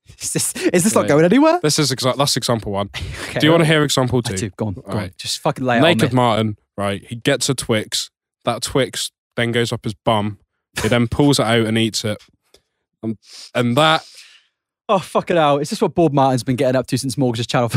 Is 0.20 0.34
this, 0.34 0.54
is 0.74 0.84
this 0.84 0.96
not 0.96 1.08
going 1.08 1.24
anywhere? 1.24 1.60
This 1.62 1.78
is 1.78 1.92
exa- 1.92 2.18
that's 2.18 2.36
example 2.36 2.72
one. 2.72 2.90
Okay, 3.30 3.40
Do 3.40 3.46
you 3.46 3.52
want 3.52 3.62
to 3.62 3.68
hear 3.68 3.84
example 3.84 4.24
two? 4.24 4.34
I 4.34 4.38
do. 4.38 4.50
Go 4.58 4.66
on. 4.68 4.74
Go 4.74 4.84
on. 4.88 4.98
Right. 4.98 5.18
Just 5.20 5.38
fucking 5.40 5.64
lay 5.64 5.78
it 5.78 5.82
Naked 5.82 6.06
on 6.06 6.10
me. 6.10 6.16
Martin, 6.16 6.58
right? 6.76 7.04
He 7.06 7.16
gets 7.16 7.48
a 7.48 7.54
Twix. 7.54 8.10
That 8.44 8.64
Twix 8.64 9.12
then 9.36 9.52
goes 9.52 9.72
up 9.72 9.84
his 9.84 9.94
bum. 9.94 10.40
He 10.82 10.88
then 10.88 11.08
pulls 11.12 11.38
it 11.40 11.46
out 11.46 11.68
and 11.68 11.78
eats 11.78 12.04
it. 12.04 12.18
Um, 13.04 13.20
and 13.54 13.78
that 13.78 14.04
Oh, 14.92 14.98
fuck 14.98 15.30
it 15.30 15.38
out. 15.38 15.62
Is 15.62 15.70
this 15.70 15.80
what 15.80 15.94
Bob 15.94 16.12
Martin's 16.12 16.44
been 16.44 16.56
getting 16.56 16.76
up 16.76 16.88
to 16.88 16.98
since 16.98 17.16
Morgan's 17.16 17.46
channel? 17.46 17.70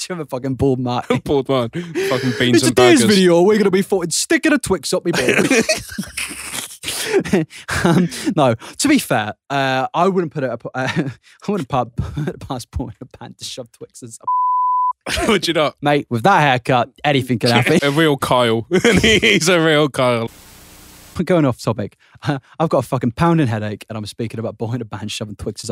You 0.00 0.06
remember 0.10 0.28
fucking 0.28 0.56
Bob 0.56 0.78
Martin? 0.80 1.18
Bald 1.24 1.48
man, 1.48 1.70
fucking 1.70 1.84
beans 2.38 2.42
In 2.42 2.54
and 2.54 2.62
today's 2.62 3.00
burgers. 3.00 3.16
video, 3.16 3.42
we're 3.42 3.54
going 3.54 3.64
to 3.64 3.70
be 3.70 3.82
fucking 3.82 4.10
sticking 4.10 4.52
a 4.52 4.58
Twix 4.58 4.92
up 4.92 5.04
me 5.04 5.12
ball. 5.12 5.24
um, 7.84 8.08
no, 8.36 8.54
to 8.54 8.88
be 8.88 8.98
fair, 8.98 9.34
uh, 9.48 9.86
I 9.94 10.08
wouldn't 10.08 10.32
put 10.32 10.44
it. 10.44 10.50
Up, 10.50 10.66
uh, 10.74 10.88
I 10.94 11.50
wouldn't 11.50 11.68
put, 11.68 11.96
put 11.96 12.28
it 12.28 12.40
past 12.40 12.70
Boyinaband 12.72 13.38
to 13.38 13.44
shove 13.44 13.70
Twixes 13.72 14.18
up. 14.20 15.28
Would 15.28 15.46
you 15.46 15.54
not? 15.54 15.76
Mate, 15.80 16.06
with 16.10 16.24
that 16.24 16.40
haircut, 16.40 16.90
anything 17.04 17.38
can 17.38 17.50
happen. 17.50 17.78
a 17.82 17.90
real 17.90 18.16
Kyle. 18.16 18.66
He's 19.00 19.48
a 19.48 19.60
real 19.60 19.88
Kyle. 19.88 20.30
Going 21.24 21.44
off 21.44 21.62
topic, 21.62 21.96
I've 22.22 22.68
got 22.68 22.78
a 22.78 22.82
fucking 22.82 23.12
pounding 23.12 23.46
headache 23.46 23.86
and 23.88 23.96
I'm 23.96 24.06
speaking 24.06 24.40
about 24.40 24.58
Boyinaband 24.58 25.12
shoving 25.12 25.36
Twixes 25.36 25.70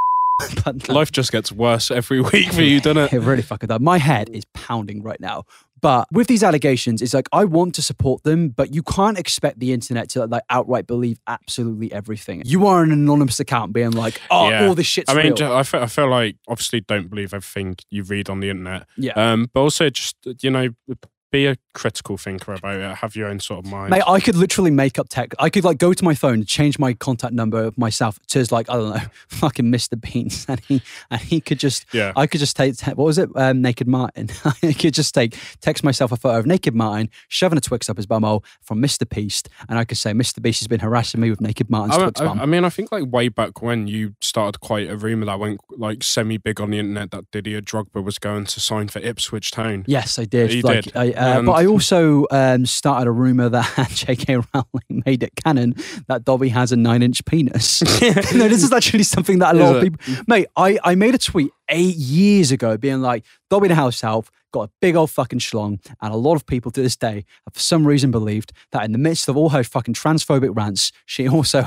Life 0.89 1.12
just 1.12 1.33
gets 1.33 1.53
worse 1.53 1.91
every 1.91 2.20
week 2.33 2.53
for 2.53 2.62
you, 2.62 2.80
doesn't 2.80 2.99
it? 2.99 3.12
it 3.12 3.20
really 3.20 3.43
fucking 3.43 3.68
does. 3.68 3.80
My 3.80 3.99
head 3.99 4.28
is 4.30 4.45
pounding 4.55 5.03
right 5.03 5.20
now. 5.20 5.45
But 5.80 6.07
with 6.12 6.28
these 6.28 6.45
allegations, 6.45 7.03
it's 7.03 7.12
like 7.12 7.28
I 7.33 7.45
want 7.45 7.74
to 7.74 7.83
support 7.83 8.22
them, 8.22 8.51
but 8.51 8.72
you 8.72 8.85
can't 8.85 9.18
expect 9.18 9.59
the 9.59 9.72
internet 9.72 10.09
to 10.11 10.26
like 10.26 10.45
outright 10.49 10.87
believe 10.87 11.18
absolutely 11.26 11.93
everything. 11.93 12.43
You 12.45 12.68
are 12.68 12.85
an 12.85 12.93
anonymous 12.93 13.41
account 13.41 13.72
being 13.72 13.91
like, 13.91 14.20
oh, 14.30 14.49
Yeah. 14.49 14.68
all 14.68 14.76
this 14.76 14.87
shit's 14.87 15.11
I 15.11 15.14
mean, 15.20 15.35
real. 15.35 15.53
I 15.53 15.64
feel, 15.64 15.80
I 15.80 15.87
feel 15.87 16.09
like 16.09 16.37
obviously 16.47 16.83
don't 16.83 17.11
believe 17.11 17.35
everything 17.35 17.74
you 17.91 18.05
read 18.05 18.30
on 18.30 18.39
the 18.39 18.51
internet. 18.51 18.87
Yeah. 18.97 19.12
Um, 19.16 19.51
but 19.53 19.61
also 19.61 19.91
just 19.91 20.14
you 20.41 20.51
know, 20.51 20.68
be 21.33 21.47
a 21.47 21.57
critical 21.72 22.16
thinker 22.16 22.53
about 22.53 22.76
it. 22.78 22.97
Have 22.99 23.16
your 23.16 23.26
own 23.26 23.41
sort 23.41 23.64
of 23.64 23.70
mind. 23.70 23.91
Mate, 23.91 24.03
I 24.07 24.20
could 24.20 24.37
literally 24.37 24.70
make 24.70 24.99
up 24.99 25.09
tech. 25.09 25.33
I 25.39 25.51
could 25.51 25.64
like 25.64 25.78
go 25.78 25.93
to 25.93 26.05
my 26.05 26.14
phone, 26.14 26.45
change 26.45 26.78
my 26.78 26.93
contact 26.93 27.33
number 27.33 27.72
myself 27.76 28.20
to 28.28 28.47
like 28.53 28.68
I 28.70 28.74
don't 28.74 28.95
know, 28.95 29.03
fucking 29.28 29.66
Mr. 29.66 30.01
Beans, 30.01 30.47
and 30.49 30.61
he 30.61 30.83
and 31.11 31.20
he 31.20 31.41
could 31.41 31.59
just 31.59 31.87
Yeah. 31.93 32.12
I 32.14 32.26
could 32.26 32.39
just 32.39 32.57
take 32.57 32.78
what 32.87 32.99
was 32.99 33.18
it, 33.18 33.30
um, 33.35 33.62
Naked 33.62 33.89
Martin. 33.89 34.28
I 34.62 34.72
could 34.72 34.95
just 34.95 35.14
take 35.14 35.37
text 35.61 35.83
myself 35.83 36.12
a 36.12 36.16
photo 36.16 36.39
of 36.39 36.47
Naked 36.47 36.74
Martin 36.74 37.11
shoving 37.28 37.57
a 37.59 37.61
Twix 37.61 37.89
up 37.89 37.97
his 37.97 38.07
bumhole 38.07 38.45
from 38.61 38.80
Mr. 38.80 39.09
Beast, 39.09 39.49
and 39.68 39.78
I 39.78 39.85
could 39.85 39.99
say 39.99 40.12
Mr. 40.12 40.41
Beast 40.43 40.61
has 40.61 40.68
been 40.68 40.80
harassing 40.80 41.20
me 41.20 41.30
with 41.30 41.41
Naked 41.41 41.70
Martin's 41.70 41.97
I, 41.97 42.03
Twix 42.03 42.20
I- 42.20 42.24
bum. 42.26 42.41
I 42.41 42.47
mean, 42.47 42.64
I 42.64 42.68
think 42.68 42.93
like 42.93 43.11
way 43.11 43.28
back 43.28 43.62
when 43.62 43.87
you 43.87 44.14
started 44.20 44.61
quite 44.61 44.89
a 44.91 44.97
rumor 44.97 45.26
that 45.26 45.39
went 45.41 45.61
like 45.70 46.03
semi 46.03 46.37
big 46.37 46.61
on 46.61 46.70
the 46.70 46.78
internet 46.78 47.11
that 47.12 47.30
Didier 47.30 47.62
Drogba 47.62 48.03
was 48.05 48.18
going 48.18 48.45
to 48.45 48.61
sign 48.61 48.89
for 48.89 48.99
Ipswich 48.99 49.51
Town. 49.51 49.85
Yes, 49.87 50.18
I 50.18 50.24
did. 50.24 50.53
You 50.53 50.62
like, 50.62 50.85
did. 50.85 50.97
I, 50.97 51.12
uh, 51.23 51.43
but 51.43 51.53
I 51.53 51.66
also 51.66 52.27
um, 52.31 52.66
started 52.66 53.09
a 53.09 53.12
rumor 53.12 53.49
that 53.49 53.89
J.K. 53.91 54.37
Rowling 54.37 55.03
made 55.07 55.23
it 55.23 55.33
canon 55.45 55.75
that 56.09 56.25
Dobby 56.25 56.49
has 56.51 56.73
a 56.73 56.77
nine-inch 56.77 57.25
penis. 57.25 57.83
no, 58.35 58.49
this 58.49 58.62
is 58.62 58.73
actually 58.73 59.05
something 59.05 59.39
that 59.39 59.55
a 59.55 59.59
lot 59.59 59.77
of 59.77 59.83
people. 59.83 60.25
Mate, 60.27 60.47
I, 60.57 60.79
I 60.83 60.95
made 60.95 61.14
a 61.14 61.18
tweet 61.18 61.51
eight 61.68 61.97
years 61.97 62.53
ago 62.53 62.77
being 62.77 63.01
like, 63.01 63.25
Dobby 63.53 63.68
the 63.68 63.74
house 63.74 64.03
elf 64.03 64.30
got 64.50 64.62
a 64.62 64.70
big 64.80 64.96
old 64.96 65.11
fucking 65.11 65.38
schlong, 65.38 65.78
and 66.00 66.14
a 66.14 66.16
lot 66.16 66.36
of 66.36 66.46
people 66.46 66.70
to 66.70 66.80
this 66.80 66.96
day 66.96 67.26
have 67.44 67.53
for 67.53 67.61
some 67.61 67.86
reason 67.86 68.11
believed 68.11 68.50
that 68.70 68.82
in 68.82 68.92
the 68.92 68.98
midst 68.98 69.28
of 69.28 69.36
all 69.36 69.50
her 69.50 69.62
fucking 69.62 69.92
transphobic 69.92 70.57
rants, 70.57 70.90
she 71.05 71.28
also 71.36 71.64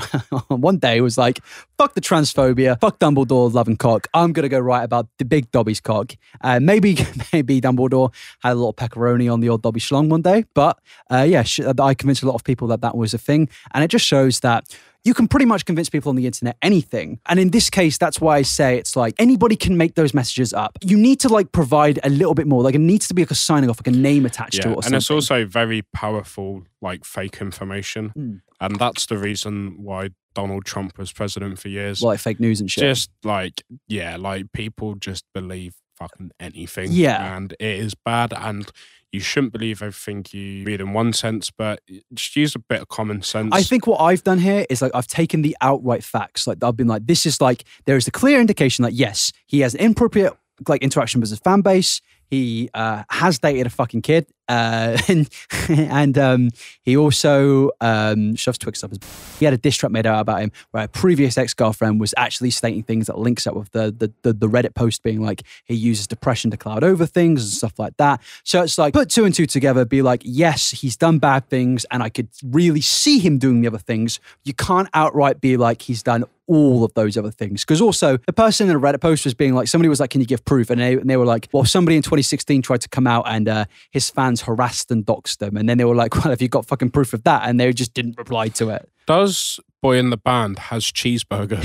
one 0.48 0.78
day 0.78 1.00
was 1.00 1.16
like, 1.16 1.38
fuck 1.78 1.94
the 1.94 2.00
transphobia, 2.00 2.80
fuck 2.80 2.98
Dumbledore 2.98 3.54
loving 3.54 3.76
cock. 3.76 4.08
I'm 4.12 4.32
gonna 4.32 4.48
go 4.48 4.58
write 4.58 4.82
about 4.82 5.06
the 5.18 5.24
big 5.24 5.48
Dobby's 5.52 5.80
cock. 5.80 6.14
Uh, 6.40 6.58
maybe 6.58 6.98
maybe 7.32 7.60
Dumbledore 7.60 8.12
had 8.40 8.54
a 8.54 8.66
of 8.70 8.74
pepperoni 8.74 9.32
on 9.32 9.38
the 9.38 9.48
old 9.48 9.62
Dobby 9.62 9.78
schlong 9.78 10.08
one 10.08 10.22
day, 10.22 10.44
but 10.52 10.80
uh, 11.08 11.22
yeah, 11.22 11.44
sh- 11.44 11.60
I 11.60 11.94
convinced 11.94 12.24
a 12.24 12.26
lot 12.26 12.34
of 12.34 12.42
people 12.42 12.66
that 12.66 12.80
that 12.80 12.96
was 12.96 13.14
a 13.14 13.18
thing, 13.18 13.48
and 13.74 13.84
it 13.84 13.88
just 13.88 14.04
shows 14.04 14.40
that. 14.40 14.76
You 15.06 15.14
can 15.14 15.28
pretty 15.28 15.46
much 15.46 15.64
convince 15.64 15.88
people 15.88 16.10
on 16.10 16.16
the 16.16 16.26
internet 16.26 16.56
anything. 16.62 17.20
And 17.26 17.38
in 17.38 17.50
this 17.50 17.70
case, 17.70 17.96
that's 17.96 18.20
why 18.20 18.38
I 18.38 18.42
say 18.42 18.76
it's 18.76 18.96
like 18.96 19.14
anybody 19.18 19.54
can 19.56 19.76
make 19.76 19.94
those 19.94 20.12
messages 20.12 20.52
up. 20.52 20.76
You 20.82 20.96
need 20.96 21.20
to 21.20 21.28
like 21.28 21.52
provide 21.52 22.00
a 22.02 22.08
little 22.10 22.34
bit 22.34 22.46
more. 22.46 22.62
Like 22.62 22.74
it 22.74 22.80
needs 22.80 23.06
to 23.08 23.14
be 23.14 23.22
like 23.22 23.30
a 23.30 23.34
signing 23.36 23.70
off, 23.70 23.78
like 23.80 23.94
a 23.94 23.98
name 23.98 24.26
attached 24.26 24.62
to 24.62 24.68
it 24.68 24.72
or 24.72 24.82
something. 24.82 24.86
and 24.94 24.94
it's 24.96 25.10
also 25.10 25.44
very 25.46 25.82
powerful, 25.94 26.64
like 26.82 27.04
fake 27.04 27.40
information, 27.40 28.12
Mm. 28.16 28.40
and 28.60 28.76
that's 28.80 29.06
the 29.06 29.16
reason 29.18 29.76
why 29.78 30.10
Donald 30.34 30.64
Trump 30.64 30.98
was 30.98 31.12
president 31.12 31.58
for 31.60 31.68
years. 31.68 32.02
like 32.02 32.18
fake 32.18 32.40
news 32.40 32.60
and 32.60 32.70
shit. 32.70 32.82
just 32.82 33.10
like 33.24 33.62
yeah, 33.88 34.16
like 34.16 34.52
people 34.52 34.94
just 34.96 35.24
believe 35.32 35.74
fucking 35.96 36.30
anything. 36.40 36.88
Yeah. 36.92 37.36
and 37.36 37.52
it 37.60 37.78
is 37.86 37.94
bad, 37.94 38.32
and 38.36 38.70
you 39.16 39.20
shouldn't 39.20 39.52
believe 39.52 39.82
everything 39.82 40.24
you 40.30 40.64
read 40.64 40.80
in 40.80 40.92
one 40.92 41.12
sense, 41.12 41.50
but 41.50 41.80
just 42.12 42.36
use 42.36 42.54
a 42.54 42.58
bit 42.58 42.82
of 42.82 42.88
common 42.88 43.22
sense. 43.22 43.48
I 43.52 43.62
think 43.62 43.86
what 43.86 44.00
I've 44.00 44.22
done 44.22 44.38
here 44.38 44.66
is 44.68 44.82
like 44.82 44.92
I've 44.94 45.06
taken 45.06 45.42
the 45.42 45.56
outright 45.60 46.04
facts. 46.04 46.46
Like 46.46 46.62
I've 46.62 46.76
been 46.76 46.86
like, 46.86 47.06
this 47.06 47.24
is 47.24 47.40
like 47.40 47.64
there 47.86 47.96
is 47.96 48.06
a 48.06 48.10
clear 48.10 48.40
indication 48.40 48.82
that 48.82 48.92
yes, 48.92 49.32
he 49.46 49.60
has 49.60 49.74
an 49.74 49.80
inappropriate 49.80 50.34
like 50.68 50.82
interaction 50.82 51.20
with 51.20 51.30
his 51.30 51.38
fan 51.38 51.62
base. 51.62 52.00
He 52.28 52.68
uh, 52.74 53.04
has 53.08 53.38
dated 53.38 53.66
a 53.66 53.70
fucking 53.70 54.02
kid, 54.02 54.26
uh, 54.48 54.96
and 55.08 55.28
and 55.68 56.18
um, 56.18 56.50
he 56.82 56.96
also 56.96 57.70
um, 57.80 58.34
shoves 58.36 58.58
Twix 58.58 58.82
up 58.84 58.90
his. 58.90 58.98
He 59.38 59.44
had 59.44 59.54
a 59.54 59.58
diss 59.58 59.76
track 59.76 59.92
made 59.92 60.06
out 60.06 60.20
about 60.20 60.40
him, 60.40 60.52
where 60.70 60.84
a 60.84 60.88
previous 60.88 61.36
ex 61.38 61.54
girlfriend 61.54 62.00
was 62.00 62.14
actually 62.16 62.50
stating 62.50 62.82
things 62.82 63.06
that 63.06 63.18
links 63.18 63.46
up 63.46 63.54
with 63.54 63.70
the, 63.72 63.94
the 63.96 64.12
the 64.22 64.32
the 64.32 64.48
Reddit 64.48 64.74
post 64.74 65.02
being 65.02 65.22
like 65.22 65.42
he 65.64 65.74
uses 65.74 66.06
depression 66.06 66.50
to 66.50 66.56
cloud 66.56 66.84
over 66.84 67.06
things 67.06 67.42
and 67.42 67.52
stuff 67.52 67.78
like 67.78 67.96
that. 67.96 68.20
So 68.44 68.62
it's 68.62 68.78
like 68.78 68.92
put 68.92 69.10
two 69.10 69.24
and 69.24 69.34
two 69.34 69.46
together, 69.46 69.84
be 69.84 70.02
like, 70.02 70.22
yes, 70.24 70.70
he's 70.70 70.96
done 70.96 71.18
bad 71.18 71.48
things, 71.48 71.84
and 71.90 72.02
I 72.02 72.08
could 72.08 72.28
really 72.44 72.80
see 72.80 73.18
him 73.18 73.38
doing 73.38 73.60
the 73.60 73.68
other 73.68 73.78
things. 73.78 74.20
You 74.44 74.54
can't 74.54 74.88
outright 74.94 75.40
be 75.40 75.56
like 75.56 75.82
he's 75.82 76.02
done 76.02 76.24
all 76.46 76.84
of 76.84 76.94
those 76.94 77.16
other 77.16 77.30
things. 77.30 77.64
Because 77.64 77.80
also, 77.80 78.16
the 78.18 78.32
person 78.32 78.68
in 78.68 78.76
a 78.76 78.80
Reddit 78.80 79.00
post 79.00 79.24
was 79.24 79.34
being 79.34 79.54
like, 79.54 79.68
somebody 79.68 79.88
was 79.88 80.00
like, 80.00 80.10
Can 80.10 80.20
you 80.20 80.26
give 80.26 80.44
proof? 80.44 80.70
And 80.70 80.80
they, 80.80 80.94
and 80.94 81.08
they 81.08 81.16
were 81.16 81.24
like, 81.24 81.48
Well, 81.52 81.64
somebody 81.64 81.96
in 81.96 82.02
2016 82.02 82.62
tried 82.62 82.80
to 82.82 82.88
come 82.88 83.06
out 83.06 83.24
and 83.26 83.48
uh, 83.48 83.64
his 83.90 84.10
fans 84.10 84.35
harassed 84.42 84.90
and 84.90 85.04
doxed 85.04 85.38
them. 85.38 85.56
And 85.56 85.68
then 85.68 85.78
they 85.78 85.84
were 85.84 85.94
like, 85.94 86.14
Well, 86.24 86.30
have 86.30 86.42
you 86.42 86.48
got 86.48 86.66
fucking 86.66 86.90
proof 86.90 87.12
of 87.12 87.24
that? 87.24 87.48
And 87.48 87.58
they 87.58 87.72
just 87.72 87.94
didn't 87.94 88.18
reply 88.18 88.48
to 88.48 88.70
it. 88.70 88.88
Does 89.06 89.60
boy 89.82 89.98
in 89.98 90.10
the 90.10 90.16
band 90.16 90.58
has 90.58 90.84
cheeseburger? 90.84 91.62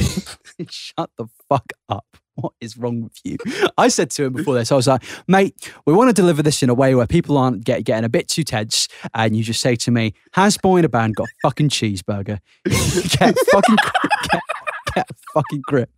Shut 0.69 1.09
the 1.17 1.27
fuck 1.49 1.71
up. 1.89 2.05
What 2.35 2.53
is 2.61 2.77
wrong 2.77 3.03
with 3.03 3.19
you? 3.23 3.37
I 3.77 3.89
said 3.89 4.09
to 4.11 4.25
him 4.25 4.33
before 4.33 4.55
this, 4.55 4.71
I 4.71 4.75
was 4.75 4.87
like, 4.87 5.03
mate, 5.27 5.71
we 5.85 5.93
want 5.93 6.09
to 6.09 6.13
deliver 6.13 6.41
this 6.41 6.63
in 6.63 6.69
a 6.69 6.73
way 6.73 6.95
where 6.95 7.05
people 7.05 7.37
aren't 7.37 7.65
get, 7.65 7.83
getting 7.83 8.05
a 8.05 8.09
bit 8.09 8.29
too 8.29 8.43
tense. 8.43 8.87
And 9.13 9.35
you 9.35 9.43
just 9.43 9.59
say 9.59 9.75
to 9.75 9.91
me, 9.91 10.13
has 10.33 10.57
Boyinaband 10.57 11.15
got 11.15 11.27
fucking 11.41 11.69
cheeseburger? 11.69 12.39
get 12.65 13.37
fucking 13.37 13.77
get, 14.31 14.41
get 14.95 15.09
fucking 15.33 15.61
grip. 15.67 15.89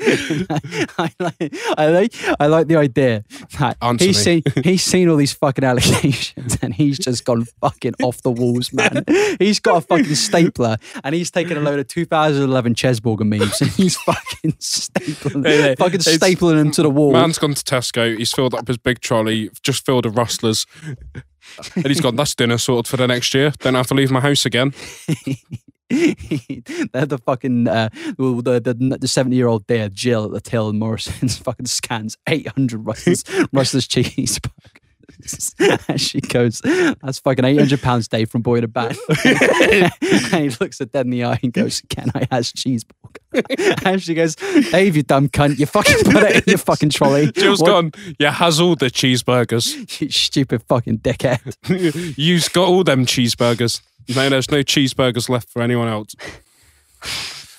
I 0.00 1.10
like, 1.18 1.54
I 1.76 1.86
like, 1.88 2.14
I 2.38 2.46
like 2.46 2.66
the 2.68 2.76
idea 2.76 3.24
that 3.58 3.76
Answer 3.82 4.04
he's 4.04 4.26
me. 4.26 4.42
seen, 4.42 4.42
he's 4.64 4.82
seen 4.82 5.08
all 5.08 5.16
these 5.16 5.32
fucking 5.32 5.64
allegations 5.64 6.56
and 6.62 6.72
he's 6.72 6.98
just 6.98 7.24
gone 7.24 7.44
fucking 7.60 7.94
off 8.02 8.22
the 8.22 8.30
walls, 8.30 8.72
man. 8.72 9.04
He's 9.38 9.58
got 9.60 9.78
a 9.78 9.80
fucking 9.80 10.14
stapler 10.14 10.76
and 11.02 11.14
he's 11.14 11.30
taken 11.30 11.56
a 11.56 11.60
load 11.60 11.80
of 11.80 11.88
2011 11.88 12.74
Chesburger 12.74 13.26
memes 13.26 13.60
and 13.60 13.70
he's 13.70 13.96
fucking 13.96 14.52
stapling, 14.52 15.44
Yeah, 15.44 15.74
fucking 15.76 16.00
stapling 16.00 16.56
them 16.56 16.70
to 16.72 16.82
the 16.82 16.90
wall. 16.90 17.12
Man's 17.12 17.38
gone 17.38 17.54
to 17.54 17.64
Tesco. 17.64 18.16
He's 18.16 18.32
filled 18.32 18.54
up 18.54 18.68
his 18.68 18.78
big 18.78 19.00
trolley, 19.00 19.50
just 19.62 19.84
filled 19.84 20.06
with 20.06 20.16
rustlers, 20.16 20.66
and 21.74 21.86
he's 21.86 22.00
gone. 22.00 22.14
That's 22.16 22.34
dinner 22.34 22.58
sorted 22.58 22.88
for 22.88 22.96
the 22.96 23.06
next 23.08 23.34
year. 23.34 23.52
Don't 23.58 23.74
have 23.74 23.86
to 23.88 23.94
leave 23.94 24.10
my 24.10 24.20
house 24.20 24.46
again. 24.46 24.72
They're 25.90 27.06
the 27.06 27.18
fucking 27.24 27.66
uh, 27.68 27.88
well, 28.18 28.42
the 28.42 28.60
the 28.60 28.98
the 29.00 29.08
seventy 29.08 29.36
year 29.36 29.46
old 29.48 29.66
there, 29.66 29.88
Jill 29.88 30.24
at 30.26 30.32
the 30.32 30.40
till 30.40 30.68
and 30.68 30.78
Morrison's 30.78 31.38
fucking 31.44 31.66
scans 31.66 32.16
eight 32.28 32.48
hundred 32.48 32.78
Russell's 32.86 33.24
Russell's 33.52 33.88
cheeseburgers. 33.88 34.50
and 35.88 36.00
she 36.00 36.20
goes, 36.20 36.60
"That's 36.60 37.18
fucking 37.20 37.44
eight 37.44 37.58
hundred 37.58 37.80
pounds 37.80 38.06
day 38.08 38.24
from 38.26 38.42
boy 38.42 38.60
to 38.60 38.68
band." 38.68 38.96
and 39.24 39.90
he 40.42 40.50
looks 40.60 40.80
at 40.80 40.92
dead 40.92 41.06
in 41.06 41.10
the 41.10 41.24
eye 41.24 41.38
and 41.42 41.52
goes, 41.52 41.82
"Can 41.88 42.10
I 42.14 42.26
has 42.30 42.52
cheeseburger?" 42.52 43.86
and 43.86 44.02
she 44.02 44.12
goes, 44.14 44.36
"Dave, 44.70 44.94
you 44.96 45.02
dumb 45.02 45.28
cunt! 45.28 45.58
You 45.58 45.64
fucking 45.66 46.04
put 46.12 46.22
it 46.24 46.36
in 46.36 46.42
your 46.46 46.58
fucking 46.58 46.90
trolley. 46.90 47.32
Jill's 47.32 47.60
What- 47.60 47.68
gone. 47.68 47.92
Yeah, 48.18 48.32
has 48.32 48.60
all 48.60 48.76
the 48.76 48.90
cheeseburgers. 48.90 50.00
You 50.00 50.10
stupid 50.10 50.62
fucking 50.68 50.98
dickhead." 50.98 51.56
You've 52.18 52.52
got 52.52 52.68
all 52.68 52.84
them 52.84 53.06
cheeseburgers. 53.06 53.80
No, 54.14 54.28
there's 54.28 54.50
no 54.50 54.62
cheeseburgers 54.62 55.28
left 55.28 55.50
for 55.50 55.62
anyone 55.62 55.88
else. 55.88 56.14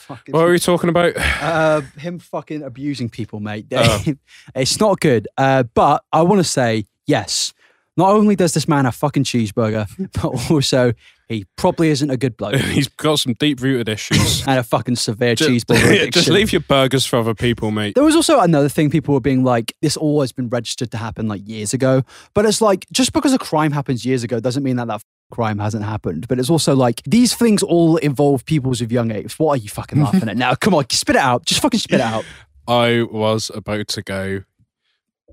Fucking 0.09 0.33
What 0.33 0.47
are 0.47 0.49
we 0.49 0.57
talking 0.57 0.89
about? 0.89 1.13
Uh, 1.15 1.81
him 1.99 2.17
fucking 2.17 2.63
abusing 2.63 3.09
people, 3.09 3.39
mate. 3.39 3.67
Oh. 3.71 4.03
it's 4.55 4.79
not 4.79 4.99
good. 4.99 5.27
Uh, 5.37 5.61
but 5.61 6.03
I 6.11 6.23
want 6.23 6.39
to 6.39 6.43
say 6.43 6.85
yes. 7.05 7.53
Not 7.95 8.11
only 8.11 8.35
does 8.35 8.55
this 8.55 8.67
man 8.67 8.85
have 8.85 8.95
fucking 8.95 9.25
cheeseburger, 9.25 9.87
but 10.21 10.49
also 10.49 10.93
he 11.27 11.45
probably 11.57 11.89
isn't 11.89 12.09
a 12.09 12.17
good 12.17 12.37
bloke 12.37 12.55
He's 12.55 12.87
got 12.87 13.19
some 13.19 13.33
deep 13.33 13.61
rooted 13.61 13.87
issues. 13.87 14.47
and 14.47 14.57
a 14.57 14.63
fucking 14.63 14.95
severe 14.95 15.35
just, 15.35 15.47
cheeseburger 15.47 15.85
addiction. 15.85 16.11
just 16.11 16.29
leave 16.29 16.51
your 16.51 16.61
burgers 16.61 17.05
for 17.05 17.19
other 17.19 17.35
people, 17.35 17.69
mate. 17.69 17.93
There 17.93 18.03
was 18.03 18.15
also 18.15 18.39
another 18.39 18.69
thing 18.69 18.89
people 18.89 19.13
were 19.13 19.19
being 19.19 19.43
like, 19.43 19.75
this 19.83 19.95
all 19.95 20.21
has 20.21 20.31
been 20.31 20.49
registered 20.49 20.89
to 20.89 20.97
happen 20.97 21.27
like 21.27 21.47
years 21.47 21.71
ago. 21.75 22.01
But 22.33 22.45
it's 22.45 22.61
like, 22.61 22.87
just 22.91 23.13
because 23.13 23.31
a 23.33 23.37
crime 23.37 23.73
happens 23.73 24.05
years 24.05 24.23
ago 24.23 24.39
doesn't 24.39 24.63
mean 24.63 24.77
that 24.77 24.87
that 24.87 25.03
crime 25.31 25.59
hasn't 25.59 25.83
happened. 25.83 26.27
But 26.27 26.39
it's 26.39 26.49
also 26.49 26.75
like, 26.75 27.01
these 27.03 27.33
things 27.35 27.63
all 27.63 27.97
involve 27.97 28.45
peoples 28.45 28.81
of 28.81 28.91
young 28.91 29.11
age. 29.11 29.37
What 29.39 29.59
are 29.59 29.61
you 29.61 29.69
fucking 29.69 30.01
laughing 30.01 30.29
at 30.29 30.37
now? 30.37 30.55
Come 30.55 30.73
on, 30.73 30.85
spit 30.89 31.15
it 31.15 31.21
out. 31.21 31.45
Just 31.45 31.61
fucking 31.61 31.79
spit 31.79 31.99
it 31.99 32.03
out. 32.03 32.25
I 32.67 33.03
was 33.03 33.49
about 33.53 33.87
to 33.89 34.01
go. 34.01 34.43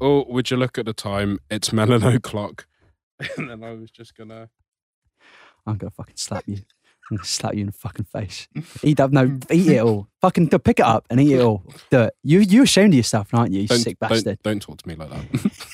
Oh, 0.01 0.25
would 0.29 0.51
you 0.51 0.57
look 0.57 0.79
at 0.79 0.87
the 0.87 0.93
time? 0.93 1.39
It's 1.51 1.73
melon 1.73 2.03
o'clock. 2.17 2.67
And 3.37 3.51
then 3.51 3.65
I 3.65 3.73
was 3.73 3.91
just 3.91 4.15
gonna. 4.17 4.49
I'm 5.67 5.77
gonna 5.77 5.91
fucking 5.91 6.17
slap 6.17 6.45
you. 6.47 6.57
I'm 7.11 7.17
gonna 7.19 7.27
slap 7.27 7.55
you 7.55 7.61
in 7.61 7.67
the 7.67 7.73
fucking 7.73 8.07
face. 8.07 8.49
Eat 8.83 8.97
that, 8.99 9.13
no, 9.13 9.39
eat 9.51 9.69
it 9.69 9.83
all. 9.83 10.09
Fucking 10.21 10.49
pick 10.49 10.81
it 10.81 10.85
up 10.85 11.07
and 11.09 11.21
eat 11.21 11.33
it 11.33 11.41
all. 11.41 11.63
Do 11.91 12.01
it. 12.03 12.15
You 12.23 12.41
you 12.41 12.63
ashamed 12.65 12.93
of 12.95 12.99
yourself, 12.99 13.33
aren't 13.33 13.53
you, 13.53 13.63
you 13.63 13.69
Don't, 13.69 13.79
sick 13.79 13.99
don't, 13.99 14.11
bastard? 14.11 14.39
don't 14.43 14.61
talk 14.61 14.79
to 14.83 14.89
me 14.89 14.97
like 14.97 15.11
that. 15.11 15.71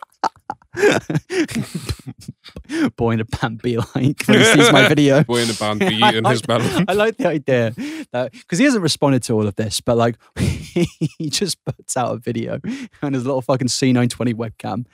Boyinaband 2.98 3.62
be 3.62 3.78
like 3.78 4.24
when 4.26 4.40
he 4.40 4.44
sees 4.46 4.72
my 4.72 4.88
video. 4.88 5.24
Boy 5.24 5.42
in 5.42 5.48
the 5.48 5.54
band 5.60 5.80
be 5.80 5.86
I 6.04 6.10
eating 6.10 6.26
his 6.26 6.48
like- 6.48 6.62
melon. 6.62 6.86
I 6.88 6.94
like 6.94 7.18
the 7.18 7.28
idea 7.28 7.74
because 7.76 8.58
he 8.58 8.66
hasn't 8.66 8.84
responded 8.84 9.24
to 9.24 9.34
all 9.34 9.48
of 9.48 9.56
this, 9.56 9.82
but 9.82 9.98
like 9.98 10.16
he 10.36 11.30
just 11.30 11.64
puts 11.66 11.96
out 11.96 12.14
a 12.14 12.18
video 12.18 12.60
on 13.02 13.14
his 13.14 13.26
little 13.26 13.42
fucking 13.42 13.68
C920 13.68 14.34
webcam, 14.34 14.86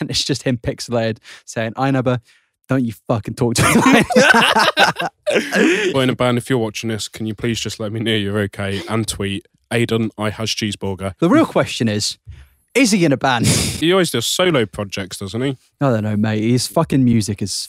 and 0.00 0.10
it's 0.10 0.24
just 0.24 0.42
him 0.42 0.58
pixelated 0.58 1.18
saying, 1.44 1.72
"I 1.76 1.90
never." 1.90 2.20
Don't 2.68 2.84
you 2.84 2.92
fucking 3.08 3.32
talk 3.32 3.54
to 3.54 3.62
me. 3.62 3.72
Boyinaband, 5.94 6.36
if 6.36 6.50
you're 6.50 6.58
watching 6.58 6.90
this, 6.90 7.08
can 7.08 7.24
you 7.24 7.34
please 7.34 7.58
just 7.58 7.80
let 7.80 7.92
me 7.92 8.00
know 8.00 8.12
you're 8.14 8.40
okay 8.40 8.82
and 8.90 9.08
tweet 9.08 9.48
Aiden, 9.70 10.10
I 10.18 10.30
has 10.30 10.50
cheeseburger. 10.50 11.14
The 11.18 11.28
real 11.28 11.46
question 11.46 11.88
is, 11.88 12.18
is 12.78 12.92
he 12.92 13.04
in 13.04 13.12
a 13.12 13.16
band? 13.16 13.46
He 13.78 13.92
always 13.92 14.10
does 14.10 14.26
solo 14.26 14.66
projects, 14.66 15.18
doesn't 15.18 15.40
he? 15.40 15.56
I 15.80 15.90
don't 15.90 16.02
know, 16.02 16.16
mate. 16.16 16.42
His 16.42 16.66
fucking 16.66 17.04
music 17.04 17.40
is. 17.42 17.68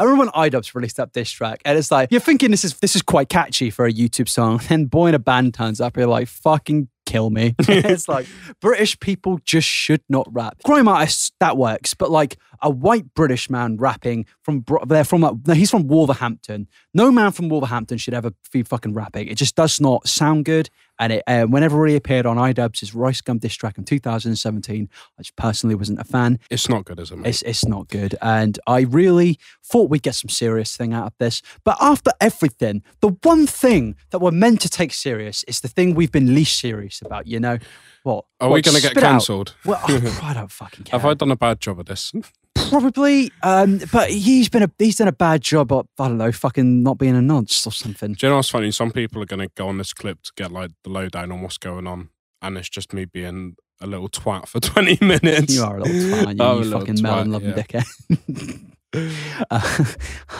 I 0.00 0.04
remember 0.04 0.24
when 0.24 0.50
iDubbbz 0.50 0.74
released 0.74 0.96
that 0.96 1.12
diss 1.12 1.30
track, 1.30 1.60
and 1.66 1.76
it's 1.76 1.90
like 1.90 2.10
you're 2.10 2.18
thinking 2.18 2.50
this 2.50 2.64
is 2.64 2.78
this 2.78 2.96
is 2.96 3.02
quite 3.02 3.28
catchy 3.28 3.68
for 3.68 3.84
a 3.84 3.92
YouTube 3.92 4.28
song, 4.28 4.62
and 4.70 4.90
Boyinaband 4.90 5.52
turns 5.52 5.82
up, 5.82 5.94
and 5.94 6.00
you're 6.00 6.08
like, 6.08 6.28
fucking 6.28 6.88
kill 7.04 7.28
me. 7.28 7.54
it's 7.68 8.08
like 8.08 8.26
British 8.60 8.98
people 9.00 9.38
just 9.44 9.68
should 9.68 10.00
not 10.08 10.26
rap. 10.32 10.56
Grime 10.64 10.88
artists 10.88 11.32
that 11.40 11.58
works, 11.58 11.92
but 11.92 12.10
like 12.10 12.38
a 12.62 12.70
white 12.70 13.14
British 13.14 13.50
man 13.50 13.76
rapping 13.76 14.26
from 14.42 14.60
Bro- 14.60 14.84
they're 14.86 15.04
from 15.04 15.22
like 15.22 15.34
no, 15.46 15.54
he's 15.54 15.70
from 15.70 15.86
Wolverhampton. 15.86 16.68
No 16.92 17.10
man 17.10 17.32
from 17.32 17.48
Wolverhampton 17.48 17.98
should 17.98 18.14
ever 18.14 18.32
be 18.52 18.62
fucking 18.62 18.94
rapping. 18.94 19.28
It 19.28 19.36
just 19.36 19.54
does 19.56 19.80
not 19.80 20.06
sound 20.08 20.44
good. 20.44 20.70
And 20.98 21.14
it, 21.14 21.22
uh, 21.26 21.44
whenever 21.44 21.84
he 21.86 21.96
appeared 21.96 22.24
on 22.24 22.36
iDubbbz' 22.36 22.92
Rice 22.94 23.20
Gum 23.20 23.38
diss 23.38 23.54
track 23.54 23.78
in 23.78 23.84
2017, 23.84 24.88
I 25.18 25.22
just 25.22 25.36
personally 25.36 25.74
wasn't 25.74 26.00
a 26.00 26.04
fan. 26.04 26.38
It's 26.50 26.68
not 26.68 26.84
good, 26.84 27.00
is 27.00 27.10
it, 27.10 27.16
mate? 27.16 27.28
It's, 27.28 27.42
it's 27.42 27.66
not 27.66 27.88
good. 27.88 28.14
And 28.22 28.58
I 28.66 28.82
really 28.82 29.38
thought 29.64 29.90
we'd 29.90 30.02
get 30.02 30.14
some 30.14 30.28
serious 30.28 30.76
thing 30.76 30.92
out 30.92 31.06
of 31.06 31.12
this. 31.18 31.42
But 31.64 31.76
after 31.80 32.12
everything, 32.20 32.82
the 33.00 33.16
one 33.22 33.46
thing 33.46 33.96
that 34.10 34.20
we're 34.20 34.30
meant 34.30 34.60
to 34.60 34.68
take 34.68 34.92
serious 34.92 35.42
is 35.44 35.60
the 35.60 35.68
thing 35.68 35.94
we've 35.94 36.12
been 36.12 36.34
least 36.34 36.60
serious 36.60 37.02
about, 37.02 37.26
you 37.26 37.40
know? 37.40 37.58
What? 38.04 38.26
Are 38.38 38.50
What, 38.50 38.56
we 38.56 38.62
going 38.62 38.76
to 38.76 38.82
get 38.82 38.94
cancelled? 38.94 39.54
Well, 39.64 39.80
oh, 39.88 40.20
I 40.22 40.34
don't 40.34 40.52
fucking 40.52 40.84
care. 40.84 41.00
Have 41.00 41.08
I 41.08 41.14
done 41.14 41.30
a 41.30 41.36
bad 41.36 41.58
job 41.58 41.80
of 41.80 41.86
this? 41.86 42.12
Probably, 42.68 43.32
um, 43.42 43.80
but 43.90 44.10
he's 44.10 44.50
been 44.50 44.62
a 44.62 44.70
he's 44.78 44.96
done 44.96 45.08
a 45.08 45.12
bad 45.12 45.40
job 45.40 45.72
of 45.72 45.88
I 45.98 46.08
don't 46.08 46.18
know, 46.18 46.30
fucking 46.30 46.82
not 46.82 46.98
being 46.98 47.16
a 47.16 47.22
nonce 47.22 47.66
or 47.66 47.72
something. 47.72 48.12
Do 48.12 48.26
you 48.26 48.30
know 48.30 48.36
what's 48.36 48.50
funny? 48.50 48.70
Some 48.70 48.90
people 48.90 49.22
are 49.22 49.26
going 49.26 49.40
to 49.40 49.52
go 49.54 49.68
on 49.68 49.78
this 49.78 49.94
clip 49.94 50.22
to 50.22 50.32
get 50.36 50.52
like 50.52 50.70
the 50.82 50.90
lowdown 50.90 51.32
on 51.32 51.40
what's 51.40 51.56
going 51.56 51.86
on, 51.86 52.10
and 52.42 52.58
it's 52.58 52.68
just 52.68 52.92
me 52.92 53.06
being 53.06 53.56
a 53.80 53.86
little 53.86 54.08
twat 54.08 54.48
for 54.48 54.60
20 54.60 54.98
minutes. 55.00 55.54
You 55.54 55.64
are 55.64 55.78
a 55.78 55.82
little 55.82 55.94
twat, 55.94 56.26
aren't 56.26 56.38
you, 56.38 56.44
I'm 56.44 56.58
you 56.58 56.64
little 56.64 56.80
fucking 56.80 57.02
melon 57.02 57.32
loving 57.32 57.50
yeah. 57.50 57.62
dickhead. 57.62 58.70
uh, 59.50 59.84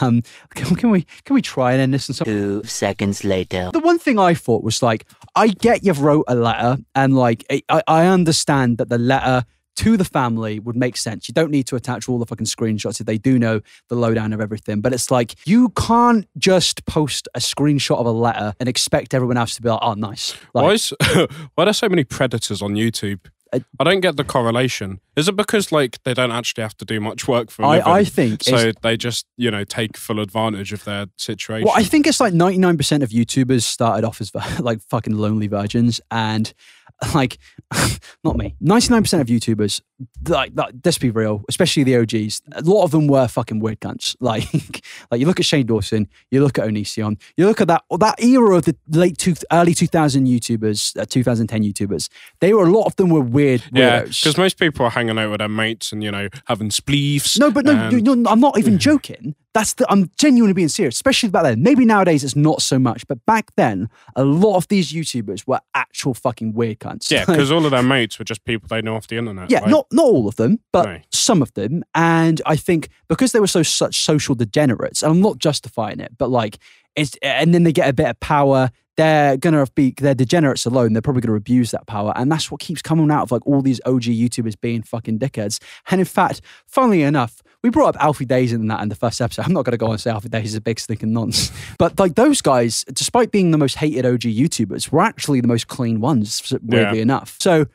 um, 0.01 0.21
can, 0.53 0.75
can 0.75 0.89
we 0.91 1.05
can 1.23 1.33
we 1.33 1.41
try 1.41 1.73
and 1.73 1.81
end 1.81 1.93
this 1.95 2.09
in 2.09 2.15
some 2.15 2.25
Two 2.25 2.63
seconds 2.63 3.23
later. 3.23 3.71
The 3.73 3.79
one 3.79 3.99
thing 3.99 4.19
I 4.19 4.33
thought 4.35 4.63
was 4.63 4.81
like, 4.83 5.05
I 5.35 5.47
get 5.49 5.83
you've 5.83 6.01
wrote 6.01 6.25
a 6.27 6.35
letter, 6.35 6.77
and 6.93 7.15
like, 7.15 7.45
I, 7.69 7.81
I 7.87 8.05
understand 8.07 8.77
that 8.77 8.89
the 8.89 8.97
letter 8.97 9.43
to 9.77 9.97
the 9.97 10.05
family 10.05 10.59
would 10.59 10.75
make 10.75 10.95
sense. 10.97 11.27
You 11.27 11.33
don't 11.33 11.51
need 11.51 11.67
to 11.67 11.75
attach 11.75 12.07
all 12.07 12.17
the 12.17 12.25
fucking 12.25 12.45
screenshots 12.45 12.99
if 12.99 13.05
they 13.05 13.17
do 13.17 13.37
know 13.37 13.61
the 13.89 13.95
lowdown 13.95 14.31
of 14.33 14.39
everything. 14.39 14.81
But 14.81 14.93
it's 14.93 15.11
like 15.11 15.35
you 15.45 15.69
can't 15.69 16.27
just 16.37 16.85
post 16.85 17.27
a 17.35 17.39
screenshot 17.39 17.97
of 17.97 18.05
a 18.05 18.11
letter 18.11 18.53
and 18.59 18.69
expect 18.69 19.13
everyone 19.13 19.37
else 19.37 19.55
to 19.55 19.61
be 19.61 19.69
like, 19.69 19.79
"Oh, 19.81 19.93
nice." 19.93 20.33
Like, 20.53 20.63
why, 20.63 20.71
is, 20.71 20.93
why 20.99 21.27
are 21.57 21.65
there 21.65 21.73
so 21.73 21.89
many 21.89 22.03
predators 22.03 22.61
on 22.61 22.73
YouTube? 22.75 23.19
Uh, 23.55 23.59
I 23.79 23.83
don't 23.83 24.01
get 24.01 24.15
the 24.17 24.23
correlation. 24.23 24.99
Is 25.15 25.27
it 25.27 25.35
because 25.35 25.71
like 25.71 26.01
they 26.03 26.13
don't 26.13 26.31
actually 26.31 26.63
have 26.63 26.75
to 26.77 26.85
do 26.85 26.99
much 26.99 27.27
work 27.27 27.49
for 27.49 27.63
a 27.63 27.67
I- 27.67 27.77
living? 27.77 27.91
I 27.91 28.03
think 28.03 28.43
so. 28.43 28.71
They 28.81 28.97
just 28.97 29.25
you 29.37 29.51
know 29.51 29.63
take 29.63 29.97
full 29.97 30.19
advantage 30.19 30.73
of 30.73 30.83
their 30.83 31.07
situation. 31.17 31.65
Well, 31.65 31.75
I 31.77 31.83
think 31.83 32.07
it's 32.07 32.19
like 32.19 32.33
99% 32.33 33.01
of 33.03 33.09
YouTubers 33.09 33.63
started 33.63 34.05
off 34.05 34.21
as 34.21 34.33
like 34.59 34.81
fucking 34.81 35.15
lonely 35.15 35.47
virgins. 35.47 36.01
And 36.11 36.53
like, 37.13 37.37
not 38.23 38.37
me, 38.37 38.55
99% 38.63 39.21
of 39.21 39.27
YouTubers, 39.27 39.81
like, 40.27 40.53
let's 40.83 40.97
be 40.97 41.09
real, 41.09 41.43
especially 41.49 41.83
the 41.83 41.97
OGs, 41.97 42.41
a 42.53 42.61
lot 42.61 42.83
of 42.83 42.91
them 42.91 43.07
were 43.07 43.27
fucking 43.27 43.59
weird 43.59 43.79
cunts. 43.79 44.15
Like, 44.25 44.83
like 45.11 45.19
you 45.19 45.27
look 45.27 45.39
at 45.39 45.45
Shane 45.45 45.67
Dawson, 45.67 46.07
you 46.31 46.43
look 46.43 46.57
at 46.57 46.67
Onision, 46.67 47.19
you 47.37 47.45
look 47.45 47.61
at 47.61 47.67
that 47.67 47.83
that 47.99 48.21
era 48.23 48.57
of 48.57 48.65
the 48.65 48.75
late 48.89 49.17
two, 49.17 49.35
early 49.51 49.73
2000 49.75 50.25
YouTubers, 50.25 50.99
uh, 50.99 51.05
2010 51.05 51.63
YouTubers. 51.63 52.09
They 52.39 52.53
were, 52.53 52.65
a 52.65 52.71
lot 52.71 52.85
of 52.85 52.95
them 52.95 53.09
were 53.09 53.21
weird 53.21 53.63
yeah, 53.71 54.01
because 54.01 54.37
most 54.37 54.57
people 54.57 54.85
are 54.85 54.89
hanging 54.89 55.19
out 55.19 55.29
with 55.29 55.39
their 55.39 55.49
mates 55.49 55.91
and 55.91 56.03
you 56.03 56.11
know 56.11 56.27
having 56.47 56.69
spleefs. 56.69 57.39
No, 57.39 57.51
but 57.51 57.65
no, 57.65 57.73
and- 57.73 58.03
no, 58.03 58.29
I'm 58.29 58.39
not 58.39 58.57
even 58.57 58.79
joking. 58.79 59.35
That's 59.55 59.73
the, 59.73 59.89
I'm 59.89 60.11
genuinely 60.19 60.53
being 60.53 60.67
serious, 60.67 60.95
especially 60.95 61.29
back 61.29 61.43
then. 61.43 61.63
Maybe 61.63 61.85
nowadays 61.85 62.23
it's 62.25 62.35
not 62.35 62.61
so 62.61 62.77
much, 62.77 63.07
but 63.07 63.25
back 63.25 63.51
then, 63.55 63.89
a 64.15 64.23
lot 64.25 64.57
of 64.57 64.67
these 64.67 64.91
YouTubers 64.91 65.47
were 65.47 65.61
actual 65.73 66.13
fucking 66.13 66.53
weird 66.53 66.79
cunts. 66.79 67.09
yeah, 67.09 67.23
because 67.27 67.51
all 67.53 67.63
of 67.65 67.71
their 67.71 67.81
mates 67.81 68.19
were 68.19 68.25
just 68.25 68.43
people 68.43 68.67
they 68.67 68.81
know 68.81 68.95
off 68.97 69.07
the 69.07 69.17
internet. 69.17 69.49
yeah, 69.49 69.61
not 69.61 69.87
not 69.91 70.03
all 70.05 70.27
of 70.27 70.35
them, 70.35 70.59
but 70.73 70.85
No. 70.85 70.99
some 71.09 71.41
of 71.41 71.53
them. 71.53 71.83
And 71.95 72.41
I 72.45 72.57
think 72.57 72.89
because 73.07 73.31
they 73.31 73.39
were 73.39 73.47
so 73.47 73.63
such 73.63 73.95
social 74.03 74.35
degenerates, 74.35 75.01
and 75.01 75.11
I'm 75.11 75.21
not 75.21 75.39
justifying 75.39 76.01
it, 76.01 76.11
but 76.17 76.29
like 76.29 76.57
it's 76.95 77.15
and 77.21 77.53
then 77.53 77.63
they 77.63 77.71
get 77.73 77.89
a 77.89 77.93
bit 77.93 78.07
of 78.07 78.19
power. 78.19 78.69
They're 78.97 79.35
gonna 79.35 79.65
be 79.75 79.93
they're 79.97 80.15
degenerates 80.15 80.65
alone. 80.65 80.93
They're 80.93 81.01
probably 81.01 81.21
gonna 81.21 81.35
abuse 81.37 81.71
that 81.71 81.85
power, 81.87 82.13
and 82.15 82.31
that's 82.31 82.49
what 82.49 82.61
keeps 82.61 82.81
coming 82.81 83.11
out 83.11 83.23
of 83.23 83.31
like 83.31 83.45
all 83.45 83.61
these 83.61 83.81
OG 83.85 84.03
YouTubers 84.03 84.59
being 84.59 84.83
fucking 84.83 85.19
dickheads. 85.19 85.61
And 85.91 85.99
in 85.99 86.05
fact, 86.05 86.39
funnily 86.67 87.01
enough, 87.01 87.41
we 87.61 87.69
brought 87.69 87.95
up 87.95 88.01
Alfie 88.01 88.25
Deyes 88.25 88.53
in 88.53 88.67
that 88.67 88.81
in 88.81 88.87
the 88.89 88.95
first 88.95 89.19
episode. 89.19 89.45
I'm 89.45 89.51
not 89.53 89.65
gonna 89.65 89.75
go 89.77 89.87
on 89.87 89.91
and 89.93 89.99
say 90.01 90.11
Alfie 90.11 90.29
Deyes 90.29 90.45
is 90.45 90.55
a 90.55 90.61
big 90.61 90.79
stinking 90.79 91.11
nonce, 91.11 91.51
but 91.77 91.99
like 91.99 92.15
those 92.15 92.41
guys, 92.41 92.85
despite 92.93 93.31
being 93.31 93.51
the 93.51 93.57
most 93.57 93.75
hated 93.75 94.05
OG 94.05 94.21
YouTubers, 94.21 94.89
were 94.91 95.01
actually 95.01 95.41
the 95.41 95.47
most 95.49 95.67
clean 95.67 95.99
ones. 95.99 96.41
Weirdly 96.63 96.97
Yeah. 96.99 97.01
enough, 97.01 97.35
so 97.41 97.65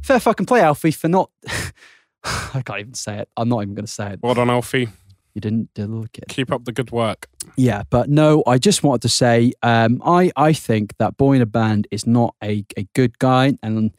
fair 0.00 0.20
fucking 0.20 0.46
play, 0.46 0.60
Alfie, 0.62 0.90
for 0.92 1.08
not. 1.08 1.30
I 2.24 2.62
can't 2.64 2.78
even 2.80 2.94
say 2.94 3.18
it. 3.18 3.28
I'm 3.36 3.48
not 3.48 3.62
even 3.62 3.74
going 3.74 3.84
to 3.84 3.90
say 3.92 4.12
it. 4.12 4.20
Well 4.22 4.34
done, 4.34 4.48
Alfie. 4.48 4.88
You 5.34 5.40
didn't 5.40 5.70
look 5.78 6.18
it. 6.18 6.24
Keep 6.28 6.52
up 6.52 6.64
the 6.66 6.72
good 6.72 6.90
work. 6.90 7.26
Yeah, 7.56 7.82
but 7.90 8.08
no, 8.10 8.42
I 8.46 8.58
just 8.58 8.82
wanted 8.82 9.02
to 9.02 9.08
say, 9.08 9.52
um, 9.62 10.00
I 10.04 10.30
I 10.36 10.52
think 10.52 10.96
that 10.98 11.16
Boyinaband 11.16 11.86
is 11.90 12.06
not 12.06 12.34
a, 12.44 12.64
a 12.76 12.86
good 12.94 13.18
guy, 13.18 13.54
and 13.62 13.92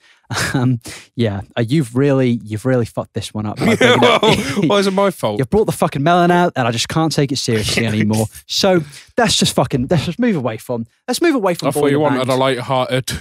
um, 0.53 0.79
yeah, 1.15 1.41
uh, 1.57 1.63
you've 1.67 1.95
really 1.95 2.39
you've 2.43 2.65
really 2.65 2.85
fucked 2.85 3.13
this 3.15 3.33
one 3.33 3.45
up. 3.47 3.57
by 3.57 3.75
bringing 3.75 3.99
it- 4.03 4.69
why 4.69 4.77
is 4.77 4.87
it 4.87 4.91
my 4.91 5.09
fault? 5.11 5.39
You've 5.39 5.49
brought 5.49 5.65
the 5.65 5.71
fucking 5.71 6.03
melon 6.03 6.29
out, 6.31 6.53
and 6.55 6.67
I 6.67 6.71
just 6.71 6.87
can't 6.87 7.11
take 7.11 7.31
it 7.31 7.37
seriously 7.37 7.85
anymore. 7.85 8.27
so 8.47 8.81
let's 9.17 9.35
just 9.37 9.55
fucking 9.55 9.87
let's 9.89 10.05
just 10.05 10.19
move 10.19 10.35
away 10.35 10.57
from 10.57 10.85
let's 11.07 11.21
move 11.21 11.35
away 11.35 11.55
from. 11.55 11.69
I 11.69 11.71
Boy 11.71 11.79
thought 11.79 11.85
in 11.87 11.91
you 11.93 11.97
a 11.97 11.99
wanted 12.01 12.17
Band. 12.19 12.29
a 12.29 12.35
light-hearted 12.35 13.11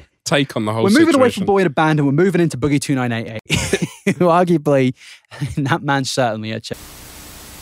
take 0.24 0.56
on 0.56 0.64
the 0.64 0.72
whole. 0.72 0.84
We're 0.84 0.90
moving 0.90 1.14
away 1.14 1.30
from 1.30 1.46
situation. 1.46 1.72
Boyinaband 1.74 1.90
and 1.92 2.06
we're 2.06 2.12
moving 2.12 2.40
into 2.40 2.56
Boogie 2.58 2.80
2988, 2.80 4.16
who 4.16 4.24
arguably, 4.26 4.94
that 5.56 5.82
man's 5.82 6.10
certainly 6.10 6.50
a 6.52 6.60
chick. 6.60 6.78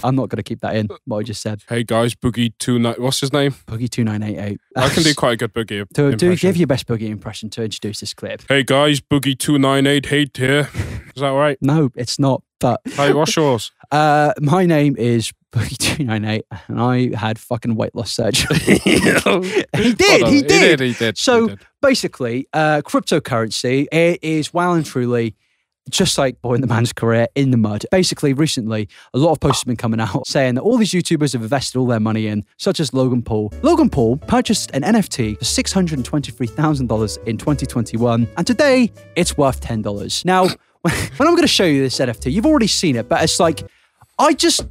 I'm 0.07 0.14
not 0.14 0.28
going 0.28 0.36
to 0.36 0.44
keep 0.44 0.61
that 0.61 0.76
in, 0.76 0.88
what 1.07 1.18
I 1.18 1.22
just 1.24 1.42
said. 1.42 1.64
Hey 1.68 1.82
guys, 1.82 2.14
Boogie 2.14 2.52
Two 2.59 2.78
Night. 2.78 3.00
What's 3.00 3.20
his 3.20 3.32
name? 3.32 3.50
Boogie 3.66 3.90
2988. 3.90 4.61
I 4.76 4.88
can 4.88 5.02
do 5.02 5.14
quite 5.16 5.32
a 5.32 5.36
good 5.36 5.52
Boogie 5.52 5.88
To, 5.94 6.14
do 6.14 6.36
give 6.36 6.57
your 6.57 6.68
best 6.68 6.86
Boogie 6.86 7.09
impression 7.09 7.50
to 7.50 7.64
introduce 7.64 7.98
this 8.00 8.14
clip. 8.14 8.42
Hey 8.48 8.62
guys, 8.62 9.00
Boogie 9.00 9.36
Two 9.36 9.59
Nine 9.59 9.84
Eight 9.86 10.07
Hate 10.07 10.36
here. 10.36 10.68
Is 11.14 11.20
that 11.22 11.30
right? 11.30 11.59
No, 11.66 11.90
it's 11.96 12.18
not. 12.20 12.42
But 12.61 12.80
Hey, 12.84 13.12
what's 13.12 13.34
yours? 13.36 13.72
uh, 13.90 14.32
my 14.40 14.64
name 14.64 14.96
is 14.96 15.32
Boogie 15.52 15.76
298 15.76 16.44
and 16.68 16.80
I 16.80 17.16
had 17.16 17.38
fucking 17.38 17.74
weight 17.74 17.94
loss 17.96 18.12
surgery. 18.12 18.57
he 18.59 18.98
did, 19.00 19.66
he 19.74 19.92
did. 19.92 20.28
He 20.28 20.42
did. 20.42 20.80
He 20.80 20.92
did. 20.92 21.18
So 21.18 21.42
he 21.42 21.48
did. 21.48 21.66
basically, 21.82 22.46
uh, 22.52 22.82
cryptocurrency 22.82 23.86
it 23.90 24.20
is 24.22 24.54
well 24.54 24.74
and 24.74 24.86
truly 24.86 25.34
just 25.91 26.18
like 26.18 26.41
Boy 26.43 26.55
in 26.55 26.61
the 26.61 26.66
Man's 26.66 26.93
career 26.93 27.28
in 27.34 27.51
the 27.51 27.57
mud. 27.57 27.84
Basically, 27.91 28.32
recently, 28.32 28.89
a 29.14 29.18
lot 29.18 29.32
of 29.32 29.41
posts 29.41 29.62
have 29.62 29.66
been 29.66 29.76
coming 29.76 30.01
out 30.01 30.26
saying 30.26 30.57
that 30.57 30.62
all 30.62 30.76
these 30.78 30.91
YouTubers 30.93 31.32
have 31.32 31.43
invested 31.43 31.78
all 31.78 31.87
their 31.87 32.01
money 32.01 32.26
in, 32.26 32.45
such 32.57 32.80
as 32.80 32.93
Logan 32.93 33.22
Paul. 33.22 33.53
Logan 33.62 33.89
Paul 33.91 34.16
purchased 34.16 34.70
an 34.72 34.82
NFT 34.82 35.39
for 35.39 35.45
$623,000 35.45 37.24
in 37.26 37.37
2021, 37.39 38.28
and 38.37 38.47
today 38.47 38.93
it's 39.16 39.37
worth 39.37 39.61
$10. 39.61 40.24
Now, 40.24 40.45
when 40.82 40.95
I'm 41.20 41.26
going 41.34 41.43
to 41.43 41.47
show 41.49 41.64
you 41.64 41.82
this 41.82 41.99
NFT, 41.99 42.32
you've 42.32 42.47
already 42.47 42.66
seen 42.66 42.97
it, 42.97 43.09
but 43.09 43.22
it's 43.22 43.41
like, 43.41 43.62
I 44.18 44.32
just. 44.32 44.66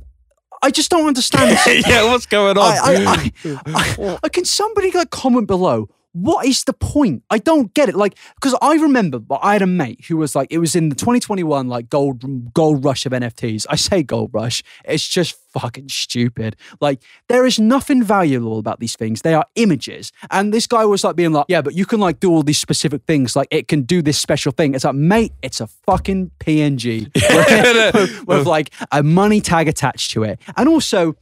I 0.64 0.72
just 0.72 0.90
don't 0.90 1.06
understand 1.06 1.52
this. 1.66 1.86
yeah, 1.88 2.06
what's 2.06 2.26
going 2.26 2.58
on? 2.58 2.64
I, 2.64 3.32
I, 3.46 4.18
I- 4.24 4.30
can 4.30 4.46
somebody 4.46 4.90
like 4.92 5.12
comment 5.12 5.46
below? 5.46 5.90
What 6.16 6.46
is 6.46 6.64
the 6.64 6.72
point? 6.72 7.24
I 7.30 7.40
don't 7.40 7.74
get 7.74 7.90
it. 7.90 7.96
Like, 7.96 8.18
because 8.36 8.58
I 8.62 8.76
remember 8.76 9.20
but 9.20 9.40
I 9.44 9.54
had 9.54 9.62
a 9.62 9.68
mate 9.68 10.06
who 10.06 10.16
was 10.16 10.34
like, 10.34 10.48
it 10.50 10.60
was 10.60 10.74
in 10.74 10.88
the 10.88 10.96
2021 10.96 11.68
like 11.68 11.90
gold 11.90 12.54
gold 12.54 12.86
rush 12.86 13.06
of 13.06 13.12
NFTs. 13.12 13.66
I 13.70 13.76
say 13.76 14.02
gold 14.02 14.30
rush, 14.34 14.64
it's 14.86 15.06
just 15.06 15.36
fucking 15.52 15.90
stupid. 15.90 16.56
Like, 16.80 17.02
there 17.28 17.46
is 17.46 17.60
nothing 17.60 18.02
valuable 18.02 18.60
about 18.60 18.80
these 18.80 18.96
things. 18.96 19.24
They 19.24 19.34
are 19.34 19.46
images. 19.56 20.14
And 20.32 20.54
this 20.54 20.68
guy 20.68 20.86
was 20.86 21.04
like 21.04 21.18
being 21.18 21.34
like, 21.34 21.46
yeah, 21.50 21.62
but 21.62 21.74
you 21.74 21.86
can 21.86 22.00
like 22.00 22.22
do 22.22 22.32
all 22.32 22.44
these 22.44 22.60
specific 22.60 23.04
things. 23.08 23.36
Like, 23.36 23.50
it 23.52 23.68
can 23.68 23.82
do 23.82 24.02
this 24.02 24.18
special 24.18 24.54
thing. 24.54 24.74
It's 24.74 24.86
like, 24.86 24.96
mate, 24.96 25.34
it's 25.42 25.60
a 25.60 25.68
fucking 25.68 26.32
PNG 26.40 27.12
with, 27.94 28.28
with, 28.28 28.48
like 28.48 28.72
a 28.92 29.04
money 29.04 29.42
tag 29.42 29.68
attached 29.68 30.12
to 30.12 30.24
it. 30.24 30.40
And 30.56 30.70
also, 30.70 31.16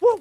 well, 0.00 0.18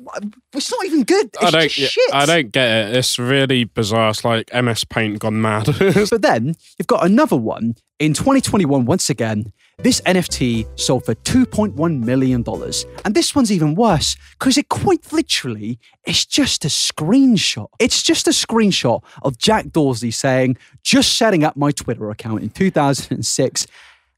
it's 0.54 0.72
not 0.72 0.86
even 0.86 1.04
good. 1.04 1.28
It's 1.34 1.44
I 1.44 1.52
don't. 1.52 1.70
just 1.70 1.94
shit. 1.94 2.14
I 2.14 2.26
don't 2.26 2.52
get 2.52 2.90
it. 2.90 2.96
It's 2.98 3.18
really 3.18 3.64
bizarre. 3.64 4.10
It's 4.10 4.26
like 4.26 4.54
MS 4.54 4.84
Paint 4.86 5.20
gone 5.20 5.42
mad. 5.42 5.68
But 6.10 6.22
then 6.22 6.56
you've 6.78 6.88
got 6.88 7.06
another 7.06 7.36
one 7.36 7.76
in 8.00 8.14
2021. 8.14 8.86
Once 8.86 9.10
again, 9.10 9.54
this 9.78 10.02
NFT 10.02 10.68
sold 10.80 11.06
for 11.06 11.16
2.1 11.16 12.04
million 12.04 12.42
dollars, 12.44 12.86
and 13.06 13.16
this 13.16 13.34
one's 13.34 13.52
even 13.52 13.76
worse 13.76 14.18
because 14.38 14.58
it 14.58 14.70
quite 14.70 15.12
literally 15.14 15.80
is 16.06 16.26
just 16.26 16.66
a 16.66 16.68
screenshot. 16.68 17.68
It's 17.80 18.02
just 18.04 18.28
a 18.28 18.32
screenshot 18.32 19.04
of 19.22 19.38
Jack 19.38 19.72
Dorsey 19.72 20.12
saying, 20.12 20.58
"Just 20.84 21.18
setting 21.18 21.44
up 21.44 21.56
my 21.56 21.72
Twitter 21.72 22.10
account 22.10 22.44
in 22.44 22.50
2006." 22.50 23.68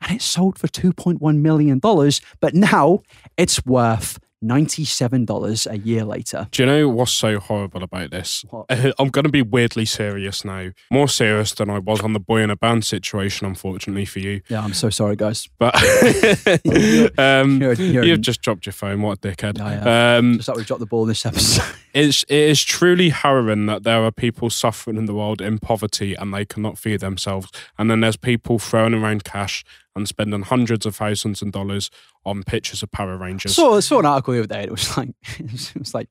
And 0.03 0.15
it 0.15 0.23
sold 0.23 0.57
for 0.57 0.67
$2.1 0.67 1.37
million, 1.41 1.79
but 1.79 2.55
now 2.55 3.03
it's 3.37 3.63
worth 3.67 4.17
$97 4.43 5.71
a 5.71 5.77
year 5.79 6.03
later. 6.03 6.47
Do 6.51 6.63
you 6.63 6.67
know 6.67 6.89
what's 6.89 7.11
so 7.11 7.39
horrible 7.39 7.83
about 7.83 8.11
this? 8.11 8.43
What? 8.49 8.65
I'm 8.99 9.09
going 9.09 9.23
to 9.25 9.29
be 9.31 9.41
weirdly 9.41 9.85
serious 9.85 10.43
now. 10.45 10.69
More 10.89 11.07
serious 11.07 11.53
than 11.53 11.69
I 11.69 11.79
was 11.79 12.01
on 12.01 12.13
the 12.13 12.19
Boyinaband 12.19 12.83
situation, 12.83 13.47
unfortunately 13.47 14.05
for 14.05 14.19
you. 14.19 14.41
Yeah, 14.49 14.61
I'm 14.63 14.73
so 14.73 14.89
sorry, 14.89 15.15
guys. 15.15 15.47
But 15.59 15.75
um, 17.17 17.61
You're- 17.61 17.75
you're- 17.75 18.07
you've 18.07 18.21
just 18.21 18.41
dropped 18.41 18.65
your 18.65 18.73
phone. 18.73 19.01
What 19.01 19.19
a 19.19 19.21
dickhead. 19.29 19.59
I 19.59 19.73
have. 19.75 20.21
Um, 20.23 20.37
Just 20.37 20.47
like 20.47 20.57
we 20.57 20.63
dropped 20.63 20.79
the 20.79 20.85
ball 20.85 21.05
this 21.05 21.25
episode. 21.25 21.63
it's, 21.93 22.23
it 22.23 22.35
is 22.37 22.63
truly 22.63 23.09
harrowing 23.09 23.65
that 23.67 23.83
there 23.83 24.03
are 24.03 24.11
people 24.11 24.49
suffering 24.49 24.97
in 24.97 25.05
the 25.05 25.13
world 25.13 25.41
in 25.41 25.59
poverty 25.59 26.13
and 26.15 26.33
they 26.33 26.45
cannot 26.45 26.77
feed 26.77 26.99
themselves. 26.99 27.49
And 27.77 27.89
then 27.89 28.01
there's 28.01 28.17
people 28.17 28.59
throwing 28.59 28.93
around 28.93 29.23
cash 29.23 29.63
and 29.95 30.07
spending 30.07 30.43
hundreds 30.43 30.85
of 30.85 30.95
thousands 30.95 31.41
of 31.41 31.51
dollars 31.51 31.89
on 32.25 32.43
pictures 32.43 32.83
of 32.83 32.91
Power 32.91 33.17
Rangers. 33.17 33.55
saw, 33.55 33.79
saw 33.79 33.99
an 33.99 34.05
article 34.05 34.33
the 34.33 34.39
other 34.39 34.47
day. 34.47 34.63
It 34.63 34.71
was 34.71 34.97
like, 34.97 35.09
it 35.39 35.77
was 35.77 35.93
like, 35.93 36.07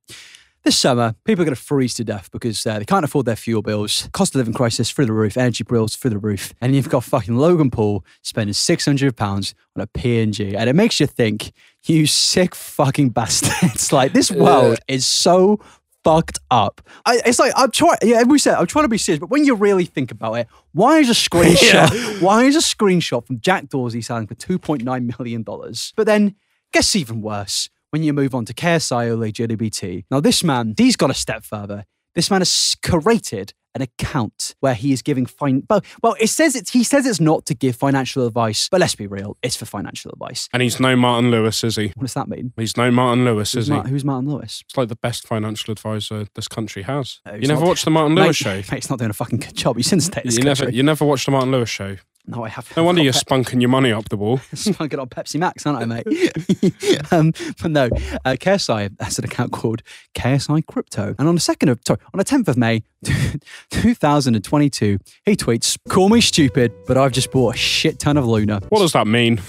this 0.63 0.79
summer, 0.79 1.15
people 1.25 1.43
are 1.43 1.47
going 1.47 1.55
to 1.55 1.61
freeze 1.61 1.95
to 1.95 2.05
death 2.05 2.31
because 2.31 2.67
uh, 2.67 2.79
they 2.79 2.85
can't 2.85 3.05
afford 3.05 3.25
their 3.25 3.37
fuel 3.37 3.63
bills. 3.63 4.11
Cost 4.13 4.35
of 4.35 4.41
living 4.41 4.53
crisis 4.53 4.91
through 4.91 5.07
the 5.07 5.13
roof. 5.13 5.39
Energy 5.39 5.65
bills 5.65 5.97
through 5.97 6.11
the 6.11 6.19
roof. 6.19 6.53
And 6.61 6.75
you've 6.77 6.91
got 6.91 7.03
fucking 7.03 7.37
Logan 7.37 7.71
Paul 7.71 8.05
spending 8.23 8.53
six 8.53 8.85
hundred 8.85 9.17
pounds 9.17 9.55
on 9.75 9.83
a 9.83 9.87
PNG, 9.87 10.55
and 10.55 10.69
it 10.69 10.75
makes 10.75 11.01
you 11.01 11.07
think, 11.07 11.53
you 11.85 12.07
sick 12.07 12.55
fucking 12.55 13.11
bastards! 13.11 13.91
like 13.93 14.13
this 14.13 14.31
world 14.31 14.79
is 14.87 15.07
so 15.07 15.61
fucked 16.05 16.39
up. 16.51 16.81
I, 17.05 17.21
it's 17.25 17.39
like 17.39 17.53
I'm 17.57 17.71
trying. 17.71 17.99
Yeah, 18.03 18.23
we 18.25 18.39
said 18.39 18.55
I'm 18.55 18.67
trying 18.67 18.85
to 18.85 18.89
be 18.89 18.99
serious, 18.99 19.21
but 19.21 19.31
when 19.31 19.45
you 19.45 19.55
really 19.55 19.85
think 19.85 20.11
about 20.11 20.35
it, 20.35 20.49
why 20.73 20.99
is 20.99 21.09
a 21.09 21.13
screenshot? 21.13 22.21
Why 22.21 22.45
is 22.45 22.55
a 22.57 22.61
screenshot 22.61 23.27
from 23.27 23.41
Jack 23.41 23.69
Dorsey 23.69 24.03
selling 24.03 24.27
for 24.27 24.35
two 24.35 24.59
point 24.59 24.83
nine 24.83 25.13
million 25.19 25.43
dollars? 25.43 25.93
But 25.97 26.07
then, 26.07 26.37
guess 26.73 26.95
even 26.95 27.23
worse 27.23 27.69
when 27.91 28.03
you 28.03 28.13
move 28.13 28.35
on 28.35 28.45
to 28.47 28.55
KSI 28.55 29.11
Ole 29.11 29.33
JDBT. 29.33 30.05
Now, 30.11 30.21
this 30.21 30.45
man, 30.45 30.75
he's 30.77 30.97
got 30.97 31.11
a 31.11 31.15
step 31.15 31.45
further. 31.45 31.85
This 32.15 32.31
man 32.31 32.41
has 32.41 32.77
created 32.83 33.53
an 33.73 33.83
account 33.83 34.57
where 34.59 34.75
he 34.75 34.93
is 34.93 35.01
giving 35.01 35.27
fine. 35.27 35.63
Well, 35.71 35.81
well, 36.03 36.17
it 36.19 36.27
says 36.27 36.57
it's 36.57 36.73
he 36.73 36.83
says 36.83 37.07
it's 37.07 37.21
not 37.21 37.47
to 37.47 37.55
give 37.55 37.77
financial 37.77 38.27
advice, 38.27 38.69
but 38.69 38.81
let's 38.81 38.97
be 38.97 39.07
real, 39.07 39.37
it's 39.45 39.55
for 39.55 39.65
financial 39.65 40.11
advice. 40.11 40.49
and 40.53 40.61
he's 40.61 40.81
no 40.81 40.97
Martin 40.97 41.31
Lewis, 41.31 41.63
is 41.63 41.77
he? 41.77 41.93
What 41.95 42.03
does 42.03 42.15
that 42.15 42.29
mean? 42.29 42.53
He's 42.57 42.77
no 42.77 42.91
Martin 42.91 43.25
Lewis, 43.25 43.53
Who's, 43.53 43.69
is 43.69 43.75
he? 43.85 43.89
Who's 43.89 44.05
Martin 44.05 44.29
Lewis? 44.29 44.65
It's 44.67 44.77
like 44.77 44.89
the 44.89 44.97
best 44.97 45.25
financial 45.25 45.71
advisor 45.71 46.27
this 46.35 46.49
country 46.49 46.83
has. 46.83 47.21
He's 47.33 47.43
you 47.43 47.49
never 47.49 47.61
not- 47.61 47.69
watched 47.69 47.85
the 47.85 47.93
Martin 47.93 48.15
Mate, 48.15 48.23
Lewis 48.25 48.37
show? 48.37 48.55
Mate, 48.57 48.73
it's 48.73 48.91
not 48.91 48.99
doing 48.99 49.11
a 49.11 49.15
fucking 49.15 49.39
good 49.39 49.55
job. 49.55 49.77
He's 49.77 49.93
in 49.93 50.01
the 50.01 50.05
status. 50.05 50.37
You 50.37 50.43
never, 50.43 50.69
you 50.69 50.83
never 50.83 51.05
watched 51.05 51.27
the 51.27 51.31
Martin 51.33 51.53
Lewis 51.53 51.69
show. 51.71 51.97
No, 52.27 52.45
I 52.45 52.49
haven't. 52.49 52.77
No 52.77 52.85
wonder 52.85 53.03
you're 53.03 53.13
spunking 53.13 53.61
your 53.61 53.71
money 53.71 53.93
up 53.93 54.09
the 54.09 54.17
wall. 54.17 54.39
spunking 54.55 55.01
on 55.01 55.09
Pepsi 55.09 55.39
Max, 55.41 55.67
aren't 55.67 55.81
I, 55.81 55.85
mate? 55.85 56.07
um, 57.13 57.33
but 57.61 57.71
no, 57.71 57.87
uh, 58.25 58.37
KSI 58.39 58.95
has 59.01 59.19
an 59.19 59.25
account 59.25 59.53
called 59.53 59.83
KSI 60.15 60.65
Crypto. 60.67 61.15
And 61.19 61.29
on 61.29 61.35
the 61.35 61.41
2nd 61.41 61.71
of, 61.71 61.81
sorry, 61.87 61.99
on 62.13 62.19
the 62.19 62.25
10th 62.25 62.49
of 62.49 62.57
May, 62.57 62.83
2022, 63.71 64.99
he 65.25 65.37
tweets, 65.37 65.79
Call 65.89 66.09
me 66.09 66.21
stupid, 66.21 66.73
but 66.87 66.97
I've 66.97 67.13
just 67.13 67.31
bought 67.33 67.55
a 67.55 67.59
shit 67.59 67.99
ton 67.99 68.17
of 68.17 68.27
Luna. 68.27 68.61
What 68.69 68.81
does 68.81 68.93
that 68.93 69.07
mean? 69.07 69.41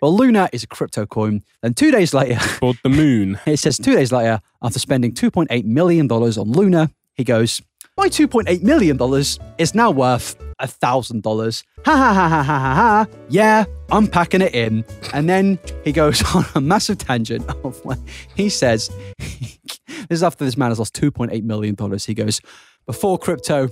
Well, 0.00 0.14
Luna 0.16 0.48
is 0.52 0.62
a 0.62 0.66
crypto 0.66 1.06
coin. 1.06 1.42
Then 1.62 1.74
two 1.74 1.90
days 1.90 2.12
later, 2.12 2.38
Called 2.58 2.78
the 2.82 2.88
moon. 2.88 3.38
it 3.46 3.58
says 3.58 3.78
two 3.78 3.94
days 3.94 4.12
later, 4.12 4.40
after 4.62 4.78
spending 4.78 5.12
$2.8 5.12 5.64
million 5.64 6.10
on 6.10 6.52
Luna, 6.52 6.90
he 7.14 7.24
goes, 7.24 7.62
My 7.96 8.08
$2.8 8.08 8.62
million 8.62 8.98
is 9.58 9.74
now 9.74 9.90
worth 9.90 10.36
$1,000. 10.60 11.64
Ha 11.84 11.96
ha 11.96 12.14
ha 12.14 12.28
ha 12.28 12.42
ha 12.42 12.58
ha 12.58 12.74
ha. 12.74 13.06
Yeah, 13.28 13.64
I'm 13.90 14.06
packing 14.06 14.40
it 14.40 14.54
in. 14.54 14.84
And 15.12 15.28
then 15.28 15.58
he 15.84 15.92
goes 15.92 16.22
on 16.34 16.44
a 16.54 16.60
massive 16.60 16.98
tangent 16.98 17.48
of 17.64 17.84
where 17.84 17.98
he 18.34 18.48
says, 18.48 18.90
This 20.08 20.18
is 20.18 20.22
after 20.22 20.44
this 20.44 20.56
man 20.56 20.70
has 20.70 20.78
lost 20.78 20.94
$2.8 20.94 21.42
million. 21.42 21.76
He 21.98 22.14
goes, 22.14 22.40
Before 22.86 23.18
crypto, 23.18 23.68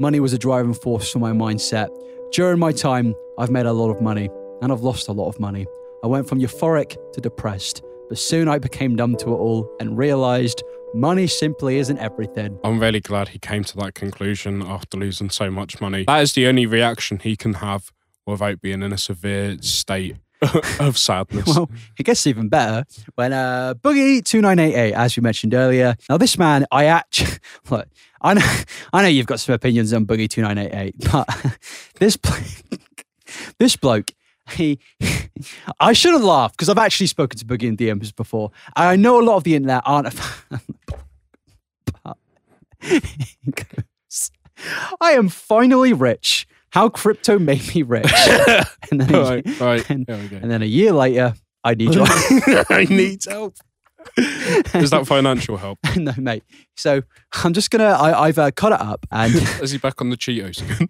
money 0.00 0.20
was 0.20 0.32
a 0.32 0.38
driving 0.38 0.74
force 0.74 1.10
for 1.10 1.18
my 1.18 1.32
mindset. 1.32 1.88
During 2.32 2.58
my 2.58 2.72
time, 2.72 3.14
I've 3.38 3.50
made 3.50 3.64
a 3.64 3.72
lot 3.72 3.90
of 3.90 4.02
money 4.02 4.28
and 4.60 4.70
I've 4.70 4.82
lost 4.82 5.08
a 5.08 5.12
lot 5.12 5.28
of 5.28 5.40
money. 5.40 5.66
I 6.04 6.06
went 6.06 6.28
from 6.28 6.40
euphoric 6.40 6.96
to 7.14 7.20
depressed, 7.20 7.82
but 8.08 8.18
soon 8.18 8.48
I 8.48 8.58
became 8.58 8.94
numb 8.94 9.16
to 9.16 9.30
it 9.30 9.36
all 9.36 9.70
and 9.80 9.96
realized 9.96 10.62
money 10.94 11.26
simply 11.26 11.78
isn't 11.78 11.98
everything. 11.98 12.58
I'm 12.64 12.80
really 12.80 13.00
glad 13.00 13.28
he 13.28 13.38
came 13.38 13.64
to 13.64 13.76
that 13.78 13.94
conclusion 13.94 14.62
after 14.62 14.96
losing 14.96 15.30
so 15.30 15.50
much 15.50 15.80
money. 15.80 16.04
That 16.04 16.22
is 16.22 16.32
the 16.34 16.46
only 16.46 16.66
reaction 16.66 17.18
he 17.18 17.36
can 17.36 17.54
have 17.54 17.92
without 18.26 18.60
being 18.60 18.82
in 18.82 18.92
a 18.92 18.98
severe 18.98 19.56
state 19.60 20.16
of 20.80 20.96
sadness. 20.96 21.46
Well, 21.46 21.70
it 21.98 22.04
gets 22.04 22.26
even 22.26 22.48
better 22.48 22.84
when 23.16 23.32
uh, 23.32 23.74
Boogie 23.74 24.24
two 24.24 24.40
nine 24.40 24.58
eight 24.58 24.74
eight, 24.74 24.94
as 24.94 25.16
we 25.16 25.20
mentioned 25.20 25.54
earlier. 25.54 25.96
Now, 26.08 26.16
this 26.16 26.38
man, 26.38 26.66
I 26.70 26.84
actually 26.84 27.38
look. 27.70 27.88
I 28.20 28.34
know, 28.34 28.54
I 28.92 29.02
know 29.02 29.08
you've 29.08 29.26
got 29.26 29.40
some 29.40 29.54
opinions 29.54 29.92
on 29.92 30.06
Boogie 30.06 30.28
two 30.28 30.42
nine 30.42 30.58
eight 30.58 30.74
eight, 30.74 30.94
but 31.12 31.28
this 31.98 32.16
blo- 32.16 32.36
this 33.58 33.76
bloke, 33.76 34.12
he, 34.50 34.78
I 35.80 35.92
shouldn't 35.92 36.24
laugh 36.24 36.52
because 36.52 36.68
I've 36.68 36.78
actually 36.78 37.06
spoken 37.06 37.38
to 37.38 37.44
Boogie 37.44 37.64
in 37.64 37.76
DMs 37.76 38.14
before. 38.14 38.50
I 38.76 38.96
know 38.96 39.20
a 39.20 39.24
lot 39.24 39.36
of 39.36 39.44
the 39.44 39.54
internet 39.54 39.82
aren't 39.84 40.08
a 40.08 40.10
fan, 40.10 40.60
but 42.02 42.16
he 42.80 43.00
goes, 43.52 44.30
I 45.00 45.12
am 45.12 45.28
finally 45.28 45.92
rich. 45.92 46.46
How 46.70 46.88
crypto 46.88 47.38
made 47.38 47.74
me 47.74 47.82
rich. 47.82 48.10
and 48.90 49.00
then, 49.00 49.08
right, 49.08 49.60
right. 49.60 49.90
and, 49.90 50.04
There 50.06 50.18
we 50.18 50.28
go. 50.28 50.36
and 50.36 50.50
then 50.50 50.62
a 50.62 50.66
year 50.66 50.92
later, 50.92 51.34
I 51.64 51.74
need 51.74 51.94
your 51.94 52.04
I 52.68 52.86
need 52.88 53.24
help. 53.26 53.56
Is 54.16 54.90
that 54.90 55.06
financial 55.06 55.56
help? 55.56 55.78
no, 55.96 56.12
mate. 56.18 56.42
So 56.76 57.02
I'm 57.44 57.52
just 57.52 57.70
gonna. 57.70 57.84
I, 57.84 58.26
I've 58.26 58.38
uh, 58.38 58.50
cut 58.50 58.72
it 58.72 58.80
up, 58.80 59.06
and 59.10 59.34
Is 59.62 59.70
he 59.70 59.78
back 59.78 60.00
on 60.00 60.10
the 60.10 60.16
Cheetos 60.16 60.62
again? 60.62 60.88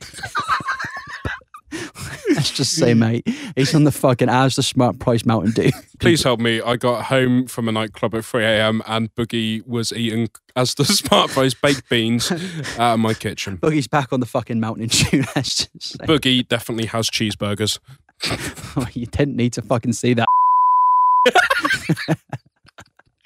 Let's 2.39 2.53
just 2.53 2.75
say, 2.75 2.95
mate, 2.95 3.27
he's 3.57 3.75
on 3.75 3.83
the 3.83 3.91
fucking 3.91 4.29
as 4.29 4.55
the 4.55 4.63
smart 4.63 5.01
price 5.01 5.27
Mountain 5.27 5.51
Dew. 5.53 5.71
Please 5.99 6.23
help 6.23 6.39
me. 6.39 6.61
I 6.61 6.77
got 6.77 7.07
home 7.07 7.49
from 7.49 7.69
a 7.69 7.73
nightclub 7.73 8.15
at 8.15 8.25
3 8.25 8.45
a.m. 8.45 8.81
and 8.87 9.13
Boogie 9.17 9.67
was 9.67 9.93
eating 9.93 10.29
as 10.55 10.77
the 10.77 10.85
smart 10.85 11.33
price 11.33 11.55
baked 11.55 11.89
beans 11.89 12.31
out 12.79 12.95
of 12.95 13.01
my 13.01 13.13
kitchen. 13.13 13.59
Boogie's 13.59 13.89
back 13.89 14.13
on 14.13 14.21
the 14.21 14.27
fucking 14.27 14.61
Mountain 14.61 14.87
Dew. 14.89 15.25
Let's 15.35 15.67
just 15.67 15.99
say. 15.99 16.07
Boogie 16.07 16.47
definitely 16.47 16.87
has 16.87 17.11
cheeseburgers. 17.11 17.81
Oh, 18.77 18.87
you 18.93 19.07
didn't 19.07 19.35
need 19.35 19.55
to 19.55 19.63
fucking 19.63 19.95
see 19.95 20.15
that. 20.15 20.29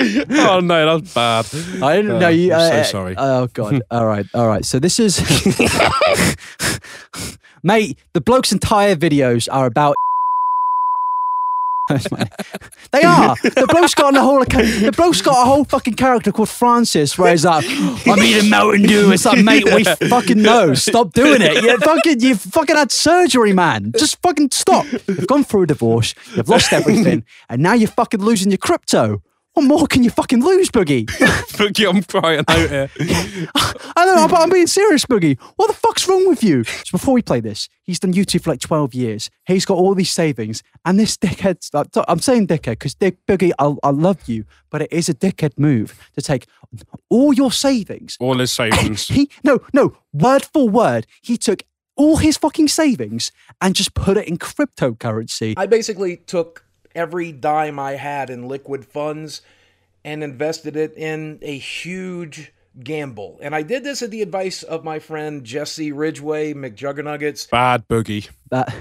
oh 0.30 0.60
no, 0.60 0.98
that's 0.98 1.14
bad. 1.14 1.46
I 1.82 1.96
didn't 1.96 2.12
Oh, 2.12 2.18
know 2.18 2.28
you. 2.28 2.52
I'm 2.52 2.60
so 2.70 2.76
uh, 2.78 2.84
sorry. 2.84 3.14
Oh 3.18 3.46
god. 3.48 3.82
all 3.90 4.06
right. 4.06 4.26
All 4.34 4.46
right. 4.48 4.64
So 4.64 4.78
this 4.78 4.98
is, 4.98 5.18
mate. 7.62 7.96
The 8.14 8.20
bloke's 8.20 8.52
entire 8.52 8.96
videos 8.96 9.48
are 9.50 9.66
about. 9.66 9.96
they 11.88 13.02
are. 13.02 13.34
The 13.42 13.66
bloke's 13.68 13.94
got 13.94 14.16
a 14.16 14.20
whole. 14.20 14.38
The 14.44 14.94
bloke's 14.96 15.20
got 15.20 15.42
a 15.42 15.44
whole 15.44 15.64
fucking 15.64 15.94
character 15.94 16.32
called 16.32 16.48
Francis, 16.48 17.18
where 17.18 17.32
he's 17.32 17.44
like, 17.44 17.64
"I'm 17.68 18.18
eating 18.20 18.48
Mountain 18.48 18.82
Dew." 18.84 19.12
It's 19.12 19.24
like, 19.26 19.44
mate, 19.44 19.64
we 19.64 19.84
fucking 19.84 20.40
know. 20.40 20.72
Stop 20.74 21.12
doing 21.12 21.42
it. 21.42 21.62
You 21.62 21.76
fucking, 21.78 22.20
you 22.20 22.36
fucking 22.36 22.76
had 22.76 22.92
surgery, 22.92 23.52
man. 23.52 23.92
Just 23.98 24.22
fucking 24.22 24.52
stop. 24.52 24.86
You've 25.06 25.26
gone 25.26 25.44
through 25.44 25.64
a 25.64 25.66
divorce. 25.66 26.14
You've 26.34 26.48
lost 26.48 26.72
everything, 26.72 27.24
and 27.50 27.62
now 27.62 27.74
you're 27.74 27.88
fucking 27.90 28.20
losing 28.20 28.50
your 28.50 28.58
crypto. 28.58 29.20
What 29.54 29.64
more 29.66 29.86
can 29.86 30.02
you 30.02 30.08
fucking 30.08 30.42
lose, 30.42 30.70
Boogie? 30.70 31.04
Boogie, 31.58 31.86
I'm 31.86 32.02
crying 32.02 32.42
out 32.48 32.70
here. 32.70 32.90
I 33.94 34.06
know, 34.06 34.26
but 34.26 34.40
I'm 34.40 34.48
being 34.48 34.66
serious, 34.66 35.04
Boogie. 35.04 35.38
What 35.56 35.66
the 35.66 35.74
fuck's 35.74 36.08
wrong 36.08 36.26
with 36.26 36.42
you? 36.42 36.64
So 36.64 36.92
before 36.92 37.12
we 37.12 37.20
play 37.20 37.40
this, 37.40 37.68
he's 37.82 38.00
done 38.00 38.14
YouTube 38.14 38.44
for 38.44 38.50
like 38.50 38.60
12 38.60 38.94
years. 38.94 39.30
He's 39.46 39.66
got 39.66 39.74
all 39.76 39.94
these 39.94 40.10
savings, 40.10 40.62
and 40.86 40.98
this 40.98 41.18
dickhead, 41.18 41.58
I'm 42.08 42.20
saying 42.20 42.46
dickhead 42.46 42.72
because 42.72 42.94
Dick 42.94 43.18
Boogie, 43.26 43.52
I, 43.58 43.74
I 43.82 43.90
love 43.90 44.26
you, 44.26 44.46
but 44.70 44.80
it 44.80 44.92
is 44.92 45.10
a 45.10 45.14
dickhead 45.14 45.58
move 45.58 46.10
to 46.14 46.22
take 46.22 46.46
all 47.10 47.34
your 47.34 47.52
savings. 47.52 48.16
All 48.20 48.38
his 48.38 48.52
savings. 48.52 49.08
He, 49.12 49.28
no, 49.44 49.60
no, 49.74 49.94
word 50.14 50.44
for 50.44 50.66
word, 50.66 51.06
he 51.20 51.36
took 51.36 51.62
all 51.96 52.16
his 52.16 52.38
fucking 52.38 52.68
savings 52.68 53.30
and 53.60 53.74
just 53.74 53.92
put 53.92 54.16
it 54.16 54.26
in 54.26 54.38
cryptocurrency. 54.38 55.52
I 55.58 55.66
basically 55.66 56.16
took 56.16 56.64
every 56.94 57.32
dime 57.32 57.78
I 57.78 57.92
had 57.92 58.30
in 58.30 58.48
liquid 58.48 58.84
funds 58.84 59.42
and 60.04 60.22
invested 60.22 60.76
it 60.76 60.94
in 60.96 61.38
a 61.42 61.56
huge 61.56 62.52
gamble. 62.82 63.38
And 63.42 63.54
I 63.54 63.62
did 63.62 63.84
this 63.84 64.02
at 64.02 64.10
the 64.10 64.22
advice 64.22 64.62
of 64.62 64.84
my 64.84 64.98
friend 64.98 65.44
Jesse 65.44 65.92
Ridgway, 65.92 66.54
McJuggerNuggets. 66.54 67.50
Bad 67.50 67.86
Boogie. 67.88 68.30
that 68.50 68.74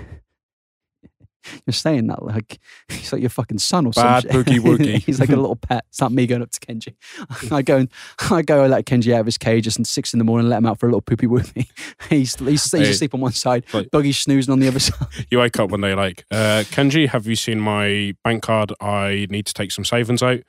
you're 1.66 1.74
saying 1.74 2.08
that 2.08 2.24
like 2.24 2.60
he's 2.90 3.12
like 3.12 3.22
your 3.22 3.30
fucking 3.30 3.60
son 3.60 3.86
or 3.86 3.92
Bad 3.92 4.24
something. 4.24 4.44
boogie 4.44 4.60
woogie. 4.60 4.98
he's 5.06 5.20
like 5.20 5.30
a 5.30 5.36
little 5.36 5.56
pet. 5.56 5.86
It's 5.90 6.02
not 6.02 6.12
me 6.12 6.28
going 6.28 6.42
up 6.42 6.52
to 6.52 6.60
Kenji. 6.60 6.94
I 7.52 7.62
go 7.62 7.78
and 7.78 7.90
I 8.30 8.42
go 8.42 8.62
and 8.64 8.72
let 8.72 8.86
Kenji 8.86 9.14
out 9.14 9.22
of 9.22 9.26
his 9.26 9.38
cage 9.38 9.64
just 9.66 9.80
at 9.80 9.88
six 9.88 10.14
in 10.14 10.20
the 10.20 10.26
morning, 10.26 10.50
let 10.50 10.58
him 10.58 10.66
out 10.66 10.80
for 10.80 10.86
a 10.88 10.90
little 10.90 11.02
poopy 11.02 11.28
woogie. 11.28 11.68
he's 12.10 12.36
he's, 12.36 12.64
he's 12.64 12.72
Hey. 12.72 12.90
asleep 12.90 13.14
on 13.14 13.22
one 13.22 13.32
side, 13.34 13.64
Like- 13.74 13.90
Boogie's 13.90 14.18
snoozing 14.18 14.52
on 14.52 14.60
the 14.60 14.68
other 14.68 14.80
side. 14.80 15.08
You 15.30 15.40
wake 15.40 15.60
up 15.60 15.70
one 15.72 15.82
day 15.82 15.96
like, 15.96 16.26
uh, 16.32 16.64
Kenji, 16.72 17.08
have 17.10 17.28
you 17.28 17.36
seen 17.36 17.60
my 17.60 18.14
bank 18.24 18.44
card? 18.44 18.74
I 18.82 19.28
need 19.30 19.46
to 19.48 19.54
take 19.54 19.72
some 19.72 19.86
savings 19.86 20.22
out. 20.24 20.40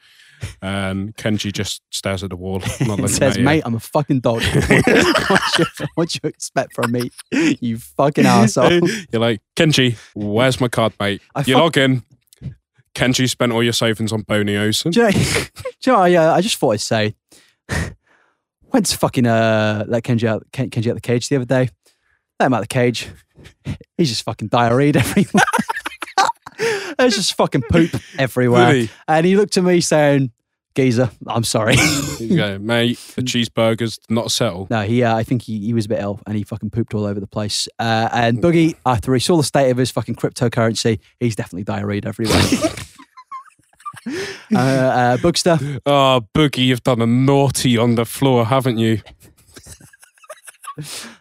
And 0.61 1.17
Kenji 1.17 1.53
just 1.53 1.83
stares 1.91 2.23
at 2.23 2.31
the 2.31 2.37
wall. 2.37 2.63
Not 2.81 3.09
says, 3.11 3.37
you. 3.37 3.45
"Mate, 3.45 3.63
I'm 3.65 3.75
a 3.75 3.81
fucking 3.81 4.21
dog. 4.21 4.43
what, 5.29 5.59
you, 5.59 5.65
what 5.95 6.15
you 6.15 6.21
expect 6.25 6.75
from 6.75 6.93
me, 6.93 7.11
you 7.31 7.79
fucking 7.79 8.27
asshole?" 8.27 8.89
You're 9.11 9.21
like, 9.21 9.41
Kenji, 9.57 9.97
where's 10.15 10.61
my 10.61 10.69
card, 10.69 10.95
mate? 11.01 11.23
I 11.35 11.41
you 11.41 11.55
fuck- 11.55 11.63
log 11.63 11.79
in. 11.79 12.03
Kenji 12.95 13.29
spent 13.29 13.53
all 13.53 13.63
your 13.63 13.73
savings 13.73 14.13
on 14.13 14.23
Bonio's. 14.23 14.83
Do 14.83 14.91
you 14.91 15.03
know, 15.03 15.11
do 15.11 15.19
you 15.19 15.93
know 15.93 15.99
what 15.99 16.11
I, 16.11 16.15
uh, 16.17 16.35
I 16.35 16.41
just 16.43 16.57
thought 16.57 16.73
I'd 16.75 16.81
say, 16.81 17.15
went 18.73 18.87
to 18.87 18.99
fucking 18.99 19.27
uh, 19.27 19.85
let 19.89 20.03
Kenji 20.03 20.25
out, 20.25 20.47
Ken, 20.53 20.71
Kenji 20.71 20.91
out 20.91 20.95
the 20.95 21.01
cage 21.01 21.29
the 21.29 21.37
other 21.37 21.45
day. 21.45 21.71
Let 22.39 22.47
him 22.47 22.55
out 22.55 22.61
the 22.61 22.67
cage. 22.67 23.09
He's 23.97 24.09
just 24.09 24.25
fucking 24.25 24.49
diarrheaed 24.51 24.97
everywhere. 24.97 25.45
There's 26.99 27.17
just 27.17 27.35
fucking 27.35 27.63
poop 27.71 27.91
everywhere. 28.19 28.73
Really? 28.73 28.91
And 29.09 29.27
he 29.27 29.37
looked 29.37 29.57
at 29.57 29.65
me 29.65 29.81
saying, 29.81 30.31
Geezer, 30.75 31.11
I'm 31.27 31.45
sorry. 31.45 31.75
You 32.19 32.59
mate, 32.61 32.99
the 33.15 33.23
cheeseburger's 33.23 33.99
not 34.09 34.31
settle. 34.31 34.67
no, 34.71 34.83
he, 34.83 35.03
uh, 35.03 35.15
I 35.15 35.23
think 35.23 35.43
he, 35.43 35.59
he 35.59 35.75
was 35.75 35.85
a 35.85 35.89
bit 35.91 36.01
ill 36.01 36.21
and 36.27 36.35
he 36.37 36.45
fucking 36.45 36.71
pooped 36.71 36.95
all 36.95 37.05
over 37.05 37.21
the 37.21 37.27
place. 37.27 37.69
Uh, 37.79 38.09
and 38.13 38.39
Boogie, 38.43 38.75
after 38.87 39.13
he 39.13 39.21
saw 39.21 39.37
the 39.37 39.43
state 39.43 39.71
of 39.71 39.77
his 39.77 39.91
fucking 39.91 40.15
cryptocurrency, 40.15 40.99
he's 41.21 41.37
definitely 41.37 41.65
diarrhea 41.65 42.01
everywhere. 42.07 42.37
uh, 44.55 44.59
uh, 44.59 45.17
Boogster, 45.19 45.79
Oh, 45.85 46.23
Boogie, 46.35 46.65
you've 46.67 46.83
done 46.83 47.03
a 47.03 47.07
naughty 47.07 47.77
on 47.77 47.95
the 47.97 48.07
floor, 48.07 48.47
haven't 48.47 48.79
you? 48.79 49.03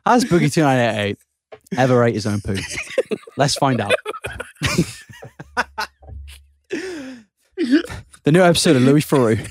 Has 0.06 0.24
Boogie 0.26 0.52
2988 0.52 1.18
ever 1.78 2.04
ate 2.06 2.16
his 2.16 2.26
own 2.26 2.40
poo? 2.42 2.56
Let's 3.38 3.56
find 3.56 3.82
out. 3.82 3.94
the 8.24 8.32
new 8.32 8.42
episode 8.42 8.76
of 8.76 8.82
Louis 8.82 9.06
Theroux, 9.06 9.48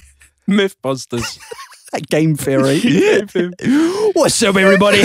Mythbusters. 0.49 1.39
Game 2.09 2.37
Theory. 2.37 2.81
What's 4.15 4.41
up, 4.43 4.57
everybody? 4.57 5.01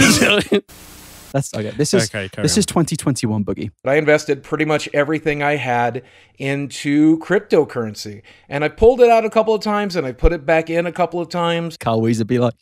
That's 1.31 1.53
okay. 1.53 1.71
This 1.71 1.93
is 1.95 2.09
Okay, 2.13 2.29
this 2.41 2.53
on. 2.55 2.59
is 2.59 2.65
2021 2.67 3.43
Boogie. 3.43 3.71
I 3.83 3.95
invested 3.95 4.43
pretty 4.43 4.65
much 4.65 4.87
everything 4.93 5.41
I 5.43 5.55
had 5.55 6.03
into 6.37 7.17
cryptocurrency. 7.19 8.21
And 8.49 8.63
I 8.63 8.69
pulled 8.69 9.01
it 9.01 9.09
out 9.09 9.25
a 9.25 9.29
couple 9.29 9.53
of 9.55 9.61
times 9.61 9.95
and 9.95 10.05
I 10.05 10.11
put 10.11 10.31
it 10.31 10.45
back 10.45 10.69
in 10.69 10.85
a 10.85 10.91
couple 10.91 11.19
of 11.19 11.29
times. 11.29 11.75
Carl 11.77 12.01
Wheezer 12.01 12.23
be 12.25 12.37
like, 12.39 12.55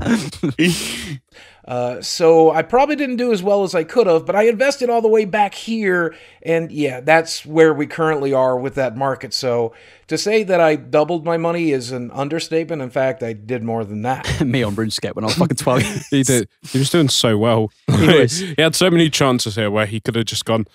Uh, 1.66 2.00
so 2.00 2.50
I 2.52 2.62
probably 2.62 2.94
didn't 2.94 3.16
do 3.16 3.32
as 3.32 3.42
well 3.42 3.64
as 3.64 3.74
I 3.74 3.82
could 3.82 4.06
have, 4.06 4.24
but 4.24 4.36
I 4.36 4.44
invested 4.44 4.88
all 4.88 5.02
the 5.02 5.08
way 5.08 5.24
back 5.24 5.52
here. 5.52 6.14
And 6.42 6.70
yeah, 6.70 7.00
that's 7.00 7.44
where 7.44 7.74
we 7.74 7.88
currently 7.88 8.32
are 8.32 8.56
with 8.56 8.76
that 8.76 8.96
market. 8.96 9.34
So 9.34 9.74
to 10.06 10.16
say 10.16 10.44
that 10.44 10.60
I 10.60 10.76
doubled 10.76 11.24
my 11.24 11.36
money 11.36 11.72
is 11.72 11.90
an 11.90 12.12
understatement. 12.12 12.82
In 12.82 12.90
fact, 12.90 13.22
I 13.22 13.32
did 13.32 13.64
more 13.64 13.84
than 13.84 14.02
that. 14.02 14.40
me 14.46 14.62
on 14.62 14.76
RuneScape 14.76 15.16
when 15.16 15.24
I 15.24 15.26
was 15.26 15.34
fucking 15.34 15.56
12. 15.56 15.82
He 16.10 16.22
did. 16.22 16.48
He 16.62 16.78
was 16.78 16.90
doing 16.90 17.08
so 17.08 17.36
well. 17.36 17.72
He 17.88 18.06
was. 18.06 18.38
he 18.38 18.54
had 18.58 18.76
so 18.76 18.88
many 18.88 19.10
chances 19.10 19.56
here 19.56 19.70
where 19.70 19.86
he 19.86 19.98
could 19.98 20.14
have 20.14 20.26
just 20.26 20.44
gone, 20.44 20.66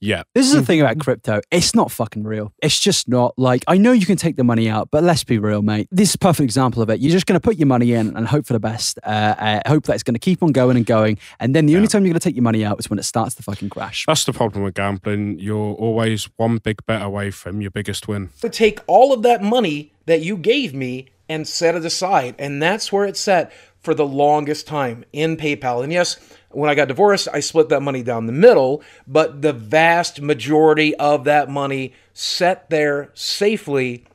yeah. 0.00 0.22
This 0.34 0.46
is 0.46 0.52
the 0.54 0.62
thing 0.62 0.80
about 0.80 0.98
crypto. 0.98 1.40
It's 1.50 1.74
not 1.74 1.90
fucking 1.90 2.24
real. 2.24 2.52
It's 2.62 2.78
just 2.78 3.08
not. 3.08 3.34
Like, 3.38 3.64
I 3.66 3.78
know 3.78 3.92
you 3.92 4.06
can 4.06 4.16
take 4.16 4.36
the 4.36 4.44
money 4.44 4.68
out, 4.68 4.90
but 4.90 5.02
let's 5.02 5.24
be 5.24 5.38
real, 5.38 5.62
mate. 5.62 5.88
This 5.90 6.10
is 6.10 6.14
a 6.14 6.18
perfect 6.18 6.44
example 6.44 6.82
of 6.82 6.90
it. 6.90 7.00
You're 7.00 7.12
just 7.12 7.26
going 7.26 7.38
to 7.38 7.44
put 7.44 7.56
your 7.56 7.66
money 7.66 7.92
in 7.92 8.16
and 8.16 8.26
hope 8.26 8.46
for 8.46 8.52
the 8.52 8.60
best. 8.60 8.98
Uh, 9.04 9.34
uh, 9.38 9.60
hope 9.66 9.84
that 9.84 9.94
it's 9.94 10.02
going 10.02 10.14
to 10.14 10.20
keep 10.20 10.42
on 10.42 10.52
going 10.52 10.76
and 10.76 10.86
going. 10.86 11.18
And 11.40 11.54
then 11.54 11.66
the 11.66 11.76
only 11.76 11.88
time 11.88 12.02
you're 12.04 12.12
going 12.12 12.20
to 12.20 12.28
take 12.28 12.36
your 12.36 12.42
money 12.42 12.64
out 12.64 12.78
is 12.78 12.90
when 12.90 12.98
it 12.98 13.04
starts 13.04 13.34
to 13.36 13.42
fucking 13.42 13.70
crash. 13.70 14.04
That's 14.06 14.24
the 14.24 14.32
problem 14.32 14.64
with 14.64 14.74
gambling. 14.74 15.38
You're 15.38 15.74
always 15.74 16.28
one 16.36 16.58
big 16.58 16.84
bet 16.86 17.02
away 17.02 17.30
from 17.30 17.60
your 17.60 17.70
biggest 17.70 18.08
win. 18.08 18.30
to 18.40 18.48
take 18.48 18.80
all 18.86 19.12
of 19.12 19.22
that 19.22 19.42
money 19.42 19.92
that 20.06 20.20
you 20.20 20.36
gave 20.36 20.74
me 20.74 21.08
and 21.28 21.46
set 21.46 21.74
it 21.74 21.84
aside. 21.84 22.34
And 22.38 22.62
that's 22.62 22.92
where 22.92 23.04
it's 23.04 23.20
set 23.20 23.52
for 23.80 23.94
the 23.94 24.06
longest 24.06 24.66
time 24.66 25.04
in 25.12 25.36
PayPal. 25.36 25.82
And 25.82 25.92
yes, 25.92 26.18
when 26.56 26.70
I 26.70 26.74
got 26.74 26.88
divorced, 26.88 27.28
I 27.32 27.40
split 27.40 27.68
that 27.68 27.82
money 27.82 28.02
down 28.02 28.24
the 28.24 28.32
middle, 28.32 28.82
but 29.06 29.42
the 29.42 29.52
vast 29.52 30.22
majority 30.22 30.94
of 30.96 31.24
that 31.24 31.50
money 31.50 31.92
sat 32.14 32.70
there 32.70 33.10
safely 33.12 34.06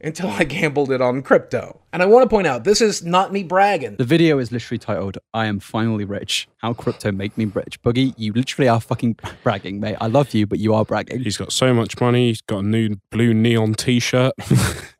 until 0.00 0.28
I 0.28 0.42
gambled 0.44 0.90
it 0.90 1.00
on 1.00 1.22
crypto. 1.22 1.80
And 1.92 2.02
I 2.02 2.06
want 2.06 2.24
to 2.24 2.28
point 2.28 2.48
out, 2.48 2.64
this 2.64 2.80
is 2.80 3.04
not 3.04 3.32
me 3.32 3.44
bragging. 3.44 3.94
The 3.96 4.04
video 4.04 4.38
is 4.38 4.50
literally 4.50 4.78
titled, 4.78 5.18
I 5.32 5.46
am 5.46 5.60
finally 5.60 6.04
rich. 6.04 6.48
How 6.58 6.74
crypto 6.74 7.12
make 7.12 7.38
me 7.38 7.44
rich. 7.44 7.80
Boogie, 7.82 8.12
you 8.16 8.32
literally 8.32 8.68
are 8.68 8.80
fucking 8.80 9.16
bragging, 9.44 9.78
mate. 9.78 9.96
I 10.00 10.08
love 10.08 10.34
you, 10.34 10.48
but 10.48 10.58
you 10.58 10.74
are 10.74 10.84
bragging. 10.84 11.20
He's 11.20 11.36
got 11.36 11.52
so 11.52 11.72
much 11.72 12.00
money. 12.00 12.28
He's 12.28 12.42
got 12.42 12.58
a 12.58 12.66
new 12.66 12.96
blue 13.10 13.32
neon 13.32 13.74
t 13.74 14.00
shirt. 14.00 14.34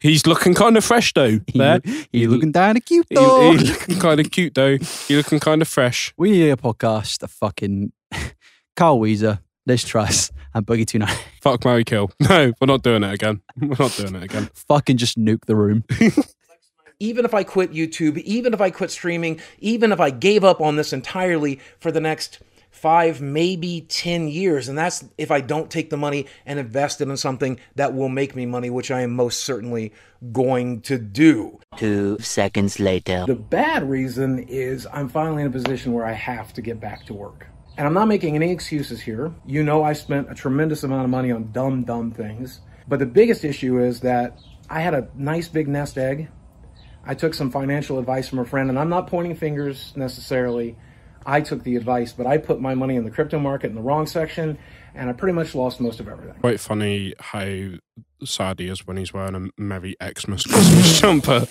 He's 0.00 0.26
looking 0.26 0.54
kind 0.54 0.76
of 0.76 0.84
fresh 0.84 1.12
though. 1.12 1.40
He, 1.52 1.58
There. 1.58 1.80
he 2.12 2.26
looking 2.26 2.52
down 2.52 2.76
a 2.76 2.80
cute 2.80 3.06
He- 3.08 3.14
dog. 3.14 3.58
He's 3.58 3.70
looking 3.70 3.98
kind 3.98 4.20
of 4.20 4.30
cute 4.30 4.54
though. 4.54 4.76
He's 4.78 5.10
looking 5.10 5.40
kind 5.40 5.62
of 5.62 5.68
fresh. 5.68 6.12
We 6.16 6.30
need 6.30 6.50
a 6.50 6.56
podcast 6.56 7.22
of 7.22 7.30
fucking 7.30 7.92
Carl 8.76 8.98
Wheezer, 9.00 9.40
Liz 9.66 9.84
Truss, 9.84 10.30
and 10.54 10.66
Boogie 10.66 10.86
29. 10.86 11.14
Fuck 11.40 11.64
Mary 11.64 11.84
Kill. 11.84 12.10
No, 12.20 12.52
we're 12.60 12.66
not 12.66 12.82
doing 12.82 13.02
it 13.04 13.12
again. 13.14 13.40
We're 13.60 13.76
not 13.78 13.92
doing 13.96 14.14
it 14.16 14.22
again. 14.22 14.50
fucking 14.54 14.96
just 14.96 15.18
nuke 15.18 15.44
the 15.46 15.56
room. 15.56 15.84
even 16.98 17.24
if 17.24 17.34
I 17.34 17.44
quit 17.44 17.72
YouTube, 17.72 18.18
even 18.18 18.54
if 18.54 18.60
I 18.60 18.70
quit 18.70 18.90
streaming, 18.90 19.40
even 19.58 19.92
if 19.92 20.00
I 20.00 20.10
gave 20.10 20.44
up 20.44 20.60
on 20.60 20.76
this 20.76 20.92
entirely 20.92 21.60
for 21.78 21.90
the 21.92 22.00
next 22.00 22.38
five, 22.76 23.22
maybe 23.22 23.86
10 23.88 24.28
years, 24.28 24.68
and 24.68 24.76
that's 24.76 25.04
if 25.16 25.30
I 25.30 25.40
don't 25.40 25.70
take 25.70 25.88
the 25.90 25.96
money 25.96 26.26
and 26.44 26.58
invest 26.58 27.00
it 27.00 27.08
in 27.08 27.16
something 27.16 27.58
that 27.74 27.94
will 27.94 28.10
make 28.10 28.36
me 28.36 28.44
money, 28.44 28.68
which 28.68 28.90
I 28.90 29.00
am 29.00 29.16
most 29.16 29.40
certainly 29.40 29.92
going 30.32 30.82
to 30.82 30.98
do. 30.98 31.58
Two 31.76 32.18
seconds 32.20 32.78
later. 32.78 33.24
The 33.26 33.34
bad 33.34 33.88
reason 33.88 34.40
is 34.40 34.86
I'm 34.92 35.08
finally 35.08 35.42
in 35.42 35.48
a 35.48 35.50
position 35.50 35.92
where 35.92 36.04
I 36.04 36.12
have 36.12 36.52
to 36.54 36.62
get 36.62 36.78
back 36.78 37.06
to 37.06 37.14
work. 37.14 37.46
And 37.78 37.86
I'm 37.86 37.94
not 37.94 38.08
making 38.08 38.36
any 38.36 38.50
excuses 38.52 39.00
here. 39.00 39.34
You 39.46 39.62
know, 39.62 39.82
I 39.82 39.92
spent 39.94 40.30
a 40.30 40.34
tremendous 40.34 40.82
amount 40.82 41.04
of 41.04 41.10
money 41.10 41.30
on 41.32 41.52
dumb, 41.52 41.84
dumb 41.84 42.10
things. 42.10 42.60
But 42.88 42.98
the 42.98 43.06
biggest 43.06 43.44
issue 43.44 43.82
is 43.82 44.00
that 44.00 44.38
I 44.68 44.80
had 44.80 44.94
a 44.94 45.08
nice 45.14 45.48
big 45.48 45.68
nest 45.68 45.98
egg. 45.98 46.28
I 47.04 47.14
took 47.14 47.34
some 47.34 47.50
financial 47.50 47.98
advice 47.98 48.28
from 48.28 48.40
a 48.40 48.44
friend, 48.44 48.68
and 48.68 48.78
I'm 48.78 48.88
not 48.88 49.06
pointing 49.06 49.36
fingers 49.36 49.92
necessarily. 49.96 50.76
I 51.26 51.40
took 51.40 51.64
the 51.64 51.76
advice, 51.76 52.12
but 52.12 52.26
I 52.26 52.38
put 52.38 52.60
my 52.60 52.74
money 52.74 52.94
in 52.96 53.04
the 53.04 53.10
crypto 53.10 53.38
market 53.38 53.68
in 53.68 53.74
the 53.74 53.82
wrong 53.82 54.06
section, 54.06 54.56
and 54.94 55.10
I 55.10 55.12
pretty 55.12 55.32
much 55.32 55.54
lost 55.54 55.80
most 55.80 55.98
of 56.00 56.08
everything. 56.08 56.34
Quite 56.40 56.60
funny 56.60 57.14
how 57.18 57.70
sad 58.24 58.60
he 58.60 58.68
is 58.68 58.86
when 58.86 58.96
he's 58.96 59.12
wearing 59.12 59.34
a 59.34 59.60
Merry 59.60 59.96
Xmas 60.02 60.44
Christmas 60.44 61.00
jumper. 61.00 61.46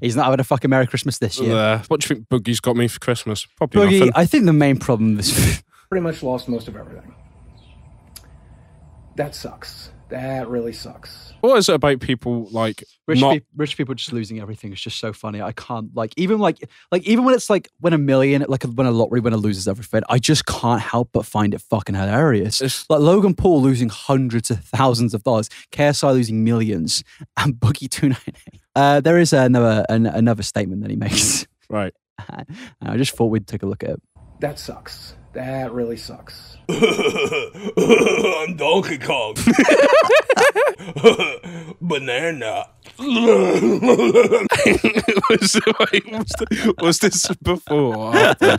He's 0.00 0.16
not 0.16 0.24
having 0.26 0.40
a 0.40 0.44
fucking 0.44 0.68
Merry 0.68 0.86
Christmas 0.86 1.18
this 1.18 1.38
year. 1.38 1.56
Uh, 1.56 1.82
what 1.88 2.00
do 2.00 2.04
you 2.04 2.16
think 2.16 2.28
Boogie's 2.28 2.60
got 2.60 2.76
me 2.76 2.88
for 2.88 2.98
Christmas? 2.98 3.46
Probably 3.56 3.80
Boogie, 3.80 3.98
nothing. 4.00 4.12
I 4.16 4.26
think 4.26 4.44
the 4.44 4.52
main 4.52 4.78
problem 4.78 5.18
is 5.18 5.62
Pretty 5.88 6.02
much 6.02 6.22
lost 6.22 6.48
most 6.48 6.66
of 6.66 6.76
everything. 6.76 7.14
That 9.16 9.34
sucks. 9.34 9.90
That 10.10 10.48
really 10.48 10.72
sucks. 10.72 11.32
What 11.40 11.56
is 11.58 11.68
it 11.68 11.74
about 11.74 12.00
people 12.00 12.46
like 12.50 12.84
Rich, 13.08 13.20
not? 13.20 13.34
pe- 13.34 13.40
rich 13.56 13.76
people 13.76 13.94
just 13.94 14.12
losing 14.12 14.40
everything 14.40 14.72
It's 14.72 14.80
just 14.80 14.98
so 14.98 15.12
funny. 15.12 15.40
I 15.42 15.52
can't 15.52 15.94
like 15.94 16.12
even 16.16 16.38
like 16.38 16.58
like 16.92 17.02
even 17.04 17.24
when 17.24 17.34
it's 17.34 17.48
like 17.50 17.68
when 17.80 17.92
a 17.92 17.98
million 17.98 18.44
like 18.48 18.62
when 18.64 18.86
a 18.86 18.90
lottery 18.90 19.20
winner 19.20 19.36
loses 19.36 19.66
everything, 19.66 20.02
I 20.08 20.18
just 20.18 20.46
can't 20.46 20.80
help 20.80 21.10
but 21.12 21.26
find 21.26 21.54
it 21.54 21.60
fucking 21.60 21.94
hilarious. 21.94 22.60
It's- 22.60 22.84
like 22.88 23.00
Logan 23.00 23.34
Paul 23.34 23.62
losing 23.62 23.88
hundreds 23.88 24.50
of 24.50 24.60
thousands 24.64 25.14
of 25.14 25.22
dollars, 25.24 25.48
KSI 25.72 26.12
losing 26.12 26.44
millions, 26.44 27.02
and 27.36 27.54
Boogie 27.54 27.90
Two 27.90 28.10
Nine 28.10 28.18
Eight. 28.28 28.60
Uh, 28.76 29.00
there 29.00 29.18
is 29.18 29.32
another 29.32 29.84
an, 29.88 30.06
another 30.06 30.42
statement 30.42 30.82
that 30.82 30.90
he 30.90 30.96
makes. 30.96 31.46
Right. 31.68 31.94
I 32.82 32.96
just 32.96 33.16
thought 33.16 33.26
we'd 33.26 33.46
take 33.46 33.62
a 33.62 33.66
look 33.66 33.82
at 33.82 33.90
it. 33.90 34.02
That 34.40 34.58
sucks. 34.58 35.16
That 35.34 35.72
really 35.72 35.96
sucks. 35.96 36.56
I'm 36.68 38.56
Donkey 38.56 38.98
Kong. 38.98 39.34
Banana. 41.80 42.66
was, 42.98 43.08
wait, 45.80 46.12
was, 46.12 46.28
the- 46.38 46.74
was 46.80 46.98
this 47.00 47.26
before? 47.42 47.96
Or 47.96 48.16
after? 48.16 48.56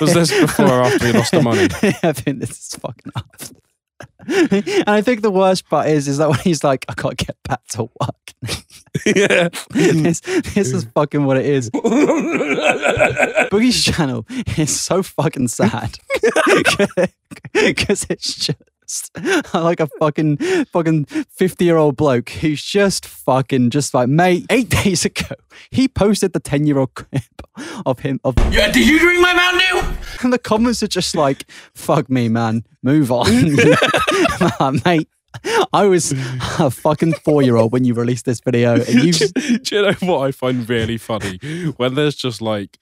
Was 0.00 0.14
this 0.14 0.30
before 0.40 0.66
or 0.66 0.82
after 0.82 1.06
he 1.06 1.12
lost 1.12 1.32
the 1.32 1.42
money? 1.42 1.68
I 2.02 2.12
think 2.12 2.40
this 2.40 2.50
is 2.50 2.74
fucking 2.80 3.12
up. 3.14 3.26
And 4.28 4.88
I 4.88 5.00
think 5.02 5.22
the 5.22 5.30
worst 5.30 5.68
part 5.68 5.88
is, 5.88 6.08
is 6.08 6.18
that 6.18 6.28
when 6.28 6.38
he's 6.40 6.64
like, 6.64 6.84
I 6.88 6.94
can't 6.94 7.16
get 7.16 7.36
back 7.44 7.66
to 7.70 7.84
work. 8.00 8.60
yeah. 9.06 9.48
this, 9.70 10.20
this 10.20 10.72
is 10.72 10.84
fucking 10.94 11.24
what 11.24 11.36
it 11.36 11.46
is. 11.46 11.70
Boogie's 13.50 13.84
channel 13.84 14.26
is 14.56 14.78
so 14.78 15.02
fucking 15.02 15.48
sad 15.48 15.98
because 17.52 18.06
it's 18.08 18.34
just 18.34 18.58
like 19.54 19.80
a 19.80 19.86
fucking 19.98 20.36
fucking 20.66 21.04
50 21.04 21.64
year 21.64 21.76
old 21.76 21.96
bloke 21.96 22.28
who's 22.30 22.62
just 22.62 23.06
fucking 23.06 23.70
just 23.70 23.94
like 23.94 24.08
mate 24.08 24.44
eight 24.50 24.68
days 24.84 25.04
ago 25.04 25.34
he 25.70 25.88
posted 25.88 26.32
the 26.32 26.40
10 26.40 26.66
year 26.66 26.78
old 26.78 26.94
clip 26.94 27.22
of 27.86 28.00
him 28.00 28.20
of 28.24 28.34
Yeah, 28.52 28.70
did 28.70 28.86
you 28.86 28.98
drink 28.98 29.20
my 29.20 29.32
Mountain 29.32 29.60
Dew? 29.60 29.96
and 30.22 30.32
the 30.32 30.38
comments 30.38 30.82
are 30.82 30.86
just 30.88 31.14
like 31.16 31.44
fuck 31.74 32.08
me 32.10 32.28
man 32.28 32.64
move 32.82 33.10
on 33.10 33.26
mate 34.84 35.08
I 35.72 35.86
was 35.86 36.12
a 36.60 36.70
fucking 36.70 37.14
four 37.24 37.42
year 37.42 37.56
old 37.56 37.72
when 37.72 37.84
you 37.84 37.92
released 37.94 38.24
this 38.24 38.40
video 38.40 38.74
and 38.74 39.02
you 39.02 39.12
do, 39.12 39.28
do 39.58 39.76
you 39.76 39.82
know 39.82 39.92
what 40.00 40.26
I 40.26 40.30
find 40.30 40.68
really 40.68 40.96
funny? 40.96 41.38
When 41.76 41.96
there's 41.96 42.14
just 42.14 42.40
like 42.40 42.78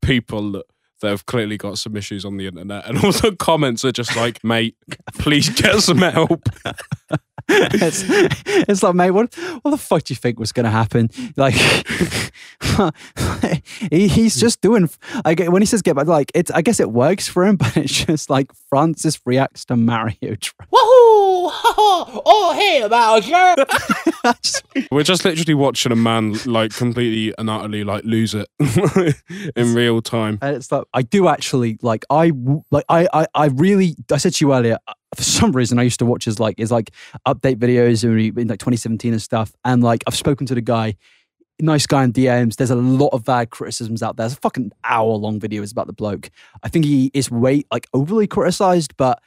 people 0.00 0.62
that 1.02 1.08
that 1.08 1.10
have 1.10 1.26
clearly 1.26 1.58
got 1.58 1.78
some 1.78 1.96
issues 1.96 2.24
on 2.24 2.38
the 2.38 2.46
internet, 2.46 2.86
and 2.86 2.96
all 3.04 3.12
the 3.12 3.36
comments 3.38 3.84
are 3.84 3.92
just 3.92 4.16
like, 4.16 4.42
"Mate, 4.42 4.76
please 5.18 5.50
get 5.50 5.80
some 5.80 5.98
help." 5.98 6.48
it's, 7.48 8.04
it's 8.68 8.82
like, 8.82 8.94
mate, 8.94 9.10
what, 9.10 9.34
what 9.62 9.72
the 9.72 9.78
fuck 9.78 10.04
do 10.04 10.12
you 10.12 10.16
think 10.16 10.38
was 10.38 10.52
going 10.52 10.64
to 10.64 10.70
happen? 10.70 11.10
Like, 11.36 11.54
he, 13.90 14.08
he's 14.08 14.40
just 14.40 14.60
doing. 14.60 14.88
I 15.24 15.34
get 15.34 15.52
when 15.52 15.60
he 15.60 15.66
says 15.66 15.82
get 15.82 15.96
back, 15.96 16.06
like 16.06 16.30
it's. 16.34 16.50
I 16.50 16.62
guess 16.62 16.80
it 16.80 16.90
works 16.90 17.28
for 17.28 17.44
him, 17.44 17.56
but 17.56 17.76
it's 17.76 18.04
just 18.04 18.30
like 18.30 18.50
Francis 18.70 19.20
reacts 19.26 19.64
to 19.66 19.76
Mario. 19.76 20.16
Dra- 20.22 20.66
Woohoo! 20.72 21.50
oh, 22.24 22.54
hey, 22.56 22.86
Bowser! 22.88 23.54
We're 24.90 25.02
just 25.02 25.24
literally 25.24 25.54
watching 25.54 25.92
a 25.92 25.96
man 25.96 26.36
like 26.46 26.74
completely 26.74 27.34
and 27.38 27.50
utterly 27.50 27.84
like 27.84 28.04
lose 28.04 28.34
it 28.34 28.48
in 29.56 29.74
real 29.74 30.00
time. 30.00 30.38
and 30.40 30.56
it's 30.56 30.70
like 30.70 30.84
I 30.94 31.02
do 31.02 31.28
actually 31.28 31.78
like. 31.82 32.04
I 32.10 32.32
like. 32.70 32.84
I. 32.88 33.08
I. 33.12 33.26
I 33.34 33.46
really. 33.46 33.96
I 34.10 34.16
said 34.18 34.34
to 34.34 34.44
you 34.44 34.52
earlier. 34.54 34.78
uh, 34.86 34.92
For 35.14 35.22
some 35.22 35.52
reason, 35.52 35.78
I 35.78 35.82
used 35.82 35.98
to 36.00 36.06
watch 36.06 36.24
his 36.24 36.38
like 36.40 36.58
his 36.58 36.70
like 36.70 36.90
update 37.26 37.56
videos 37.56 38.04
in, 38.04 38.48
like 38.48 38.58
2017 38.58 39.12
and 39.12 39.22
stuff. 39.22 39.52
And 39.64 39.82
like 39.82 40.02
I've 40.06 40.16
spoken 40.16 40.46
to 40.48 40.54
the 40.54 40.60
guy. 40.62 40.94
nice 41.60 41.86
guy 41.86 42.02
in 42.04 42.12
DMs. 42.12 42.56
There's 42.56 42.70
a 42.70 42.76
lot 42.76 43.08
of 43.12 43.24
bad 43.24 43.50
criticisms 43.50 44.02
out 44.02 44.16
there. 44.16 44.24
There's 44.24 44.32
a 44.38 44.40
fucking 44.40 44.72
hour 44.84 45.12
long 45.14 45.38
videos 45.40 45.70
about 45.72 45.86
the 45.86 45.92
bloke. 45.92 46.30
I 46.62 46.68
think 46.68 46.84
he 46.84 47.10
is 47.14 47.30
way 47.30 47.64
like 47.72 47.86
overly 47.94 48.26
criticized, 48.26 48.96
but 48.96 49.20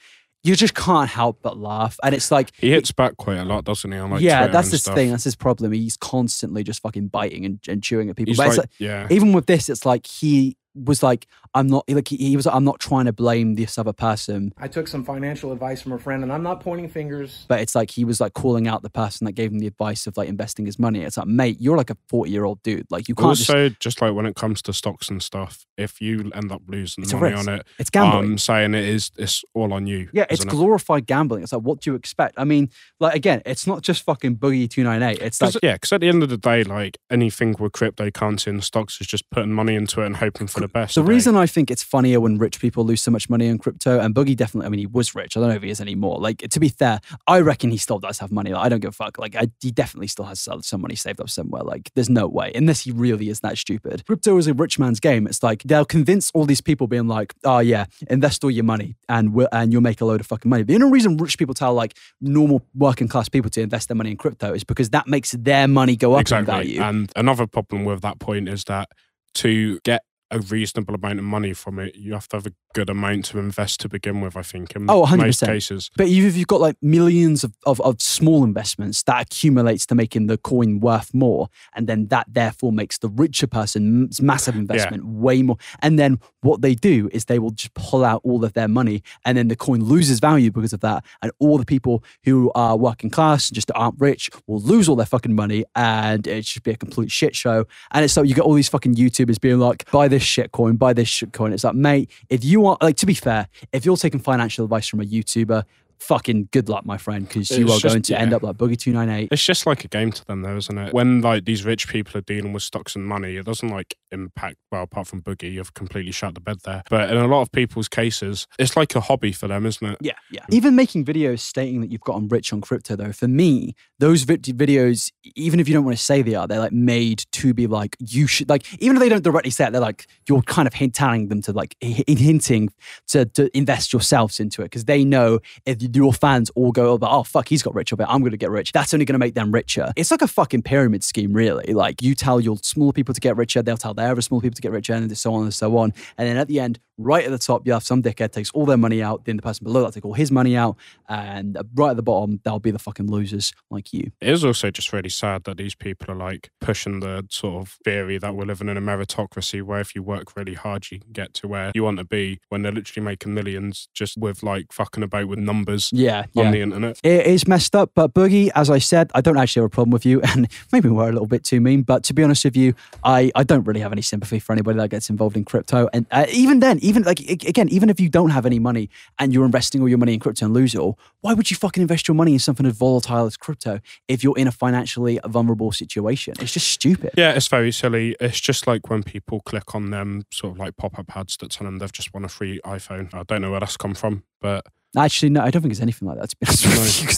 you 0.43 0.55
just 0.55 0.75
can't 0.75 1.09
help 1.09 1.39
but 1.41 1.57
laugh. 1.57 1.97
And 2.03 2.13
it's 2.13 2.29
like, 2.29 2.51
He 2.57 2.69
hits 2.69 2.91
back 2.91 3.17
quite 3.17 3.37
a 3.37 3.45
lot, 3.45 3.63
doesn't 3.65 3.91
he? 3.91 3.99
Like 3.99 4.21
yeah, 4.21 4.39
Twitter 4.39 4.53
that's 4.53 4.71
his 4.71 4.81
stuff. 4.81 4.93
thing. 4.95 5.09
That's 5.11 5.23
his 5.23 5.35
problem. 5.35 5.71
He's 5.71 5.97
constantly 5.97 6.63
just 6.63 6.81
fucking 6.83 7.07
biting 7.07 7.45
and, 7.45 7.59
and 7.67 7.81
chewing 7.81 8.09
at 8.11 8.15
people. 8.15 8.35
But 8.37 8.49
like, 8.49 8.57
like- 8.59 8.69
yeah, 8.77 9.07
even 9.09 9.33
with 9.33 9.45
this, 9.47 9.69
it's 9.69 9.85
like 9.87 10.05
he 10.05 10.55
was 10.75 11.01
like, 11.01 11.27
I'm 11.53 11.67
not 11.67 11.85
like 11.89 12.09
he, 12.09 12.17
he 12.17 12.35
was. 12.35 12.45
I'm 12.47 12.65
not 12.65 12.79
trying 12.79 13.05
to 13.05 13.13
blame 13.13 13.55
this 13.55 13.77
other 13.77 13.93
person, 13.93 14.53
I 14.57 14.67
took 14.67 14.87
some 14.87 15.03
financial 15.03 15.51
advice 15.51 15.81
from 15.81 15.93
a 15.93 15.99
friend, 15.99 16.23
and 16.23 16.31
I'm 16.31 16.43
not 16.43 16.59
pointing 16.59 16.89
fingers. 16.89 17.45
but 17.47 17.61
it's 17.61 17.75
like 17.75 17.91
he 17.91 18.03
was 18.03 18.19
like 18.19 18.33
calling 18.33 18.67
out 18.67 18.81
the 18.81 18.89
person 18.89 19.25
that 19.25 19.31
gave 19.33 19.51
him 19.51 19.59
the 19.59 19.67
advice 19.67 20.07
of 20.07 20.17
like 20.17 20.27
investing 20.27 20.65
his 20.65 20.77
money. 20.77 21.03
It's 21.03 21.17
like, 21.17 21.27
mate, 21.27 21.57
you're 21.59 21.77
like 21.77 21.89
a 21.89 21.97
40 22.09 22.29
year 22.29 22.43
old 22.43 22.61
dude. 22.63 22.87
Like 22.89 23.07
you 23.07 23.15
can't 23.15 23.37
just. 23.37 23.49
Also, 23.49 23.69
just, 23.79 24.01
like 24.01 24.13
when 24.13 24.25
it 24.25 24.35
comes 24.35 24.61
to 24.63 24.73
stocks 24.73 25.09
and 25.09 25.23
stuff, 25.23 25.65
if 25.77 26.01
you 26.01 26.31
end 26.33 26.51
up 26.51 26.61
losing 26.67 27.03
It's 27.03 27.13
a 27.13 27.17
money 27.17 27.35
on 27.35 27.47
it, 27.47 27.65
It's 27.79 27.89
gambling. 27.89 28.31
I'm 28.31 28.37
saying 28.37 28.73
it 28.73 28.83
is 28.83 29.11
it's 29.17 29.43
all 29.53 29.73
on 29.73 29.87
you. 29.87 30.09
Yeah, 30.11 30.25
it's 30.29 30.41
isn't 30.41 30.49
it? 30.49 30.51
glorified 30.51 31.05
gambling. 31.05 31.43
It's 31.43 31.53
like, 31.53 31.61
what 31.61 31.81
do 31.81 31.91
you 31.91 31.95
expect? 31.95 32.35
I 32.37 32.43
mean, 32.43 32.69
like 32.99 33.15
again, 33.15 33.41
it's 33.45 33.65
not 33.65 33.81
just 33.81 34.03
fucking 34.03 34.37
boogie 34.37 34.69
two 34.69 34.83
nine 34.83 35.01
eight. 35.03 35.21
It's 35.21 35.41
like 35.41 35.55
yeah, 35.63 35.73
because 35.73 35.93
at 35.93 36.01
the 36.01 36.09
end 36.09 36.23
of 36.23 36.29
the 36.29 36.37
day, 36.37 36.63
like 36.63 36.97
anything 37.09 37.55
with 37.59 37.71
cryptocurrency 37.71 38.47
and 38.47 38.63
stocks 38.63 38.99
is 38.99 39.07
just 39.07 39.29
putting 39.29 39.53
money 39.53 39.75
into 39.75 40.01
it 40.01 40.05
and 40.07 40.17
hoping 40.17 40.47
for 40.47 40.64
the 40.65 40.71
best. 40.71 40.95
the 40.95 41.03
reason 41.03 41.35
I 41.35 41.45
think 41.45 41.71
it's 41.71 41.83
funnier 41.83 42.19
when 42.19 42.37
rich 42.37 42.59
people 42.59 42.85
lose 42.85 43.01
so 43.01 43.11
much 43.11 43.29
money 43.29 43.49
on 43.49 43.57
crypto, 43.57 43.99
and 43.99 44.13
Boogie 44.13 44.35
definitely. 44.35 44.67
I 44.67 44.69
mean, 44.69 44.79
he 44.79 44.85
was 44.85 45.15
rich. 45.15 45.37
I 45.37 45.39
don't 45.39 45.49
know 45.49 45.55
if 45.55 45.63
he 45.63 45.69
is 45.69 45.81
anymore. 45.81 46.19
Like 46.19 46.39
to 46.39 46.59
be 46.59 46.69
fair, 46.69 46.99
I 47.27 47.39
reckon 47.39 47.71
he 47.71 47.77
still 47.77 47.99
does 47.99 48.19
have 48.19 48.31
money. 48.31 48.51
Like, 48.51 48.65
I 48.65 48.69
don't 48.69 48.79
give 48.79 48.89
a 48.89 48.91
fuck. 48.91 49.17
Like 49.17 49.35
I, 49.35 49.49
he 49.61 49.71
definitely 49.71 50.07
still 50.07 50.25
has 50.25 50.39
some 50.39 50.61
some 50.61 50.81
money 50.81 50.95
saved 50.95 51.21
up 51.21 51.29
somewhere. 51.29 51.63
Like 51.63 51.91
there's 51.95 52.09
no 52.09 52.27
way, 52.27 52.51
unless 52.55 52.81
he 52.81 52.91
really 52.91 53.29
is 53.29 53.39
that 53.41 53.57
stupid. 53.57 54.05
Crypto 54.05 54.37
is 54.37 54.47
a 54.47 54.53
rich 54.53 54.79
man's 54.79 54.99
game. 54.99 55.27
It's 55.27 55.43
like 55.43 55.63
they'll 55.63 55.85
convince 55.85 56.31
all 56.33 56.45
these 56.45 56.61
people 56.61 56.87
being 56.87 57.07
like, 57.07 57.33
oh 57.43 57.59
yeah, 57.59 57.85
invest 58.09 58.43
all 58.43 58.51
your 58.51 58.63
money 58.63 58.95
and 59.07 59.33
we'll, 59.33 59.47
and 59.51 59.71
you'll 59.71 59.81
make 59.81 60.01
a 60.01 60.05
load 60.05 60.19
of 60.19 60.27
fucking 60.27 60.49
money. 60.49 60.63
The 60.63 60.75
only 60.75 60.91
reason 60.91 61.17
rich 61.17 61.37
people 61.37 61.53
tell 61.53 61.73
like 61.73 61.97
normal 62.21 62.61
working 62.73 63.07
class 63.07 63.29
people 63.29 63.49
to 63.51 63.61
invest 63.61 63.87
their 63.87 63.95
money 63.95 64.11
in 64.11 64.17
crypto 64.17 64.53
is 64.53 64.63
because 64.63 64.89
that 64.91 65.07
makes 65.07 65.31
their 65.31 65.67
money 65.67 65.95
go 65.95 66.13
up 66.13 66.21
exactly. 66.21 66.53
in 66.53 66.79
value. 66.79 66.81
And 66.81 67.11
another 67.15 67.47
problem 67.47 67.85
with 67.85 68.01
that 68.01 68.19
point 68.19 68.49
is 68.49 68.63
that 68.65 68.89
to 69.35 69.79
get 69.83 70.03
a 70.31 70.39
reasonable 70.39 70.95
amount 70.95 71.19
of 71.19 71.25
money 71.25 71.53
from 71.53 71.79
it, 71.79 71.95
you 71.95 72.13
have 72.13 72.27
to 72.29 72.37
have 72.37 72.47
a 72.47 72.51
good 72.73 72.89
amount 72.89 73.25
to 73.25 73.37
invest 73.39 73.79
to 73.81 73.89
begin 73.89 74.21
with. 74.21 74.35
I 74.35 74.41
think 74.41 74.75
in 74.75 74.89
Oh, 74.89 75.03
100%. 75.05 75.17
most 75.17 75.41
cases. 75.43 75.91
But 75.95 76.07
even 76.07 76.27
if 76.29 76.35
you've 76.35 76.47
got 76.47 76.59
like 76.61 76.75
millions 76.81 77.43
of, 77.43 77.53
of, 77.65 77.79
of 77.81 78.01
small 78.01 78.43
investments, 78.43 79.03
that 79.03 79.21
accumulates 79.21 79.85
to 79.87 79.95
making 79.95 80.27
the 80.27 80.37
coin 80.37 80.79
worth 80.79 81.13
more. 81.13 81.49
And 81.75 81.87
then 81.87 82.07
that 82.07 82.25
therefore 82.29 82.71
makes 82.71 82.97
the 82.97 83.07
richer 83.09 83.47
person's 83.47 84.21
massive 84.21 84.55
investment 84.55 85.05
way 85.05 85.41
more. 85.41 85.57
And 85.81 85.97
then 85.99 86.19
what 86.41 86.61
they 86.61 86.75
do 86.75 87.09
is 87.13 87.25
they 87.25 87.39
will 87.39 87.51
just 87.51 87.73
pull 87.75 88.03
out 88.03 88.21
all 88.23 88.43
of 88.43 88.53
their 88.53 88.67
money 88.67 89.03
and 89.25 89.37
then 89.37 89.47
the 89.47 89.55
coin 89.55 89.83
loses 89.83 90.19
value 90.19 90.51
because 90.51 90.73
of 90.73 90.79
that. 90.81 91.05
And 91.21 91.31
all 91.39 91.57
the 91.57 91.65
people 91.65 92.03
who 92.23 92.51
are 92.55 92.75
working 92.77 93.09
class 93.09 93.49
and 93.49 93.55
just 93.55 93.71
aren't 93.75 93.99
rich 93.99 94.29
will 94.47 94.59
lose 94.61 94.89
all 94.89 94.95
their 94.95 95.05
fucking 95.05 95.35
money 95.35 95.65
and 95.75 96.25
it 96.27 96.45
should 96.45 96.63
be 96.63 96.71
a 96.71 96.75
complete 96.77 97.11
shit 97.11 97.35
show. 97.35 97.65
And 97.91 98.03
it's 98.03 98.13
so 98.13 98.21
you 98.23 98.33
get 98.35 98.43
all 98.43 98.53
these 98.53 98.69
fucking 98.69 98.95
YouTubers 98.95 99.39
being 99.39 99.59
like, 99.59 99.89
buy 99.91 100.07
this 100.07 100.14
shit 100.23 100.51
coin, 100.51 100.75
buy 100.75 100.93
this 100.93 101.07
shit 101.07 101.33
coin. 101.33 101.53
It's 101.53 101.63
like, 101.63 101.75
mate, 101.75 102.09
if 102.29 102.43
you 102.43 102.61
want, 102.61 102.81
like, 102.81 102.97
to 102.97 103.05
be 103.05 103.13
fair, 103.13 103.47
if 103.71 103.85
you're 103.85 103.97
taking 103.97 104.19
financial 104.19 104.65
advice 104.65 104.87
from 104.87 105.01
a 105.01 105.05
YouTuber, 105.05 105.63
fucking 105.99 106.49
good 106.51 106.69
luck, 106.69 106.85
my 106.85 106.97
friend, 106.97 107.27
because 107.27 107.49
you 107.51 107.65
are 107.65 107.79
just- 107.79 107.85
going 107.85 108.01
to 108.03 108.19
end 108.19 108.33
up 108.33 108.43
like 108.43 108.57
Boogie298. 108.57 109.29
It's 109.31 109.43
just 109.45 109.65
like 109.65 109.83
a 109.83 109.87
game 109.87 110.11
to 110.11 110.25
them, 110.25 110.41
though, 110.41 110.57
isn't 110.57 110.77
it? 110.77 110.93
When 110.93 111.21
like 111.21 111.45
these 111.45 111.63
rich 111.65 111.87
people 111.87 112.17
are 112.17 112.21
dealing 112.21 112.53
with 112.53 112.63
stocks 112.63 112.95
and 112.95 113.05
money, 113.05 113.35
it 113.37 113.45
doesn't 113.45 113.69
like 113.69 113.95
impact. 114.11 114.57
Well, 114.71 114.83
apart 114.83 115.07
from 115.07 115.21
Boogie, 115.21 115.51
you've 115.53 115.73
completely 115.73 116.11
shut 116.11 116.35
the 116.35 116.41
bed 116.41 116.57
there. 116.65 116.83
But 116.89 117.09
in 117.09 117.17
a 117.17 117.27
lot 117.27 117.41
of 117.41 117.51
people's 117.51 117.87
cases, 117.87 118.47
it's 118.59 118.75
like 118.77 118.95
a 118.95 119.01
hobby 119.01 119.31
for 119.31 119.47
them, 119.47 119.65
isn't 119.65 119.85
it? 119.87 119.97
Yeah, 120.01 120.13
yeah. 120.31 120.41
Mm. 120.49 120.53
Even 120.53 120.75
making 120.75 121.05
videos 121.05 121.39
stating 121.39 121.81
that 121.81 121.91
you've 121.91 122.01
gotten 122.01 122.27
rich 122.27 122.51
on 122.53 122.61
crypto, 122.61 122.95
though, 122.95 123.11
for 123.11 123.27
me, 123.27 123.75
those 123.99 124.23
vid- 124.23 124.43
videos, 124.43 125.11
even 125.35 125.59
if 125.59 125.67
you 125.67 125.73
don't 125.73 125.85
want 125.85 125.97
to 125.97 126.03
say 126.03 126.21
they 126.21 126.35
are, 126.35 126.47
they're 126.47 126.59
like 126.59 126.71
made 126.73 127.23
to 127.33 127.53
be 127.53 127.67
like, 127.67 127.95
you 127.99 128.27
should, 128.27 128.49
like, 128.49 128.65
even 128.81 128.97
if 128.97 129.01
they 129.01 129.09
don't 129.09 129.23
directly 129.23 129.51
say 129.51 129.65
it, 129.67 129.71
they're 129.71 129.81
like, 129.81 130.07
you're 130.27 130.41
kind 130.41 130.67
of 130.67 130.73
hint- 130.73 130.93
telling 130.93 131.29
them 131.29 131.41
to 131.41 131.51
like, 131.53 131.75
h- 131.81 132.03
hinting 132.07 132.69
to, 133.07 133.25
to 133.25 133.55
invest 133.57 133.93
yourselves 133.93 134.39
into 134.39 134.61
it 134.61 134.65
because 134.65 134.85
they 134.85 135.03
know 135.03 135.39
if 135.65 135.77
your 135.93 136.13
fans 136.13 136.49
all 136.55 136.71
go, 136.71 136.87
oh, 136.87 136.93
over, 136.95 137.07
oh, 137.09 137.23
fuck, 137.23 137.47
he's 137.47 137.61
got 137.61 137.75
rich 137.75 137.91
of 137.91 137.99
it, 137.99 138.07
I'm 138.09 138.21
going 138.21 138.31
to 138.31 138.37
get 138.37 138.49
rich. 138.49 138.71
That's 138.71 138.93
only 138.93 139.05
going 139.05 139.13
to 139.13 139.19
make 139.19 139.35
them 139.35 139.51
richer. 139.51 139.91
It's 139.95 140.11
like 140.11 140.21
a 140.21 140.27
fucking 140.27 140.63
pyramid 140.63 141.03
scheme, 141.03 141.33
really. 141.33 141.73
Like, 141.73 142.01
you 142.01 142.15
tell 142.15 142.39
your 142.39 142.57
smaller 142.57 142.93
people 142.93 143.13
to 143.13 143.21
get 143.21 143.35
richer, 143.35 143.61
they'll 143.61 143.77
tell 143.77 143.93
their 143.93 144.11
other 144.11 144.21
small 144.21 144.41
people 144.41 144.55
to 144.55 144.61
get 144.61 144.71
richer, 144.71 144.93
and 144.93 145.15
so 145.17 145.33
on 145.33 145.43
and 145.43 145.53
so 145.53 145.77
on. 145.77 145.93
And 146.17 146.27
then 146.27 146.37
at 146.37 146.47
the 146.47 146.59
end, 146.59 146.79
right 146.97 147.25
at 147.25 147.31
the 147.31 147.37
top, 147.37 147.67
you 147.67 147.73
have 147.73 147.83
some 147.83 148.01
dickhead 148.01 148.31
takes 148.31 148.51
all 148.51 148.65
their 148.65 148.77
money 148.77 149.03
out, 149.03 149.25
then 149.25 149.35
the 149.35 149.41
person 149.41 149.65
below 149.65 149.83
that 149.83 149.93
take 149.93 150.05
all 150.05 150.13
his 150.13 150.31
money 150.31 150.55
out, 150.55 150.77
and 151.09 151.57
right 151.75 151.91
at 151.91 151.97
the 151.97 152.03
bottom, 152.03 152.39
they'll 152.43 152.59
be 152.59 152.71
the 152.71 152.79
fucking 152.79 153.11
losers 153.11 153.53
like 153.69 153.91
you. 153.91 154.11
It 154.21 154.29
is 154.29 154.45
also 154.45 154.71
just 154.71 154.93
really 154.93 155.09
sad 155.09 155.43
that 155.43 155.57
these 155.57 155.75
people 155.75 156.11
are 156.11 156.17
like 156.17 156.49
pushing 156.61 157.01
the 157.01 157.25
sort 157.29 157.61
of 157.61 157.77
theory 157.83 158.17
that 158.17 158.35
we're 158.35 158.45
living 158.45 158.69
in 158.69 158.77
a 158.77 158.81
meritocracy 158.81 159.61
where 159.61 159.79
if 159.79 159.95
you 159.95 160.03
work 160.03 160.35
really 160.35 160.53
hard, 160.53 160.89
you 160.91 160.99
can 160.99 161.11
get 161.11 161.33
to 161.35 161.47
where 161.47 161.71
you 161.75 161.83
want 161.83 161.97
to 161.97 162.05
be 162.05 162.39
when 162.49 162.61
they're 162.61 162.71
literally 162.71 163.03
making 163.03 163.33
millions 163.33 163.89
just 163.93 164.17
with 164.17 164.43
like 164.43 164.71
fucking 164.71 165.03
about 165.03 165.27
with 165.27 165.39
numbers 165.39 165.74
whatever's 165.75 165.91
Yeah, 165.93 166.19
on 166.35 166.45
yeah. 166.45 166.51
the 166.51 166.61
internet. 166.61 166.99
It 167.03 167.25
is 167.27 167.47
messed 167.47 167.75
up, 167.75 167.91
but 167.95 168.13
Boogie, 168.13 168.49
as 168.55 168.69
I 168.69 168.79
said, 168.79 169.11
I 169.13 169.21
don't 169.21 169.37
actually 169.37 169.61
have 169.61 169.67
a 169.67 169.69
problem 169.73 169.91
with 169.91 170.05
you, 170.05 170.21
and 170.35 170.47
maybe 170.71 170.89
we're 170.89 171.09
a 171.09 171.11
little 171.11 171.27
bit 171.27 171.43
too 171.43 171.59
mean. 171.61 171.83
But 171.83 172.03
to 172.05 172.13
be 172.13 172.23
honest 172.23 172.45
with 172.45 172.55
you, 172.57 172.73
I, 173.03 173.31
I 173.35 173.43
don't 173.43 173.63
really 173.63 173.81
have 173.81 173.91
any 173.91 174.01
sympathy 174.01 174.39
for 174.39 174.53
anybody 174.53 174.77
that 174.79 174.89
gets 174.89 175.09
involved 175.09 175.37
in 175.37 175.45
crypto. 175.45 175.89
And 175.93 176.05
uh, 176.11 176.25
even 176.31 176.59
then, 176.59 176.79
even 176.79 177.03
like 177.03 177.19
again, 177.19 177.69
even 177.69 177.89
if 177.89 177.99
you 177.99 178.09
don't 178.09 178.29
have 178.31 178.45
any 178.45 178.59
money 178.59 178.89
and 179.19 179.33
you're 179.33 179.45
investing 179.45 179.81
all 179.81 179.89
your 179.89 179.97
money 179.97 180.13
in 180.13 180.19
crypto 180.19 180.45
and 180.45 180.53
lose 180.53 180.73
it 180.75 180.79
all, 180.79 180.97
why 181.21 181.33
would 181.33 181.49
you 181.51 181.57
fucking 181.57 181.81
invest 181.81 182.07
your 182.07 182.15
money 182.15 182.33
in 182.33 182.39
something 182.39 182.65
as 182.65 182.77
volatile 182.77 183.25
as 183.25 183.37
crypto 183.37 183.79
if 184.07 184.23
you're 184.23 184.37
in 184.37 184.47
a 184.47 184.51
financially 184.51 185.19
vulnerable 185.25 185.71
situation? 185.71 186.33
It's 186.39 186.53
just 186.53 186.67
stupid. 186.67 187.11
Yeah, 187.17 187.31
it's 187.31 187.47
very 187.47 187.71
silly. 187.71 188.15
It's 188.19 188.39
just 188.39 188.67
like 188.67 188.89
when 188.89 189.03
people 189.03 189.41
click 189.41 189.75
on 189.75 189.91
them 189.91 190.23
sort 190.31 190.53
of 190.53 190.59
like 190.59 190.77
pop 190.77 190.97
up 190.99 191.15
ads 191.15 191.37
that 191.37 191.51
tell 191.51 191.65
them 191.65 191.79
they've 191.79 191.91
just 191.91 192.13
won 192.13 192.23
a 192.25 192.29
free 192.29 192.59
iPhone. 192.65 193.13
I 193.13 193.23
don't 193.23 193.41
know 193.41 193.51
where 193.51 193.59
that's 193.59 193.77
come 193.77 193.93
from, 193.95 194.23
but 194.41 194.65
Actually, 194.97 195.29
no, 195.29 195.41
I 195.41 195.51
don't 195.51 195.61
think 195.61 195.71
it's 195.71 195.81
anything 195.81 196.07
like 196.07 196.19
that. 196.19 196.29
To 196.29 196.35
be 196.39 196.45
honest 196.47 196.65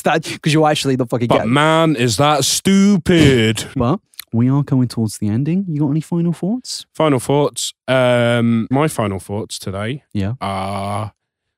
with 0.06 0.26
you, 0.26 0.34
because 0.34 0.54
you're 0.54 0.68
actually 0.70 0.96
the 0.96 1.06
fucking. 1.06 1.28
but 1.28 1.48
man, 1.48 1.96
is 1.96 2.18
that 2.18 2.44
stupid. 2.46 3.66
But 3.76 4.00
we 4.34 4.50
are 4.50 4.64
coming 4.64 4.88
towards 4.88 5.18
the 5.20 5.28
ending. 5.30 5.66
You 5.68 5.82
got 5.82 5.90
any 5.92 6.02
final 6.02 6.34
thoughts? 6.34 6.86
final 6.94 7.20
thoughts. 7.20 7.74
Um, 7.88 8.68
my 8.72 8.88
final 8.88 9.20
thoughts 9.20 9.58
today 9.60 10.04
Yeah. 10.14 10.34
are 10.42 11.14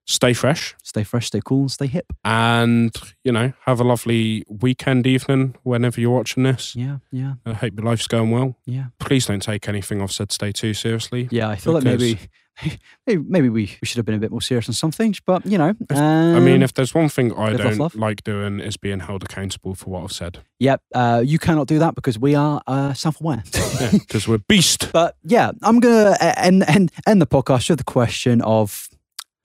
stay 0.06 0.34
fresh 0.34 0.76
Stay 0.84 1.04
fresh, 1.04 1.28
stay 1.28 1.40
cool, 1.46 1.62
and 1.62 1.72
stay 1.72 1.86
hip. 1.88 2.12
and 2.24 2.96
you 3.24 3.32
know 3.32 3.54
have 3.66 3.80
a 3.80 3.84
lovely 3.84 4.44
weekend 4.50 5.06
evening 5.06 5.56
whenever 5.64 6.02
you're 6.02 6.16
watching 6.16 6.44
this. 6.44 6.76
Yeah, 6.76 6.98
yeah, 7.12 7.34
I 7.46 7.54
hope 7.54 7.74
your 7.78 7.86
life's 7.86 8.08
going 8.08 8.32
well. 8.32 8.58
yeah. 8.66 8.86
Please 9.00 9.26
don't 9.28 9.42
take 9.42 9.68
anything 9.70 10.02
I've 10.02 10.12
said 10.12 10.30
today 10.30 10.52
too 10.52 10.74
seriously. 10.74 11.28
Yeah, 11.32 11.50
I 11.50 11.56
feel 11.58 11.74
like 11.74 11.84
Because- 11.84 12.02
maybe, 12.02 12.20
maybe 13.08 13.24
maybe 13.28 13.50
we, 13.50 13.78
we 13.82 13.86
should 13.86 13.98
have 13.98 14.06
been 14.06 14.16
a 14.16 14.20
bit 14.20 14.32
more 14.32 14.42
serious 14.42 14.68
on 14.70 14.74
some 14.74 14.92
things, 14.92 15.20
but 15.20 15.46
you 15.46 15.58
know, 15.58 15.76
I 15.90 16.40
mean, 16.40 16.56
um, 16.56 16.62
if 16.64 16.74
there's 16.74 16.94
one 16.94 17.10
thing 17.10 17.34
I 17.34 17.54
don't 17.54 17.78
love. 17.78 17.96
like 17.96 18.24
doing 18.24 18.60
is 18.60 18.78
being 18.78 19.02
held 19.02 19.24
accountable 19.24 19.76
for 19.76 19.90
what 19.90 20.04
I've 20.04 20.12
said. 20.12 20.40
yep, 20.60 20.82
uh, 20.94 21.22
you 21.26 21.40
cannot 21.40 21.68
do 21.68 21.80
that 21.80 21.96
because 21.96 22.20
we 22.20 22.36
are 22.36 22.62
uh, 22.68 22.94
self-aware. 22.94 23.44
Because 23.92 24.28
we're 24.28 24.40
beast. 24.40 24.92
but 24.92 25.16
yeah, 25.24 25.52
I'm 25.62 25.80
gonna 25.80 26.16
end 26.22 26.64
end 26.68 26.92
end 27.08 27.22
the 27.22 27.28
podcast 27.28 27.70
with 27.70 27.80
the 27.80 27.84
question 27.84 28.42
of 28.42 28.90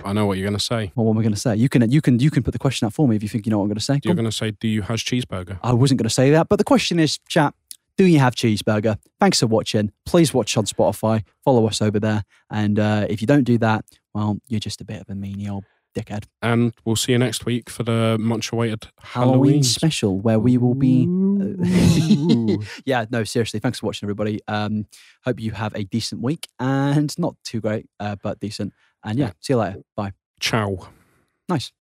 I 0.04 0.12
know 0.12 0.26
what 0.26 0.36
you're 0.36 0.44
going 0.44 0.58
to 0.58 0.64
say. 0.64 0.92
well, 0.94 1.06
what 1.06 1.12
am 1.12 1.18
I 1.18 1.22
going 1.22 1.34
to 1.34 1.40
say? 1.40 1.56
You 1.56 1.68
can 1.68 1.90
you 1.90 2.00
can 2.00 2.18
you 2.18 2.30
can 2.30 2.42
put 2.42 2.52
the 2.52 2.58
question 2.58 2.86
out 2.86 2.92
for 2.92 3.08
me 3.08 3.16
if 3.16 3.22
you 3.22 3.28
think 3.28 3.46
you 3.46 3.50
know 3.50 3.58
what 3.58 3.64
I'm 3.64 3.68
going 3.68 3.78
to 3.78 3.84
say. 3.84 4.00
You're 4.04 4.14
going 4.14 4.26
to 4.26 4.32
say, 4.32 4.50
"Do 4.50 4.68
you 4.68 4.82
has 4.82 5.00
cheeseburger?" 5.00 5.58
I 5.62 5.72
wasn't 5.72 5.98
going 5.98 6.08
to 6.08 6.14
say 6.14 6.30
that, 6.30 6.48
but 6.48 6.56
the 6.56 6.64
question 6.64 6.98
is, 6.98 7.18
chat. 7.28 7.54
Do 7.96 8.04
you 8.06 8.18
have 8.18 8.34
cheeseburger? 8.34 8.98
Thanks 9.20 9.40
for 9.40 9.46
watching. 9.46 9.92
Please 10.04 10.34
watch 10.34 10.56
on 10.56 10.64
Spotify. 10.64 11.22
Follow 11.44 11.66
us 11.66 11.80
over 11.80 12.00
there. 12.00 12.24
And 12.50 12.78
uh, 12.78 13.06
if 13.08 13.20
you 13.20 13.26
don't 13.26 13.44
do 13.44 13.56
that, 13.58 13.84
well, 14.14 14.38
you're 14.48 14.60
just 14.60 14.80
a 14.80 14.84
bit 14.84 15.00
of 15.00 15.08
a 15.08 15.12
meanie 15.12 15.48
old 15.48 15.64
dickhead. 15.96 16.24
And 16.42 16.72
we'll 16.84 16.96
see 16.96 17.12
you 17.12 17.18
next 17.18 17.44
week 17.46 17.70
for 17.70 17.84
the 17.84 18.16
much-awaited 18.18 18.88
Halloween, 19.00 19.32
Halloween. 19.32 19.62
special 19.62 20.18
where 20.18 20.40
we 20.40 20.58
will 20.58 20.74
be. 20.74 21.06
Yeah, 22.84 23.04
no, 23.10 23.24
seriously. 23.24 23.60
Thanks 23.60 23.78
for 23.80 23.86
watching, 23.86 24.06
everybody. 24.06 24.40
Um, 24.48 24.86
hope 25.24 25.38
you 25.40 25.52
have 25.52 25.74
a 25.74 25.84
decent 25.84 26.20
week 26.22 26.48
and 26.58 27.16
not 27.18 27.36
too 27.44 27.60
great, 27.60 27.86
uh, 28.00 28.16
but 28.22 28.40
decent. 28.40 28.72
And 29.04 29.18
yeah, 29.18 29.32
see 29.40 29.52
you 29.52 29.58
later. 29.58 29.82
Bye. 29.96 30.12
Ciao. 30.40 30.88
Nice. 31.48 31.72